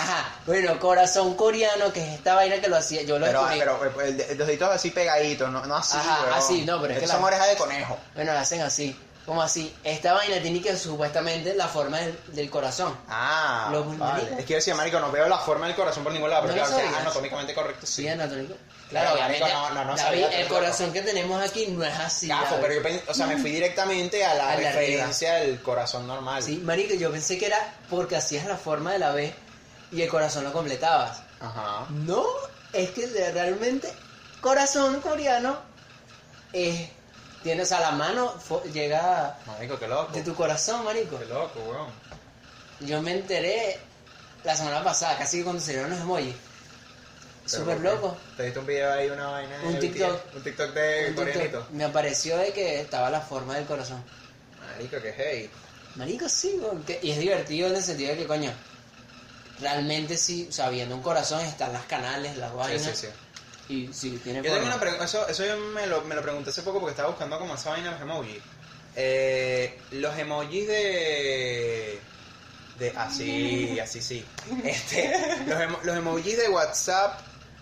Ajá, 0.00 0.28
bueno, 0.46 0.78
corazón 0.80 1.34
coreano, 1.34 1.92
que 1.92 2.00
es 2.02 2.14
esta 2.18 2.34
vaina 2.34 2.60
que 2.60 2.68
lo 2.68 2.76
hacía. 2.76 3.02
Yo 3.02 3.18
lo 3.18 3.26
Pero, 3.26 3.40
descubrí. 3.46 3.58
pero 3.60 4.00
el, 4.02 4.20
el- 4.20 4.38
los 4.38 4.46
deditos 4.46 4.70
así 4.70 4.90
pegaditos, 4.90 5.50
no, 5.50 5.64
no 5.66 5.76
así. 5.76 5.96
Ajá, 5.96 6.22
weón. 6.24 6.34
así, 6.34 6.64
no, 6.64 6.80
pero 6.80 6.92
es 6.94 6.98
que 6.98 7.04
Estos 7.04 7.08
la- 7.08 7.14
son 7.14 7.24
orejas 7.24 7.48
de 7.48 7.56
conejo. 7.56 7.98
Bueno, 8.14 8.32
lo 8.32 8.38
hacen 8.38 8.60
así. 8.62 8.98
Como 9.24 9.40
así. 9.40 9.74
Esta 9.84 10.12
vaina 10.12 10.42
tiene 10.42 10.60
que 10.60 10.76
supuestamente 10.76 11.54
la 11.54 11.66
forma 11.66 11.96
del, 11.98 12.18
del 12.28 12.50
corazón. 12.50 12.94
Ah, 13.08 13.68
Lo- 13.72 13.84
vale. 13.84 13.96
marico. 13.98 14.36
Es 14.38 14.44
que 14.44 14.50
yo 14.52 14.56
decía, 14.56 14.74
marico, 14.74 15.00
no 15.00 15.10
veo 15.10 15.26
la 15.28 15.38
forma 15.38 15.66
del 15.66 15.74
corazón 15.74 16.04
por 16.04 16.12
ningún 16.12 16.28
lado, 16.28 16.42
pero 16.42 16.54
¿No 16.56 16.60
lo 16.60 16.66
claro, 16.66 16.76
sea, 16.82 16.86
sabías? 16.90 17.06
anatómicamente 17.06 17.54
correcto, 17.54 17.86
sí. 17.86 18.02
Sí, 18.02 18.08
anatómico. 18.08 18.54
Claro, 18.90 19.18
marico, 19.18 19.44
obviamente. 19.46 19.54
no, 19.54 19.70
no, 19.70 19.84
no 19.86 19.96
David, 19.96 20.22
sabía, 20.24 20.40
el 20.40 20.46
corazón 20.48 20.92
que 20.92 21.00
tenemos 21.00 21.42
aquí 21.42 21.66
no 21.68 21.82
es 21.84 21.94
así. 21.98 22.28
Gafo, 22.28 22.56
David. 22.56 22.60
pero 22.60 22.74
yo 22.74 22.82
pens- 22.88 23.02
o 23.08 23.14
sea, 23.14 23.26
me 23.26 23.38
fui 23.38 23.50
directamente 23.52 24.22
a 24.26 24.34
la 24.34 24.50
A 24.50 24.56
la 24.56 24.56
referencia 24.56 25.34
del 25.36 25.62
corazón 25.62 26.06
normal. 26.06 26.42
Sí, 26.42 26.58
marico, 26.58 26.92
yo 26.94 27.10
pensé 27.10 27.38
que 27.38 27.46
era 27.46 27.56
porque 27.88 28.16
hacías 28.16 28.44
la 28.44 28.58
forma 28.58 28.92
de 28.92 28.98
la 28.98 29.12
B 29.12 29.34
y 29.94 30.02
el 30.02 30.08
corazón 30.08 30.44
lo 30.44 30.52
completabas. 30.52 31.22
Ajá. 31.40 31.86
No, 31.90 32.24
es 32.72 32.90
que 32.90 33.06
realmente 33.32 33.92
corazón 34.40 35.00
coreano 35.00 35.56
es 36.52 36.88
tiene, 37.42 37.62
o 37.62 37.66
sea, 37.66 37.80
la 37.80 37.90
mano 37.90 38.32
llega 38.72 39.36
Marico, 39.46 39.78
qué 39.78 39.86
loco. 39.86 40.12
de 40.12 40.22
tu 40.22 40.34
corazón, 40.34 40.82
marico. 40.84 41.18
Qué 41.18 41.26
loco, 41.26 41.60
weón. 41.60 41.88
Yo 42.80 43.02
me 43.02 43.12
enteré 43.12 43.78
la 44.44 44.56
semana 44.56 44.82
pasada, 44.82 45.18
casi 45.18 45.38
que 45.38 45.44
cuando 45.44 45.60
salieron 45.62 45.90
los 45.90 46.00
emojis. 46.00 46.34
Súper 47.46 47.80
loco. 47.80 48.16
Te 48.38 48.44
diste 48.44 48.58
un 48.58 48.66
video 48.66 48.90
ahí, 48.90 49.10
una 49.10 49.26
vaina. 49.28 49.60
Un 49.64 49.78
TikTok. 49.78 50.34
Un 50.34 50.42
TikTok 50.42 50.72
de 50.72 51.06
Un 51.10 51.14
coreanito. 51.14 51.42
TikTok. 51.58 51.70
Me 51.72 51.84
apareció 51.84 52.38
de 52.38 52.52
que 52.54 52.80
estaba 52.80 53.10
la 53.10 53.20
forma 53.20 53.54
del 53.56 53.66
corazón. 53.66 54.02
Marico, 54.72 54.96
qué 55.02 55.14
hey. 55.14 55.50
Marico, 55.96 56.26
sí, 56.30 56.56
weón, 56.58 56.82
que- 56.84 56.98
y 57.02 57.10
es 57.10 57.18
divertido 57.18 57.68
en 57.68 57.76
el 57.76 57.82
sentido 57.84 58.12
de 58.12 58.16
que, 58.16 58.26
coño, 58.26 58.50
realmente 59.64 60.16
sí, 60.16 60.52
sabiendo 60.52 60.94
un 60.94 61.02
corazón 61.02 61.40
están 61.40 61.72
las 61.72 61.84
canales, 61.86 62.36
las 62.36 62.50
Sí, 62.52 62.56
vainas, 62.56 62.98
sí, 62.98 63.06
sí. 63.66 63.72
y 63.88 63.92
sí, 63.92 64.18
tiene 64.22 64.42
Yo 64.42 64.52
tengo 64.52 64.66
una 64.66 64.78
pregunta, 64.78 65.04
eso, 65.06 65.26
eso 65.26 65.44
yo 65.44 65.56
me 65.58 65.86
lo, 65.86 66.02
me 66.02 66.14
lo 66.14 66.22
pregunté 66.22 66.50
hace 66.50 66.62
poco 66.62 66.78
porque 66.80 66.92
estaba 66.92 67.08
buscando 67.08 67.38
como 67.38 67.54
esa 67.54 67.70
vaina 67.70 67.86
de 67.88 67.92
los 67.94 68.02
emojis. 68.02 68.42
Eh, 68.96 69.86
los 69.90 70.16
emojis 70.18 70.68
de... 70.68 72.00
de 72.78 72.90
así, 72.96 73.80
así 73.82 74.02
sí. 74.02 74.24
Este, 74.64 75.10
los, 75.46 75.58
emo- 75.58 75.80
los 75.82 75.96
emojis 75.96 76.36
de 76.36 76.48
WhatsApp 76.48 77.20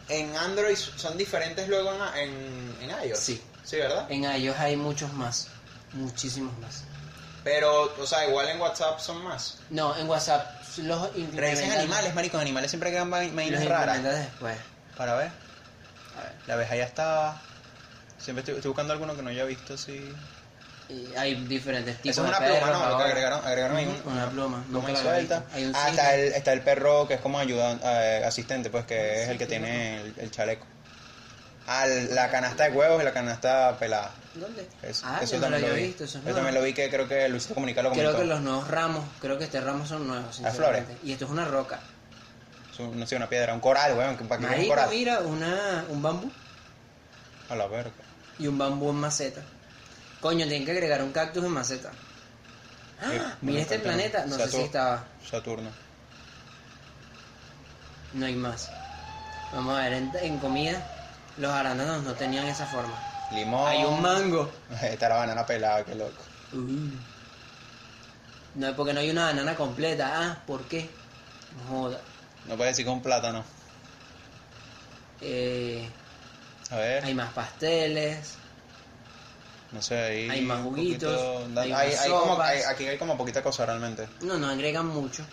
en 0.09 0.37
Android 0.37 0.77
son 0.77 1.17
diferentes 1.17 1.69
luego 1.69 1.93
en, 2.17 2.31
en, 2.31 2.77
en 2.91 3.09
iOS. 3.09 3.19
Sí. 3.21 3.41
Sí, 3.65 3.77
¿verdad? 3.77 4.11
En 4.11 4.25
iOS 4.25 4.59
hay 4.59 4.77
muchos 4.77 5.13
más, 5.13 5.47
muchísimos 5.93 6.59
más. 6.59 6.83
Pero, 7.45 7.95
o 7.99 8.07
sea, 8.07 8.29
igual 8.29 8.49
en 8.49 8.61
WhatsApp 8.61 9.01
son 9.01 9.23
más. 9.25 9.59
No, 9.71 9.97
en 9.97 10.09
WhatsApp 10.09 10.62
los 10.79 11.11
Revises 11.35 11.71
animales, 11.77 12.15
maricos, 12.15 12.41
animales 12.41 12.71
siempre 12.71 12.91
quedan 12.91 13.11
los 13.11 13.35
vainas 13.35 13.65
raras. 13.67 14.03
después. 14.03 14.57
Para 14.97 15.15
ver. 15.15 15.29
A 16.19 16.23
ver, 16.23 16.33
La 16.47 16.55
abeja 16.55 16.77
ya 16.77 16.85
está. 16.85 17.41
Siempre 18.19 18.41
estoy, 18.41 18.55
estoy 18.57 18.69
buscando 18.69 18.93
alguno 18.93 19.17
que 19.17 19.23
no 19.23 19.31
haya 19.31 19.45
visto, 19.45 19.77
sí. 19.77 20.15
y 20.89 21.15
hay 21.17 21.35
diferentes 21.47 21.97
tipos 21.97 22.11
Eso 22.11 22.23
es 22.25 22.29
una 22.29 22.39
de 22.39 22.47
pluma, 22.47 22.61
perros 22.67 22.79
¿no? 22.79 22.85
Lo 22.85 22.89
que 22.89 22.93
ahora. 23.03 23.07
agregaron, 23.07 23.47
agregaron 23.47 23.77
ahí 23.79 23.87
un- 23.87 24.13
una 24.13 24.31
pluma, 24.31 24.65
nunca 24.69 24.89
ahí 24.89 24.93
la 24.93 24.99
había 25.01 25.13
suelta. 25.13 25.39
visto. 25.41 25.57
Hay 25.57 25.65
un 25.65 25.73
Ah, 25.75 25.89
está 25.89 26.15
el, 26.15 26.21
está 26.35 26.53
el 26.53 26.61
perro 26.61 27.09
que 27.09 27.15
es 27.15 27.21
como 27.21 27.39
ayudante, 27.39 27.85
eh, 27.87 28.25
asistente, 28.25 28.69
pues 28.71 28.85
que 28.85 29.23
es 29.23 29.29
el 29.31 29.39
que 29.39 29.47
tiene 29.47 30.03
el, 30.03 30.15
el 30.19 30.31
chaleco. 30.31 30.67
Ah, 31.67 31.87
el- 31.87 32.15
la 32.15 32.31
canasta 32.31 32.65
de 32.65 32.71
huevos 32.71 33.01
y 33.01 33.05
la 33.05 33.13
canasta 33.13 33.77
pelada. 33.79 34.15
¿Dónde? 34.35 34.69
Es- 34.83 35.03
ah, 35.05 35.21
eso 35.23 35.35
yo 35.35 35.41
no 35.41 35.47
lo 35.47 35.51
también 35.53 35.55
había 35.65 35.69
lo 35.69 35.75
vi. 35.77 35.83
visto, 35.89 36.05
eso 36.05 36.19
es 36.19 36.25
Yo 36.25 36.35
también 36.35 36.55
lo 36.55 36.63
vi 36.63 36.73
que 36.73 36.91
creo 36.91 37.07
que 37.09 37.29
Luisito 37.29 37.55
Comunica 37.55 37.83
lo 37.83 37.93
Creo 37.93 38.05
comentó. 38.13 38.23
que 38.23 38.29
los 38.29 38.41
nuevos 38.41 38.69
ramos, 38.69 39.05
creo 39.21 39.39
que 39.39 39.45
este 39.45 39.61
ramo 39.61 39.87
son 39.87 40.07
nuevos. 40.09 40.27
Las 40.41 40.55
sinceramente. 40.55 40.99
Y 41.05 41.13
esto 41.13 41.27
es 41.27 41.31
una 41.31 41.45
roca. 41.45 41.81
Es 42.73 42.81
un- 42.81 42.99
no 42.99 43.07
sé, 43.07 43.17
una 43.17 43.29
piedra, 43.29 43.53
un 43.55 43.61
coral, 43.61 43.97
weón, 43.97 44.17
para 44.29 44.41
vean 44.41 44.61
un 44.61 44.67
coral. 44.69 44.89
mira, 44.91 45.21
una, 45.21 45.85
un 45.89 46.03
bambú 46.03 46.33
A 47.51 47.55
la 47.57 47.67
verga. 47.67 47.93
y 48.39 48.47
un 48.47 48.57
bambú 48.59 48.91
en 48.91 48.97
maceta. 48.97 49.43
Coño, 50.21 50.47
tienen 50.47 50.65
que 50.65 50.71
agregar 50.73 51.03
un 51.03 51.13
cactus 51.13 51.45
en 51.45 51.51
maceta. 51.51 51.93
Ah, 53.01 53.11
Sí, 53.11 53.19
mira 53.43 53.61
este 53.61 53.79
planeta, 53.81 54.25
no 54.27 54.37
sé 54.37 54.49
si 54.49 54.61
estaba, 54.63 55.05
Saturno. 55.29 55.71
no 58.15 58.27
hay 58.27 58.35
más. 58.37 58.71
Vamos 59.53 59.77
a 59.79 59.83
ver, 59.83 59.93
en, 59.95 60.13
en 60.21 60.39
comida, 60.39 60.81
los 61.39 61.51
arándanos 61.53 62.03
no 62.05 62.13
tenían 62.15 62.47
esa 62.47 62.67
forma. 62.67 62.95
Limón. 63.33 63.67
Hay 63.69 63.85
un 63.85 64.01
mango. 64.03 64.51
Está 64.83 65.09
la 65.09 65.17
banana 65.17 65.47
pelada, 65.47 65.85
qué 65.85 65.95
loco. 65.95 66.23
Uh. 66.53 66.91
No, 68.55 68.77
porque 68.77 68.93
no 68.93 69.01
hay 69.01 69.11
una 69.11 69.25
banana 69.27 69.55
completa. 69.55 70.11
Ah, 70.15 70.43
¿por 70.47 70.63
qué? 70.65 70.91
No 71.57 71.77
joda. 71.77 72.01
No 72.47 72.57
puedes 72.57 72.73
decir 72.77 72.85
con 72.87 73.01
plátano. 73.01 73.45
Eh, 75.21 75.89
A 76.71 76.77
ver, 76.77 77.05
hay 77.05 77.15
más 77.15 77.33
pasteles. 77.33 78.35
no 79.71 79.81
sé, 79.81 79.99
ahí. 79.99 80.29
hay 80.31 80.43
más 80.43 80.63
juguitos, 80.63 81.15
poquito- 81.15 81.61
hay 81.61 81.73
hay- 81.73 81.91
más 81.93 82.01
hay 82.01 82.11
como- 82.11 82.43
aquí 82.43 82.87
hay 82.87 82.99
como 82.99 83.17
poquita 83.17 83.43
cosa 83.43 83.65
realmente. 83.65 84.09
No, 84.21 84.37
no 84.39 84.49
agregan 84.49 84.87
mucho. 84.87 85.25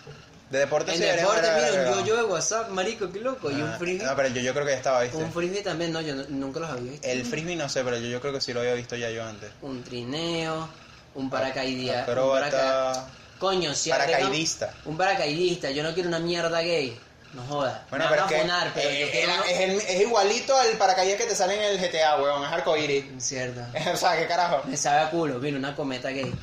De 0.50 0.58
deporte 0.58 0.90
En 0.92 0.98
sí 0.98 1.04
deporte, 1.04 1.42
mira, 1.54 1.90
un 1.92 1.98
yo-yo 2.00 2.16
de 2.16 2.24
WhatsApp, 2.24 2.70
marico, 2.70 3.10
qué 3.12 3.20
loco. 3.20 3.50
y 3.52 3.54
un 3.54 3.68
Ah, 3.68 3.76
frisbee. 3.78 4.04
No, 4.04 4.16
pero 4.16 4.28
yo, 4.30 4.40
yo 4.40 4.52
creo 4.52 4.64
que 4.66 4.72
ya 4.72 4.76
estaba, 4.78 5.02
¿viste? 5.02 5.16
Un 5.16 5.32
frisbee 5.32 5.62
también, 5.62 5.92
no, 5.92 6.00
yo 6.00 6.14
no- 6.16 6.24
nunca 6.28 6.58
los 6.58 6.70
había 6.70 6.90
visto. 6.90 7.06
El 7.06 7.24
frisbee 7.24 7.54
no 7.54 7.68
sé, 7.68 7.84
pero 7.84 7.96
yo, 7.98 8.08
yo 8.08 8.20
creo 8.20 8.32
que 8.32 8.40
sí 8.40 8.52
lo 8.52 8.60
había 8.60 8.74
visto 8.74 8.96
ya 8.96 9.10
yo 9.10 9.24
antes. 9.24 9.48
Un 9.62 9.84
trineo, 9.84 10.68
un 11.14 11.30
paracaidista. 11.30 12.02
Acróbata, 12.02 13.06
Coño, 13.38 13.74
si 13.74 13.90
agregan- 13.90 14.10
paracaidista. 14.10 14.74
Un 14.86 14.96
paracaidista, 14.96 15.70
yo 15.70 15.82
no 15.84 15.94
quiero 15.94 16.08
una 16.08 16.18
mierda 16.18 16.60
gay. 16.62 16.98
No 17.32 17.44
jodas. 17.44 17.82
Bueno, 17.88 18.06
Me 18.06 18.10
pero 18.10 18.24
es 18.24 18.26
van 18.26 18.34
a 18.34 18.36
que 18.36 18.40
funar, 18.42 18.70
pero 18.74 18.88
eh, 18.90 19.00
yo 19.02 19.10
quiero 19.12 19.32
era- 19.32 19.34
uno- 19.42 19.44
es, 19.50 19.60
el- 19.60 19.94
es 19.96 20.00
igualito 20.00 20.56
al 20.58 20.70
paracaídas 20.72 21.16
que 21.20 21.26
te 21.28 21.36
sale 21.36 21.54
en 21.54 21.62
el 21.62 21.78
GTA, 21.78 22.20
weón, 22.20 22.42
es 22.44 22.50
arcoíris. 22.50 23.04
Cierto. 23.18 23.60
o 23.94 23.96
sea, 23.96 24.18
¿qué 24.18 24.26
carajo? 24.26 24.62
Me 24.66 24.76
sabe 24.76 24.98
a 25.02 25.10
culo, 25.10 25.38
mira, 25.38 25.56
una 25.56 25.76
cometa 25.76 26.08
gay. 26.10 26.34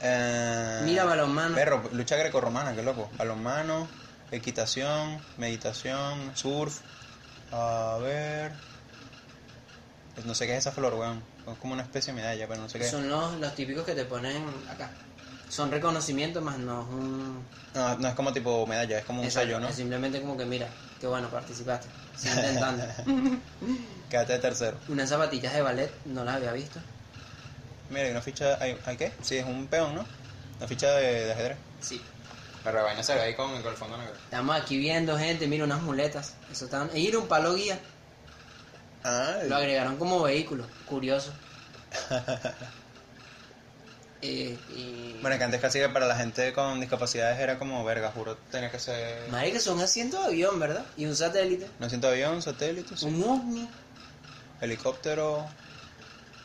Eh, 0.00 0.82
Mira 0.84 1.04
balonmano. 1.04 1.54
Perro, 1.54 1.82
lucha 1.92 2.16
grecorromana, 2.16 2.74
qué 2.74 2.82
loco. 2.82 3.10
Balonmano, 3.16 3.88
equitación, 4.30 5.20
meditación, 5.36 6.36
surf. 6.36 6.80
A 7.50 7.98
ver. 8.00 8.52
Pues 10.14 10.26
No 10.26 10.34
sé 10.34 10.46
qué 10.46 10.52
es 10.52 10.58
esa 10.58 10.72
flor, 10.72 10.94
weón. 10.94 11.22
Es 11.46 11.56
como 11.58 11.72
una 11.74 11.82
especie 11.82 12.12
de 12.12 12.20
medalla, 12.20 12.46
pero 12.46 12.60
no 12.60 12.68
sé 12.68 12.78
qué. 12.78 12.84
Son 12.84 13.08
los, 13.08 13.40
los 13.40 13.54
típicos 13.54 13.84
que 13.84 13.94
te 13.94 14.04
ponen 14.04 14.44
acá. 14.68 14.90
Son 15.48 15.70
reconocimientos, 15.70 16.42
más 16.42 16.58
no 16.58 16.82
es 16.82 16.88
un... 16.88 17.42
No, 17.74 17.98
no 17.98 18.08
es 18.08 18.14
como 18.14 18.32
tipo 18.32 18.66
medalla, 18.66 18.98
es 18.98 19.04
como 19.04 19.20
un 19.20 19.26
Exacto, 19.26 19.46
sello, 19.46 19.60
¿no? 19.60 19.68
Es 19.68 19.76
simplemente 19.76 20.20
como 20.20 20.36
que, 20.36 20.44
mira, 20.44 20.68
qué 21.00 21.06
bueno, 21.06 21.28
participaste. 21.28 21.88
Sigue 22.16 22.34
intentando. 22.34 22.84
Quédate 24.10 24.32
de 24.34 24.38
tercero. 24.40 24.76
Unas 24.88 25.08
zapatillas 25.08 25.52
de 25.54 25.62
ballet, 25.62 25.90
no 26.06 26.24
las 26.24 26.36
había 26.36 26.52
visto. 26.52 26.80
Mira, 27.90 28.08
y 28.08 28.10
una 28.10 28.22
ficha. 28.22 28.58
¿Hay, 28.60 28.78
¿hay 28.86 28.96
qué? 28.96 29.12
Sí, 29.22 29.36
es 29.36 29.46
un 29.46 29.66
peón, 29.66 29.94
¿no? 29.94 30.04
Una 30.58 30.68
ficha 30.68 30.90
de, 30.92 31.24
de 31.26 31.32
ajedrez. 31.32 31.56
Sí. 31.80 32.02
Pero 32.64 32.82
vaina 32.82 33.02
se 33.02 33.14
ve 33.14 33.20
ahí 33.20 33.34
con, 33.34 33.50
con 33.62 33.70
el 33.72 33.78
fondo 33.78 33.96
negro. 33.96 34.14
Estamos 34.24 34.56
aquí 34.60 34.76
viendo 34.76 35.16
gente, 35.16 35.46
mira 35.46 35.64
unas 35.64 35.80
muletas. 35.82 36.34
Eso 36.52 36.66
están... 36.66 36.90
E 36.92 36.98
ir 36.98 37.16
un 37.16 37.26
palo 37.28 37.54
guía. 37.54 37.78
Ah, 39.04 39.36
Lo 39.46 39.56
agregaron 39.56 39.96
como 39.96 40.22
vehículo. 40.22 40.66
Curioso. 40.86 41.32
Eh, 44.20 44.58
y... 44.74 45.16
Bueno, 45.22 45.38
que 45.38 45.44
antes 45.44 45.60
casi 45.60 45.78
que 45.78 45.88
para 45.90 46.04
la 46.06 46.16
gente 46.16 46.52
con 46.52 46.80
discapacidades 46.80 47.38
era 47.38 47.56
como 47.56 47.84
verga, 47.84 48.10
juro, 48.10 48.36
tenía 48.50 48.68
que 48.68 48.80
ser. 48.80 49.28
Marica, 49.30 49.60
son 49.60 49.80
asientos 49.80 50.20
de 50.22 50.26
avión, 50.26 50.58
¿verdad? 50.58 50.84
Y 50.96 51.06
un 51.06 51.14
satélite. 51.14 51.68
No 51.78 51.88
siento 51.88 52.08
avión, 52.08 52.42
satélite, 52.42 52.96
sí. 52.96 53.06
Un 53.06 53.22
ovni. 53.22 53.68
helicóptero. 54.60 55.46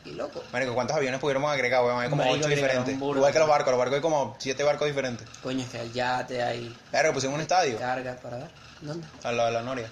Y 0.06 0.12
loco. 0.12 0.44
Marico, 0.52 0.74
¿cuántos 0.74 0.98
aviones 0.98 1.20
pudiéramos 1.20 1.52
agregar, 1.52 1.84
weón? 1.84 2.02
Hay 2.02 2.10
como 2.10 2.24
Marico, 2.24 2.40
ocho 2.40 2.50
diferentes. 2.50 2.94
Igual 2.96 3.32
que 3.32 3.40
los 3.40 3.48
barcos, 3.48 3.72
los 3.72 3.80
barcos 3.80 3.96
hay 3.96 4.02
como 4.02 4.36
siete 4.38 4.64
barcos 4.64 4.88
diferentes. 4.88 5.28
Coño, 5.42 5.64
es 5.64 5.70
que 5.70 5.80
el 5.80 5.94
yate 5.94 6.44
ahí. 6.44 6.78
Claro, 6.92 7.14
pusimos 7.14 7.36
un 7.36 7.42
estadio 7.42 7.78
Carga 7.78 8.16
para 8.16 8.38
ver. 8.38 8.52
¿Dónde? 8.82 9.08
a 9.24 9.32
la, 9.32 9.48
a 9.48 9.52
la 9.52 9.62
Noria. 9.62 9.90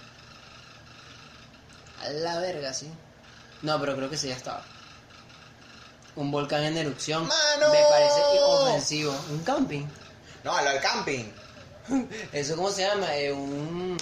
A 2.06 2.10
la 2.10 2.40
verga, 2.40 2.74
sí. 2.74 2.92
No, 3.62 3.80
pero 3.80 3.96
creo 3.96 4.10
que 4.10 4.18
sí 4.18 4.28
ya 4.28 4.36
estaba. 4.36 4.64
Un 6.16 6.30
volcán 6.30 6.64
en 6.64 6.78
erupción. 6.78 7.28
¡Mano! 7.28 7.72
Me 7.72 7.80
parece 7.90 8.22
ofensivo. 8.42 9.16
Un 9.30 9.44
camping. 9.44 9.86
No, 10.44 10.56
a 10.56 10.62
lo 10.62 10.72
del 10.72 10.82
camping. 10.82 11.26
¿Eso 12.34 12.56
cómo 12.56 12.70
se 12.70 12.82
llama? 12.82 13.16
Eh, 13.16 13.32
un... 13.32 13.98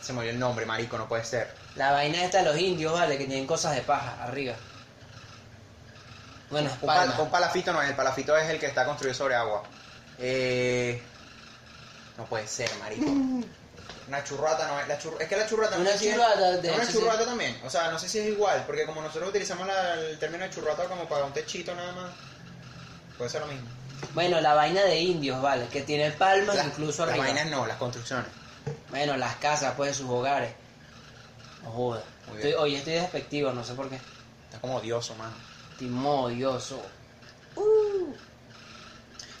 Se 0.00 0.12
me 0.12 0.20
olvidó 0.20 0.32
el 0.34 0.38
nombre, 0.38 0.66
marico, 0.66 0.98
no 0.98 1.08
puede 1.08 1.24
ser. 1.24 1.52
La 1.76 1.92
vaina 1.92 2.24
esta 2.24 2.38
de 2.38 2.44
los 2.44 2.58
indios, 2.58 2.92
¿vale? 2.92 3.16
Que 3.18 3.26
tienen 3.26 3.46
cosas 3.46 3.74
de 3.74 3.82
paja 3.82 4.22
arriba. 4.22 4.54
Bueno, 6.52 6.70
Un, 6.82 6.88
pal- 6.88 7.18
un 7.18 7.30
palafito 7.30 7.72
no 7.72 7.82
es, 7.82 7.88
el 7.88 7.96
palafito 7.96 8.36
es 8.36 8.48
el 8.50 8.60
que 8.60 8.66
está 8.66 8.84
construido 8.84 9.14
sobre 9.14 9.34
agua. 9.34 9.62
Eh, 10.18 11.02
no 12.16 12.26
puede 12.26 12.46
ser, 12.46 12.70
marico. 12.78 13.06
Una 14.08 14.22
churrata 14.22 14.66
no 14.68 14.78
es. 14.78 14.86
La 14.88 14.98
chur- 15.00 15.16
es 15.20 15.28
que 15.28 15.36
la 15.36 15.46
churrata 15.46 15.76
no 15.76 15.80
Una 15.82 15.90
es- 15.92 16.00
churrata, 16.02 16.50
de 16.52 16.68
¿Es 16.68 16.74
una 16.74 16.82
hecho, 16.84 16.92
sí. 16.92 16.98
churrata 16.98 17.24
también. 17.24 17.58
O 17.64 17.70
sea, 17.70 17.90
no 17.90 17.98
sé 17.98 18.08
si 18.08 18.18
es 18.18 18.26
igual, 18.28 18.64
porque 18.66 18.84
como 18.84 19.00
nosotros 19.00 19.30
utilizamos 19.30 19.66
la- 19.66 19.94
el 19.94 20.18
término 20.18 20.44
de 20.44 20.50
churrata 20.50 20.84
como 20.84 21.08
para 21.08 21.24
un 21.24 21.32
techito 21.32 21.74
nada 21.74 21.92
más, 21.92 22.10
puede 23.16 23.30
ser 23.30 23.40
lo 23.40 23.46
mismo. 23.46 23.66
Bueno, 24.14 24.40
la 24.40 24.52
vaina 24.54 24.82
de 24.82 24.98
indios, 25.00 25.40
¿vale? 25.40 25.66
Que 25.68 25.80
tiene 25.82 26.10
palmas 26.10 26.54
Las- 26.56 26.66
incluso 26.66 27.06
las 27.06 27.12
arriba. 27.14 27.24
vainas 27.32 27.46
no, 27.50 27.66
las 27.66 27.76
construcciones. 27.78 28.26
Bueno, 28.90 29.16
las 29.16 29.36
casas, 29.36 29.72
pues, 29.76 29.96
sus 29.96 30.10
hogares. 30.10 30.52
No 31.62 31.70
joda. 31.70 32.02
Estoy- 32.34 32.54
oye, 32.54 32.76
estoy 32.78 32.94
despectivo, 32.94 33.52
no 33.52 33.64
sé 33.64 33.72
por 33.74 33.88
qué. 33.88 33.96
Está 34.44 34.60
como 34.60 34.76
odioso, 34.76 35.14
mano. 35.14 35.32
Estoy 35.72 35.88
modioso. 35.88 36.82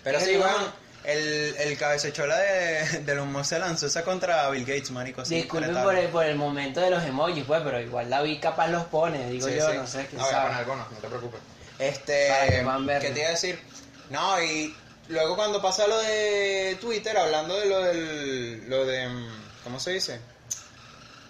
Pero 0.04 0.20
sí, 0.20 0.36
bueno, 0.36 0.58
no- 0.58 0.82
el, 1.04 1.54
el 1.58 1.78
cabezachola 1.78 2.36
de, 2.38 3.00
de 3.04 3.14
los 3.14 3.26
Musk 3.26 3.50
se 3.50 3.58
lanzó 3.58 3.86
esa 3.86 4.04
contra 4.04 4.48
Bill 4.50 4.64
Gates, 4.64 4.90
marico. 4.92 5.22
Disculpen 5.22 5.74
por 5.82 5.94
el, 5.96 6.08
por 6.08 6.24
el 6.24 6.36
momento 6.36 6.80
de 6.80 6.90
los 6.90 7.02
emojis, 7.04 7.44
pues, 7.44 7.60
pero 7.62 7.80
igual 7.80 8.08
David 8.10 8.38
capaz 8.40 8.68
los 8.68 8.84
pone, 8.84 9.28
digo 9.30 9.48
Sí, 9.48 9.54
yo, 9.56 9.70
sí. 9.70 9.76
no 9.76 9.86
sé, 9.86 10.06
quién 10.06 10.18
No, 10.20 10.24
voy 10.24 10.32
a 10.32 10.36
sabe. 10.36 10.46
poner 10.48 10.58
algunos, 10.60 10.90
no 10.92 10.98
te 10.98 11.08
preocupes. 11.08 11.40
Este, 11.78 12.28
que. 12.48 12.98
¿qué 13.00 13.10
te 13.10 13.18
iba 13.20 13.28
a 13.28 13.32
decir? 13.32 13.60
No, 14.10 14.42
y 14.42 14.76
luego 15.08 15.34
cuando 15.36 15.60
pasa 15.60 15.86
lo 15.88 15.98
de 15.98 16.76
Twitter, 16.80 17.16
hablando 17.16 17.58
de 17.58 17.66
lo 17.66 17.80
del, 17.82 18.68
lo 18.70 18.84
de, 18.86 19.08
mm, 19.08 19.28
¿cómo 19.64 19.80
se 19.80 19.92
dice? 19.92 20.20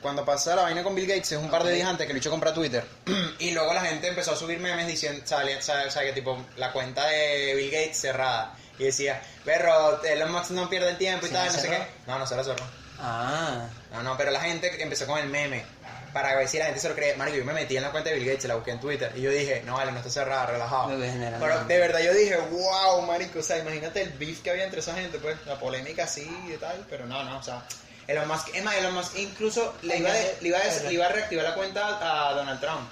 Cuando 0.03 0.25
pasa 0.25 0.57
la 0.57 0.63
vaina 0.63 0.83
con 0.83 0.95
Bill 0.95 1.07
Gates, 1.07 1.33
es 1.33 1.39
un 1.39 1.49
par 1.51 1.63
de 1.65 1.73
días 1.73 1.89
antes 1.89 2.07
que 2.07 2.13
Lucho 2.13 2.31
compra 2.31 2.53
Twitter. 2.53 2.85
y 3.39 3.53
luego 3.53 3.73
la 3.73 3.83
gente 3.83 4.09
empezó 4.09 4.33
a 4.33 4.37
subir 4.37 4.59
memes 4.59 4.87
diciendo, 4.89 5.23
sale- 5.25 5.63
sale- 5.63 5.87
o 5.87 5.91
sea, 5.91 6.03
que 6.03 6.13
tipo, 6.13 6.45
la 6.57 6.73
cuenta 6.73 7.07
de 7.07 7.55
Bill 7.55 7.71
Gates 7.71 7.99
cerrada. 8.01 8.55
Y 8.79 8.85
decía, 8.85 9.23
perro, 9.45 10.03
Elon 10.03 10.33
Musk 10.33 10.51
no 10.51 10.69
pierde 10.69 10.91
el 10.91 10.99
tiempo 10.99 11.27
y 11.27 11.29
¿Se 11.29 11.35
tal, 11.35 11.47
no 11.47 11.59
sé 11.59 11.69
qué. 11.69 11.87
No, 12.07 12.19
no 12.19 12.27
se 12.27 12.35
la 12.37 12.43
cerró. 12.45 12.65
Ah, 12.99 13.67
No, 13.93 14.03
no, 14.03 14.17
pero 14.17 14.31
la 14.31 14.41
gente 14.41 14.83
empezó 14.83 15.07
con 15.07 15.19
el 15.19 15.29
meme. 15.29 15.65
Para 16.13 16.35
ver 16.37 16.47
si 16.47 16.59
la 16.59 16.67
gente 16.67 16.79
se 16.81 16.89
lo 16.91 16.95
cree. 16.95 17.15
Mario, 17.17 17.37
yo 17.37 17.45
me 17.47 17.55
metí 17.55 17.75
en 17.77 17.83
la 17.83 17.91
cuenta 17.91 18.11
de 18.11 18.17
Bill 18.17 18.29
Gates, 18.29 18.45
la 18.45 18.55
busqué 18.57 18.73
en 18.73 18.81
Twitter. 18.81 19.11
Y 19.17 19.23
yo 19.23 19.31
dije, 19.31 19.63
no 19.65 19.75
vale, 19.77 19.93
no 19.93 19.99
está 19.99 20.11
cerrada, 20.11 20.45
relajado. 20.45 20.91
Lo 20.91 21.03
genera, 21.03 21.39
Pero 21.41 21.61
no. 21.61 21.65
de 21.65 21.79
verdad 21.79 22.01
yo 22.01 22.13
dije, 22.13 22.37
wow, 22.51 23.01
marico. 23.03 23.39
O 23.39 23.43
sea, 23.43 23.57
imagínate 23.59 24.03
el 24.03 24.11
beef 24.11 24.43
que 24.43 24.51
había 24.51 24.65
entre 24.65 24.81
esa 24.81 24.95
gente, 24.95 25.19
pues. 25.19 25.37
La 25.47 25.59
polémica 25.59 26.05
así 26.05 26.31
y 26.53 26.57
tal. 26.59 26.85
Pero 26.91 27.07
no, 27.07 27.25
no, 27.25 27.39
o 27.39 27.43
sea. 27.43 27.63
Elon 28.07 28.27
Musk, 28.29 28.49
es 28.55 28.63
más, 28.65 28.75
Elon 28.77 28.95
Musk 28.95 29.17
incluso 29.19 29.75
le 29.83 29.99
iba, 29.99 30.11
a 30.11 30.13
de- 30.13 30.37
le 30.41 30.49
iba, 30.49 30.59
le 30.59 30.93
iba 30.93 31.07
a 31.07 31.09
reactivar 31.09 31.45
la 31.45 31.55
cuenta 31.55 32.29
a 32.31 32.35
Donald 32.35 32.61
Trump. 32.61 32.89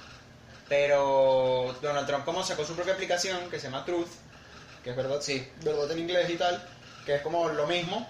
Pero 0.69 1.77
Donald 1.83 2.07
Trump 2.07 2.25
como 2.25 2.45
sacó 2.45 2.65
su 2.65 2.75
propia 2.77 2.95
aplicación 2.95 3.51
que 3.51 3.59
se 3.59 3.65
llama 3.67 3.85
Truth, 3.85 4.09
que 4.85 4.91
es 4.91 4.97
verdad, 4.97 5.21
Sí. 5.21 5.47
verdad 5.63 5.91
en 5.91 5.99
inglés 5.99 6.31
y 6.31 6.37
tal, 6.37 6.65
que 7.05 7.17
es 7.17 7.23
como 7.23 7.49
lo 7.49 7.67
mismo, 7.67 8.09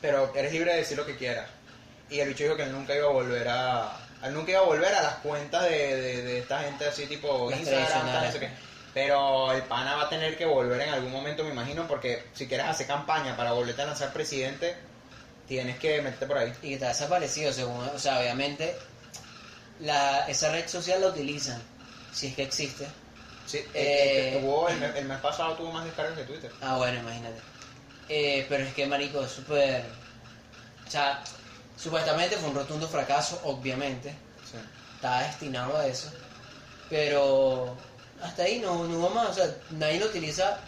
pero 0.00 0.32
eres 0.34 0.52
libre 0.52 0.72
de 0.72 0.78
decir 0.78 0.96
lo 0.96 1.04
que 1.06 1.16
quieras. 1.16 1.46
Y 2.08 2.20
el 2.20 2.28
bicho 2.28 2.44
dijo 2.44 2.56
que 2.56 2.62
él 2.62 2.72
nunca 2.72 2.94
iba 2.94 3.06
a 3.06 3.12
volver 3.12 3.46
a, 3.48 3.92
él 4.22 4.32
nunca 4.32 4.52
iba 4.52 4.60
a 4.60 4.64
volver 4.64 4.94
a 4.94 5.02
las 5.02 5.14
cuentas 5.16 5.64
de, 5.64 5.96
de, 5.96 6.22
de 6.22 6.38
esta 6.38 6.60
gente 6.60 6.86
así 6.86 7.06
tipo 7.06 7.50
Las 7.50 7.60
Instagram, 7.60 8.06
tal, 8.06 8.32
sé 8.32 8.40
qué. 8.40 8.50
Pero 8.94 9.52
el 9.52 9.62
pana 9.64 9.94
va 9.96 10.04
a 10.04 10.08
tener 10.08 10.38
que 10.38 10.46
volver 10.46 10.80
en 10.80 10.88
algún 10.88 11.12
momento, 11.12 11.44
me 11.44 11.50
imagino, 11.50 11.86
porque 11.86 12.24
si 12.32 12.46
quieres 12.48 12.66
hacer 12.66 12.86
campaña 12.86 13.36
para 13.36 13.52
volverte 13.52 13.82
a 13.82 13.86
lanzar 13.86 14.10
presidente, 14.12 14.74
tienes 15.48 15.78
que 15.78 16.00
meterte 16.02 16.26
por 16.26 16.38
ahí. 16.38 16.52
y 16.62 16.68
que 16.68 16.74
está 16.74 16.88
desaparecido, 16.88 17.52
según, 17.52 17.80
o 17.88 17.98
sea, 17.98 18.18
obviamente, 18.20 18.74
la, 19.80 20.26
esa 20.28 20.50
red 20.52 20.68
social 20.68 21.00
la 21.00 21.08
utilizan, 21.08 21.60
si 22.12 22.28
es 22.28 22.34
que 22.34 22.42
existe. 22.42 22.86
Sí, 23.46 23.64
Eh, 23.74 24.38
tuvo, 24.40 24.68
el, 24.68 24.78
mes, 24.78 24.96
el 24.96 25.04
mes 25.04 25.20
pasado 25.20 25.54
tuvo 25.54 25.70
más 25.72 25.84
descargas 25.84 26.18
que 26.18 26.24
Twitter. 26.24 26.50
Ah, 26.60 26.76
bueno, 26.76 26.98
imagínate. 27.00 27.40
Eh, 28.08 28.44
pero 28.48 28.64
es 28.64 28.74
que, 28.74 28.86
marico, 28.86 29.22
es 29.22 29.30
súper... 29.30 29.84
O 30.86 30.90
sea, 30.90 31.22
supuestamente 31.76 32.36
fue 32.36 32.48
un 32.48 32.56
rotundo 32.56 32.88
fracaso, 32.88 33.40
obviamente. 33.44 34.10
Sí. 34.50 34.56
Estaba 34.96 35.22
destinado 35.22 35.76
a 35.76 35.86
eso. 35.86 36.10
Pero 36.88 37.76
hasta 38.22 38.44
ahí 38.44 38.58
no, 38.60 38.84
no 38.84 38.98
hubo 38.98 39.10
más. 39.10 39.30
O 39.30 39.34
sea, 39.34 39.46
nadie 39.70 39.98
lo 40.00 40.06
utiliza, 40.06 40.58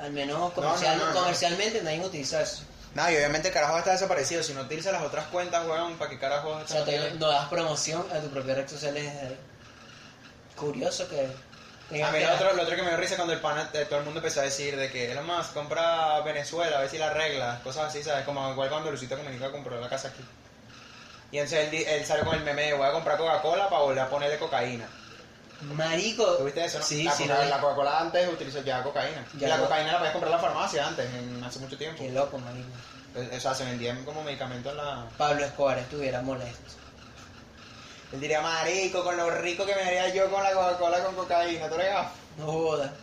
al 0.00 0.12
menos 0.12 0.52
comercial- 0.52 0.98
no, 0.98 1.06
no, 1.06 1.12
no. 1.12 1.20
comercialmente, 1.20 1.82
nadie 1.82 2.00
utiliza 2.04 2.42
eso. 2.42 2.62
No, 2.96 3.10
y 3.10 3.14
obviamente 3.14 3.48
el 3.48 3.54
carajo 3.54 3.76
estar 3.76 3.92
desaparecido. 3.92 4.42
Si 4.42 4.54
no 4.54 4.62
utilizas 4.62 4.90
las 4.90 5.02
otras 5.02 5.26
cuentas, 5.26 5.66
weón, 5.66 5.98
¿para 5.98 6.08
qué 6.10 6.18
carajo 6.18 6.54
a 6.54 6.62
O 6.62 6.66
sea, 6.66 6.82
te, 6.82 7.10
no 7.12 7.28
das 7.28 7.46
promoción 7.48 8.06
a 8.10 8.20
tu 8.20 8.30
propia 8.30 8.54
red 8.54 8.66
social 8.66 8.94
desde 8.94 9.10
ahí. 9.20 9.38
Curioso 10.56 11.06
que... 11.06 11.20
A 11.20 12.10
mí 12.10 12.18
que- 12.18 12.26
lo 12.26 12.34
otro, 12.34 12.54
lo 12.54 12.62
otro 12.62 12.74
que 12.74 12.80
me 12.82 12.88
dio 12.88 12.96
risa 12.96 13.16
cuando 13.16 13.34
el 13.34 13.40
pana, 13.40 13.68
eh, 13.74 13.84
todo 13.84 13.98
el 13.98 14.06
mundo 14.06 14.20
empezó 14.20 14.40
a 14.40 14.44
decir 14.44 14.76
de 14.78 14.90
que 14.90 15.12
Elon 15.12 15.26
Musk 15.26 15.52
compra 15.52 16.20
Venezuela, 16.22 16.78
a 16.78 16.80
ver 16.80 16.88
si 16.88 16.96
la 16.96 17.08
arregla, 17.08 17.60
cosas 17.62 17.88
así, 17.88 18.02
¿sabes? 18.02 18.24
Como 18.24 18.50
igual 18.50 18.70
cuando 18.70 18.90
Luisito 18.90 19.14
Comunica 19.18 19.52
compró 19.52 19.78
la 19.78 19.90
casa 19.90 20.08
aquí. 20.08 20.24
Y 21.32 21.36
entonces 21.38 21.68
él, 21.70 21.74
él 21.86 22.06
salió 22.06 22.24
con 22.24 22.34
el 22.34 22.44
meme 22.44 22.62
de 22.62 22.72
voy 22.72 22.88
a 22.88 22.92
comprar 22.92 23.18
Coca-Cola 23.18 23.68
para 23.68 23.82
volver 23.82 23.98
a 24.04 24.08
ponerle 24.08 24.38
cocaína. 24.38 24.88
Marico. 25.62 26.24
¿Tuviste 26.36 26.64
eso, 26.64 26.78
no? 26.78 26.84
Sí, 26.84 27.02
la, 27.04 27.12
sí, 27.12 27.22
Coca- 27.24 27.44
la 27.46 27.60
Coca-Cola 27.60 28.00
antes 28.00 28.28
utilizó 28.32 28.62
ya 28.62 28.82
cocaína. 28.82 29.24
Ya 29.38 29.48
la 29.48 29.56
lo- 29.56 29.64
cocaína 29.64 29.92
la 29.92 29.98
podías 29.98 30.12
comprar 30.12 30.32
en 30.34 30.36
la 30.42 30.42
farmacia 30.48 30.86
antes, 30.86 31.14
en, 31.14 31.42
hace 31.44 31.58
mucho 31.60 31.78
tiempo. 31.78 32.02
Qué 32.02 32.10
loco, 32.12 32.38
marico. 32.38 32.68
O 33.34 33.40
sea, 33.40 33.54
se 33.54 33.64
vendían 33.64 34.04
como 34.04 34.22
medicamento 34.22 34.70
en 34.70 34.76
la... 34.76 35.06
Pablo 35.16 35.44
Escobar 35.44 35.78
estuviera 35.78 36.20
molesto. 36.20 36.74
Él 38.12 38.20
diría, 38.20 38.40
marico, 38.42 39.02
con 39.02 39.16
lo 39.16 39.30
rico 39.30 39.64
que 39.64 39.74
me 39.74 39.82
haría 39.82 40.08
yo 40.14 40.30
con 40.30 40.42
la 40.42 40.52
Coca-Cola 40.52 41.02
con 41.02 41.14
cocaína, 41.14 41.68
¿tú 41.68 41.74
eres 41.76 41.92
gafo? 41.92 42.10
No 42.38 42.46
joda. 42.46 42.92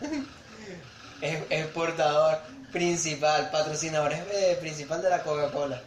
Es, 1.20 1.38
es 1.48 1.66
portador 1.68 2.38
principal, 2.72 3.50
patrocinador 3.50 4.12
eh, 4.12 4.58
principal 4.60 5.00
de 5.00 5.08
la 5.10 5.22
Coca-Cola. 5.22 5.80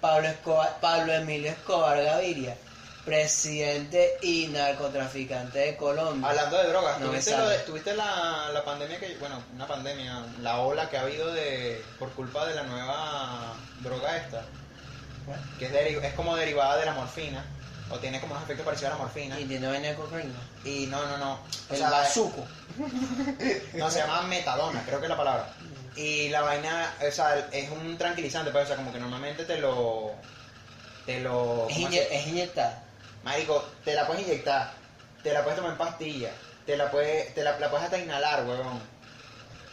Pablo, 0.00 0.28
Escobar, 0.28 0.78
Pablo 0.80 1.12
Emilio 1.14 1.50
Escobar 1.50 2.00
Gaviria, 2.02 2.56
presidente 3.04 4.18
y 4.22 4.46
narcotraficante 4.48 5.58
de 5.58 5.76
Colombia. 5.76 6.28
Hablando 6.30 6.58
de 6.58 6.68
drogas, 6.68 6.98
No 7.00 7.06
¿tuviste, 7.08 7.36
lo 7.36 7.48
de- 7.48 7.58
tuviste 7.60 7.94
la, 7.94 8.50
la 8.52 8.64
pandemia 8.64 8.98
que, 8.98 9.16
bueno, 9.18 9.42
una 9.54 9.66
pandemia, 9.66 10.24
la 10.40 10.60
ola 10.60 10.88
que 10.88 10.96
ha 10.96 11.02
habido 11.02 11.32
de 11.32 11.84
por 11.98 12.10
culpa 12.12 12.46
de 12.46 12.54
la 12.54 12.62
nueva 12.64 13.54
droga 13.82 14.16
esta, 14.16 14.42
que 15.58 15.66
es, 15.66 15.72
deri- 15.72 16.02
es 16.02 16.14
como 16.14 16.34
derivada 16.36 16.76
de 16.78 16.86
la 16.86 16.92
morfina, 16.94 17.44
o 17.90 17.98
tiene 17.98 18.20
como 18.20 18.32
unos 18.32 18.44
efectos 18.44 18.64
parecidos 18.64 18.92
a 18.94 18.96
la 18.96 19.02
morfina, 19.04 19.38
Y 19.38 19.44
tiene 19.44 19.66
vaina 19.68 19.88
de 19.88 19.94
cocaína. 19.94 20.40
y 20.64 20.86
no, 20.86 21.06
no, 21.06 21.18
no, 21.18 21.32
o 21.34 21.38
El 21.72 21.76
sea, 21.76 21.90
bazuco. 21.90 22.46
no, 23.74 23.90
se 23.90 23.98
llama 23.98 24.22
metadona, 24.22 24.82
creo 24.86 24.98
que 24.98 25.04
es 25.06 25.10
la 25.10 25.16
palabra. 25.16 25.46
Y 25.96 26.28
la 26.30 26.40
vaina, 26.40 26.92
o 27.06 27.12
sea, 27.12 27.48
es 27.52 27.70
un 27.70 27.96
tranquilizante, 27.98 28.50
pues, 28.50 28.64
o 28.64 28.66
sea, 28.68 28.76
como 28.76 28.92
que 28.92 28.98
normalmente 28.98 29.44
te 29.44 29.58
lo... 29.58 30.14
Te 31.06 31.20
lo... 31.20 31.68
Es, 31.68 31.76
¿cómo 31.76 31.88
inye- 31.88 32.08
se- 32.08 32.16
es 32.16 32.26
inyectada. 32.26 32.82
Marico, 33.24 33.66
te 33.84 33.94
la 33.94 34.06
puedes 34.06 34.22
inyectar, 34.26 34.72
te 35.22 35.32
la 35.32 35.42
puedes 35.42 35.56
tomar 35.56 35.72
en 35.72 35.78
pastilla, 35.78 36.30
te 36.66 36.76
la 36.76 36.90
puedes, 36.90 37.34
te 37.34 37.42
la, 37.42 37.58
la 37.58 37.70
puedes 37.70 37.84
hasta 37.84 37.98
inhalar, 37.98 38.44
huevón. 38.46 38.80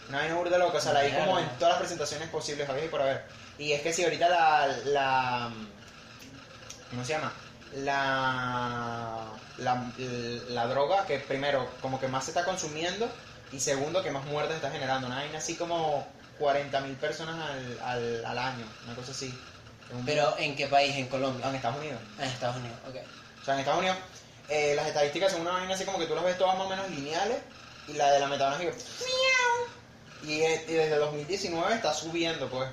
Una 0.10 0.18
vaina 0.20 0.36
burda 0.36 0.58
loca, 0.58 0.78
o 0.78 0.82
sea, 0.82 0.94
la 0.94 1.02
vi 1.04 1.12
como 1.12 1.38
en 1.40 1.48
todas 1.58 1.74
las 1.74 1.80
presentaciones 1.80 2.30
posibles, 2.30 2.68
había 2.70 2.86
y 2.86 2.90
por 2.90 3.02
haber. 3.02 3.24
Y 3.58 3.74
es 3.74 3.82
que 3.82 3.94
si 3.94 4.04
ahorita 4.04 4.28
la, 4.30 4.68
la, 4.86 5.50
¿cómo 6.90 7.04
se 7.06 7.14
llama? 7.14 7.32
La, 7.76 9.26
la, 9.58 9.84
la 10.50 10.68
droga 10.68 11.06
que 11.06 11.20
primero, 11.20 11.70
como 11.82 12.00
que 12.00 12.08
más 12.08 12.26
se 12.26 12.32
está 12.32 12.44
consumiendo, 12.46 13.10
y 13.52 13.60
segundo, 13.60 14.02
que 14.04 14.12
más 14.12 14.26
muertes 14.26 14.56
está 14.56 14.72
generando. 14.72 15.08
Una 15.08 15.18
vaina 15.18 15.38
así 15.38 15.56
como 15.56 16.08
40.000 16.40 16.96
personas 16.98 17.36
al, 17.50 17.80
al, 17.84 18.26
al 18.26 18.38
año, 18.38 18.66
una 18.86 18.96
cosa 18.96 19.12
así. 19.12 19.38
Un- 19.94 20.06
Pero 20.06 20.36
¿en 20.38 20.56
qué 20.56 20.68
país? 20.68 20.96
En 20.96 21.08
Colombia. 21.08 21.48
en 21.50 21.56
Estados 21.56 21.78
Unidos. 21.78 22.00
En 22.18 22.26
Estados 22.30 22.56
Unidos, 22.58 22.78
ok. 22.90 22.96
O 23.42 23.46
sea, 23.46 23.54
en 23.56 23.60
Estados 23.62 23.80
Unidos, 23.80 23.98
eh, 24.50 24.74
las 24.76 24.88
estadísticas 24.88 25.32
son 25.32 25.42
una 25.42 25.52
vaina 25.52 25.74
así 25.74 25.86
como 25.86 25.98
que 26.00 26.06
tú 26.06 26.16
las 26.16 26.24
ves 26.24 26.38
todas 26.38 26.58
más 26.58 26.68
o 26.68 26.70
menos 26.70 26.90
lineales 26.90 27.38
y 27.88 27.94
la 27.94 28.12
de 28.12 28.20
la 28.20 28.28
metadona 28.28 28.62
es 28.64 28.76
que... 28.76 30.28
Y, 30.28 30.34
y 30.44 30.74
desde 30.76 30.96
2019 30.98 31.74
está 31.76 31.94
subiendo, 31.94 32.48
pues. 32.50 32.70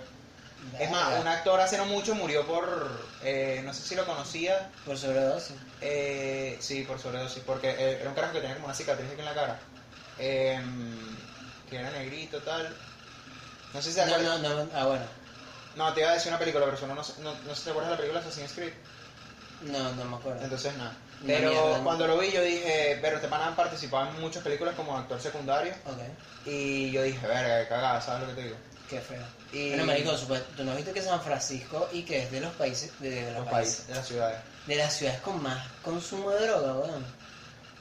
Es 0.78 0.90
más, 0.90 1.18
un 1.20 1.26
actor 1.28 1.58
hace 1.60 1.78
no 1.78 1.86
mucho 1.86 2.14
murió 2.14 2.46
por... 2.46 3.08
eh, 3.22 3.62
no 3.64 3.72
sé 3.72 3.82
si 3.82 3.94
lo 3.94 4.04
conocía. 4.04 4.70
Por 4.84 4.98
sobredosis. 4.98 5.56
eh, 5.80 6.58
sí, 6.60 6.82
por 6.82 6.98
sobredosis, 7.00 7.42
porque 7.46 7.70
eh, 7.70 7.98
era 8.00 8.08
un 8.10 8.14
carajo 8.14 8.34
que 8.34 8.40
tenía 8.40 8.54
como 8.56 8.66
una 8.66 8.74
cicatriz 8.74 9.08
aquí 9.10 9.20
en 9.20 9.24
la 9.24 9.34
cara. 9.34 9.58
eh, 10.18 10.60
que 11.70 11.76
era 11.76 11.90
negrito, 11.90 12.42
tal. 12.42 12.76
No 13.72 13.80
sé 13.80 13.90
si 13.90 13.96
te 13.96 14.06
No, 14.06 14.14
acuerdas. 14.14 14.40
no, 14.40 14.64
no. 14.64 14.70
Ah, 14.74 14.86
bueno. 14.86 15.04
No, 15.76 15.94
te 15.94 16.00
iba 16.00 16.10
a 16.10 16.14
decir 16.14 16.28
una 16.28 16.38
película, 16.38 16.64
pero 16.66 16.86
no, 16.86 16.94
no, 16.94 17.02
no, 17.22 17.34
no 17.44 17.54
sé 17.54 17.56
si 17.56 17.64
te 17.64 17.70
acuerdas 17.70 17.90
de 17.90 17.94
la 17.94 17.98
película 17.98 18.20
Assassin's 18.20 18.52
Creed. 18.52 18.72
No, 19.62 19.92
no 19.94 20.04
me 20.04 20.16
acuerdo. 20.16 20.42
Entonces 20.42 20.76
nada. 20.76 20.92
Pero 21.26 21.80
cuando 21.82 22.06
lo 22.06 22.16
vi 22.18 22.30
yo 22.30 22.42
dije, 22.42 22.98
pero 23.02 23.16
este 23.16 23.26
pana 23.28 23.48
han 23.48 23.56
participado 23.56 24.08
en 24.10 24.20
muchas 24.20 24.42
películas 24.42 24.74
como 24.76 24.96
actor 24.96 25.20
secundario 25.20 25.72
Ok. 25.84 25.98
y 26.46 26.92
yo 26.92 27.02
dije, 27.02 27.26
verga, 27.26 27.62
qué 27.62 27.68
cagada, 27.68 28.00
¿sabes 28.00 28.22
lo 28.22 28.28
que 28.28 28.40
te 28.40 28.46
digo? 28.46 28.56
Qué 28.88 29.00
feo. 29.00 29.22
Y 29.52 29.70
Bueno, 29.70 29.86
marico, 29.86 30.12
tú 30.56 30.64
no 30.64 30.70
has 30.70 30.76
visto 30.76 30.92
que 30.92 31.02
San 31.02 31.20
Francisco 31.20 31.88
y 31.92 32.02
que 32.04 32.22
es 32.22 32.30
de 32.30 32.40
los 32.40 32.52
países, 32.54 32.92
de, 33.00 33.10
de 33.10 33.32
los 33.32 33.40
los 33.40 33.48
países, 33.48 33.86
de 33.88 33.94
las 33.96 34.06
ciudades. 34.06 34.38
de 34.66 34.76
las 34.76 34.92
ciudades 34.94 35.20
con 35.20 35.42
más 35.42 35.58
consumo 35.82 36.30
de 36.30 36.46
droga, 36.46 36.74
weón. 36.74 37.04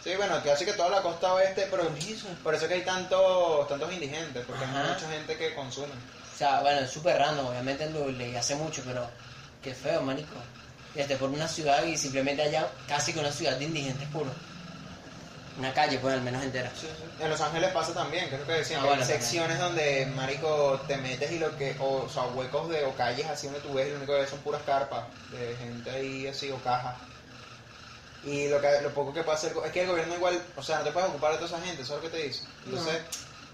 Sí, 0.03 0.15
bueno, 0.15 0.41
que 0.41 0.53
que 0.65 0.73
toda 0.73 0.89
la 0.89 1.01
costa 1.01 1.33
oeste, 1.33 1.67
pero 1.69 1.87
Por 1.89 1.97
eso. 1.97 2.27
por 2.43 2.55
eso 2.55 2.67
que 2.67 2.73
hay 2.75 2.81
tantos, 2.83 3.67
tantos 3.67 3.91
indigentes, 3.93 4.45
porque 4.45 4.63
Ajá. 4.63 4.81
hay 4.83 4.93
mucha 4.93 5.09
gente 5.09 5.37
que 5.37 5.53
consume. 5.53 5.87
O 5.87 6.37
sea, 6.37 6.61
bueno, 6.61 6.79
es 6.81 6.89
súper 6.89 7.17
random, 7.17 7.47
obviamente 7.47 7.89
lo 7.89 8.09
leí 8.09 8.35
hace 8.35 8.55
mucho, 8.55 8.81
pero 8.85 9.07
qué 9.61 9.73
feo, 9.73 10.01
marico. 10.01 10.35
Esté 10.97 11.15
por 11.15 11.29
una 11.29 11.47
ciudad 11.47 11.83
y 11.85 11.95
simplemente 11.95 12.41
haya 12.41 12.69
casi 12.87 13.13
que 13.13 13.19
una 13.19 13.31
ciudad 13.31 13.57
de 13.57 13.65
indigentes 13.65 14.07
puros. 14.09 14.33
Una 15.57 15.73
calle, 15.73 15.97
pues, 15.99 16.13
al 16.13 16.21
menos 16.21 16.43
entera. 16.43 16.71
En 17.19 17.29
Los 17.29 17.41
Ángeles 17.41 17.71
pasa 17.71 17.93
también, 17.93 18.27
creo 18.29 18.45
que 18.45 18.51
decían 18.53 18.79
Ah, 18.79 18.83
que 18.83 18.87
bueno, 18.89 19.03
hay 19.03 19.07
secciones 19.07 19.57
donde, 19.59 20.05
marico, 20.15 20.79
te 20.87 20.97
metes 20.97 21.31
y 21.31 21.39
lo 21.39 21.55
que, 21.57 21.75
o, 21.79 22.03
o 22.03 22.09
sea, 22.09 22.23
huecos 22.25 22.69
de, 22.69 22.83
o 22.85 22.93
calles 22.95 23.25
así 23.25 23.47
donde 23.47 23.61
tú 23.61 23.73
ves, 23.73 23.87
y 23.87 23.91
lo 23.91 23.97
único 23.97 24.13
que 24.13 24.19
ves 24.19 24.29
son 24.29 24.39
puras 24.39 24.61
carpas 24.65 25.05
de 25.31 25.55
gente 25.55 25.89
ahí 25.89 26.27
así, 26.27 26.51
o 26.51 26.57
cajas. 26.57 26.95
Y 28.23 28.49
lo, 28.49 28.59
que, 28.61 28.81
lo 28.81 28.93
poco 28.93 29.13
que 29.13 29.23
pasa, 29.23 29.47
es 29.47 29.71
que 29.71 29.81
el 29.81 29.87
gobierno 29.87 30.15
igual, 30.15 30.39
o 30.55 30.61
sea, 30.61 30.79
no 30.79 30.83
te 30.83 30.91
puedes 30.91 31.09
ocupar 31.09 31.31
de 31.31 31.37
toda 31.37 31.57
esa 31.57 31.65
gente, 31.65 31.81
eso 31.81 31.97
es 31.97 32.03
lo 32.03 32.09
que 32.09 32.17
te 32.17 32.23
dice. 32.23 32.43
Entonces, 32.65 32.97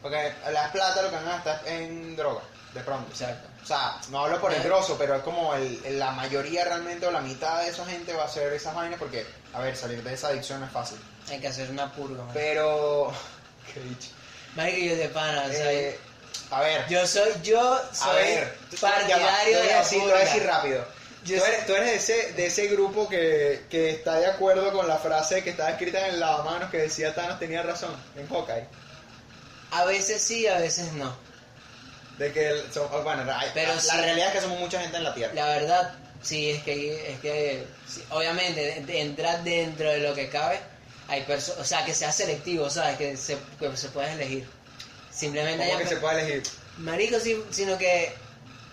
porque 0.02 0.34
la 0.52 0.72
plata 0.72 1.02
lo 1.04 1.10
que 1.10 1.16
van 1.16 1.28
a 1.28 1.32
gastar 1.36 1.62
es 1.66 1.72
en 1.72 2.16
droga, 2.18 2.42
de 2.74 2.82
pronto. 2.82 3.10
Exacto. 3.12 3.48
O 3.62 3.66
sea, 3.66 3.98
no 4.10 4.26
hablo 4.26 4.42
por 4.42 4.54
el 4.54 4.62
Eh. 4.62 4.66
grosso, 4.66 4.98
pero 4.98 5.16
es 5.16 5.24
como 5.24 5.54
el, 5.56 5.98
la 6.00 6.12
mayoría 6.12 6.66
realmente 6.66 7.06
o 7.08 7.12
la 7.12 7.22
mitad 7.22 7.62
de 7.62 7.70
esa 7.70 7.86
gente 7.86 8.14
va 8.14 8.24
a 8.24 8.26
hacer 8.26 8.52
esas 8.54 8.76
vainas 8.76 9.00
porque, 9.00 9.26
a 9.54 9.60
ver, 9.60 9.76
salir 9.78 10.04
de 10.04 10.14
esa 10.14 10.28
adicción 10.30 10.60
no 10.60 10.66
es 10.66 10.72
fácil. 10.72 10.98
Hay 11.30 11.40
que 11.40 11.48
hacer 11.48 11.70
una 11.70 11.92
purga. 11.94 12.24
Pero, 12.34 13.14
qué 13.74 13.80
dicho. 13.80 14.10
Yo 14.56 14.96
de 14.96 15.10
pana, 15.10 15.46
o 15.46 15.52
sea, 15.52 15.72
Eh, 15.72 16.00
a 16.52 16.62
ver, 16.62 16.86
yo 16.88 17.08
soy, 17.08 17.32
yo 17.42 17.74
a 17.74 17.96
soy 17.96 18.16
ver, 18.16 18.58
ya 18.72 18.88
va, 18.88 18.96
partidario 18.96 19.60
de 19.64 19.74
a 19.74 19.82
la 19.82 19.90
voy 19.90 20.12
a 20.12 20.18
decir 20.18 20.44
rápido. 20.46 20.86
Yo 21.24 21.38
tú 21.40 21.46
eres, 21.46 21.66
tú 21.66 21.76
eres 21.76 21.86
de, 21.88 21.96
ese, 21.96 22.34
de 22.34 22.46
ese 22.48 22.68
grupo 22.68 23.08
que, 23.08 23.66
que 23.70 23.92
está 23.92 24.16
de 24.20 24.28
acuerdo 24.28 24.74
con 24.74 24.88
la 24.90 24.98
frase 24.98 25.42
que 25.42 25.52
estaba 25.52 25.70
escrita 25.70 26.00
en 26.06 26.16
el 26.16 26.20
lavamanos 26.20 26.70
que 26.70 26.80
decía 26.80 27.16
Thanos 27.16 27.40
tenía 27.40 27.64
razón 27.64 27.96
en 28.18 28.28
Hawkeye. 28.28 28.68
A 29.72 29.86
veces 29.86 30.22
sí, 30.22 30.46
a 30.48 30.58
veces 30.60 30.92
no. 30.94 31.16
De 32.18 32.32
que, 32.32 32.48
el- 32.50 32.72
so- 32.72 32.88
bueno, 33.04 33.24
la, 33.26 33.44
Pero 33.54 33.74
la 33.74 33.82
sí. 33.82 33.98
realidad 33.98 34.28
es 34.30 34.34
que 34.36 34.42
somos 34.42 34.60
mucha 34.60 34.80
gente 34.82 34.98
en 34.98 35.04
la 35.04 35.14
Tierra. 35.16 35.34
La 35.34 35.48
verdad, 35.48 35.94
sí, 36.22 36.52
es 36.52 36.64
que, 36.64 37.12
es 37.14 37.20
que 37.20 37.66
sí, 37.88 38.04
obviamente, 38.12 38.62
de- 38.62 38.82
de- 38.86 39.02
entra 39.02 39.38
dentro 39.40 39.90
de 39.90 40.00
lo 40.00 40.14
que 40.14 40.30
cabe. 40.30 40.60
Hay 41.08 41.24
personas, 41.24 41.60
o 41.62 41.66
sea, 41.66 41.84
que 41.86 41.94
sea 41.94 42.12
selectivo, 42.12 42.70
¿sabes? 42.70 42.98
Que 42.98 43.18
se, 43.18 43.38
que 43.60 43.76
se 43.76 43.90
pueda 43.90 44.12
elegir. 44.14 44.48
Simplemente 45.12 45.66
¿Cómo 45.68 45.80
que 45.80 45.88
se 45.88 45.98
puede 45.98 46.22
elegir? 46.22 46.44
Marico, 46.78 47.20
sí, 47.20 47.44
sino 47.52 47.78
que 47.78 48.14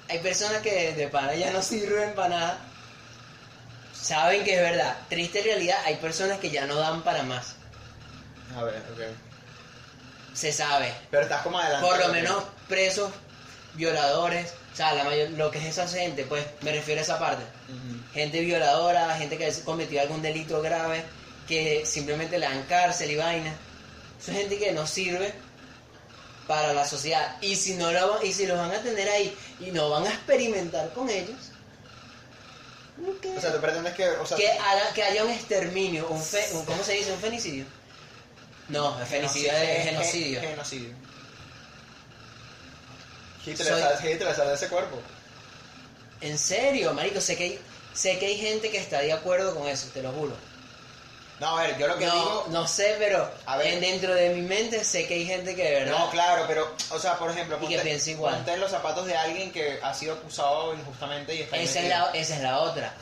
hay 0.08 0.18
personas 0.20 0.62
que 0.62 0.92
de 0.92 1.08
pana 1.08 1.34
ya 1.34 1.50
no 1.50 1.60
sirven 1.62 2.14
para 2.14 2.28
nada. 2.28 2.58
Saben 3.94 4.44
que 4.44 4.54
es 4.54 4.60
verdad. 4.60 4.96
Triste 5.08 5.42
realidad, 5.42 5.78
hay 5.84 5.96
personas 5.96 6.38
que 6.38 6.50
ya 6.50 6.66
no 6.66 6.76
dan 6.76 7.02
para 7.02 7.22
más. 7.22 7.54
A 8.56 8.62
ver, 8.64 8.76
ok. 8.92 9.00
Se 10.34 10.52
sabe. 10.52 10.92
Pero 11.10 11.24
estás 11.24 11.42
como 11.42 11.58
adelante. 11.58 11.86
Por 11.86 11.98
lo 11.98 12.08
menos 12.08 12.44
presos, 12.68 13.10
violadores, 13.74 14.52
o 14.72 14.76
sea, 14.76 14.94
la 14.94 15.04
mayor, 15.04 15.30
lo 15.30 15.50
que 15.50 15.58
es 15.58 15.64
esa 15.66 15.86
gente, 15.88 16.24
pues 16.24 16.44
me 16.62 16.72
refiero 16.72 17.00
a 17.00 17.04
esa 17.04 17.18
parte. 17.18 17.42
Gente 18.12 18.40
violadora, 18.40 19.16
gente 19.16 19.36
que 19.38 19.46
ha 19.46 19.64
cometido 19.64 20.02
algún 20.02 20.22
delito 20.22 20.60
grave, 20.62 21.02
que 21.46 21.84
simplemente 21.86 22.38
le 22.38 22.46
dan 22.46 22.62
cárcel 22.64 23.10
y 23.10 23.16
vaina. 23.16 23.52
Es 24.20 24.26
gente 24.34 24.58
que 24.58 24.72
no 24.72 24.86
sirve 24.86 25.32
para 26.46 26.72
la 26.72 26.86
sociedad. 26.86 27.36
Y 27.40 27.56
si 27.56 27.74
no 27.74 27.90
lo, 27.92 28.08
van- 28.14 28.26
y 28.26 28.32
si 28.32 28.46
los 28.46 28.58
van 28.58 28.70
a 28.72 28.82
tener 28.82 29.08
ahí 29.08 29.34
y 29.60 29.70
no 29.70 29.88
van 29.90 30.06
a 30.06 30.10
experimentar 30.10 30.92
con 30.92 31.08
ellos. 31.08 31.36
O 33.36 33.40
sea, 33.40 33.52
tú 33.52 33.60
pretendes 33.60 33.94
que. 33.94 34.08
O 34.08 34.26
sea, 34.26 34.36
que, 34.36 34.50
haga- 34.50 34.92
que 34.94 35.02
haya 35.02 35.24
un 35.24 35.30
exterminio, 35.30 36.06
un, 36.08 36.22
fe, 36.22 36.44
un- 36.52 36.64
¿cómo 36.66 36.82
se 36.84 36.92
dice? 36.92 37.12
¿Un 37.12 37.18
femicidio? 37.20 37.64
No, 38.68 38.98
el 39.00 39.06
femicidio 39.06 39.52
es 39.52 39.58
gen- 39.84 39.94
genocidio. 39.94 40.40
gen- 40.40 40.50
Genocidio. 40.50 40.94
Hitler, 43.46 43.68
Soy- 43.68 43.80
sale, 43.82 44.12
Hitler 44.12 44.34
sale 44.34 44.48
de 44.50 44.56
ese 44.56 44.68
cuerpo. 44.68 44.98
En 46.20 46.38
serio, 46.38 46.92
marico, 46.92 47.20
sé 47.20 47.36
que 47.36 47.44
hay, 47.44 47.58
sé 47.94 48.18
que 48.18 48.26
hay 48.26 48.36
gente 48.36 48.70
que 48.70 48.78
está 48.78 49.00
de 49.00 49.12
acuerdo 49.12 49.54
con 49.54 49.66
eso, 49.68 49.88
te 49.94 50.02
lo 50.02 50.12
juro. 50.12 50.34
No, 51.40 51.56
a 51.56 51.62
ver, 51.62 51.78
yo 51.78 51.88
lo 51.88 51.96
que 51.96 52.04
No, 52.04 52.12
digo. 52.12 52.46
no 52.50 52.68
sé, 52.68 52.96
pero 52.98 53.30
A 53.46 53.56
ver. 53.56 53.68
en- 53.68 53.80
dentro 53.80 54.14
de 54.14 54.28
mi 54.34 54.42
mente 54.42 54.84
sé 54.84 55.06
que 55.06 55.14
hay 55.14 55.24
gente 55.26 55.56
que 55.56 55.62
de 55.64 55.70
verdad. 55.84 55.98
No, 55.98 56.10
claro, 56.10 56.44
pero, 56.46 56.74
o 56.90 56.98
sea, 56.98 57.18
por 57.18 57.30
ejemplo, 57.30 57.56
que 57.58 57.64
ponte, 57.64 57.78
piensa 57.80 58.10
igual. 58.10 58.34
ponte 58.34 58.52
en 58.52 58.60
los 58.60 58.70
zapatos 58.70 59.06
de 59.06 59.16
alguien 59.16 59.50
que 59.50 59.80
ha 59.82 59.94
sido 59.94 60.12
acusado 60.14 60.74
injustamente 60.74 61.34
y 61.34 61.40
está 61.40 61.56
esa, 61.56 61.80
es 61.80 61.88
la, 61.88 62.10
esa 62.12 62.36
es 62.36 62.42
la 62.42 62.58
otra. 62.58 62.92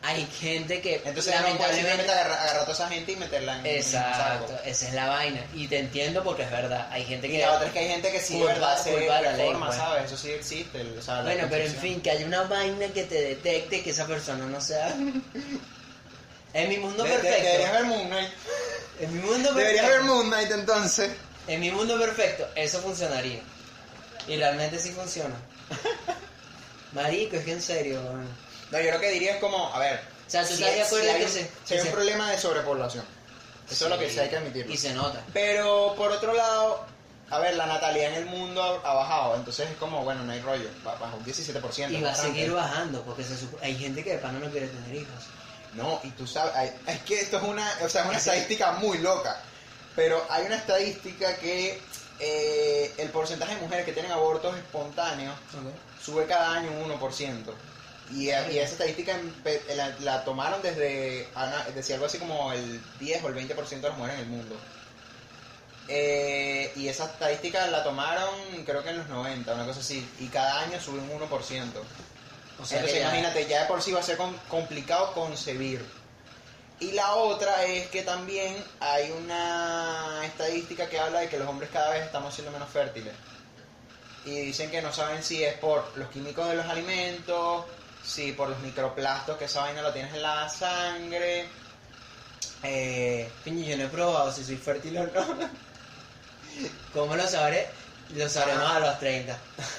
Hay 0.00 0.24
gente 0.40 0.80
que 0.80 1.02
Entonces 1.04 1.34
no 1.34 1.40
lamentablemente. 1.42 1.74
simplemente 1.76 2.12
agarrar, 2.12 2.38
agarrar 2.38 2.56
a 2.62 2.64
toda 2.66 2.72
esa 2.74 2.88
gente 2.88 3.12
y 3.12 3.16
meterla 3.16 3.58
en 3.58 3.66
en 3.66 3.76
Exacto, 3.78 4.56
esa 4.64 4.86
es 4.88 4.94
la 4.94 5.08
vaina. 5.08 5.44
Y 5.54 5.66
te 5.66 5.80
entiendo 5.80 6.22
porque 6.22 6.44
es 6.44 6.50
verdad. 6.52 6.86
Hay 6.92 7.04
gente 7.04 7.26
Y 7.26 7.32
que. 7.32 7.38
la 7.40 7.52
otra 7.54 7.66
es 7.66 7.72
que 7.72 7.78
hay 7.80 7.88
gente 7.88 8.12
que 8.12 8.20
sí 8.20 8.34
Culpa- 8.34 8.52
verdad 8.52 8.82
se 8.82 8.92
culpa 8.92 9.20
la 9.20 9.32
ley, 9.32 9.40
reforma, 9.46 9.66
pues. 9.66 9.78
¿sabes? 9.78 10.04
Eso 10.04 10.16
sí 10.16 10.30
existe. 10.30 10.82
o 10.96 11.02
sea, 11.02 11.22
Bueno, 11.22 11.48
pero 11.50 11.64
en 11.64 11.74
fin, 11.74 12.00
que 12.00 12.12
haya 12.12 12.24
una 12.26 12.42
vaina 12.44 12.86
que 12.94 13.02
te 13.04 13.20
detecte 13.20 13.82
que 13.82 13.90
esa 13.90 14.06
persona 14.06 14.46
no 14.46 14.60
sea. 14.60 14.94
Es 16.54 16.66
mi 16.68 16.78
mundo 16.78 17.02
De- 17.04 17.10
de- 17.10 17.16
perfecto. 17.16 17.44
Deberías 17.46 17.72
ver 17.72 17.84
Moon 17.84 18.06
Knight. 18.08 18.30
En 19.00 19.14
mi 19.14 19.20
mundo 19.20 19.52
Deberías 19.52 19.84
perfecto. 19.84 20.06
ver 20.06 20.14
Moon 20.14 20.26
Knight 20.28 20.50
entonces. 20.52 21.10
En 21.46 21.60
mi 21.60 21.70
mundo 21.70 21.98
perfecto, 21.98 22.48
eso 22.54 22.78
funcionaría. 22.80 23.40
Y 24.26 24.36
realmente 24.36 24.78
sí 24.78 24.90
funciona. 24.92 25.34
Marico, 26.92 27.36
es 27.36 27.44
que 27.44 27.52
en 27.52 27.62
serio, 27.62 28.00
weón. 28.02 28.47
No, 28.70 28.80
yo 28.80 28.92
lo 28.92 29.00
que 29.00 29.10
diría 29.10 29.32
es 29.34 29.38
como, 29.40 29.72
a 29.74 29.78
ver. 29.78 30.00
O 30.26 30.30
sea, 30.30 30.42
tú 30.42 30.48
si 30.48 30.54
estás 30.54 30.68
de 30.70 30.74
hay- 30.74 30.80
acuerdo 30.86 31.04
si 31.04 31.10
hay 31.10 31.18
que 31.20 31.24
un- 31.26 31.30
se- 31.32 31.38
si 31.40 31.44
hay 31.44 31.50
que 31.66 31.74
un 31.80 31.86
se- 31.86 31.90
problema 31.92 32.30
de 32.30 32.38
sobrepoblación. 32.38 33.04
Eso 33.70 33.84
es 33.84 33.90
lo 33.90 33.98
que 33.98 34.10
sí 34.10 34.18
hay 34.18 34.28
que 34.28 34.36
admitirlo. 34.36 34.72
Y 34.72 34.76
se 34.76 34.92
nota. 34.94 35.22
Pero 35.32 35.94
por 35.96 36.10
otro 36.12 36.32
lado, 36.34 36.84
a 37.30 37.38
ver, 37.38 37.54
la 37.54 37.66
natalidad 37.66 38.08
en 38.12 38.14
el 38.14 38.26
mundo 38.26 38.62
ha, 38.62 38.94
bajado, 38.94 39.36
entonces 39.36 39.68
es 39.70 39.76
como, 39.76 40.04
bueno, 40.04 40.22
no 40.24 40.32
hay 40.32 40.40
rollo, 40.40 40.68
ba- 40.84 40.94
bajó 40.96 41.16
un 41.18 41.24
17%. 41.24 41.90
Y 41.98 42.02
va 42.02 42.10
a 42.10 42.14
seguir 42.14 42.50
bajando, 42.52 43.02
porque 43.02 43.24
se 43.24 43.36
supo- 43.36 43.58
hay 43.62 43.76
gente 43.76 44.02
que 44.04 44.12
de 44.12 44.18
pana 44.18 44.38
no 44.38 44.50
quiere 44.50 44.68
tener 44.68 44.94
hijos. 44.94 45.24
No, 45.74 46.00
y 46.02 46.10
tú 46.12 46.26
sabes, 46.26 46.54
hay- 46.56 46.72
es 46.86 46.98
que 47.02 47.20
esto 47.20 47.36
es 47.36 47.42
una, 47.42 47.70
o 47.82 47.88
sea, 47.88 48.02
es 48.02 48.08
una 48.08 48.18
estadística 48.18 48.72
muy 48.72 48.98
loca, 48.98 49.38
pero 49.94 50.24
hay 50.30 50.46
una 50.46 50.56
estadística 50.56 51.36
que 51.36 51.80
eh, 52.20 52.92
el 52.98 53.10
porcentaje 53.10 53.54
de 53.54 53.60
mujeres 53.60 53.84
que 53.84 53.92
tienen 53.92 54.10
abortos 54.10 54.56
espontáneos 54.56 55.36
sube 56.02 56.26
cada 56.26 56.54
año 56.54 56.70
un 56.72 56.90
1%. 56.90 57.54
Y, 58.10 58.30
a- 58.30 58.50
y 58.50 58.58
esa 58.58 58.72
estadística 58.72 59.18
la, 59.76 59.88
la 60.00 60.24
tomaron 60.24 60.62
desde, 60.62 61.28
decía 61.74 61.96
algo 61.96 62.06
así 62.06 62.18
como 62.18 62.52
el 62.52 62.80
10 62.98 63.22
o 63.22 63.28
el 63.28 63.34
20% 63.34 63.68
de 63.82 63.88
las 63.88 63.98
mujeres 63.98 64.20
en 64.20 64.24
el 64.24 64.30
mundo. 64.30 64.56
Eh, 65.90 66.72
y 66.76 66.88
esa 66.88 67.06
estadística 67.06 67.66
la 67.68 67.82
tomaron 67.82 68.28
creo 68.66 68.82
que 68.82 68.90
en 68.90 68.98
los 68.98 69.08
90, 69.08 69.54
una 69.54 69.64
cosa 69.64 69.80
así, 69.80 70.06
y 70.18 70.28
cada 70.28 70.60
año 70.60 70.78
sube 70.80 70.98
un 71.00 71.10
1%. 71.10 71.86
O 72.60 72.64
sea, 72.64 72.78
Entonces 72.78 72.92
que 72.92 72.98
ya- 73.00 73.06
imagínate, 73.08 73.46
ya 73.46 73.60
de 73.62 73.66
por 73.68 73.80
sí 73.82 73.92
va 73.92 74.00
a 74.00 74.02
ser 74.02 74.16
com- 74.16 74.36
complicado 74.48 75.12
concebir. 75.14 75.84
Y 76.80 76.92
la 76.92 77.14
otra 77.14 77.64
es 77.64 77.88
que 77.88 78.02
también 78.02 78.54
hay 78.80 79.10
una 79.10 80.20
estadística 80.24 80.88
que 80.88 80.98
habla 80.98 81.20
de 81.20 81.28
que 81.28 81.38
los 81.38 81.48
hombres 81.48 81.70
cada 81.72 81.90
vez 81.90 82.04
estamos 82.04 82.34
siendo 82.34 82.52
menos 82.52 82.68
fértiles. 82.70 83.14
Y 84.24 84.40
dicen 84.42 84.70
que 84.70 84.82
no 84.82 84.92
saben 84.92 85.22
si 85.22 85.42
es 85.42 85.54
por 85.54 85.92
los 85.96 86.08
químicos 86.10 86.48
de 86.48 86.54
los 86.54 86.66
alimentos, 86.66 87.64
si 88.08 88.32
por 88.32 88.48
los 88.48 88.58
microplastos 88.60 89.36
que 89.36 89.44
esa 89.44 89.60
vaina 89.60 89.82
lo 89.82 89.92
tienes 89.92 90.14
en 90.14 90.22
la 90.22 90.48
sangre. 90.48 91.46
Eh, 92.62 93.30
yo 93.44 93.76
no 93.76 93.84
he 93.84 93.88
probado 93.88 94.32
si 94.32 94.42
soy 94.44 94.56
fértil 94.56 94.98
o 94.98 95.04
no. 95.06 95.10
¿Cómo 96.94 97.14
lo 97.14 97.26
sabré? 97.28 97.68
Lo 98.14 98.28
sabremos 98.28 98.64
a 98.70 98.80
los 98.80 98.98
30. 98.98 99.38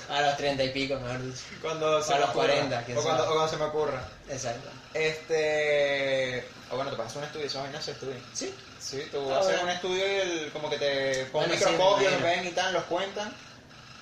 A 0.10 0.22
los 0.22 0.38
30 0.38 0.64
y 0.64 0.70
pico, 0.70 1.00
mejor 1.00 1.24
dicho. 1.24 1.40
cuando 1.62 2.02
se 2.02 2.14
A 2.14 2.20
los 2.20 2.30
ocurra. 2.30 2.46
40, 2.48 2.86
quién 2.86 2.98
o 2.98 3.02
cuando, 3.02 3.24
o 3.24 3.28
cuando 3.34 3.48
se 3.50 3.58
me 3.58 3.64
ocurra. 3.66 4.08
Exacto. 4.30 4.70
Este. 4.94 6.48
O 6.72 6.76
bueno, 6.76 6.92
te 6.92 6.98
pasas 6.98 7.16
un 7.18 7.24
estudio, 7.24 7.46
esas 7.48 7.64
vainas 7.64 7.84
se 7.84 7.92
estudian. 7.92 8.22
Sí. 8.34 8.54
Sí, 8.80 9.04
tú 9.12 9.30
Ah, 9.34 9.40
haces 9.40 9.48
bueno. 9.54 9.64
un 9.64 9.70
estudio 9.72 10.08
y 10.08 10.20
el- 10.20 10.52
como 10.54 10.70
que 10.70 10.78
te 10.78 11.24
con 11.32 11.42
Bueno, 11.42 11.54
un 11.56 11.60
sí, 11.60 11.66
los 12.06 12.22
ven 12.22 12.48
y 12.48 12.52
tal, 12.52 12.74
los 12.74 12.84
cuentan. 12.84 13.34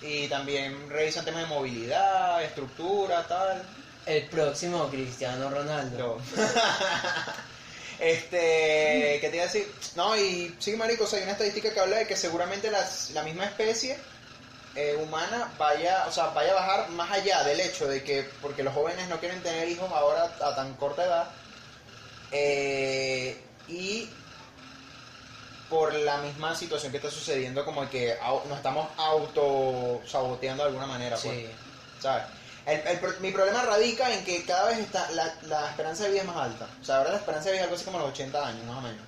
Y 0.02 0.28
también 0.28 0.90
revisan 0.90 1.26
temas 1.26 1.42
de 1.42 1.48
movilidad, 1.48 2.44
estructura, 2.44 3.26
tal. 3.28 3.64
El 4.08 4.24
próximo 4.30 4.88
Cristiano 4.89 5.49
Ronaldo. 5.49 6.20
No. 6.36 6.43
este, 7.99 9.18
¿qué 9.22 9.28
te 9.30 9.36
iba 9.36 9.43
a 9.43 9.47
decir? 9.47 9.72
No, 9.95 10.16
y 10.16 10.55
sí, 10.60 10.76
marico, 10.76 11.03
o 11.03 11.08
sea, 11.08 11.18
hay 11.20 11.24
una 11.24 11.34
estadística 11.34 11.72
que 11.74 11.80
habla 11.80 11.97
de 11.97 12.08
que 12.08 12.16
seguramente 12.16 12.72
las- 12.72 13.12
la 13.12 13.24
misma 13.24 13.45
especie 13.45 13.97
eh, 14.76 14.95
humana 15.01 15.51
vaya, 15.58 16.05
o 16.08 16.12
sea, 16.12 16.28
vaya 16.28 16.51
a 16.51 16.55
bajar 16.55 16.89
más 16.91 17.12
allá 17.12 17.43
del 17.43 17.60
hecho 17.60 17.88
de 17.88 18.03
que, 18.03 18.30
porque 18.41 18.62
los 18.64 18.74
jóvenes 18.76 19.08
no 19.10 19.20
quieren 19.20 19.41
tener 19.41 19.68
hijos 19.68 19.91
ahora 19.91 20.32
a 20.39 20.55
tan 20.55 20.74
corta 20.76 21.03
edad, 21.03 21.28
eh, 22.32 23.41
y 23.68 24.08
por 25.70 25.93
la 25.95 26.18
misma 26.20 26.55
situación 26.55 26.91
que 26.91 26.97
está 26.97 27.10
sucediendo, 27.10 27.66
como 27.66 27.89
que 27.89 28.18
au- 28.20 28.45
nos 28.45 28.58
estamos 28.58 28.88
auto 28.97 30.01
saboteando 30.05 30.64
de 30.64 30.70
alguna 30.70 30.86
manera, 30.88 31.18
pues. 31.18 31.36
Sí. 31.36 31.47
¿sabes? 31.99 32.24
El- 32.68 32.86
el 32.86 33.20
mi 33.22 33.32
problema 33.32 33.63
radica 33.63 34.13
en 34.13 34.26
que 34.26 34.45
cada 34.45 34.65
vez 34.68 34.80
está 34.80 35.09
la, 35.11 35.34
la 35.43 35.70
esperanza 35.70 36.03
de 36.03 36.09
vida 36.11 36.22
es 36.22 36.28
más 36.28 36.38
alta. 36.38 36.68
O 36.82 36.84
sea, 36.84 36.97
ahora 36.97 37.11
la 37.11 37.18
esperanza 37.18 37.45
de 37.45 37.53
vida 37.53 37.61
es 37.61 37.63
algo 37.65 37.76
así 37.76 37.86
como 37.86 37.99
los 37.99 38.09
80 38.09 38.45
años, 38.45 38.65
más 38.65 38.78
o 38.78 38.82
menos. 38.82 39.05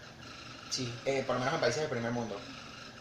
Sí. 0.69 0.93
Eh, 1.05 1.23
por 1.25 1.35
lo 1.35 1.39
menos 1.39 1.55
en 1.55 1.59
países 1.61 1.81
del 1.81 1.89
primer 1.89 2.11
mundo. 2.11 2.41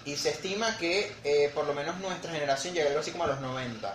Y 0.04 0.16
se 0.16 0.30
estima 0.30 0.76
que 0.76 1.20
eh, 1.22 1.50
por 1.54 1.66
lo 1.66 1.74
menos 1.74 1.98
nuestra 1.98 2.32
generación 2.32 2.74
llegue 2.74 2.88
algo 2.88 3.00
así 3.00 3.12
como 3.12 3.24
a 3.24 3.28
los 3.28 3.40
90. 3.40 3.94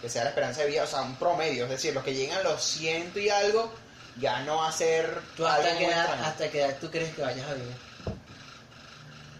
Que 0.00 0.08
sea 0.08 0.24
la 0.24 0.30
esperanza 0.30 0.62
de 0.62 0.68
vida, 0.68 0.82
o 0.82 0.86
sea, 0.86 1.02
un 1.02 1.16
promedio. 1.16 1.64
Es 1.64 1.70
decir, 1.70 1.94
los 1.94 2.02
que 2.02 2.14
llegan 2.14 2.38
a 2.38 2.42
los 2.42 2.64
100 2.64 3.12
y 3.14 3.28
algo, 3.28 3.72
ya 4.16 4.40
no 4.40 4.56
va 4.56 4.68
a 4.68 4.72
ser 4.72 5.22
¿Tú 5.36 5.46
hasta 5.46 5.78
qué, 5.78 5.86
edad, 5.86 6.24
hasta 6.24 6.50
qué 6.50 6.62
edad 6.64 6.78
tú 6.80 6.90
crees 6.90 7.14
que 7.14 7.22
vayas 7.22 7.48
a 7.48 7.54
vivir? 7.54 7.76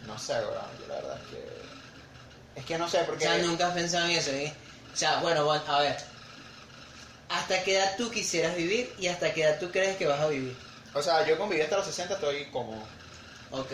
No 0.06 0.18
sé, 0.18 0.34
bro, 0.40 0.54
yo 0.78 0.86
la 0.86 0.94
verdad 0.96 1.18
es 1.24 1.30
que... 1.30 1.62
Es 2.54 2.64
que 2.66 2.78
no 2.78 2.88
sé, 2.88 3.00
O 3.02 3.06
porque... 3.06 3.24
sea, 3.24 3.38
nunca 3.38 3.68
has 3.68 3.74
pensado 3.74 4.04
en 4.06 4.12
eso, 4.12 4.30
¿eh? 4.30 4.54
O 4.92 4.96
sea, 4.96 5.18
bueno, 5.20 5.44
bueno, 5.44 5.64
a 5.66 5.80
ver. 5.80 6.11
¿Hasta 7.32 7.62
qué 7.64 7.76
edad 7.76 7.94
tú 7.96 8.10
quisieras 8.10 8.56
vivir 8.56 8.94
y 8.98 9.06
hasta 9.08 9.32
qué 9.32 9.42
edad 9.44 9.58
tú 9.58 9.70
crees 9.70 9.96
que 9.96 10.06
vas 10.06 10.20
a 10.20 10.28
vivir? 10.28 10.58
O 10.92 11.02
sea, 11.02 11.26
yo 11.26 11.38
con 11.38 11.48
vivir 11.48 11.64
hasta 11.64 11.76
los 11.78 11.86
60 11.86 12.14
estoy 12.14 12.50
cómodo. 12.50 12.90
Ok. 13.50 13.72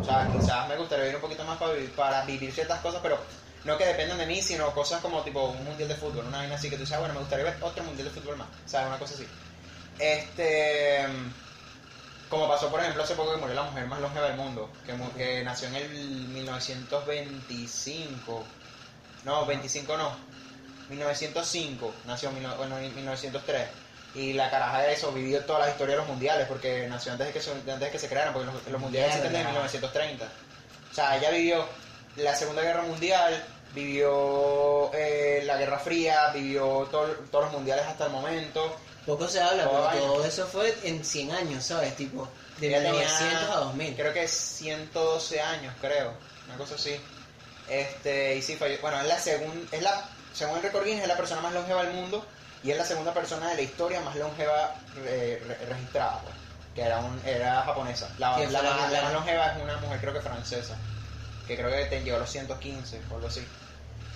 O 0.00 0.04
sea, 0.04 0.30
quizás 0.32 0.68
me 0.68 0.76
gustaría 0.76 1.04
vivir 1.04 1.16
un 1.16 1.22
poquito 1.22 1.44
más 1.44 1.58
para 1.58 1.72
vivir, 1.74 1.94
para 1.94 2.24
vivir 2.24 2.52
ciertas 2.52 2.80
cosas, 2.80 3.00
pero 3.02 3.24
no 3.64 3.76
que 3.78 3.84
dependan 3.86 4.18
de 4.18 4.26
mí, 4.26 4.42
sino 4.42 4.72
cosas 4.74 5.00
como 5.02 5.22
tipo 5.22 5.50
un 5.50 5.64
mundial 5.64 5.88
de 5.88 5.96
fútbol, 5.96 6.26
una 6.26 6.38
vaina 6.38 6.54
así 6.56 6.70
que 6.70 6.76
tú 6.76 6.82
dices, 6.82 6.96
ah, 6.96 7.00
bueno, 7.00 7.14
me 7.14 7.20
gustaría 7.20 7.44
ver 7.44 7.58
otro 7.60 7.84
mundial 7.84 8.08
de 8.08 8.14
fútbol 8.14 8.36
más, 8.36 8.48
¿sabes? 8.64 8.88
Una 8.88 8.98
cosa 8.98 9.14
así. 9.14 9.30
Este. 9.98 11.06
Como 12.28 12.48
pasó, 12.48 12.70
por 12.70 12.80
ejemplo, 12.80 13.02
hace 13.02 13.14
poco 13.14 13.32
que 13.32 13.38
murió 13.38 13.54
la 13.54 13.64
mujer 13.64 13.86
más 13.86 14.00
longeva 14.00 14.26
del 14.28 14.36
mundo, 14.36 14.80
que, 14.84 14.94
mu- 14.94 15.12
que 15.12 15.42
nació 15.44 15.68
en 15.68 15.74
el 15.74 16.28
1925. 16.28 18.56
No, 19.24 19.46
25 19.46 19.96
no. 19.98 20.29
1905, 20.90 21.94
nació 22.06 22.28
en 22.28 22.34
mil 22.36 22.42
no- 22.44 22.56
bueno, 22.56 22.78
en 22.78 22.94
1903. 22.94 23.68
Y 24.14 24.32
la 24.32 24.50
caraja 24.50 24.80
de 24.82 24.92
eso 24.92 25.12
vivió 25.12 25.44
toda 25.44 25.60
la 25.60 25.70
historia 25.70 25.94
de 25.94 26.00
los 26.00 26.08
mundiales, 26.08 26.46
porque 26.48 26.86
nació 26.88 27.12
antes 27.12 27.28
de 27.28 27.32
que 27.32 27.40
se, 27.40 27.52
antes 27.52 27.78
de 27.80 27.90
que 27.90 27.98
se 27.98 28.08
crearan, 28.08 28.32
porque 28.32 28.46
los, 28.52 28.66
los 28.68 28.80
mundiales 28.80 29.10
existen 29.14 29.32
desde 29.32 29.44
Mierda. 29.44 29.60
1930. 29.62 30.24
O 30.90 30.94
sea, 30.94 31.16
ella 31.16 31.30
vivió 31.30 31.64
la 32.16 32.34
Segunda 32.34 32.62
Guerra 32.62 32.82
Mundial, 32.82 33.44
vivió 33.72 34.90
eh, 34.94 35.42
la 35.44 35.56
Guerra 35.56 35.78
Fría, 35.78 36.28
vivió 36.34 36.88
todo- 36.90 37.14
todos 37.30 37.44
los 37.44 37.52
mundiales 37.54 37.86
hasta 37.86 38.06
el 38.06 38.10
momento. 38.12 38.76
Poco 39.06 39.28
se 39.28 39.40
habla, 39.40 39.62
pero 39.92 40.04
todo 40.06 40.24
eso 40.24 40.46
fue 40.46 40.76
en 40.84 41.04
100 41.04 41.30
años, 41.32 41.64
¿sabes? 41.64 41.94
Tipo, 41.96 42.28
de 42.58 42.68
Ella 42.68 42.80
1900 42.92 43.50
a 43.50 43.60
2000. 43.60 43.94
Creo 43.96 44.12
que 44.12 44.26
112 44.28 45.40
años, 45.40 45.74
creo. 45.80 46.12
Una 46.46 46.56
cosa 46.58 46.74
así. 46.74 47.00
Este, 47.68 48.36
y 48.36 48.42
sí, 48.42 48.56
falleció. 48.56 48.82
Bueno, 48.82 49.00
es 49.00 49.06
la 49.06 49.18
segunda, 49.18 49.68
es 49.76 49.82
la, 49.82 50.04
según 50.32 50.56
el 50.56 50.62
récord 50.62 50.84
Guinness, 50.84 51.02
es 51.02 51.08
la 51.08 51.16
persona 51.16 51.40
más 51.40 51.52
longeva 51.52 51.82
del 51.84 51.94
mundo 51.94 52.26
y 52.62 52.70
es 52.70 52.76
la 52.76 52.84
segunda 52.84 53.12
persona 53.14 53.48
de 53.50 53.56
la 53.56 53.62
historia 53.62 54.00
más 54.00 54.16
longeva 54.16 54.80
eh, 54.96 55.42
re- 55.46 55.66
registrada, 55.66 56.20
pues, 56.22 56.34
que 56.74 56.82
era, 56.82 56.98
un, 57.00 57.20
era 57.24 57.62
japonesa. 57.62 58.08
La, 58.18 58.34
¿Quién 58.36 58.52
la, 58.52 58.60
fue 58.60 58.68
la 58.68 58.74
más- 58.76 58.86
que- 58.90 58.92
la 58.96 59.02
más 59.02 59.12
longeva 59.12 59.46
es 59.52 59.62
una 59.62 59.76
mujer, 59.78 60.00
creo 60.00 60.12
que 60.12 60.20
francesa, 60.20 60.76
que 61.46 61.56
creo 61.56 61.70
que 61.70 61.84
te 61.86 62.02
llegó 62.02 62.16
a 62.16 62.20
los 62.20 62.30
115 62.30 63.00
o 63.10 63.14
algo 63.16 63.26
así. 63.28 63.46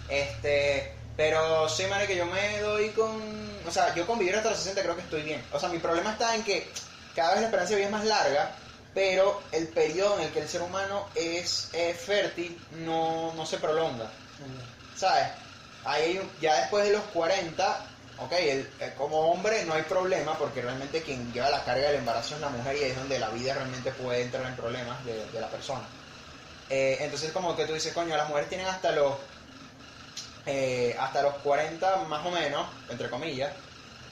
Este, 0.08 0.94
pero 1.16 1.68
sí, 1.68 1.86
madre, 1.86 2.06
que 2.06 2.16
yo 2.16 2.26
me 2.26 2.60
doy 2.60 2.90
con. 2.90 3.62
O 3.66 3.70
sea, 3.70 3.94
yo 3.94 4.06
con 4.06 4.18
vivir 4.18 4.36
hasta 4.36 4.50
los 4.50 4.58
60 4.58 4.82
creo 4.82 4.94
que 4.96 5.02
estoy 5.02 5.22
bien. 5.22 5.46
O 5.52 5.58
sea, 5.58 5.68
mi 5.68 5.78
problema 5.78 6.12
está 6.12 6.34
en 6.34 6.44
que 6.44 6.72
cada 7.14 7.30
vez 7.32 7.40
la 7.40 7.46
esperanza 7.46 7.70
de 7.70 7.76
vida 7.76 7.86
es 7.86 7.92
más 7.92 8.04
larga, 8.04 8.58
pero 8.92 9.48
el 9.52 9.68
periodo 9.68 10.18
en 10.18 10.24
el 10.26 10.32
que 10.32 10.40
el 10.40 10.48
ser 10.48 10.62
humano 10.62 11.10
es 11.14 11.70
eh, 11.72 11.94
fértil 11.94 12.66
no, 12.70 13.32
no 13.34 13.46
se 13.46 13.58
prolonga. 13.58 14.10
¿Sabes? 14.92 15.28
Ahí 15.84 16.20
ya 16.40 16.60
después 16.60 16.84
de 16.86 16.92
los 16.92 17.04
40, 17.04 17.94
ok, 18.16 18.32
el- 18.32 18.74
eh, 18.80 18.94
como 18.96 19.30
hombre 19.30 19.64
no 19.64 19.74
hay 19.74 19.82
problema 19.82 20.38
porque 20.38 20.62
realmente 20.62 21.02
quien 21.02 21.32
lleva 21.32 21.50
la 21.50 21.64
carga 21.64 21.88
del 21.88 21.96
embarazo 21.98 22.34
es 22.36 22.40
la 22.40 22.48
mujer 22.50 22.76
y 22.76 22.84
ahí 22.84 22.90
es 22.92 22.96
donde 22.96 23.18
la 23.18 23.30
vida 23.30 23.54
realmente 23.54 23.92
puede 23.92 24.22
entrar 24.22 24.46
en 24.46 24.56
problemas 24.56 25.04
de, 25.04 25.26
de 25.30 25.40
la 25.40 25.50
persona. 25.50 25.88
Eh, 26.68 26.98
entonces 27.00 27.32
como 27.32 27.56
que 27.56 27.66
tú 27.66 27.74
dices, 27.74 27.92
coño, 27.92 28.16
las 28.16 28.28
mujeres 28.28 28.48
tienen 28.48 28.66
hasta 28.66 28.92
los 28.92 29.18
eh, 30.46 30.94
hasta 30.98 31.22
los 31.22 31.34
40 31.36 31.96
más 32.04 32.24
o 32.26 32.30
menos, 32.30 32.68
entre 32.88 33.08
comillas, 33.10 33.52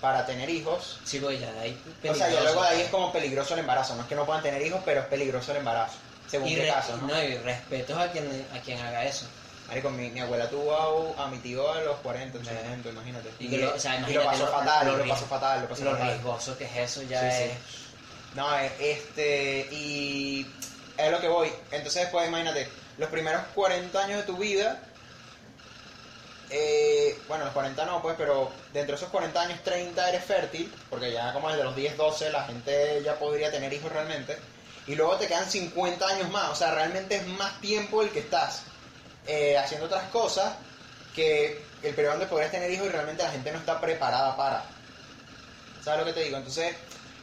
para 0.00 0.24
tener 0.26 0.48
hijos. 0.50 1.00
Sí, 1.04 1.20
pues 1.20 1.38
ya 1.40 1.52
de 1.52 1.60
ahí. 1.60 1.82
O 2.08 2.14
sea, 2.14 2.30
ya 2.30 2.42
luego 2.42 2.62
de 2.62 2.68
ahí 2.68 2.80
es 2.82 2.88
como 2.90 3.12
peligroso 3.12 3.54
el 3.54 3.60
embarazo. 3.60 3.94
No 3.94 4.02
es 4.02 4.08
que 4.08 4.14
no 4.14 4.26
puedan 4.26 4.42
tener 4.42 4.62
hijos, 4.62 4.82
pero 4.84 5.00
es 5.02 5.06
peligroso 5.06 5.52
el 5.52 5.58
embarazo. 5.58 5.98
Según 6.26 6.48
y, 6.48 6.56
qué 6.56 6.66
caso, 6.66 6.96
¿no? 6.96 7.08
no, 7.08 7.22
y 7.22 7.36
respetos 7.38 7.98
a 7.98 8.10
quien, 8.10 8.48
a 8.52 8.60
quien 8.62 8.80
haga 8.80 9.04
eso. 9.04 9.26
Marico, 9.72 9.88
mi, 9.90 10.10
mi 10.10 10.20
abuela 10.20 10.50
tuvo 10.50 11.16
a, 11.18 11.24
a 11.24 11.28
mi 11.28 11.38
tío 11.38 11.72
a 11.72 11.80
los 11.80 11.96
40 12.00 12.36
en 12.38 12.44
su 12.44 12.52
momento, 12.52 12.90
imagínate. 12.90 13.30
Y 13.38 13.48
que 13.48 13.56
lo- 13.56 13.74
o 13.74 13.78
sea, 13.78 13.96
y 14.06 14.12
lo 14.12 14.22
pasó 14.24 14.44
lo- 14.44 14.52
fatal, 14.52 14.98
lo 14.98 15.08
pasó 15.08 15.24
fatal, 15.26 15.62
lo 15.62 15.68
pasó 15.68 15.84
Lo 15.84 15.90
fatal. 15.92 16.08
riesgoso 16.08 16.58
que 16.58 16.64
es 16.64 16.76
eso 16.76 17.02
ya 17.04 17.20
Sí, 17.30 17.36
sí. 17.38 17.42
es. 17.44 18.36
No, 18.36 18.58
eh, 18.58 18.70
este, 18.80 19.68
y 19.72 20.46
es 20.98 21.10
lo 21.10 21.20
que 21.20 21.28
voy. 21.28 21.50
Entonces 21.70 22.02
después, 22.02 22.28
imagínate, 22.28 22.68
los 22.98 23.08
primeros 23.08 23.40
40 23.54 23.98
años 24.04 24.18
de 24.18 24.24
tu 24.24 24.36
vida, 24.36 24.78
eh, 26.50 27.18
bueno, 27.28 27.44
los 27.44 27.54
40 27.54 27.86
no, 27.86 28.02
pues, 28.02 28.14
pero 28.18 28.50
dentro 28.74 28.92
de 28.94 28.96
esos 29.00 29.08
40 29.10 29.40
años, 29.40 29.58
30 29.64 30.06
eres 30.10 30.22
fértil, 30.22 30.70
porque 30.90 31.10
ya 31.12 31.32
como 31.32 31.48
desde 31.48 31.64
los 31.64 31.74
10, 31.74 31.96
12 31.96 32.30
la 32.30 32.44
gente 32.44 33.00
ya 33.02 33.18
podría 33.18 33.50
tener 33.50 33.72
hijos 33.72 33.90
realmente. 33.90 34.36
y 34.86 34.96
luego 34.96 35.14
te 35.16 35.28
quedan 35.28 35.48
50 35.48 36.06
años 36.08 36.28
más. 36.30 36.50
O 36.50 36.54
sea, 36.56 36.72
realmente 36.74 37.14
es 37.16 37.26
más 37.26 37.58
tiempo 37.60 38.02
el 38.02 38.10
que 38.10 38.18
estás 38.18 38.64
eh, 39.26 39.56
haciendo 39.56 39.86
otras 39.86 40.08
cosas 40.10 40.54
que 41.14 41.64
el 41.82 41.94
periodo 41.94 42.14
donde 42.14 42.26
podrías 42.26 42.50
tener 42.50 42.70
hijos 42.70 42.86
y 42.86 42.90
realmente 42.90 43.22
la 43.22 43.30
gente 43.30 43.52
no 43.52 43.58
está 43.58 43.80
preparada 43.80 44.36
para. 44.36 44.64
¿Sabes 45.82 46.00
lo 46.00 46.06
que 46.06 46.12
te 46.12 46.24
digo? 46.24 46.36
Entonces, 46.36 46.74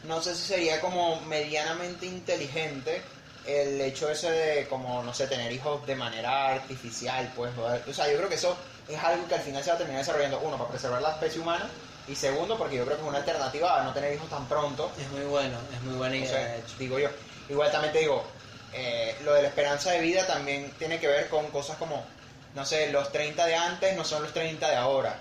no 0.03 0.21
sé 0.21 0.35
si 0.35 0.43
sería 0.43 0.79
como 0.81 1.21
medianamente 1.21 2.05
inteligente 2.05 3.01
el 3.45 3.79
hecho 3.81 4.09
ese 4.09 4.29
de 4.29 4.67
como, 4.67 5.01
no 5.03 5.13
sé, 5.13 5.27
tener 5.27 5.51
hijos 5.51 5.85
de 5.85 5.95
manera 5.95 6.53
artificial, 6.53 7.31
pues. 7.35 7.51
O 7.57 7.93
sea, 7.93 8.09
yo 8.09 8.17
creo 8.17 8.29
que 8.29 8.35
eso 8.35 8.55
es 8.87 9.01
algo 9.01 9.27
que 9.27 9.35
al 9.35 9.41
final 9.41 9.63
se 9.63 9.69
va 9.69 9.75
a 9.75 9.77
terminar 9.77 10.01
desarrollando, 10.01 10.39
uno, 10.39 10.57
para 10.57 10.69
preservar 10.69 11.01
la 11.01 11.11
especie 11.11 11.41
humana, 11.41 11.69
y 12.07 12.15
segundo, 12.15 12.57
porque 12.57 12.75
yo 12.75 12.85
creo 12.85 12.97
que 12.97 13.03
es 13.03 13.07
una 13.09 13.19
alternativa 13.19 13.79
a 13.79 13.83
no 13.83 13.93
tener 13.93 14.13
hijos 14.13 14.29
tan 14.29 14.47
pronto. 14.47 14.91
Es 14.99 15.09
muy 15.11 15.25
bueno, 15.25 15.57
es 15.73 15.81
muy 15.83 15.95
buena 15.95 16.15
idea, 16.15 16.27
sé, 16.27 16.37
de 16.37 16.59
hecho. 16.59 16.75
digo 16.79 16.99
yo. 16.99 17.09
Igual 17.47 17.71
también 17.71 17.93
te 17.93 17.99
digo, 17.99 18.25
eh, 18.71 19.17
lo 19.21 19.33
de 19.33 19.41
la 19.43 19.47
esperanza 19.49 19.91
de 19.91 20.01
vida 20.01 20.25
también 20.27 20.71
tiene 20.77 20.99
que 20.99 21.07
ver 21.07 21.29
con 21.29 21.49
cosas 21.51 21.77
como, 21.77 22.05
no 22.53 22.65
sé, 22.65 22.91
los 22.91 23.11
30 23.11 23.45
de 23.45 23.55
antes 23.55 23.95
no 23.95 24.03
son 24.03 24.23
los 24.23 24.33
30 24.33 24.69
de 24.69 24.75
ahora, 24.75 25.19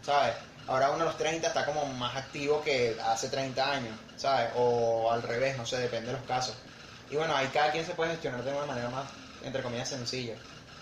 ¿sabes? 0.00 0.34
Ahora 0.66 0.90
uno 0.90 1.02
a 1.02 1.06
los 1.06 1.16
30 1.16 1.48
está 1.48 1.66
como 1.66 1.84
más 1.86 2.16
activo 2.16 2.62
que 2.62 2.96
hace 3.04 3.28
30 3.28 3.70
años, 3.72 3.98
¿sabes? 4.16 4.50
O 4.56 5.10
al 5.10 5.22
revés, 5.22 5.56
no 5.56 5.66
sé, 5.66 5.78
depende 5.78 6.12
de 6.12 6.18
los 6.18 6.26
casos. 6.26 6.56
Y 7.08 7.16
bueno, 7.16 7.34
ahí 7.36 7.48
cada 7.48 7.72
quien 7.72 7.84
se 7.84 7.94
puede 7.94 8.12
gestionar 8.12 8.42
de 8.44 8.52
una 8.52 8.66
manera 8.66 8.88
más, 8.88 9.10
entre 9.42 9.62
comillas, 9.62 9.88
sencilla. 9.88 10.36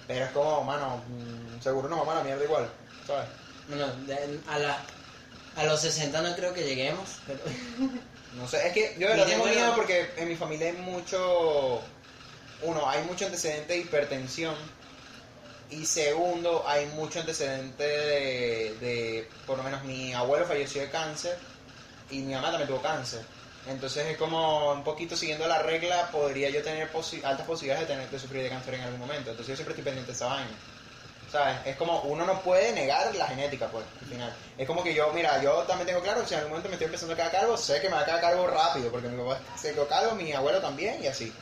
Pero 0.07 0.25
es 0.27 0.31
como, 0.33 0.63
mano, 0.65 1.05
mm, 1.09 1.61
seguro 1.61 1.89
nos 1.89 1.99
vamos 2.01 2.15
a 2.15 2.19
la 2.19 2.25
mierda 2.25 2.45
igual, 2.45 2.71
¿sabes? 3.07 3.27
Bueno, 3.67 3.87
de- 4.07 4.41
a, 4.49 4.59
la, 4.59 4.85
a 5.57 5.65
los 5.65 5.81
60 5.81 6.21
no 6.23 6.35
creo 6.37 6.53
que 6.53 6.65
lleguemos, 6.65 7.21
pero... 7.27 7.41
No 8.33 8.47
sé, 8.47 8.65
es 8.69 8.73
que 8.73 8.95
yo 8.97 9.09
de 9.09 9.15
verdad 9.15 9.27
tengo 9.27 9.45
miedo 9.47 9.75
porque 9.75 10.15
en 10.17 10.29
mi 10.29 10.37
familia 10.37 10.67
hay 10.69 10.73
mucho. 10.75 11.83
Uno, 12.63 12.89
hay 12.89 13.03
mucho 13.05 13.25
antecedente 13.27 13.73
de 13.75 13.79
hipertensión. 13.81 14.55
Y 15.71 15.87
segundo, 15.87 16.65
hay 16.67 16.87
mucho 16.87 17.21
antecedente 17.21 17.83
de, 17.85 18.75
de- 18.81 19.29
Por 19.47 19.57
lo 19.59 19.63
menos 19.63 19.85
mi 19.85 20.13
abuelo 20.13 20.47
falleció 20.47 20.83
de 20.83 20.91
cáncer. 20.91 21.39
Y 22.11 22.19
mi 22.23 22.35
mamá 22.35 22.49
también 22.51 22.69
tuvo 22.69 22.83
cáncer. 22.83 23.25
Entonces 23.69 24.07
es 24.07 24.17
como 24.17 24.73
un 24.73 24.83
poquito 24.85 25.17
siguiendo 25.17 25.47
la 25.47 25.61
regla, 25.63 26.11
podría 26.11 26.51
yo 26.51 26.63
tener 26.63 26.91
posi- 26.93 27.23
altas 27.25 27.47
posibilidades 27.47 27.87
de, 27.87 27.95
tener, 27.95 28.11
de 28.11 28.19
sufrir 28.19 28.43
de 28.43 28.49
cáncer 28.49 28.75
en 28.75 28.81
algún 28.83 28.99
momento. 29.01 29.31
Entonces 29.31 29.49
yo 29.49 29.57
siempre 29.57 29.73
estoy 29.75 29.85
pendiente 29.85 30.11
de 30.13 30.17
esa 30.17 30.27
vaina. 30.27 30.59
¿Sabes? 31.31 31.59
Es 31.65 31.77
como 31.77 32.01
uno 32.03 32.27
no 32.27 32.43
puede 32.43 32.73
negar 32.73 33.15
la 33.15 33.29
genética, 33.29 33.71
pues, 33.71 33.87
al 34.01 34.07
final. 34.09 34.37
Es 34.59 34.67
como 34.67 34.83
que 34.83 34.93
yo, 34.93 35.13
mira, 35.13 35.41
yo 35.41 35.63
también 35.63 35.87
tengo 35.87 36.03
claro, 36.03 36.27
si 36.27 36.35
en 36.35 36.39
algún 36.41 36.51
momento 36.51 36.69
me 36.69 36.75
estoy 36.75 36.87
empezando 36.87 37.13
a 37.15 37.17
quedar 37.17 37.31
calvo, 37.31 37.57
sé 37.57 37.81
que 37.81 37.89
me 37.89 37.95
va 37.95 38.01
a 38.01 38.05
quedar 38.05 38.21
calvo 38.21 38.49
rápido, 38.49 38.91
porque 38.91 39.07
mi 39.09 39.17
papá 39.23 39.41
se 39.55 39.73
quedó 39.73 39.87
calvo, 39.87 40.17
mi 40.17 40.33
abuelo 40.33 40.61
también, 40.61 41.01
y 41.01 41.07
así. 41.07 41.33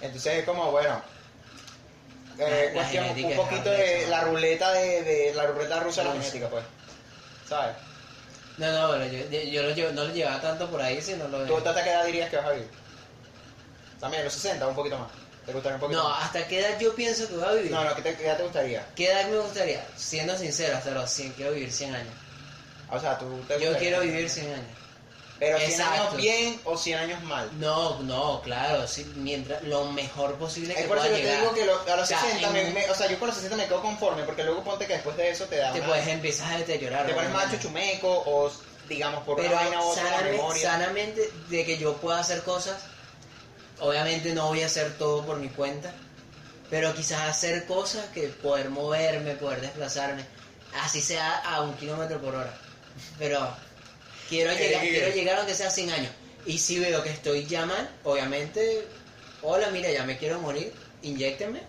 Entonces 0.00 0.34
es 0.38 0.44
como, 0.44 0.70
bueno, 0.70 1.02
eh, 2.38 2.66
La- 2.68 2.72
cuestión 2.72 3.04
un 3.04 3.36
poquito 3.36 3.70
de 3.70 4.06
la 4.08 4.22
ruleta 4.22 4.72
de, 4.72 5.02
de 5.02 5.34
la 5.34 5.46
ruleta 5.46 5.80
rusa 5.80 6.02
de 6.02 6.08
la 6.08 6.14
genética, 6.14 6.48
pues. 6.48 6.64
¿Sabes? 7.48 7.76
No, 8.56 8.70
no, 8.72 8.92
pero 8.92 9.06
yo, 9.06 9.40
yo, 9.40 9.62
lo 9.62 9.70
llevo- 9.70 9.92
no 9.92 10.04
lo 10.04 10.14
llevaba 10.14 10.40
tanto 10.40 10.70
por 10.70 10.80
ahí, 10.82 11.00
sino 11.00 11.28
lo 11.28 11.44
¿Tú 11.44 11.56
hasta 11.56 11.82
qué 11.82 11.90
edad 11.90 12.04
dirías 12.04 12.30
que 12.30 12.36
vas 12.36 12.46
a 12.46 12.52
vivir? 12.52 12.68
También, 13.98 14.24
los 14.24 14.32
60, 14.32 14.66
un 14.66 14.74
poquito 14.74 14.98
más. 14.98 15.08
¿Te 15.44 15.52
gustaría 15.52 15.74
un 15.76 15.80
poquito 15.80 16.02
No, 16.02 16.08
más? 16.08 16.24
¿hasta 16.24 16.46
qué 16.46 16.60
edad 16.60 16.78
yo 16.78 16.94
pienso 16.94 17.26
que 17.28 17.34
voy 17.34 17.44
a 17.44 17.52
vivir? 17.52 17.70
No, 17.70 17.84
no, 17.84 17.94
¿qué, 17.94 18.02
te, 18.02 18.14
qué 18.14 18.24
edad 18.26 18.36
te 18.36 18.42
gustaría? 18.44 18.86
¿Qué 18.94 19.10
edad 19.10 19.28
me 19.28 19.38
gustaría? 19.38 19.84
Siendo 19.96 20.36
sincero, 20.36 20.76
hasta 20.76 20.90
los 20.90 21.10
100, 21.10 21.32
quiero 21.32 21.52
vivir 21.52 21.72
100 21.72 21.94
años. 21.94 22.14
O 22.90 22.98
sea, 22.98 23.18
tú 23.18 23.42
te 23.46 23.60
Yo 23.60 23.76
quiero 23.78 24.00
vivir 24.00 24.28
100 24.28 24.52
años. 24.52 24.79
Pero 25.40 25.56
100 25.58 25.70
Exacto. 25.70 25.92
años 26.02 26.16
bien 26.16 26.60
o 26.64 26.76
100 26.76 26.98
años 26.98 27.22
mal. 27.22 27.48
No, 27.58 27.98
no, 28.02 28.42
claro, 28.42 28.86
sí, 28.86 29.10
mientras 29.16 29.62
lo 29.62 29.86
mejor 29.90 30.34
posible 30.36 30.74
que 30.74 30.82
Es 30.82 30.86
por 30.86 30.98
pueda 30.98 31.08
eso 31.08 31.16
que 31.16 31.22
te 31.22 31.26
llegar. 31.28 31.40
digo 31.40 31.54
que 31.54 31.64
lo- 31.64 31.80
a 31.92 31.96
los 31.96 32.04
O 32.04 32.06
sea, 32.06 32.20
60, 32.20 32.50
me, 32.50 32.68
en- 32.68 32.74
me- 32.74 32.90
o 32.90 32.94
sea, 32.94 33.08
yo 33.08 33.18
con 33.18 33.28
los 33.28 33.36
60 33.36 33.56
me 33.56 33.64
quedo 33.66 33.80
conforme, 33.80 34.22
porque 34.24 34.44
luego 34.44 34.62
ponte 34.62 34.86
que 34.86 34.92
después 34.92 35.16
de 35.16 35.30
eso 35.30 35.46
te 35.46 35.56
da 35.56 35.72
te 35.72 35.78
una- 35.80 35.88
puedes 35.88 36.06
empezar 36.08 36.52
a 36.52 36.58
deteriorar. 36.58 37.06
te 37.06 37.14
pones 37.14 37.30
obviamente. 37.30 37.52
más 37.54 37.62
chuchumeco 37.62 38.22
o, 38.26 38.52
digamos, 38.86 39.24
por 39.24 39.36
Pero 39.36 39.48
una 39.48 39.60
vaina 39.62 39.80
u 39.80 39.88
otra, 39.88 40.02
la 40.04 40.10
sanamente, 40.10 40.36
memoria. 40.36 40.62
sanamente 40.72 41.30
de 41.48 41.64
que 41.64 41.78
yo 41.78 41.96
pueda 41.96 42.18
hacer 42.20 42.42
cosas, 42.42 42.76
obviamente 43.78 44.34
no 44.34 44.48
voy 44.48 44.62
a 44.62 44.66
hacer 44.66 44.96
todo 44.98 45.24
por 45.24 45.38
mi 45.38 45.48
cuenta, 45.48 45.92
pero 46.68 46.94
quizás 46.94 47.20
hacer 47.28 47.64
cosas 47.66 48.04
que 48.12 48.28
poder 48.28 48.68
moverme, 48.68 49.34
poder 49.36 49.62
desplazarme, 49.62 50.24
así 50.82 51.00
sea 51.00 51.38
a 51.38 51.62
un 51.62 51.74
kilómetro 51.78 52.20
por 52.20 52.34
hora. 52.34 52.52
Pero 53.18 53.56
quiero 54.30 54.52
Eh, 54.52 54.56
llegar, 54.58 54.80
quiero 54.82 55.12
llegar 55.14 55.36
aunque 55.40 55.54
sea 55.54 55.70
100 55.70 55.90
años. 55.90 56.12
Y 56.46 56.56
si 56.58 56.78
veo 56.78 57.02
que 57.02 57.10
estoy 57.10 57.44
ya 57.44 57.66
mal, 57.66 57.90
obviamente, 58.04 58.86
hola, 59.42 59.68
mira, 59.70 59.90
ya 59.90 60.04
me 60.04 60.16
quiero 60.16 60.40
morir, 60.40 60.72
inyéctenme. 61.02 61.60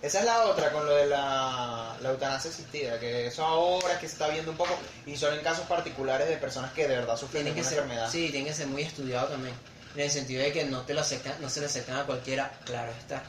Esa 0.00 0.20
es 0.20 0.24
la 0.24 0.44
otra 0.44 0.72
con 0.72 0.86
lo 0.86 0.94
de 0.96 1.06
la, 1.06 1.94
la 2.00 2.08
eutanasia 2.10 2.50
asistida, 2.50 2.98
que 2.98 3.26
eso 3.26 3.44
ahora 3.44 3.92
es 3.92 3.98
que 3.98 4.06
se 4.06 4.14
está 4.14 4.28
viendo 4.28 4.52
un 4.52 4.56
poco, 4.56 4.74
y 5.04 5.14
son 5.14 5.34
en 5.34 5.42
casos 5.42 5.66
particulares 5.66 6.26
de 6.26 6.38
personas 6.38 6.72
que 6.72 6.88
de 6.88 6.96
verdad 6.96 7.18
sufren 7.18 7.42
Tiene 7.42 7.54
que 7.54 7.60
una 7.60 7.68
ser, 7.68 7.78
enfermedad. 7.80 8.10
sí, 8.10 8.30
tiene 8.30 8.46
que 8.48 8.54
ser 8.54 8.66
muy 8.68 8.80
estudiado 8.82 9.28
también. 9.28 9.54
En 9.94 10.00
el 10.00 10.10
sentido 10.10 10.42
de 10.42 10.52
que 10.52 10.64
no 10.64 10.80
te 10.86 10.94
lo 10.94 11.02
aceptan, 11.02 11.34
no 11.42 11.50
se 11.50 11.60
lo 11.60 11.66
aceptan 11.66 11.96
a 11.98 12.04
cualquiera, 12.06 12.50
claro 12.64 12.90
está. 12.98 13.22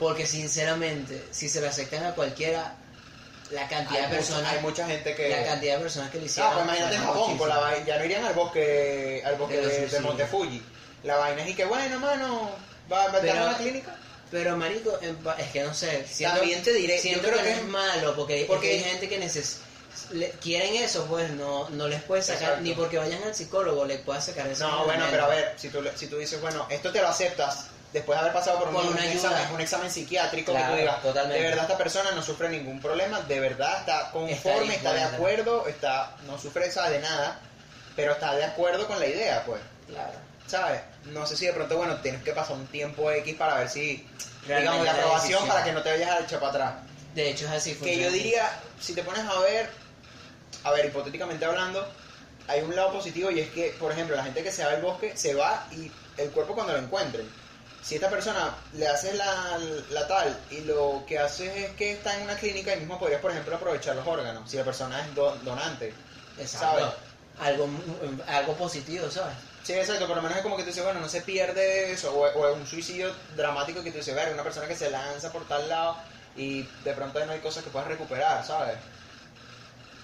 Porque 0.00 0.26
sinceramente, 0.26 1.22
si 1.30 1.48
se 1.48 1.60
lo 1.60 1.68
aceptan 1.68 2.04
a 2.04 2.14
cualquiera, 2.16 2.74
la 3.52 3.68
cantidad 3.68 4.04
hay, 4.04 4.10
de 4.10 4.16
mucha- 4.16 4.28
personas, 4.28 4.52
hay 4.52 4.60
mucha 4.60 4.86
gente 4.86 5.14
que... 5.14 5.28
la 5.28 5.44
cantidad 5.44 5.76
de 5.76 5.82
personas 5.82 6.10
que 6.10 6.18
lo 6.18 6.24
hicieron. 6.24 6.50
Ah, 6.50 6.54
pues 6.54 6.64
imagínate 6.64 6.94
en 6.96 7.02
Japón, 7.02 7.38
con 7.38 7.48
la 7.48 7.84
ya 7.86 7.98
no 7.98 8.04
irían 8.04 8.24
al 8.24 8.34
bosque, 8.34 9.22
al 9.24 9.36
bosque 9.36 9.56
De 9.56 9.60
de, 9.62 9.68
de 9.68 9.76
suicidios. 9.78 10.02
Monte 10.02 10.26
Fuji. 10.26 10.62
La 11.04 11.16
vaina 11.16 11.42
es 11.42 11.48
y 11.50 11.54
que, 11.54 11.64
bueno, 11.64 11.98
mano, 11.98 12.50
va, 12.92 13.06
va 13.08 13.18
a 13.18 13.20
Pero- 13.20 13.34
en 13.34 13.42
una 13.42 13.56
clínica. 13.56 13.96
Pero 14.30 14.56
marico, 14.56 14.98
es 15.38 15.46
que 15.52 15.62
no 15.62 15.74
sé, 15.74 16.06
siento, 16.10 16.38
También 16.38 16.62
te 16.62 16.72
diré, 16.72 16.96
yo 16.96 17.02
siento 17.02 17.28
creo 17.28 17.42
que, 17.42 17.50
es- 17.52 17.64
malo, 17.64 18.14
porque, 18.16 18.44
porque- 18.48 18.76
es 18.76 18.82
que 18.82 18.86
hay 18.88 18.92
gente 18.94 19.08
que 19.10 19.18
neces 19.18 19.58
le- 20.12 20.30
quieren 20.40 20.74
eso, 20.76 21.04
pues 21.04 21.28
no, 21.32 21.68
no 21.68 21.86
les 21.86 22.00
puedes 22.02 22.24
sacar, 22.24 22.42
Exacto. 22.44 22.62
ni 22.62 22.72
porque 22.72 22.96
vayan 22.96 23.22
al 23.24 23.34
psicólogo 23.34 23.84
les 23.84 24.00
puedes 24.00 24.24
sacar 24.24 24.46
eso. 24.46 24.66
No, 24.66 24.84
bueno, 24.86 25.04
pero 25.10 25.24
a 25.24 25.28
ver, 25.28 25.52
si 25.58 25.68
tú, 25.68 25.84
si 25.96 26.06
tú 26.06 26.16
dices, 26.16 26.40
bueno, 26.40 26.66
esto 26.70 26.90
te 26.90 27.02
lo 27.02 27.08
aceptas 27.08 27.66
después 27.92 28.16
de 28.16 28.20
haber 28.20 28.32
pasado 28.32 28.58
por 28.58 28.68
un, 28.68 28.76
un 28.76 28.98
examen, 28.98 29.52
un 29.52 29.60
examen 29.60 29.90
psiquiátrico 29.90 30.52
que 30.54 30.62
tú 30.62 30.74
digas, 30.74 31.02
totalmente. 31.02 31.42
de 31.42 31.48
verdad 31.48 31.64
esta 31.64 31.78
persona 31.78 32.10
no 32.12 32.22
sufre 32.22 32.48
ningún 32.48 32.80
problema, 32.80 33.20
de 33.20 33.40
verdad 33.40 33.80
está 33.80 34.10
conforme, 34.10 34.74
está, 34.74 34.92
de 34.94 35.02
acuerdo, 35.02 35.66
está 35.68 36.16
no 36.26 36.38
sufre 36.38 36.66
esa 36.66 36.88
de 36.88 37.00
nada, 37.00 37.38
pero 37.94 38.12
está 38.12 38.34
de 38.34 38.44
acuerdo 38.44 38.86
con 38.86 38.98
la 38.98 39.06
idea, 39.06 39.44
pues, 39.44 39.60
Claro. 39.88 40.12
¿sabes? 40.46 40.80
No 41.06 41.26
sé 41.26 41.36
si 41.36 41.46
de 41.46 41.52
pronto, 41.52 41.76
bueno, 41.76 41.96
tienes 41.96 42.22
que 42.22 42.32
pasar 42.32 42.56
un 42.56 42.66
tiempo 42.66 43.10
X 43.10 43.34
para 43.36 43.56
ver 43.56 43.68
si, 43.68 44.06
Realmente 44.46 44.60
digamos, 44.60 44.80
de 44.80 44.84
la 44.86 44.92
aprobación 44.92 45.46
para 45.48 45.64
que 45.64 45.72
no 45.72 45.82
te 45.82 45.90
vayas 45.90 46.10
a 46.10 46.20
echar 46.20 46.40
para 46.40 46.50
atrás. 46.52 46.74
De 47.14 47.30
hecho 47.30 47.44
es 47.46 47.52
así. 47.52 47.70
Que 47.70 47.76
funciona 47.76 48.02
yo 48.02 48.08
así. 48.08 48.18
diría, 48.18 48.50
si 48.80 48.94
te 48.94 49.02
pones 49.02 49.24
a 49.26 49.38
ver, 49.40 49.70
a 50.64 50.70
ver, 50.70 50.86
hipotéticamente 50.86 51.44
hablando, 51.44 51.86
hay 52.48 52.60
un 52.62 52.74
lado 52.74 52.92
positivo 52.92 53.30
y 53.30 53.40
es 53.40 53.50
que, 53.50 53.74
por 53.78 53.92
ejemplo, 53.92 54.16
la 54.16 54.24
gente 54.24 54.42
que 54.42 54.50
se 54.50 54.64
va 54.64 54.72
al 54.72 54.82
bosque 54.82 55.16
se 55.16 55.34
va 55.34 55.66
y 55.72 55.90
el 56.16 56.30
cuerpo 56.30 56.54
cuando 56.54 56.72
lo 56.72 56.78
encuentren. 56.78 57.28
Si 57.82 57.96
esta 57.96 58.08
persona 58.10 58.56
le 58.72 58.86
haces 58.88 59.14
la, 59.16 59.58
la 59.90 60.06
tal 60.06 60.46
y 60.50 60.60
lo 60.62 61.04
que 61.06 61.18
haces 61.18 61.56
es 61.56 61.76
que 61.76 61.92
está 61.92 62.16
en 62.16 62.22
una 62.22 62.36
clínica 62.36 62.74
y 62.74 62.78
mismo 62.80 62.98
podrías, 62.98 63.20
por 63.20 63.32
ejemplo, 63.32 63.56
aprovechar 63.56 63.96
los 63.96 64.06
órganos, 64.06 64.48
si 64.50 64.56
la 64.56 64.64
persona 64.64 65.00
es 65.04 65.14
do- 65.14 65.36
donante. 65.38 65.88
Exacto. 66.36 66.66
¿sabes? 66.80 66.94
Algo, 67.38 67.68
algo 68.26 68.56
positivo, 68.56 69.10
¿sabes? 69.10 69.36
Sí, 69.62 69.72
exacto, 69.74 70.06
por 70.06 70.16
lo 70.16 70.22
menos 70.22 70.36
es 70.36 70.42
como 70.42 70.56
que 70.56 70.62
tú 70.62 70.68
dices, 70.68 70.84
bueno, 70.84 71.00
no 71.00 71.08
se 71.08 71.22
pierde 71.22 71.92
eso, 71.92 72.12
o, 72.14 72.20
o 72.26 72.48
es 72.50 72.56
un 72.56 72.66
suicidio 72.66 73.12
dramático 73.36 73.82
que 73.82 73.90
tú 73.90 73.98
dices, 73.98 74.14
ver, 74.14 74.32
una 74.32 74.42
persona 74.44 74.68
que 74.68 74.76
se 74.76 74.90
lanza 74.90 75.32
por 75.32 75.46
tal 75.48 75.68
lado 75.68 76.04
y 76.34 76.62
de 76.82 76.94
pronto 76.94 77.24
no 77.26 77.32
hay 77.32 77.40
cosas 77.40 77.64
que 77.64 77.70
puedas 77.70 77.88
recuperar, 77.88 78.44
¿sabes? 78.44 78.78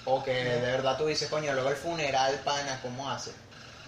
O 0.04 0.22
que 0.24 0.32
de 0.32 0.60
verdad 0.60 0.96
tú 0.96 1.06
dices, 1.06 1.28
coño, 1.28 1.52
luego 1.52 1.68
el 1.70 1.76
funeral, 1.76 2.40
pana, 2.44 2.80
¿cómo 2.82 3.10
hace? 3.10 3.32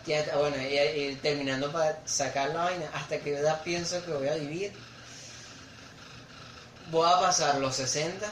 Ya, 0.07 0.25
bueno, 0.37 0.57
y, 0.57 1.15
terminando 1.17 1.71
para 1.71 2.01
sacar 2.07 2.51
la 2.51 2.65
vaina, 2.65 2.91
hasta 2.95 3.19
que 3.21 3.37
edad 3.37 3.63
pienso 3.63 4.05
que 4.05 4.13
voy 4.13 4.29
a 4.29 4.35
vivir. 4.35 4.73
Voy 6.91 7.09
a 7.09 7.21
pasar 7.21 7.59
los 7.61 7.77
60. 7.77 8.31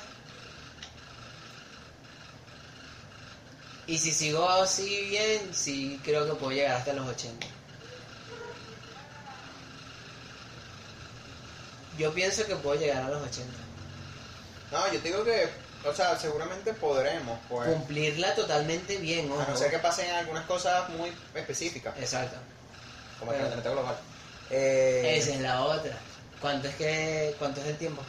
Y 3.87 3.99
si 3.99 4.13
sigo 4.13 4.49
así 4.49 5.07
bien, 5.09 5.55
sí 5.55 6.01
creo 6.05 6.27
que 6.27 6.35
puedo 6.35 6.53
llegar 6.53 6.77
hasta 6.77 6.93
los 6.93 7.09
80. 7.09 7.47
Yo 11.99 12.13
pienso 12.15 12.47
que 12.47 12.55
puedo 12.57 12.79
llegar 12.79 13.03
a 13.03 13.09
los 13.09 13.23
80. 13.23 13.53
No, 14.71 14.93
yo 14.93 15.01
te 15.01 15.09
digo 15.09 15.25
que, 15.25 15.49
o 15.85 15.95
sea, 15.95 16.19
seguramente 16.19 16.73
podremos, 16.75 17.39
pues. 17.49 17.69
Cumplirla 17.71 18.35
totalmente 18.35 18.97
bien, 18.99 19.31
A 19.31 19.35
ojo. 19.35 19.45
no 19.51 19.57
ser 19.57 19.71
que 19.71 19.79
pasen 19.79 20.11
algunas 20.11 20.45
cosas 20.47 20.89
muy 20.91 21.13
específicas, 21.35 21.95
Exacto. 21.99 22.37
como 23.19 23.33
el 23.33 23.39
Pero- 23.39 23.49
calentamiento 23.51 23.81
global. 23.83 23.97
Eh, 24.51 25.15
Esa 25.19 25.31
es 25.35 25.41
la 25.41 25.63
otra. 25.63 25.97
¿Cuánto 26.41 26.69
es 26.69 26.75
que 26.77 27.35
cuánto 27.39 27.61
es 27.61 27.67
el 27.67 27.77
tiempo? 27.77 28.03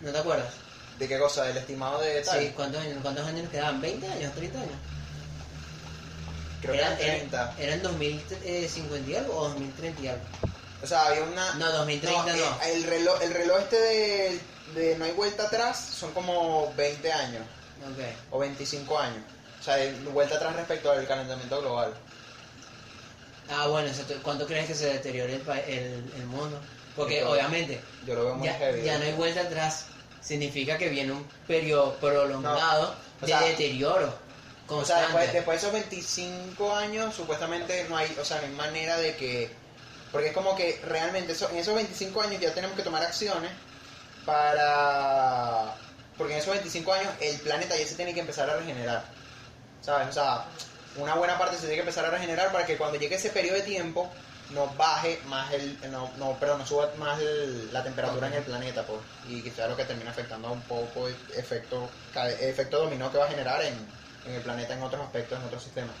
¿No 0.00 0.12
te 0.12 0.18
acuerdas? 0.18 0.52
¿De 0.98 1.08
qué 1.08 1.18
cosa? 1.18 1.48
¿El 1.48 1.56
estimado 1.56 1.98
de 2.00 2.20
tal? 2.20 2.38
Sí, 2.40 2.52
¿cuántos 2.54 2.82
años, 2.82 2.98
¿cuántos 3.02 3.26
años 3.26 3.42
nos 3.44 3.50
quedaban? 3.50 3.80
¿20 3.82 4.04
años? 4.10 4.32
¿30 4.34 4.54
años? 4.56 4.78
Creo 6.60 6.72
que 6.72 6.78
eran 6.78 6.96
30. 6.98 7.54
¿Eran 7.58 7.82
2050 7.82 9.10
y 9.10 9.14
algo 9.16 9.34
o 9.36 9.48
2030 9.48 10.02
y 10.02 10.08
algo? 10.08 10.22
O 10.82 10.86
sea, 10.86 11.06
había 11.06 11.22
una... 11.24 11.54
No, 11.54 11.72
2030 11.72 12.24
no. 12.24 12.32
eh, 12.32 12.72
El 12.74 12.84
reloj, 12.84 13.22
el 13.22 13.32
reloj 13.34 13.58
este 13.60 13.76
de, 13.80 14.40
de 14.74 14.96
no 14.96 15.04
hay 15.04 15.12
vuelta 15.12 15.44
atrás 15.44 15.78
son 15.78 16.12
como 16.12 16.72
20 16.76 17.12
años 17.12 17.42
o 18.30 18.38
25 18.38 18.98
años. 18.98 19.22
O 19.60 19.62
sea, 19.62 19.76
de 19.76 19.92
vuelta 20.12 20.36
atrás 20.36 20.56
respecto 20.56 20.90
al 20.90 21.06
calentamiento 21.06 21.60
global. 21.60 21.94
Ah, 23.50 23.66
bueno. 23.66 23.90
¿cuánto 24.22 24.46
crees 24.46 24.66
que 24.66 24.74
se 24.74 24.86
deteriore 24.92 25.34
el, 25.34 25.48
el, 25.68 26.12
el 26.16 26.26
mundo? 26.26 26.60
Porque 26.96 27.24
obviamente 27.24 27.80
Yo 28.06 28.14
lo 28.14 28.24
veo 28.24 28.34
muy 28.34 28.46
ya, 28.46 28.54
heavy. 28.54 28.82
ya 28.82 28.98
no 28.98 29.04
hay 29.04 29.12
vuelta 29.12 29.40
atrás. 29.42 29.86
Significa 30.20 30.76
que 30.78 30.88
viene 30.88 31.12
un 31.12 31.24
periodo 31.46 31.94
prolongado 31.96 32.94
de 33.22 33.26
sea, 33.26 33.40
deterioro 33.42 34.06
O 34.68 34.84
sea, 34.84 35.06
constante. 35.06 35.06
después, 35.06 35.32
después 35.32 35.60
de 35.62 35.68
esos 35.68 35.72
25 35.72 36.76
años, 36.76 37.14
supuestamente 37.14 37.86
no 37.88 37.96
hay, 37.96 38.14
o 38.20 38.24
sea, 38.24 38.36
no 38.38 38.44
hay 38.46 38.52
manera 38.52 38.96
de 38.98 39.16
que... 39.16 39.50
Porque 40.12 40.28
es 40.28 40.34
como 40.34 40.54
que 40.56 40.80
realmente 40.84 41.32
eso- 41.32 41.48
en 41.50 41.56
esos 41.56 41.74
25 41.74 42.20
años 42.22 42.40
ya 42.40 42.52
tenemos 42.52 42.76
que 42.76 42.82
tomar 42.82 43.02
acciones 43.02 43.50
para... 44.26 45.74
Porque 46.16 46.34
en 46.34 46.38
esos 46.40 46.52
25 46.52 46.92
años 46.92 47.12
el 47.20 47.38
planeta 47.40 47.76
ya 47.76 47.86
se 47.86 47.94
tiene 47.94 48.12
que 48.14 48.20
empezar 48.20 48.48
a 48.50 48.56
regenerar. 48.56 49.02
¿Sabes? 49.80 50.08
O 50.08 50.12
sea, 50.12 50.44
una 50.96 51.14
buena 51.14 51.38
parte 51.38 51.54
se 51.56 51.62
tiene 51.62 51.76
que 51.76 51.80
empezar 51.80 52.04
a 52.04 52.10
regenerar 52.10 52.52
para 52.52 52.66
que 52.66 52.76
cuando 52.76 52.98
llegue 52.98 53.16
ese 53.16 53.30
periodo 53.30 53.56
de 53.56 53.62
tiempo 53.62 54.10
no 54.50 54.66
baje 54.76 55.20
más 55.26 55.50
el... 55.52 55.78
No, 55.90 56.10
no 56.18 56.32
perdón, 56.38 56.58
no 56.58 56.66
suba 56.66 56.90
más 56.98 57.18
el- 57.20 57.72
la 57.72 57.82
temperatura 57.82 58.26
en 58.26 58.34
el 58.34 58.42
planeta, 58.42 58.82
pues. 58.84 59.00
Y 59.28 59.48
sea 59.50 59.68
lo 59.68 59.76
que 59.76 59.84
termina 59.84 60.10
afectando 60.10 60.50
un 60.52 60.60
poco 60.62 61.08
el 61.08 61.16
efecto, 61.36 61.88
el 62.14 62.48
efecto 62.50 62.80
dominó 62.80 63.10
que 63.10 63.18
va 63.18 63.24
a 63.26 63.30
generar 63.30 63.62
en, 63.62 63.74
en 64.26 64.34
el 64.34 64.42
planeta 64.42 64.74
en 64.74 64.82
otros 64.82 65.02
aspectos, 65.02 65.38
en 65.38 65.44
otros 65.46 65.62
sistemas. 65.62 65.94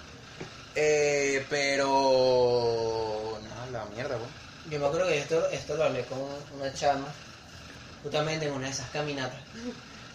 Eh, 0.74 1.46
pero... 1.48 3.38
No, 3.42 3.70
la 3.78 3.84
mierda, 3.86 4.16
pues. 4.16 4.30
Yo 4.70 4.78
me 4.78 4.86
acuerdo 4.86 5.08
que 5.08 5.18
esto, 5.18 5.48
esto 5.48 5.74
lo 5.76 5.84
hablé 5.84 6.04
con 6.04 6.18
una 6.58 6.72
chama, 6.74 7.06
justamente 8.02 8.46
en 8.46 8.52
una 8.52 8.66
de 8.66 8.72
esas 8.72 8.90
caminatas. 8.90 9.38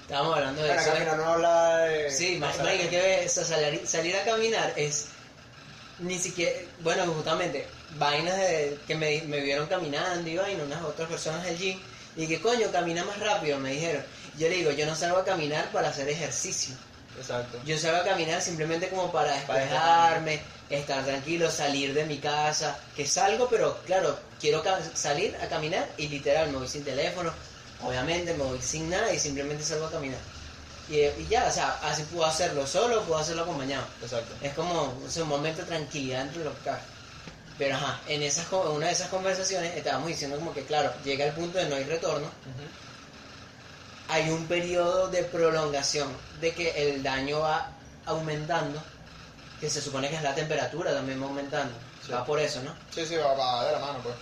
Estábamos 0.02 0.36
hablando 0.36 0.62
de 0.62 0.76
eso. 0.76 1.16
no 1.18 1.26
habla 1.26 1.78
de... 1.80 2.12
Sí, 2.12 2.42
o 2.42 2.54
sea, 2.54 2.64
marica, 2.64 2.90
que 2.90 3.24
eso, 3.24 3.44
salir, 3.44 3.88
salir 3.88 4.16
a 4.16 4.24
caminar 4.24 4.74
es 4.76 5.08
ni 6.00 6.20
siquiera, 6.20 6.60
bueno, 6.82 7.06
justamente, 7.14 7.68
vainas 7.98 8.36
de, 8.38 8.78
que 8.86 8.96
me, 8.96 9.22
me 9.24 9.40
vieron 9.40 9.68
caminando 9.68 10.30
y 10.30 10.38
vaina, 10.38 10.64
unas 10.64 10.84
otras 10.84 11.10
personas 11.10 11.44
del 11.46 11.58
gym, 11.58 11.80
y 12.16 12.28
que 12.28 12.40
coño, 12.40 12.72
camina 12.72 13.04
más 13.04 13.20
rápido, 13.20 13.60
me 13.60 13.72
dijeron. 13.72 14.04
Yo 14.38 14.50
le 14.50 14.56
digo, 14.56 14.72
yo 14.72 14.86
no 14.86 14.96
salgo 14.96 15.18
a 15.18 15.26
caminar 15.26 15.72
para 15.72 15.90
hacer 15.90 16.10
ejercicio. 16.10 16.76
Exacto. 17.18 17.60
Yo 17.66 17.78
salgo 17.78 18.02
a 18.02 18.04
caminar 18.04 18.42
simplemente 18.42 18.90
como 18.90 19.12
para 19.12 19.34
despejarme, 19.34 20.42
estar 20.70 21.04
tranquilo, 21.06 21.50
salir 21.50 21.94
de 21.94 22.06
mi 22.06 22.18
casa, 22.18 22.78
que 22.96 23.08
salgo, 23.08 23.48
pero 23.50 23.80
claro, 23.86 24.18
quiero 24.40 24.64
salir 24.94 25.36
a 25.42 25.48
caminar 25.48 25.88
y 25.98 26.08
literal 26.08 26.52
me 26.52 26.58
voy 26.58 26.68
sin 26.68 26.84
teléfono, 26.84 27.34
obviamente 27.82 28.34
me 28.34 28.44
voy 28.44 28.62
sin 28.62 28.90
nada 28.90 29.12
y 29.14 29.20
simplemente 29.20 29.64
salgo 29.64 29.86
a 29.88 29.92
caminar. 29.92 30.20
Y, 30.88 30.98
y 31.00 31.28
ya, 31.30 31.48
o 31.48 31.52
sea, 31.52 31.80
así 31.84 32.04
puedo 32.04 32.26
hacerlo 32.26 32.66
solo, 32.68 33.02
puedo 33.04 33.20
hacerlo 33.20 33.44
acompañado. 33.44 33.86
Exacto. 34.02 34.34
Es 34.42 34.54
como 34.54 34.94
o 35.06 35.10
sea, 35.10 35.24
un 35.24 35.30
momento 35.30 35.62
de 35.62 35.68
tranquilidad 35.68 36.22
entre 36.22 36.44
los 36.44 36.54
carros. 36.64 36.84
Pero 37.58 37.76
ajá, 37.76 38.00
en, 38.08 38.22
esas, 38.22 38.46
en 38.52 38.72
una 38.72 38.88
de 38.88 38.92
esas 38.92 39.10
conversaciones 39.10 39.76
estábamos 39.76 40.10
diciendo 40.10 40.38
como 40.38 40.54
que 40.54 40.66
claro, 40.66 40.94
llega 41.04 41.26
el 41.26 41.34
punto 41.34 41.58
de 41.58 41.70
no 41.70 41.76
hay 41.76 41.86
retorno, 41.86 42.28
Ujú. 42.28 42.68
hay 44.10 44.30
un 44.30 44.46
periodo 44.46 45.08
de 45.08 45.24
prolongación 45.24 46.10
de 46.42 46.54
que 46.54 46.92
el 46.92 47.02
daño 47.02 47.40
va 47.40 47.72
aumentando, 48.06 48.82
que 49.62 49.70
se 49.70 49.82
supone 49.82 50.10
que 50.10 50.18
es 50.18 50.22
la 50.22 50.36
temperatura 50.36 50.94
también 50.94 51.22
va 51.22 51.28
aumentando. 51.28 51.74
Sí. 52.06 52.12
Va 52.12 52.26
por 52.26 52.40
eso, 52.40 52.62
¿no? 52.62 52.76
Sí, 52.94 53.06
sí, 53.06 53.16
va, 53.16 53.34
va 53.34 53.66
de 53.66 53.72
la 53.72 53.80
mano, 53.80 54.00
pues. 54.04 54.16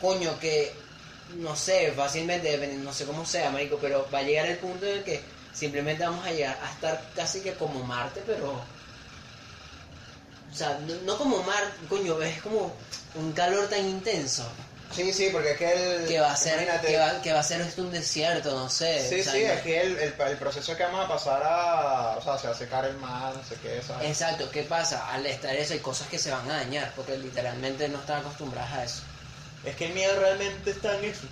Coño, 0.00 0.38
que 0.38 0.72
no 1.34 1.56
sé, 1.56 1.92
fácilmente, 1.92 2.56
no 2.78 2.92
sé 2.92 3.04
cómo 3.06 3.24
sea, 3.24 3.50
marico, 3.50 3.78
pero 3.80 4.08
va 4.10 4.18
a 4.20 4.22
llegar 4.22 4.46
el 4.46 4.58
punto 4.58 4.86
en 4.86 4.98
el 4.98 5.04
que 5.04 5.24
simplemente 5.52 6.04
vamos 6.04 6.26
a 6.26 6.32
llegar 6.32 6.58
a 6.62 6.70
estar 6.72 7.12
casi 7.14 7.42
que 7.42 7.56
como 7.56 7.82
Marte, 7.84 8.22
pero. 8.26 8.66
O 10.50 10.52
sea, 10.52 10.78
no, 10.80 10.94
no 11.02 11.16
como 11.16 11.42
Marte, 11.42 11.86
coño, 11.88 12.20
es 12.22 12.42
como 12.42 12.76
un 13.14 13.32
calor 13.32 13.68
tan 13.68 13.86
intenso 13.86 14.44
Sí, 14.90 15.12
sí, 15.12 15.28
porque 15.30 15.52
es 15.52 15.56
que 15.58 15.72
el... 15.72 16.08
que 16.08 16.18
va 16.18 16.32
a 16.32 16.36
ser, 16.36 16.68
que 16.80 16.98
va, 16.98 17.22
que 17.22 17.32
va 17.32 17.38
a 17.38 17.44
ser 17.44 17.60
esto 17.60 17.82
un 17.82 17.92
desierto, 17.92 18.50
no 18.58 18.68
sé. 18.68 19.08
Sí, 19.08 19.20
o 19.20 19.22
sea, 19.24 19.32
sí, 19.32 19.44
no- 19.46 19.52
es 19.52 19.60
que 19.60 19.80
el, 19.80 19.98
el, 19.98 20.14
el 20.20 20.36
proceso 20.36 20.76
que 20.76 20.82
vamos 20.82 21.04
a 21.04 21.08
pasar 21.08 21.42
a... 21.44 22.16
O 22.18 22.22
sea, 22.22 22.36
se 22.36 22.48
va 22.48 22.54
a 22.54 22.56
secar 22.56 22.84
el 22.84 22.96
mar, 22.96 23.32
no 23.36 23.44
sé 23.44 23.54
qué, 23.62 23.80
¿sabes? 23.82 24.08
Exacto, 24.08 24.50
¿qué 24.50 24.64
pasa? 24.64 25.06
Al 25.12 25.24
estar 25.26 25.54
eso 25.54 25.74
hay 25.74 25.78
cosas 25.78 26.08
que 26.08 26.18
se 26.18 26.32
van 26.32 26.50
a 26.50 26.54
dañar, 26.56 26.92
porque 26.96 27.16
literalmente 27.16 27.88
no 27.88 27.98
están 28.00 28.20
acostumbradas 28.22 28.72
a 28.72 28.84
eso. 28.84 29.02
Es 29.62 29.74
que 29.74 29.86
el 29.86 29.94
miedo 29.94 30.20
realmente 30.20 30.70
está 30.70 30.98
en 30.98 31.04
eso. 31.04 31.26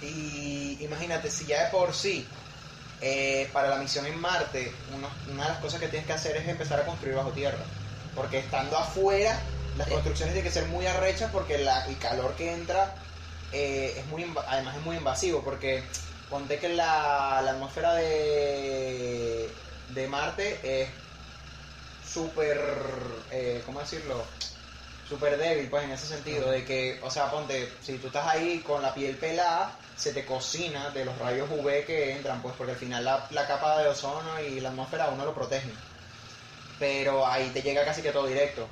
Y 0.00 0.82
imagínate, 0.84 1.30
si 1.30 1.46
ya 1.46 1.64
de 1.64 1.70
por 1.70 1.92
sí, 1.94 2.32
eh, 3.00 3.50
para 3.52 3.68
la 3.68 3.76
misión 3.78 4.06
en 4.06 4.18
Marte, 4.18 4.84
uno- 4.88 5.12
una 5.26 5.44
de 5.44 5.50
las 5.50 5.58
cosas 5.60 5.80
que 5.80 5.88
tienes 5.88 6.06
que 6.06 6.12
hacer 6.12 6.36
es 6.36 6.48
empezar 6.48 6.80
a 6.80 6.86
construir 6.86 7.16
bajo 7.16 7.32
tierra. 7.32 7.66
Porque 8.14 8.38
estando 8.38 8.76
afuera, 8.78 9.40
las 9.74 9.88
construcciones 9.88 10.34
tienen 10.34 10.50
que 10.52 10.58
ser 10.60 10.68
muy 10.68 10.86
arrechas 10.86 11.30
porque 11.32 11.58
la- 11.58 11.84
el 11.86 11.98
calor 11.98 12.36
que 12.36 12.52
entra 12.52 13.04
eh, 13.50 13.94
es 13.98 14.06
muy 14.06 14.24
además 14.46 14.76
es 14.76 14.82
muy 14.82 14.96
invasivo. 14.96 15.42
Porque 15.44 15.90
ponte 16.28 16.58
que 16.58 16.68
la, 16.70 17.40
la 17.44 17.52
atmósfera 17.52 17.94
de, 17.94 19.56
de 19.88 20.08
Marte 20.08 20.82
es 20.82 20.90
súper, 22.00 22.58
eh, 23.30 23.62
¿cómo 23.64 23.80
decirlo? 23.80 24.26
Súper 25.08 25.38
débil, 25.38 25.70
pues 25.70 25.84
en 25.84 25.92
ese 25.92 26.06
sentido, 26.06 26.50
de 26.50 26.64
que, 26.64 27.00
o 27.02 27.10
sea, 27.10 27.30
ponte, 27.30 27.78
si 27.80 27.98
tú 27.98 28.08
estás 28.08 28.26
ahí 28.26 28.62
con 28.62 28.82
la 28.82 28.92
piel 28.94 29.18
pelada, 29.18 29.80
se 29.94 30.12
te 30.12 30.24
cocina 30.26 30.90
de 30.90 31.04
los 31.04 31.16
rayos 31.18 31.48
UV 31.50 31.84
que 31.86 32.12
entran, 32.12 32.42
pues 32.42 32.54
porque 32.56 32.72
al 32.72 32.78
final 32.78 33.04
la, 33.04 33.26
la 33.30 33.46
capa 33.46 33.78
de 33.82 33.88
ozono 33.88 34.38
y 34.40 34.60
la 34.60 34.68
atmósfera 34.68 35.08
uno 35.10 35.24
lo 35.24 35.34
protegen. 35.34 35.82
Pero 36.78 37.26
ahí 37.26 37.50
te 37.52 37.62
llega 37.62 37.84
casi 37.84 38.02
que 38.02 38.12
todo 38.12 38.26
directo. 38.26 38.70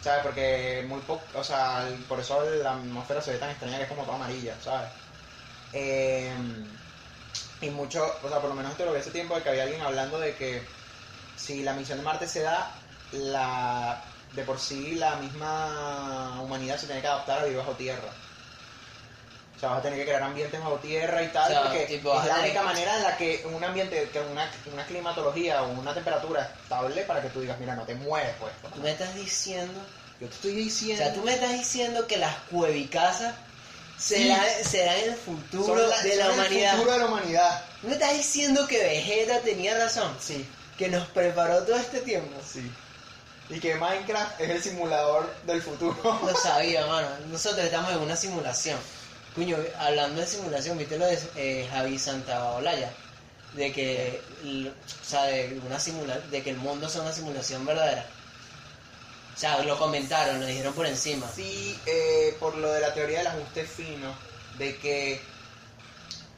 ¿Sabes? 0.00 0.22
Porque 0.24 0.84
muy 0.88 1.02
poco, 1.02 1.38
o 1.38 1.44
sea, 1.44 1.88
por 2.08 2.20
eso 2.20 2.42
la 2.50 2.74
atmósfera 2.74 3.22
se 3.22 3.32
ve 3.32 3.38
tan 3.38 3.50
extraña 3.50 3.78
que 3.78 3.84
es 3.84 3.88
como 3.90 4.04
toda 4.04 4.16
amarilla, 4.16 4.60
¿sabes? 4.60 4.92
Eh, 5.72 6.36
y 7.60 7.70
mucho, 7.70 8.04
o 8.22 8.28
sea, 8.28 8.40
por 8.40 8.50
lo 8.50 8.56
menos 8.56 8.72
esto 8.72 8.84
lo 8.84 8.92
vi 8.92 8.98
hace 9.00 9.10
tiempo 9.10 9.34
de 9.36 9.42
que 9.42 9.48
había 9.50 9.64
alguien 9.64 9.82
hablando 9.82 10.18
de 10.18 10.34
que 10.36 10.76
si 11.34 11.62
la 11.62 11.74
misión 11.74 11.98
de 11.98 12.04
Marte 12.04 12.28
se 12.28 12.42
da, 12.42 12.84
la 13.10 14.07
de 14.32 14.42
por 14.42 14.58
sí 14.60 14.94
la 14.96 15.16
misma 15.16 16.40
humanidad 16.42 16.78
se 16.78 16.86
tiene 16.86 17.00
que 17.00 17.06
adaptar 17.08 17.40
a 17.40 17.44
vivir 17.44 17.58
bajo 17.58 17.72
tierra. 17.72 18.08
O 19.56 19.60
sea, 19.60 19.70
vas 19.70 19.78
a 19.80 19.82
tener 19.82 19.98
que 19.98 20.04
crear 20.04 20.22
ambientes 20.22 20.60
bajo 20.60 20.76
tierra 20.76 21.20
y 21.22 21.28
tal, 21.28 21.50
O 21.50 21.52
sea, 21.54 21.62
porque 21.64 21.86
tipo, 21.86 22.16
es 22.20 22.26
la 22.26 22.38
única 22.40 22.62
manera 22.62 22.96
en 22.96 23.02
la 23.02 23.16
que 23.16 23.44
un 23.52 23.64
ambiente, 23.64 24.08
que 24.12 24.20
una, 24.20 24.48
una 24.72 24.86
climatología 24.86 25.62
o 25.62 25.70
una 25.72 25.92
temperatura 25.92 26.42
estable 26.62 27.02
para 27.02 27.20
que 27.22 27.28
tú 27.30 27.40
digas, 27.40 27.58
mira, 27.58 27.74
no 27.74 27.82
te 27.82 27.96
mueves, 27.96 28.34
pues. 28.38 28.52
Tú 28.72 28.80
me 28.80 28.92
estás 28.92 29.12
diciendo, 29.16 29.80
Yo 30.20 30.28
te 30.28 30.34
estoy 30.34 30.52
o 30.52 30.56
diciendo. 30.56 31.02
sea, 31.04 31.12
tú 31.12 31.22
me 31.22 31.34
estás 31.34 31.52
diciendo 31.52 32.06
que 32.06 32.18
las 32.18 32.36
cuevicasas 32.52 33.34
serán, 33.98 34.46
serán 34.62 34.94
el 35.00 35.16
futuro 35.16 35.74
la- 35.88 36.02
de 36.02 36.14
la 36.16 36.24
son 36.26 36.34
el 36.34 36.38
humanidad. 36.40 36.72
futuro 36.74 36.92
de 36.92 36.98
la 36.98 37.06
humanidad. 37.06 37.64
¿Tú 37.80 37.86
me 37.88 37.94
estás 37.94 38.12
diciendo 38.12 38.68
que 38.68 38.78
Vegeta 38.78 39.40
tenía 39.40 39.76
razón? 39.76 40.16
Sí, 40.20 40.48
Que 40.78 40.88
nos 40.88 41.08
preparó 41.08 41.64
todo 41.64 41.74
este 41.74 42.00
tiempo. 42.02 42.40
sí. 42.46 42.70
Y 43.48 43.60
que 43.60 43.74
Minecraft 43.76 44.40
es 44.40 44.50
el 44.50 44.62
simulador 44.62 45.40
del 45.42 45.62
futuro. 45.62 45.96
Lo 46.24 46.34
sabía, 46.34 46.86
mano. 46.86 47.08
Nosotros 47.26 47.64
estamos 47.64 47.90
en 47.92 47.98
una 48.00 48.16
simulación. 48.16 48.78
Coño, 49.34 49.56
hablando 49.78 50.20
de 50.20 50.26
simulación, 50.26 50.76
¿viste 50.78 50.98
lo 50.98 51.06
de 51.06 51.18
eh, 51.34 51.68
Javi 51.70 51.98
Santaolalla? 51.98 52.96
De 53.52 53.72
que, 53.72 54.36
l- 54.42 54.70
o 54.70 54.74
sea, 55.04 55.24
de, 55.24 55.58
una 55.64 55.78
simula 55.80 56.18
de 56.20 56.42
que 56.42 56.50
el 56.50 56.56
mundo 56.58 56.88
sea 56.88 57.02
una 57.02 57.12
simulación 57.12 57.64
verdadera. 57.64 58.14
O 59.34 59.36
sea, 59.40 59.62
lo 59.62 59.78
comentaron, 59.78 60.40
lo 60.40 60.46
dijeron 60.46 60.74
por 60.74 60.86
encima. 60.86 61.28
Sí, 61.30 61.82
eh, 61.86 62.36
por 62.40 62.56
lo 62.56 62.72
de 62.72 62.80
la 62.80 62.92
teoría 62.92 63.18
del 63.18 63.28
ajuste 63.28 63.64
fino, 63.64 64.18
de 64.50 64.78
que 64.78 65.38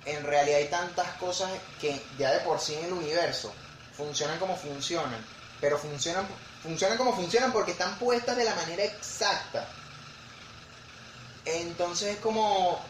en 0.04 0.24
realidad 0.24 0.58
hay 0.58 0.68
tantas 0.70 1.14
cosas 1.14 1.50
que 1.78 2.08
ya 2.16 2.32
de 2.32 2.40
por 2.40 2.60
sí 2.60 2.74
en 2.74 2.86
el 2.86 2.92
universo 2.92 3.54
funcionan 3.90 4.38
como 4.38 4.56
funcionan, 4.56 5.26
pero 5.58 5.78
funcionan, 5.78 6.28
funcionan 6.62 6.98
como 6.98 7.14
funcionan 7.14 7.52
porque 7.52 7.72
están 7.72 7.98
puestas 7.98 8.36
de 8.36 8.44
la 8.44 8.54
manera 8.54 8.84
exacta. 8.84 9.66
Entonces 11.44 12.14
es 12.16 12.18
como, 12.18 12.80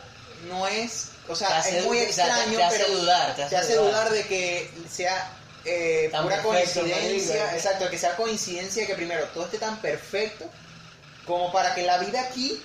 no 0.49 0.67
es, 0.67 1.11
o 1.29 1.37
sea, 1.37 1.59
hace- 1.59 1.79
es 1.79 1.85
muy 1.87 1.99
o 1.99 2.13
sea, 2.13 2.25
te- 2.27 2.31
extraño, 2.31 2.59
te 2.59 2.65
hace 2.65 2.79
pero 2.79 2.99
dudar, 2.99 3.37
te 3.37 3.43
hace 3.57 3.77
dudar. 3.77 3.91
dudar. 3.93 4.11
de 4.11 4.27
que 4.27 4.71
sea 4.91 5.33
eh, 5.65 6.09
Tan 6.11 6.23
pura 6.25 6.37
perfecto, 6.43 6.81
coincidencia, 6.81 7.35
marico. 7.45 7.57
exacto, 7.57 7.91
que 7.91 7.99
sea 7.99 8.17
coincidencia 8.17 8.87
que 8.87 8.95
primero 8.95 9.25
todo 9.27 9.45
esté 9.45 9.59
tan 9.59 9.77
perfecto 9.81 10.47
como 11.27 11.53
para 11.53 11.75
que 11.75 11.83
la 11.83 11.99
vida 11.99 12.21
aquí 12.23 12.61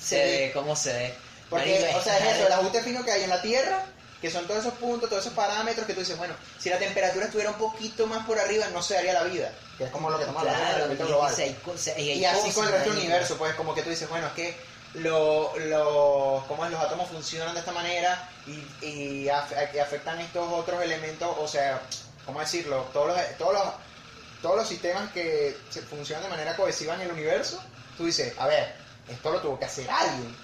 Se 0.00 0.16
ve 0.16 0.50
cómo 0.52 0.74
se 0.76 0.92
ve. 0.92 1.14
porque, 1.48 1.78
Marico, 1.80 1.98
o 1.98 2.02
sea, 2.02 2.18
es 2.18 2.36
eso, 2.36 2.46
el 2.48 2.52
ajuste 2.60 2.82
fino 2.82 3.04
que 3.04 3.12
hay 3.12 3.22
en 3.22 3.30
la 3.30 3.40
Tierra, 3.40 3.82
que 4.24 4.30
son 4.30 4.46
todos 4.46 4.60
esos 4.64 4.78
puntos, 4.78 5.10
todos 5.10 5.22
esos 5.22 5.34
parámetros 5.36 5.86
que 5.86 5.92
tú 5.92 6.00
dices, 6.00 6.16
bueno, 6.16 6.34
si 6.58 6.70
la 6.70 6.78
temperatura 6.78 7.26
estuviera 7.26 7.50
un 7.50 7.58
poquito 7.58 8.06
más 8.06 8.24
por 8.24 8.38
arriba, 8.38 8.64
no 8.72 8.82
se 8.82 8.94
daría 8.94 9.12
la 9.12 9.24
vida, 9.24 9.52
que 9.76 9.84
es 9.84 9.90
como 9.90 10.08
lo 10.08 10.16
que 10.16 10.22
estamos 10.22 10.40
hablando 10.40 10.64
Claro, 10.64 10.88
del 10.88 10.98
y, 10.98 11.02
global. 11.02 11.34
y 11.98 12.24
así 12.24 12.50
con 12.52 12.64
el 12.64 12.72
resto 12.72 12.88
del 12.88 12.98
universo, 13.00 13.36
pues 13.36 13.52
como 13.54 13.74
que 13.74 13.82
tú 13.82 13.90
dices, 13.90 14.08
bueno, 14.08 14.26
es 14.28 14.32
que 14.32 14.58
lo, 14.94 15.52
lo- 15.58 16.42
¿cómo 16.48 16.64
es? 16.64 16.70
los 16.72 16.80
átomos 16.80 17.10
funcionan 17.10 17.52
de 17.52 17.60
esta 17.60 17.72
manera 17.72 18.32
y, 18.46 18.66
y 18.80 19.28
afectan 19.28 20.18
estos 20.22 20.50
otros 20.50 20.82
elementos, 20.82 21.28
o 21.38 21.46
sea, 21.46 21.82
¿cómo 22.24 22.40
decirlo? 22.40 22.88
Todos 22.94 23.08
los, 23.08 23.18
todos 23.36 23.52
los, 23.52 23.62
todos 24.40 24.56
los 24.56 24.66
sistemas 24.66 25.12
que 25.12 25.66
se 25.68 25.82
funcionan 25.82 26.22
de 26.24 26.30
manera 26.30 26.56
cohesiva 26.56 26.94
en 26.94 27.02
el 27.02 27.12
universo, 27.12 27.62
tú 27.94 28.06
dices, 28.06 28.32
a 28.38 28.46
ver, 28.46 28.74
esto 29.06 29.30
lo 29.30 29.42
tuvo 29.42 29.58
que 29.58 29.66
hacer 29.66 29.90
alguien. 29.90 30.34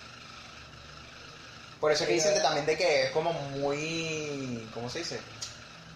Por 1.81 1.91
eso 1.93 2.05
es 2.05 2.09
que 2.09 2.15
dicen 2.15 2.43
también 2.43 2.67
de 2.67 2.77
que 2.77 3.05
es 3.05 3.11
como 3.11 3.33
muy, 3.33 4.69
¿cómo 4.75 4.91
se 4.91 4.99
dice? 5.01 5.19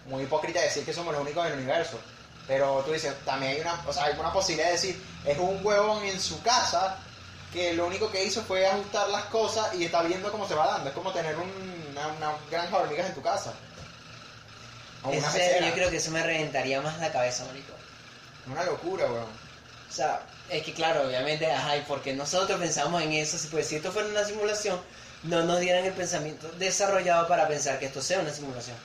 Muy 0.09 0.23
hipócrita 0.23 0.59
decir 0.61 0.83
que 0.85 0.93
somos 0.93 1.13
los 1.13 1.21
únicos 1.21 1.43
del 1.43 1.53
universo. 1.53 1.99
Pero 2.47 2.81
tú 2.85 2.91
dices, 2.91 3.13
también 3.25 3.53
hay 3.53 3.61
una, 3.61 3.81
o 3.87 3.93
sea, 3.93 4.05
hay 4.05 4.13
una 4.19 4.31
posibilidad 4.33 4.67
de 4.67 4.73
decir, 4.73 5.03
es 5.25 5.37
un 5.37 5.65
huevón 5.65 6.03
en 6.05 6.19
su 6.19 6.41
casa 6.43 6.97
que 7.53 7.73
lo 7.73 7.87
único 7.87 8.11
que 8.11 8.23
hizo 8.23 8.43
fue 8.43 8.67
ajustar 8.67 9.09
las 9.09 9.25
cosas 9.25 9.73
y 9.75 9.85
está 9.85 10.01
viendo 10.03 10.31
cómo 10.31 10.47
se 10.47 10.55
va 10.55 10.67
dando. 10.67 10.89
Es 10.89 10.95
como 10.95 11.11
tener 11.11 11.35
un- 11.37 11.85
una, 11.91 12.07
una 12.07 12.33
granja 12.51 12.77
de 12.77 12.83
hormigas 12.83 13.07
en 13.07 13.15
tu 13.15 13.21
casa. 13.21 13.53
O 15.03 15.09
una 15.09 15.27
Ese- 15.29 15.59
yo 15.65 15.73
creo 15.73 15.89
que 15.89 15.97
eso 15.97 16.11
me 16.11 16.21
reventaría 16.23 16.81
más 16.81 16.99
la 16.99 17.11
cabeza, 17.11 17.45
marico. 17.45 17.73
Una 18.51 18.63
locura, 18.63 19.05
weón. 19.05 19.23
O 19.89 19.93
sea, 19.93 20.21
es 20.49 20.63
que 20.63 20.73
claro, 20.73 21.07
obviamente, 21.07 21.49
ajá, 21.51 21.77
y 21.77 21.81
porque 21.81 22.13
nosotros 22.13 22.59
pensamos 22.59 23.01
en 23.01 23.13
eso, 23.13 23.37
si, 23.37 23.47
pues, 23.47 23.67
si 23.67 23.75
esto 23.77 23.91
fuera 23.91 24.07
una 24.09 24.25
simulación, 24.25 24.79
no 25.25 25.43
nos 25.43 25.59
dieran 25.59 25.85
el 25.85 25.93
pensamiento 25.93 26.49
desarrollado 26.53 27.27
para 27.27 27.47
pensar 27.47 27.79
que 27.79 27.85
esto 27.85 28.01
sea 28.01 28.19
una 28.19 28.31
simulación. 28.33 28.77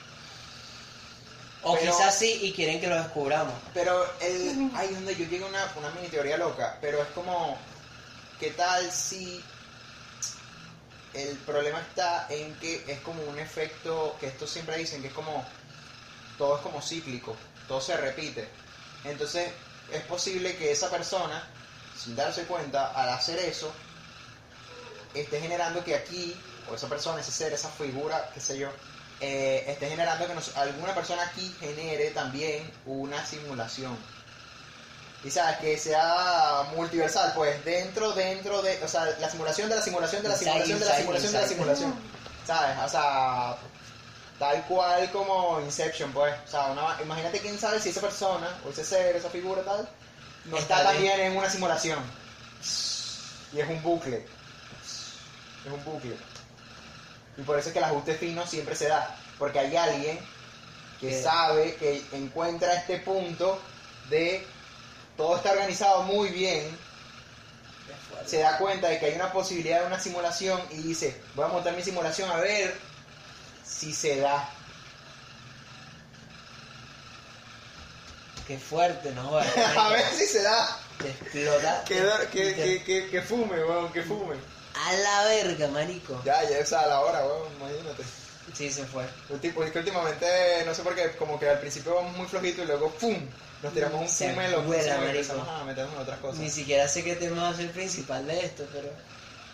O 1.63 1.75
Pero- 1.75 1.91
quizás 1.91 2.15
sí 2.17 2.39
y 2.41 2.53
quieren 2.53 2.79
que 2.81 2.87
lo 2.87 2.95
descubramos. 2.95 3.53
Pero 3.73 4.03
el, 4.19 4.71
ahí 4.75 4.87
es 4.89 4.95
donde 4.95 5.15
yo 5.15 5.25
llego 5.25 5.45
a 5.45 5.49
una, 5.49 5.71
una 5.77 5.89
mini 5.91 6.07
teoría 6.07 6.37
loca, 6.37 6.77
pero 6.81 7.01
es 7.01 7.07
como, 7.09 7.57
¿qué 8.39 8.49
tal 8.51 8.91
si 8.91 9.43
el 11.13 11.37
problema 11.39 11.79
está 11.81 12.25
en 12.29 12.55
que 12.55 12.83
es 12.87 12.99
como 13.01 13.21
un 13.23 13.37
efecto, 13.37 14.15
que 14.19 14.27
esto 14.27 14.47
siempre 14.47 14.77
dicen 14.77 15.01
que 15.01 15.09
es 15.09 15.13
como, 15.13 15.45
todo 16.37 16.55
es 16.55 16.61
como 16.61 16.81
cíclico, 16.81 17.35
todo 17.67 17.81
se 17.81 17.95
repite. 17.97 18.47
Entonces 19.03 19.51
es 19.91 20.01
posible 20.03 20.55
que 20.55 20.71
esa 20.71 20.89
persona, 20.89 21.47
sin 22.01 22.15
darse 22.15 22.43
cuenta, 22.45 22.91
al 22.93 23.09
hacer 23.09 23.37
eso, 23.39 23.71
esté 25.13 25.39
generando 25.39 25.83
que 25.83 25.95
aquí, 25.95 26.35
o 26.69 26.75
esa 26.75 26.87
persona, 26.87 27.21
ese 27.21 27.31
ser, 27.31 27.53
esa 27.53 27.69
figura, 27.69 28.29
qué 28.33 28.39
sé 28.39 28.57
yo, 28.57 28.69
eh, 29.19 29.65
esté 29.67 29.89
generando 29.89 30.25
que 30.27 30.33
nos- 30.33 30.55
alguna 30.57 30.95
persona 30.95 31.23
aquí 31.23 31.55
genere 31.59 32.11
también 32.11 32.71
una 32.85 33.25
simulación. 33.25 33.97
Y 35.23 35.29
sabes, 35.29 35.57
que 35.59 35.77
sea 35.77 36.63
multiversal, 36.75 37.33
pues 37.35 37.63
dentro, 37.63 38.11
dentro 38.13 38.61
de, 38.63 38.83
o 38.83 38.87
sea, 38.87 39.05
la 39.19 39.29
simulación 39.29 39.69
de 39.69 39.75
la 39.75 39.81
simulación 39.83 40.23
de 40.23 40.29
la 40.29 40.37
simulación 40.37 40.79
de 40.79 40.85
la 40.85 40.97
simulación 40.97 41.31
de 41.33 41.41
la 41.41 41.47
simulación. 41.47 41.93
¿Sabes? 42.47 42.77
O 42.83 42.89
sea, 42.89 43.55
tal 44.39 44.63
cual 44.65 45.11
como 45.11 45.61
Inception, 45.61 46.11
pues. 46.11 46.33
O 46.47 46.49
sea, 46.49 46.71
una- 46.71 46.97
imagínate 47.03 47.39
quién 47.39 47.59
sabe 47.59 47.79
si 47.79 47.89
esa 47.89 48.01
persona, 48.01 48.49
o 48.65 48.69
ese 48.71 48.83
ser, 48.83 49.15
esa 49.15 49.29
figura 49.29 49.61
tal, 49.61 49.87
no 50.45 50.57
está, 50.57 50.77
Está 50.79 50.91
también 50.93 51.19
en 51.19 51.37
una 51.37 51.47
simulación. 51.51 51.99
Y 53.53 53.59
es 53.59 53.69
un 53.69 53.83
bucle. 53.83 54.25
Es 55.65 55.71
un 55.71 55.83
bucle. 55.83 56.15
Y 57.37 57.41
por 57.43 57.57
eso 57.57 57.69
es 57.69 57.73
que 57.73 57.79
el 57.79 57.85
ajuste 57.85 58.15
fino 58.15 58.45
siempre 58.45 58.75
se 58.75 58.87
da. 58.87 59.15
Porque 59.37 59.59
hay 59.59 59.75
alguien 59.75 60.19
que 60.99 61.21
sabe, 61.21 61.75
que 61.75 62.03
encuentra 62.11 62.73
este 62.75 62.99
punto 62.99 63.59
de 64.09 64.45
todo 65.17 65.35
está 65.35 65.51
organizado 65.51 66.03
muy 66.03 66.29
bien, 66.29 66.77
se 68.25 68.39
da 68.39 68.57
cuenta 68.57 68.87
de 68.87 68.99
que 68.99 69.07
hay 69.07 69.15
una 69.15 69.31
posibilidad 69.31 69.81
de 69.81 69.87
una 69.87 69.99
simulación 69.99 70.61
y 70.69 70.77
dice, 70.77 71.19
voy 71.35 71.45
a 71.45 71.49
montar 71.49 71.75
mi 71.75 71.81
simulación 71.81 72.29
a 72.29 72.37
ver 72.37 72.75
si 73.65 73.93
se 73.93 74.17
da. 74.17 74.47
Qué 78.47 78.57
fuerte, 78.57 79.11
¿no? 79.11 79.37
a 79.77 79.89
ver 79.89 80.05
si 80.15 80.25
se 80.25 80.43
da. 80.43 80.77
Te 80.99 81.09
explota. 81.09 81.83
Que, 81.85 82.03
que, 82.31 82.55
que, 82.55 82.83
que, 82.83 83.09
que 83.09 83.21
fume, 83.21 83.63
weón, 83.63 83.91
que 83.91 84.03
fume. 84.03 84.35
A 84.73 84.93
la 84.93 85.23
verga, 85.25 85.67
marico. 85.67 86.21
Ya, 86.23 86.43
ya 86.49 86.57
es 86.59 86.71
a 86.73 86.85
la 86.87 87.01
hora, 87.01 87.25
weón, 87.25 87.53
imagínate. 87.55 88.03
Sí, 88.53 88.71
se 88.71 88.85
fue. 88.85 89.05
Ulti- 89.29 89.53
Es 89.65 89.71
que 89.71 89.79
últimamente, 89.79 90.25
no 90.65 90.73
sé 90.73 90.81
por 90.83 90.95
qué, 90.95 91.11
como 91.15 91.39
que 91.39 91.49
al 91.49 91.59
principio 91.59 91.95
vamos 91.95 92.15
muy 92.17 92.27
flojitos 92.27 92.63
y 92.63 92.67
luego 92.67 92.89
¡pum! 92.93 93.17
Nos 93.61 93.73
tiramos 93.73 94.01
un 94.01 94.09
Se 94.09 94.29
fume 94.31 94.49
loco 94.49 94.63
vuela, 94.63 94.83
y 94.95 94.97
marico. 94.99 95.09
empezamos 95.19 95.47
a 95.47 95.63
meternos 95.63 95.93
en 95.93 95.99
otras 96.01 96.19
cosas. 96.19 96.39
Ni 96.39 96.49
siquiera 96.49 96.87
sé 96.87 97.03
qué 97.03 97.15
tema 97.15 97.43
va 97.43 97.49
a 97.49 97.53
ser 97.55 97.65
el 97.65 97.71
principal 97.71 98.25
de 98.25 98.39
esto, 98.45 98.65
pero... 98.73 98.89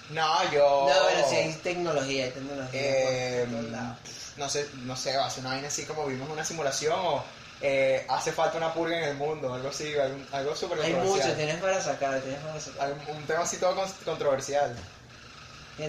No, 0.09 0.51
yo... 0.51 0.88
No, 0.89 0.95
pero 1.09 1.30
sí 1.30 1.36
hay 1.36 1.53
tecnología, 1.55 2.24
hay 2.26 2.32
tecnología. 2.32 2.82
Eh, 2.82 3.45
por 3.49 3.59
todos 3.59 3.72
lados. 3.72 3.97
no 4.38 4.49
sé, 4.49 4.68
no 4.84 4.95
sé, 4.95 5.18
va 5.18 5.26
a 5.26 5.30
ser 5.30 5.41
una 5.41 5.49
vaina 5.51 5.68
así 5.68 5.84
como 5.84 6.05
vimos 6.05 6.30
una 6.30 6.45
simulación 6.45 6.93
o 6.97 7.24
eh, 7.59 8.05
hace 8.07 8.32
falta 8.32 8.57
una 8.57 8.74
purga 8.74 8.97
en 8.97 9.03
el 9.03 9.15
mundo, 9.15 9.53
algo 9.53 9.68
así, 9.70 9.93
algo, 9.97 10.18
algo 10.32 10.55
súper 10.55 10.80
Hay 10.80 10.93
mucho, 10.93 11.01
controversial. 11.01 11.36
tienes 11.36 11.57
para 11.61 11.82
sacar, 11.82 12.22
tienes 12.22 12.39
para 12.39 12.59
sacar. 12.61 12.82
Algún- 12.86 13.15
Un 13.18 13.28
tema 13.28 13.41
así 13.41 13.57
todo 13.57 13.76
con- 13.76 13.91
controversial. 14.05 14.74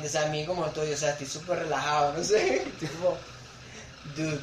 Sea, 0.09 0.23
a 0.23 0.27
mí 0.27 0.45
como 0.45 0.67
estoy, 0.67 0.93
o 0.93 0.97
sea, 0.97 1.11
estoy 1.11 1.27
súper 1.27 1.61
relajado, 1.61 2.13
no 2.13 2.23
sé, 2.23 2.71
tipo, 2.81 3.17
dude. 4.17 4.37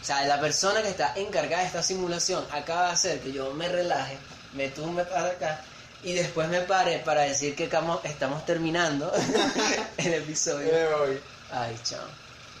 O 0.00 0.04
sea, 0.04 0.24
la 0.26 0.38
persona 0.40 0.82
que 0.82 0.88
está 0.90 1.14
encargada 1.16 1.62
de 1.62 1.68
esta 1.68 1.82
simulación 1.82 2.44
acaba 2.52 2.86
de 2.88 2.92
hacer 2.92 3.20
que 3.20 3.32
yo 3.32 3.52
me 3.54 3.68
relaje, 3.68 4.18
me 4.52 4.68
tumbe 4.68 5.04
para 5.04 5.28
acá 5.28 5.60
y 6.02 6.12
después 6.12 6.48
me 6.48 6.60
pare 6.60 6.98
para 6.98 7.22
decir 7.22 7.56
que 7.56 7.64
estamos 7.64 8.44
terminando 8.44 9.10
el 9.96 10.14
episodio. 10.14 10.68
Hoy. 10.98 11.20
Ay, 11.50 11.78
chao. 11.82 12.06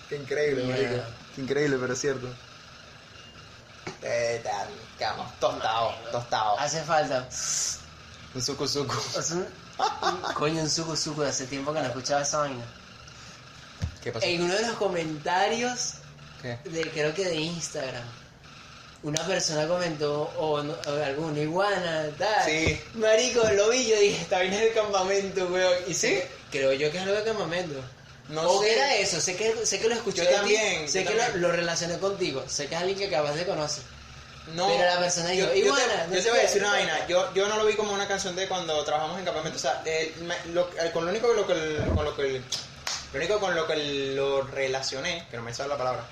Qué 0.08 0.16
increíble, 0.16 0.64
Yeah. 0.64 0.74
marico. 0.76 1.02
Qué 1.34 1.40
increíble, 1.42 1.76
pero 1.80 1.92
es 1.92 2.00
cierto. 2.00 2.28
Eh, 4.00 4.42
quedamos 4.98 5.38
tostados, 5.40 5.94
tostados. 6.12 6.60
Hace 6.60 6.82
falta. 6.82 7.28
Un 8.34 8.42
suku 8.42 8.66
suku. 8.66 8.94
Coño, 10.34 10.62
un 10.62 10.70
suco 10.70 10.96
suco 10.96 11.22
de 11.22 11.30
hace 11.30 11.46
tiempo 11.46 11.72
que 11.72 11.80
no 11.80 11.86
escuchaba 11.86 12.22
esa 12.22 12.38
vaina. 12.38 12.64
¿Qué 14.02 14.12
pasó? 14.12 14.26
En 14.26 14.42
uno 14.42 14.54
de 14.54 14.62
los 14.66 14.76
comentarios 14.76 15.94
¿Qué? 16.42 16.58
de 16.68 16.90
creo 16.90 17.14
que 17.14 17.24
de 17.24 17.36
Instagram 17.36 18.04
una 19.02 19.22
persona 19.26 19.66
comentó 19.68 20.22
o, 20.38 20.62
no- 20.62 20.74
o 20.86 21.04
alguna 21.04 21.40
iguana 21.40 22.06
tal 22.18 22.44
Sí. 22.44 22.80
marico 22.94 23.42
lo 23.50 23.68
vi 23.70 23.86
yo 23.86 23.98
dije 23.98 24.22
esta 24.22 24.38
vaina 24.38 24.56
es 24.56 24.60
del 24.62 24.74
campamento 24.74 25.46
weón 25.46 25.74
y 25.86 25.94
¿Sí? 25.94 26.20
creo 26.50 26.72
yo 26.72 26.90
que 26.90 26.98
es 26.98 27.06
lo 27.06 27.12
del 27.12 27.24
campamento 27.24 27.80
No 28.28 28.42
o 28.48 28.60
sé. 28.62 28.66
que 28.68 28.74
era 28.76 28.94
eso 28.96 29.20
sé 29.20 29.36
que 29.36 29.66
sé 29.66 29.78
que 29.80 29.88
lo 29.88 29.94
escuché 29.94 30.18
Yo 30.18 30.24
de 30.24 30.30
ti, 30.30 30.36
también, 30.36 30.88
sé 30.88 31.04
yo 31.04 31.10
que 31.10 31.16
lo, 31.16 31.22
también. 31.22 31.42
lo 31.42 31.52
relacioné 31.52 31.98
contigo 31.98 32.44
sé 32.46 32.66
que 32.66 32.74
es 32.76 32.80
alguien 32.80 32.98
que 32.98 33.06
acabas 33.08 33.34
de 33.36 33.44
conocer 33.46 33.82
No, 34.48 34.66
Pero 34.68 34.84
la 34.84 34.98
persona 34.98 35.30
dijo, 35.30 35.46
yo, 35.46 35.54
yo 35.54 35.74
te, 35.74 35.86
no 35.86 36.10
yo 36.10 36.16
sé 36.16 36.22
te 36.24 36.30
voy 36.30 36.38
a 36.38 36.42
decir 36.42 36.60
una 36.62 36.72
vaina. 36.72 37.06
Yo, 37.08 37.32
yo 37.34 37.48
no 37.48 37.56
lo 37.56 37.64
vi 37.64 37.74
como 37.74 37.92
una 37.92 38.06
canción 38.06 38.36
de 38.36 38.46
cuando 38.46 38.84
trabajamos 38.84 39.18
en 39.18 39.24
campamento. 39.24 39.56
O 39.56 39.60
sea, 39.60 39.82
el- 39.86 40.14
me- 40.24 40.44
lo- 40.52 40.68
el- 40.78 40.92
con 40.92 41.04
lo 41.06 41.10
único 41.10 41.28
con 41.28 41.36
lo 41.36 41.46
que, 41.46 41.78
con 41.94 42.04
lo 42.04 42.14
que 42.14 42.42
lo 43.12 43.18
único 43.18 43.40
con 43.40 43.54
lo 43.54 43.66
que 43.66 43.76
lo 44.14 44.42
relacioné, 44.42 45.26
que 45.30 45.36
no 45.38 45.42
me 45.42 45.54
sale 45.54 45.70
la 45.70 45.78
palabra. 45.78 46.04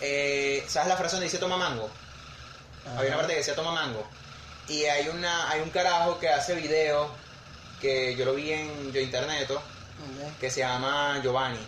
eh, 0.00 0.64
¿Sabes 0.68 0.88
la 0.88 0.96
frase 0.96 1.16
donde 1.16 1.26
dice 1.26 1.38
toma 1.38 1.56
mango? 1.56 1.88
Había 2.96 3.10
una 3.10 3.16
parte 3.18 3.32
que 3.34 3.38
decía 3.38 3.54
toma 3.54 3.70
mango. 3.72 4.04
Y 4.68 4.84
hay 4.84 5.08
una 5.08 5.48
hay 5.50 5.60
un 5.60 5.70
carajo 5.70 6.18
que 6.18 6.28
hace 6.28 6.54
videos 6.54 7.10
que 7.80 8.16
yo 8.16 8.24
lo 8.24 8.34
vi 8.34 8.52
en 8.52 8.92
yo 8.92 9.00
internet 9.00 9.48
Ok, 9.50 9.60
que 10.40 10.50
se 10.50 10.60
llama 10.60 11.20
Giovanni 11.22 11.58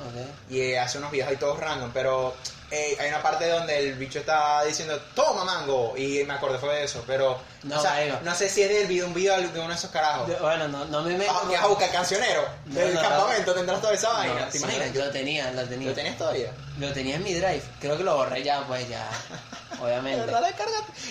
ok. 0.00 0.50
y 0.50 0.60
eh, 0.60 0.78
hace 0.78 0.98
unos 0.98 1.10
videos 1.10 1.28
ahí 1.30 1.36
todos 1.36 1.58
random, 1.58 1.90
pero 1.92 2.34
eh, 2.70 2.96
hay 3.00 3.08
una 3.08 3.22
parte 3.22 3.48
donde 3.48 3.78
el 3.78 3.94
bicho 3.94 4.18
está 4.18 4.62
diciendo 4.64 5.00
toma 5.14 5.42
mango 5.44 5.96
y 5.96 6.22
me 6.24 6.34
acordé 6.34 6.58
fue 6.58 6.74
de 6.76 6.84
eso, 6.84 7.02
pero 7.06 7.40
No, 7.62 7.78
o 7.78 7.82
sea, 7.82 7.92
marico. 7.92 8.18
no 8.22 8.34
sé 8.34 8.48
si 8.50 8.62
es 8.62 8.68
del 8.68 8.86
video, 8.86 9.06
un 9.06 9.14
video 9.14 9.36
de 9.40 9.58
uno 9.58 9.68
de 9.68 9.74
esos 9.74 9.90
carajos. 9.90 10.28
Yo- 10.28 10.38
bueno 10.40 10.68
no, 10.68 10.84
no 10.84 11.02
me 11.02 11.16
meto 11.16 11.32
Ah, 11.34 11.46
que 11.48 11.54
vas 11.54 11.64
a 11.64 11.68
buscar 11.68 11.90
cancionero 11.90 12.46
No, 12.66 12.80
del 12.80 12.94
no, 12.94 13.00
campamento, 13.00 13.54
tendrás 13.54 13.80
toda 13.80 13.94
esa 13.94 14.08
vaina, 14.12 14.48
¿te 14.50 14.58
imaginas? 14.58 14.94
lo 14.94 15.10
tenía 15.10 15.50
lo 15.52 15.64
tenía 15.66 15.88
¿Lo 15.88 15.94
tenías 15.94 16.18
todavía? 16.18 16.52
Lo 16.78 16.92
tenía 16.92 17.16
en 17.16 17.24
mi 17.24 17.34
drive. 17.34 17.62
Creo 17.80 17.96
que 17.96 18.04
lo 18.04 18.16
borré 18.16 18.42
ya, 18.42 18.62
pues 18.66 18.86
ya. 18.88 19.08
¿De 19.78 19.84
Obviamente. 19.84 20.26
verdad? 20.26 20.42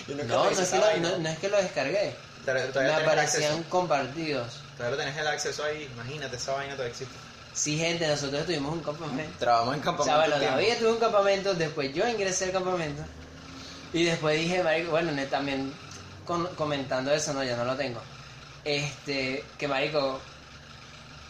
Yo 0.06 0.14
No, 0.14 0.44
no 0.44 0.50
es, 0.50 0.68
que 0.68 0.78
lo, 0.78 1.18
no, 1.18 1.28
es 1.28 1.38
que 1.38 1.48
lo 1.48 1.56
descargué. 1.58 2.14
Me 2.46 2.90
aparecían 2.92 3.62
compartidos. 3.64 4.60
Todavía 4.76 4.98
tenés 4.98 5.16
el 5.18 5.26
acceso 5.26 5.64
ahí, 5.64 5.88
imagínate, 5.92 6.36
esa 6.36 6.52
vaina 6.52 6.74
todavía 6.74 6.92
existe. 6.92 7.14
Sí, 7.58 7.76
gente, 7.76 8.06
nosotros 8.06 8.46
tuvimos 8.46 8.72
un 8.72 8.82
campamento. 8.84 9.36
Trabajamos 9.40 9.74
en 9.74 9.80
O 9.80 9.84
campamento. 9.84 10.16
sea, 10.28 10.38
bueno. 10.38 10.52
David 10.56 10.74
tuvo 10.78 10.90
un 10.92 10.98
campamento, 11.00 11.54
después 11.54 11.92
yo 11.92 12.08
ingresé 12.08 12.44
al 12.44 12.52
campamento. 12.52 13.02
Y 13.92 14.04
después 14.04 14.38
dije, 14.38 14.62
marico, 14.62 14.90
bueno, 14.92 15.10
también 15.28 15.72
con- 16.24 16.46
comentando 16.54 17.12
eso, 17.12 17.32
no, 17.34 17.42
ya 17.42 17.56
no 17.56 17.64
lo 17.64 17.74
tengo. 17.76 18.00
Este, 18.64 19.44
que 19.58 19.66
marico, 19.66 20.20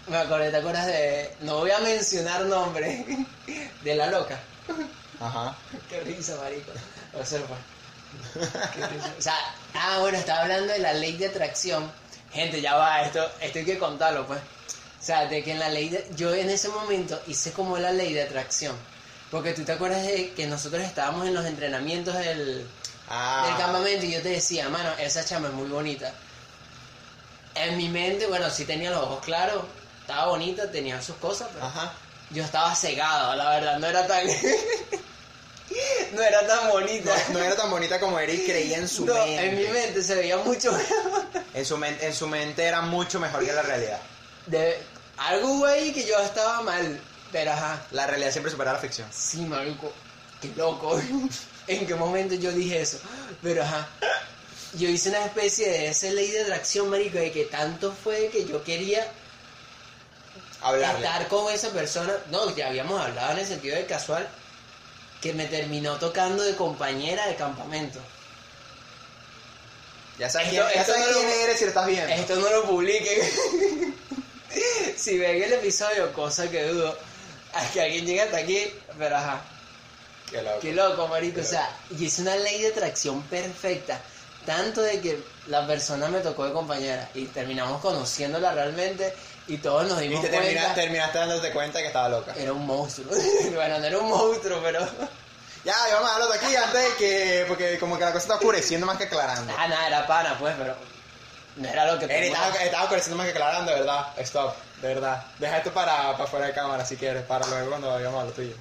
Me 0.09 0.17
acordé, 0.19 0.51
¿te 0.51 0.57
acuerdas 0.59 0.87
de.? 0.87 1.35
No 1.41 1.59
voy 1.59 1.71
a 1.71 1.79
mencionar 1.81 2.43
nombre. 2.47 3.05
De 3.85 3.95
la 3.95 4.07
loca. 4.09 4.39
Ajá. 5.21 5.55
Qué 5.89 6.01
risa, 6.01 6.37
marico. 6.43 6.73
Observa. 7.19 7.57
Qué 8.35 8.87
risa. 8.87 9.15
O 9.19 9.23
sea, 9.23 9.35
ah, 9.75 9.99
bueno, 10.01 10.19
estaba 10.19 10.43
hablando 10.43 10.73
de 10.73 10.79
la 10.79 10.93
ley 10.95 11.17
de 11.17 11.27
atracción. 11.29 11.91
Gente, 12.33 12.61
ya 12.61 12.75
va, 12.77 13.03
esto, 13.03 13.27
esto 13.41 13.59
hay 13.61 13.65
que 13.65 13.79
contarlo, 13.79 14.27
pues. 14.27 14.41
O 15.01 15.05
sea, 15.05 15.27
de 15.27 15.43
que 15.45 15.53
en 15.53 15.59
la 15.61 15.69
ley 15.69 15.89
de... 15.91 16.07
Yo 16.17 16.35
en 16.35 16.51
ese 16.51 16.69
momento 16.69 17.21
hice 17.29 17.53
como 17.53 17.79
la 17.79 17.93
ley 17.93 18.13
de 18.13 18.23
atracción. 18.23 18.75
Porque 19.31 19.53
tú 19.53 19.63
te 19.65 19.73
acuerdas 19.73 20.03
de 20.03 20.33
que 20.33 20.47
nosotros 20.47 20.83
estábamos 20.83 21.27
en 21.27 21.35
los 21.35 21.45
entrenamientos 21.47 22.15
del, 22.17 22.67
Ah. 23.11 23.45
del 23.47 23.57
campamento 23.57 24.05
y 24.05 24.11
yo 24.13 24.21
te 24.23 24.31
decía, 24.31 24.69
mano, 24.69 24.91
esa 24.99 25.25
chama 25.25 25.49
es 25.49 25.55
muy 25.55 25.69
bonita. 25.69 26.13
En 27.55 27.77
mi 27.77 27.89
mente, 27.89 28.27
bueno, 28.27 28.51
sí 28.51 28.65
tenía 28.65 28.91
los 28.91 29.01
ojos 29.03 29.25
claros, 29.25 29.65
estaba 30.01 30.27
bonita, 30.27 30.71
tenía 30.71 31.01
sus 31.03 31.17
cosas, 31.17 31.49
pero 31.53 31.65
Ajá. 31.67 31.93
yo 32.31 32.45
estaba 32.45 32.75
cegado, 32.75 33.35
la 33.35 33.51
verdad, 33.51 33.79
no 33.79 33.87
era 33.87 34.07
tan... 34.07 34.27
no 36.13 36.23
era 36.23 36.47
tan 36.47 36.69
bonita. 36.71 37.15
No, 37.29 37.39
no 37.39 37.45
era 37.45 37.57
tan 37.57 37.71
bonita 37.71 37.99
como 38.01 38.19
Eric 38.19 38.45
creía 38.47 38.79
en 38.79 38.89
su 38.89 39.05
No, 39.07 39.15
mente. 39.15 39.47
en 39.47 39.57
mi 39.57 39.67
mente 39.69 40.03
se 40.03 40.15
veía 40.15 40.37
mucho 40.39 40.73
mejor. 40.73 41.25
En 41.55 41.65
su, 41.65 41.83
en 41.85 42.15
su 42.15 42.27
mente 42.27 42.65
era 42.65 42.81
mucho 42.83 43.21
mejor 43.21 43.45
que 43.45 43.53
la 43.53 43.63
realidad. 43.63 44.01
De, 44.49 44.79
algo 45.17 45.49
hubo 45.53 45.67
ahí 45.67 45.93
que 45.93 46.05
yo 46.07 46.19
estaba 46.21 46.61
mal, 46.63 47.01
pero 47.33 47.53
ajá. 47.53 47.83
La 47.91 48.07
realidad 48.07 48.31
siempre 48.33 48.51
supera 48.51 48.73
la 48.73 48.79
ficción. 48.79 49.09
Sí, 49.13 49.43
marico, 49.43 49.93
qué 50.41 50.51
loco. 50.57 51.01
¿En 51.67 51.87
qué 51.87 51.95
momento 51.95 52.35
yo 52.35 52.51
dije 52.53 52.81
eso? 52.81 52.99
Pero 53.43 53.63
ajá. 53.63 53.87
Yo 54.75 54.89
hice 54.89 55.09
una 55.11 55.25
especie 55.25 55.69
de 55.69 55.89
esa 55.89 56.09
ley 56.11 56.31
de 56.31 56.43
atracción, 56.43 56.89
marico, 56.91 57.19
de 57.19 57.33
que 57.33 57.45
tanto 57.47 57.93
fue 57.93 58.29
que 58.29 58.45
yo 58.47 58.63
quería 58.65 59.07
Hablarle. 60.63 61.05
estar 61.07 61.29
con 61.29 61.53
esa 61.53 61.71
persona. 61.71 62.13
No, 62.31 62.55
ya 62.57 62.69
habíamos 62.69 63.01
hablado 63.01 63.33
en 63.33 63.39
el 63.39 63.47
sentido 63.47 63.77
de 63.77 63.87
casual, 63.87 64.29
que 65.23 65.33
me 65.35 65.47
terminó 65.47 65.97
tocando 65.97 66.43
de 66.43 66.55
compañera 66.55 67.27
de 67.27 67.37
campamento. 67.37 67.99
Ya 70.19 70.29
sabes, 70.29 70.49
Esto- 70.49 70.65
quién, 70.67 70.75
ya 70.75 70.85
sabes 70.85 71.01
no 71.07 71.13
lo- 71.13 71.19
quién 71.19 71.31
eres 71.43 71.59
si 71.59 71.65
lo 71.65 71.69
estás 71.69 71.87
viendo. 71.87 72.13
Esto 72.15 72.37
no 72.37 72.51
lo 72.51 72.65
publiquen. 72.67 73.19
si 74.97 75.19
ven 75.19 75.43
el 75.43 75.53
episodio, 75.55 76.13
cosa 76.13 76.51
que 76.51 76.65
dudo, 76.69 76.97
a 77.55 77.65
que 77.73 77.81
alguien 77.83 78.07
llegue 78.07 78.23
hasta 78.23 78.39
aquí, 78.39 78.67
pero 78.99 79.17
ajá. 79.17 79.41
Qué 80.31 80.43
loco. 80.43 80.61
Qué 80.61 80.73
loco, 80.75 81.09
marico. 81.09 81.37
Qué 81.37 81.41
O 81.41 81.45
sea, 81.45 81.71
y 81.99 82.07
es 82.07 82.19
una 82.19 82.37
ley 82.37 82.61
de 82.63 82.69
atracción 82.69 83.23
perfecta. 83.23 84.01
Tanto 84.45 84.81
de 84.83 85.01
que 85.01 85.23
la 85.47 85.67
persona 85.67 86.09
me 86.09 86.21
tocó 86.21 86.47
de 86.47 86.53
compañera 86.53 87.09
y 87.15 87.27
terminamos 87.27 87.81
conociéndola 87.83 88.53
realmente 88.53 89.15
y 89.47 89.59
todos 89.59 89.87
nos 89.87 90.01
Y 90.01 90.09
dimos 90.09 90.23
te 90.23 90.29
cuenta. 90.29 90.47
terminaste, 90.47 90.81
terminaste 90.81 91.19
dándote 91.19 91.53
cuenta 91.53 91.81
que 91.81 91.87
estaba 91.89 92.09
loca. 92.09 92.35
Era 92.37 92.53
un 92.53 92.67
monstruo. 92.67 93.09
bueno, 93.55 93.79
no 93.79 93.85
era 93.85 93.99
un 93.99 94.09
monstruo, 94.09 94.61
pero. 94.63 94.87
Ya, 95.65 95.75
y 95.91 95.93
vamos 95.93 96.09
a 96.09 96.15
dejarlo 96.15 96.33
de 96.33 96.39
aquí 96.39 96.57
antes 96.57 96.83
de 96.85 96.97
que. 96.97 97.45
Porque 97.49 97.79
como 97.79 97.99
que 97.99 98.05
la 98.05 98.13
cosa 98.13 98.23
está 98.23 98.35
oscureciendo 98.37 98.87
más 98.87 98.97
que 98.97 99.05
aclarando. 99.05 99.53
Ah, 99.59 99.67
nada, 99.67 99.87
era 99.89 100.07
pana, 100.07 100.39
pues, 100.39 100.55
pero. 100.57 100.75
No 101.59 101.69
era 101.69 101.93
lo 101.93 101.99
que 101.99 102.05
Eri, 102.07 102.29
estaba, 102.29 102.55
estaba 102.57 102.91
más 103.17 103.27
que 103.27 103.31
aclarando, 103.33 103.73
de 103.73 103.79
verdad. 103.81 104.07
Stop, 104.19 104.55
de 104.81 104.89
verdad. 104.95 105.25
Deja 105.39 105.59
esto 105.59 105.73
para, 105.73 106.13
para 106.13 106.27
fuera 106.27 106.47
de 106.47 106.53
cámara 106.53 106.85
si 106.85 106.97
quieres, 106.97 107.25
para 107.25 107.47
luego 107.47 107.69
cuando 107.71 107.91
vayamos 107.93 108.23
a 108.23 108.27
lo 108.27 108.31
tuyo. 108.33 108.55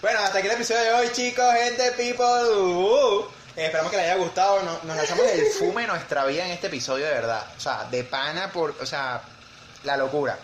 Bueno, 0.00 0.18
hasta 0.20 0.38
aquí 0.38 0.48
el 0.48 0.54
episodio 0.54 0.82
de 0.82 0.92
hoy, 0.92 1.12
chicos, 1.12 1.54
gente, 1.54 1.92
people. 1.92 2.26
Uh, 2.26 3.24
eh, 3.56 3.66
esperamos 3.66 3.90
que 3.92 3.96
les 3.98 4.06
haya 4.06 4.16
gustado. 4.16 4.60
Nos, 4.62 4.82
nos 4.84 4.96
lanzamos 4.96 5.24
el 5.26 5.46
fume 5.46 5.82
de 5.82 5.88
nuestra 5.88 6.24
vida 6.24 6.44
en 6.44 6.50
este 6.52 6.66
episodio, 6.66 7.06
de 7.06 7.12
verdad. 7.14 7.44
O 7.56 7.60
sea, 7.60 7.84
de 7.90 8.02
pana 8.02 8.50
por. 8.52 8.74
O 8.80 8.86
sea, 8.86 9.22
la 9.84 9.96
locura. 9.96 10.36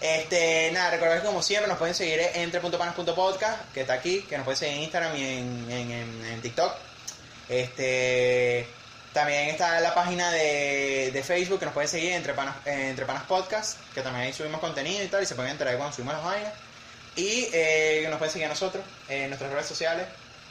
Este, 0.00 0.70
nada, 0.72 0.90
recordad 0.90 1.20
que 1.20 1.26
como 1.26 1.42
siempre 1.42 1.68
nos 1.68 1.78
pueden 1.78 1.94
seguir 1.94 2.20
en 2.20 2.42
entre.panas.podcast, 2.42 3.72
que 3.72 3.82
está 3.82 3.92
aquí, 3.94 4.22
que 4.22 4.36
nos 4.36 4.44
pueden 4.44 4.58
seguir 4.58 4.76
en 4.76 4.82
Instagram 4.82 5.16
y 5.16 5.24
en, 5.24 5.70
en, 5.70 5.90
en- 5.90 6.24
en 6.26 6.42
TikTok. 6.42 6.72
Este, 7.48 8.66
también 9.14 9.48
está 9.48 9.80
la 9.80 9.94
página 9.94 10.32
de, 10.32 11.12
de 11.12 11.22
Facebook 11.22 11.60
que 11.60 11.66
nos 11.66 11.72
pueden 11.72 11.88
seguir 11.88 12.12
entre 12.12 12.34
panas, 12.34 12.56
eh, 12.66 12.88
entre 12.90 13.06
panas 13.06 13.22
podcast, 13.22 13.78
que 13.94 14.02
también 14.02 14.26
ahí 14.26 14.32
subimos 14.32 14.60
contenido 14.60 15.04
y 15.04 15.06
tal, 15.06 15.22
y 15.22 15.26
se 15.26 15.36
pueden 15.36 15.52
enterar 15.52 15.76
cuando 15.76 15.94
subimos 15.94 16.14
las 16.14 16.24
vainas. 16.24 16.52
Y 17.14 17.48
eh, 17.52 18.04
nos 18.10 18.18
pueden 18.18 18.32
seguir 18.32 18.46
a 18.46 18.48
nosotros 18.48 18.84
en 19.08 19.30
nuestras 19.30 19.52
redes 19.52 19.66
sociales, 19.66 20.08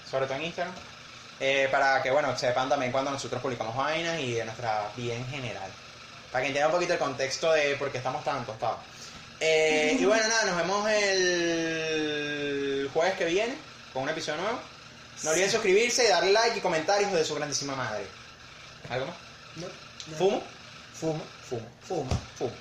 sobre 0.09 0.27
todo 0.27 0.37
en 0.37 0.45
Instagram, 0.45 0.73
eh, 1.41 1.67
para 1.69 2.01
que 2.01 2.09
bueno 2.09 2.37
sepan 2.37 2.69
también 2.69 2.93
cuando 2.93 3.11
nosotros 3.11 3.41
publicamos 3.41 3.75
vainas 3.75 4.17
y 4.21 4.35
de 4.35 4.45
nuestra 4.45 4.89
vida 4.95 5.13
en 5.13 5.27
general. 5.27 5.69
Para 6.31 6.43
que 6.43 6.47
entiendan 6.47 6.71
un 6.71 6.77
poquito 6.77 6.93
el 6.93 6.99
contexto 6.99 7.51
de 7.51 7.75
por 7.75 7.91
qué 7.91 7.97
estamos 7.97 8.23
tan 8.23 8.45
tostados. 8.45 8.79
Eh, 9.41 9.97
y 9.99 10.05
bueno, 10.05 10.25
nada, 10.25 10.45
nos 10.45 10.55
vemos 10.55 10.89
el 10.89 12.89
jueves 12.93 13.15
que 13.15 13.25
viene 13.25 13.55
con 13.91 14.03
un 14.03 14.09
episodio 14.09 14.41
nuevo. 14.41 14.57
No 15.23 15.31
olviden 15.31 15.51
suscribirse, 15.51 16.07
darle 16.07 16.31
like 16.31 16.59
y 16.59 16.61
comentar, 16.61 17.01
hijos 17.01 17.15
de 17.15 17.25
su 17.25 17.35
grandísima 17.35 17.75
madre. 17.75 18.22
¿Algo 18.89 19.07
más? 19.07 19.15
No, 19.55 19.67
no. 19.67 20.17
¿Fumo? 20.17 20.43
Fuma. 20.93 21.19
Fumo. 21.41 21.61
Fuma. 21.81 22.09
Fumo. 22.37 22.51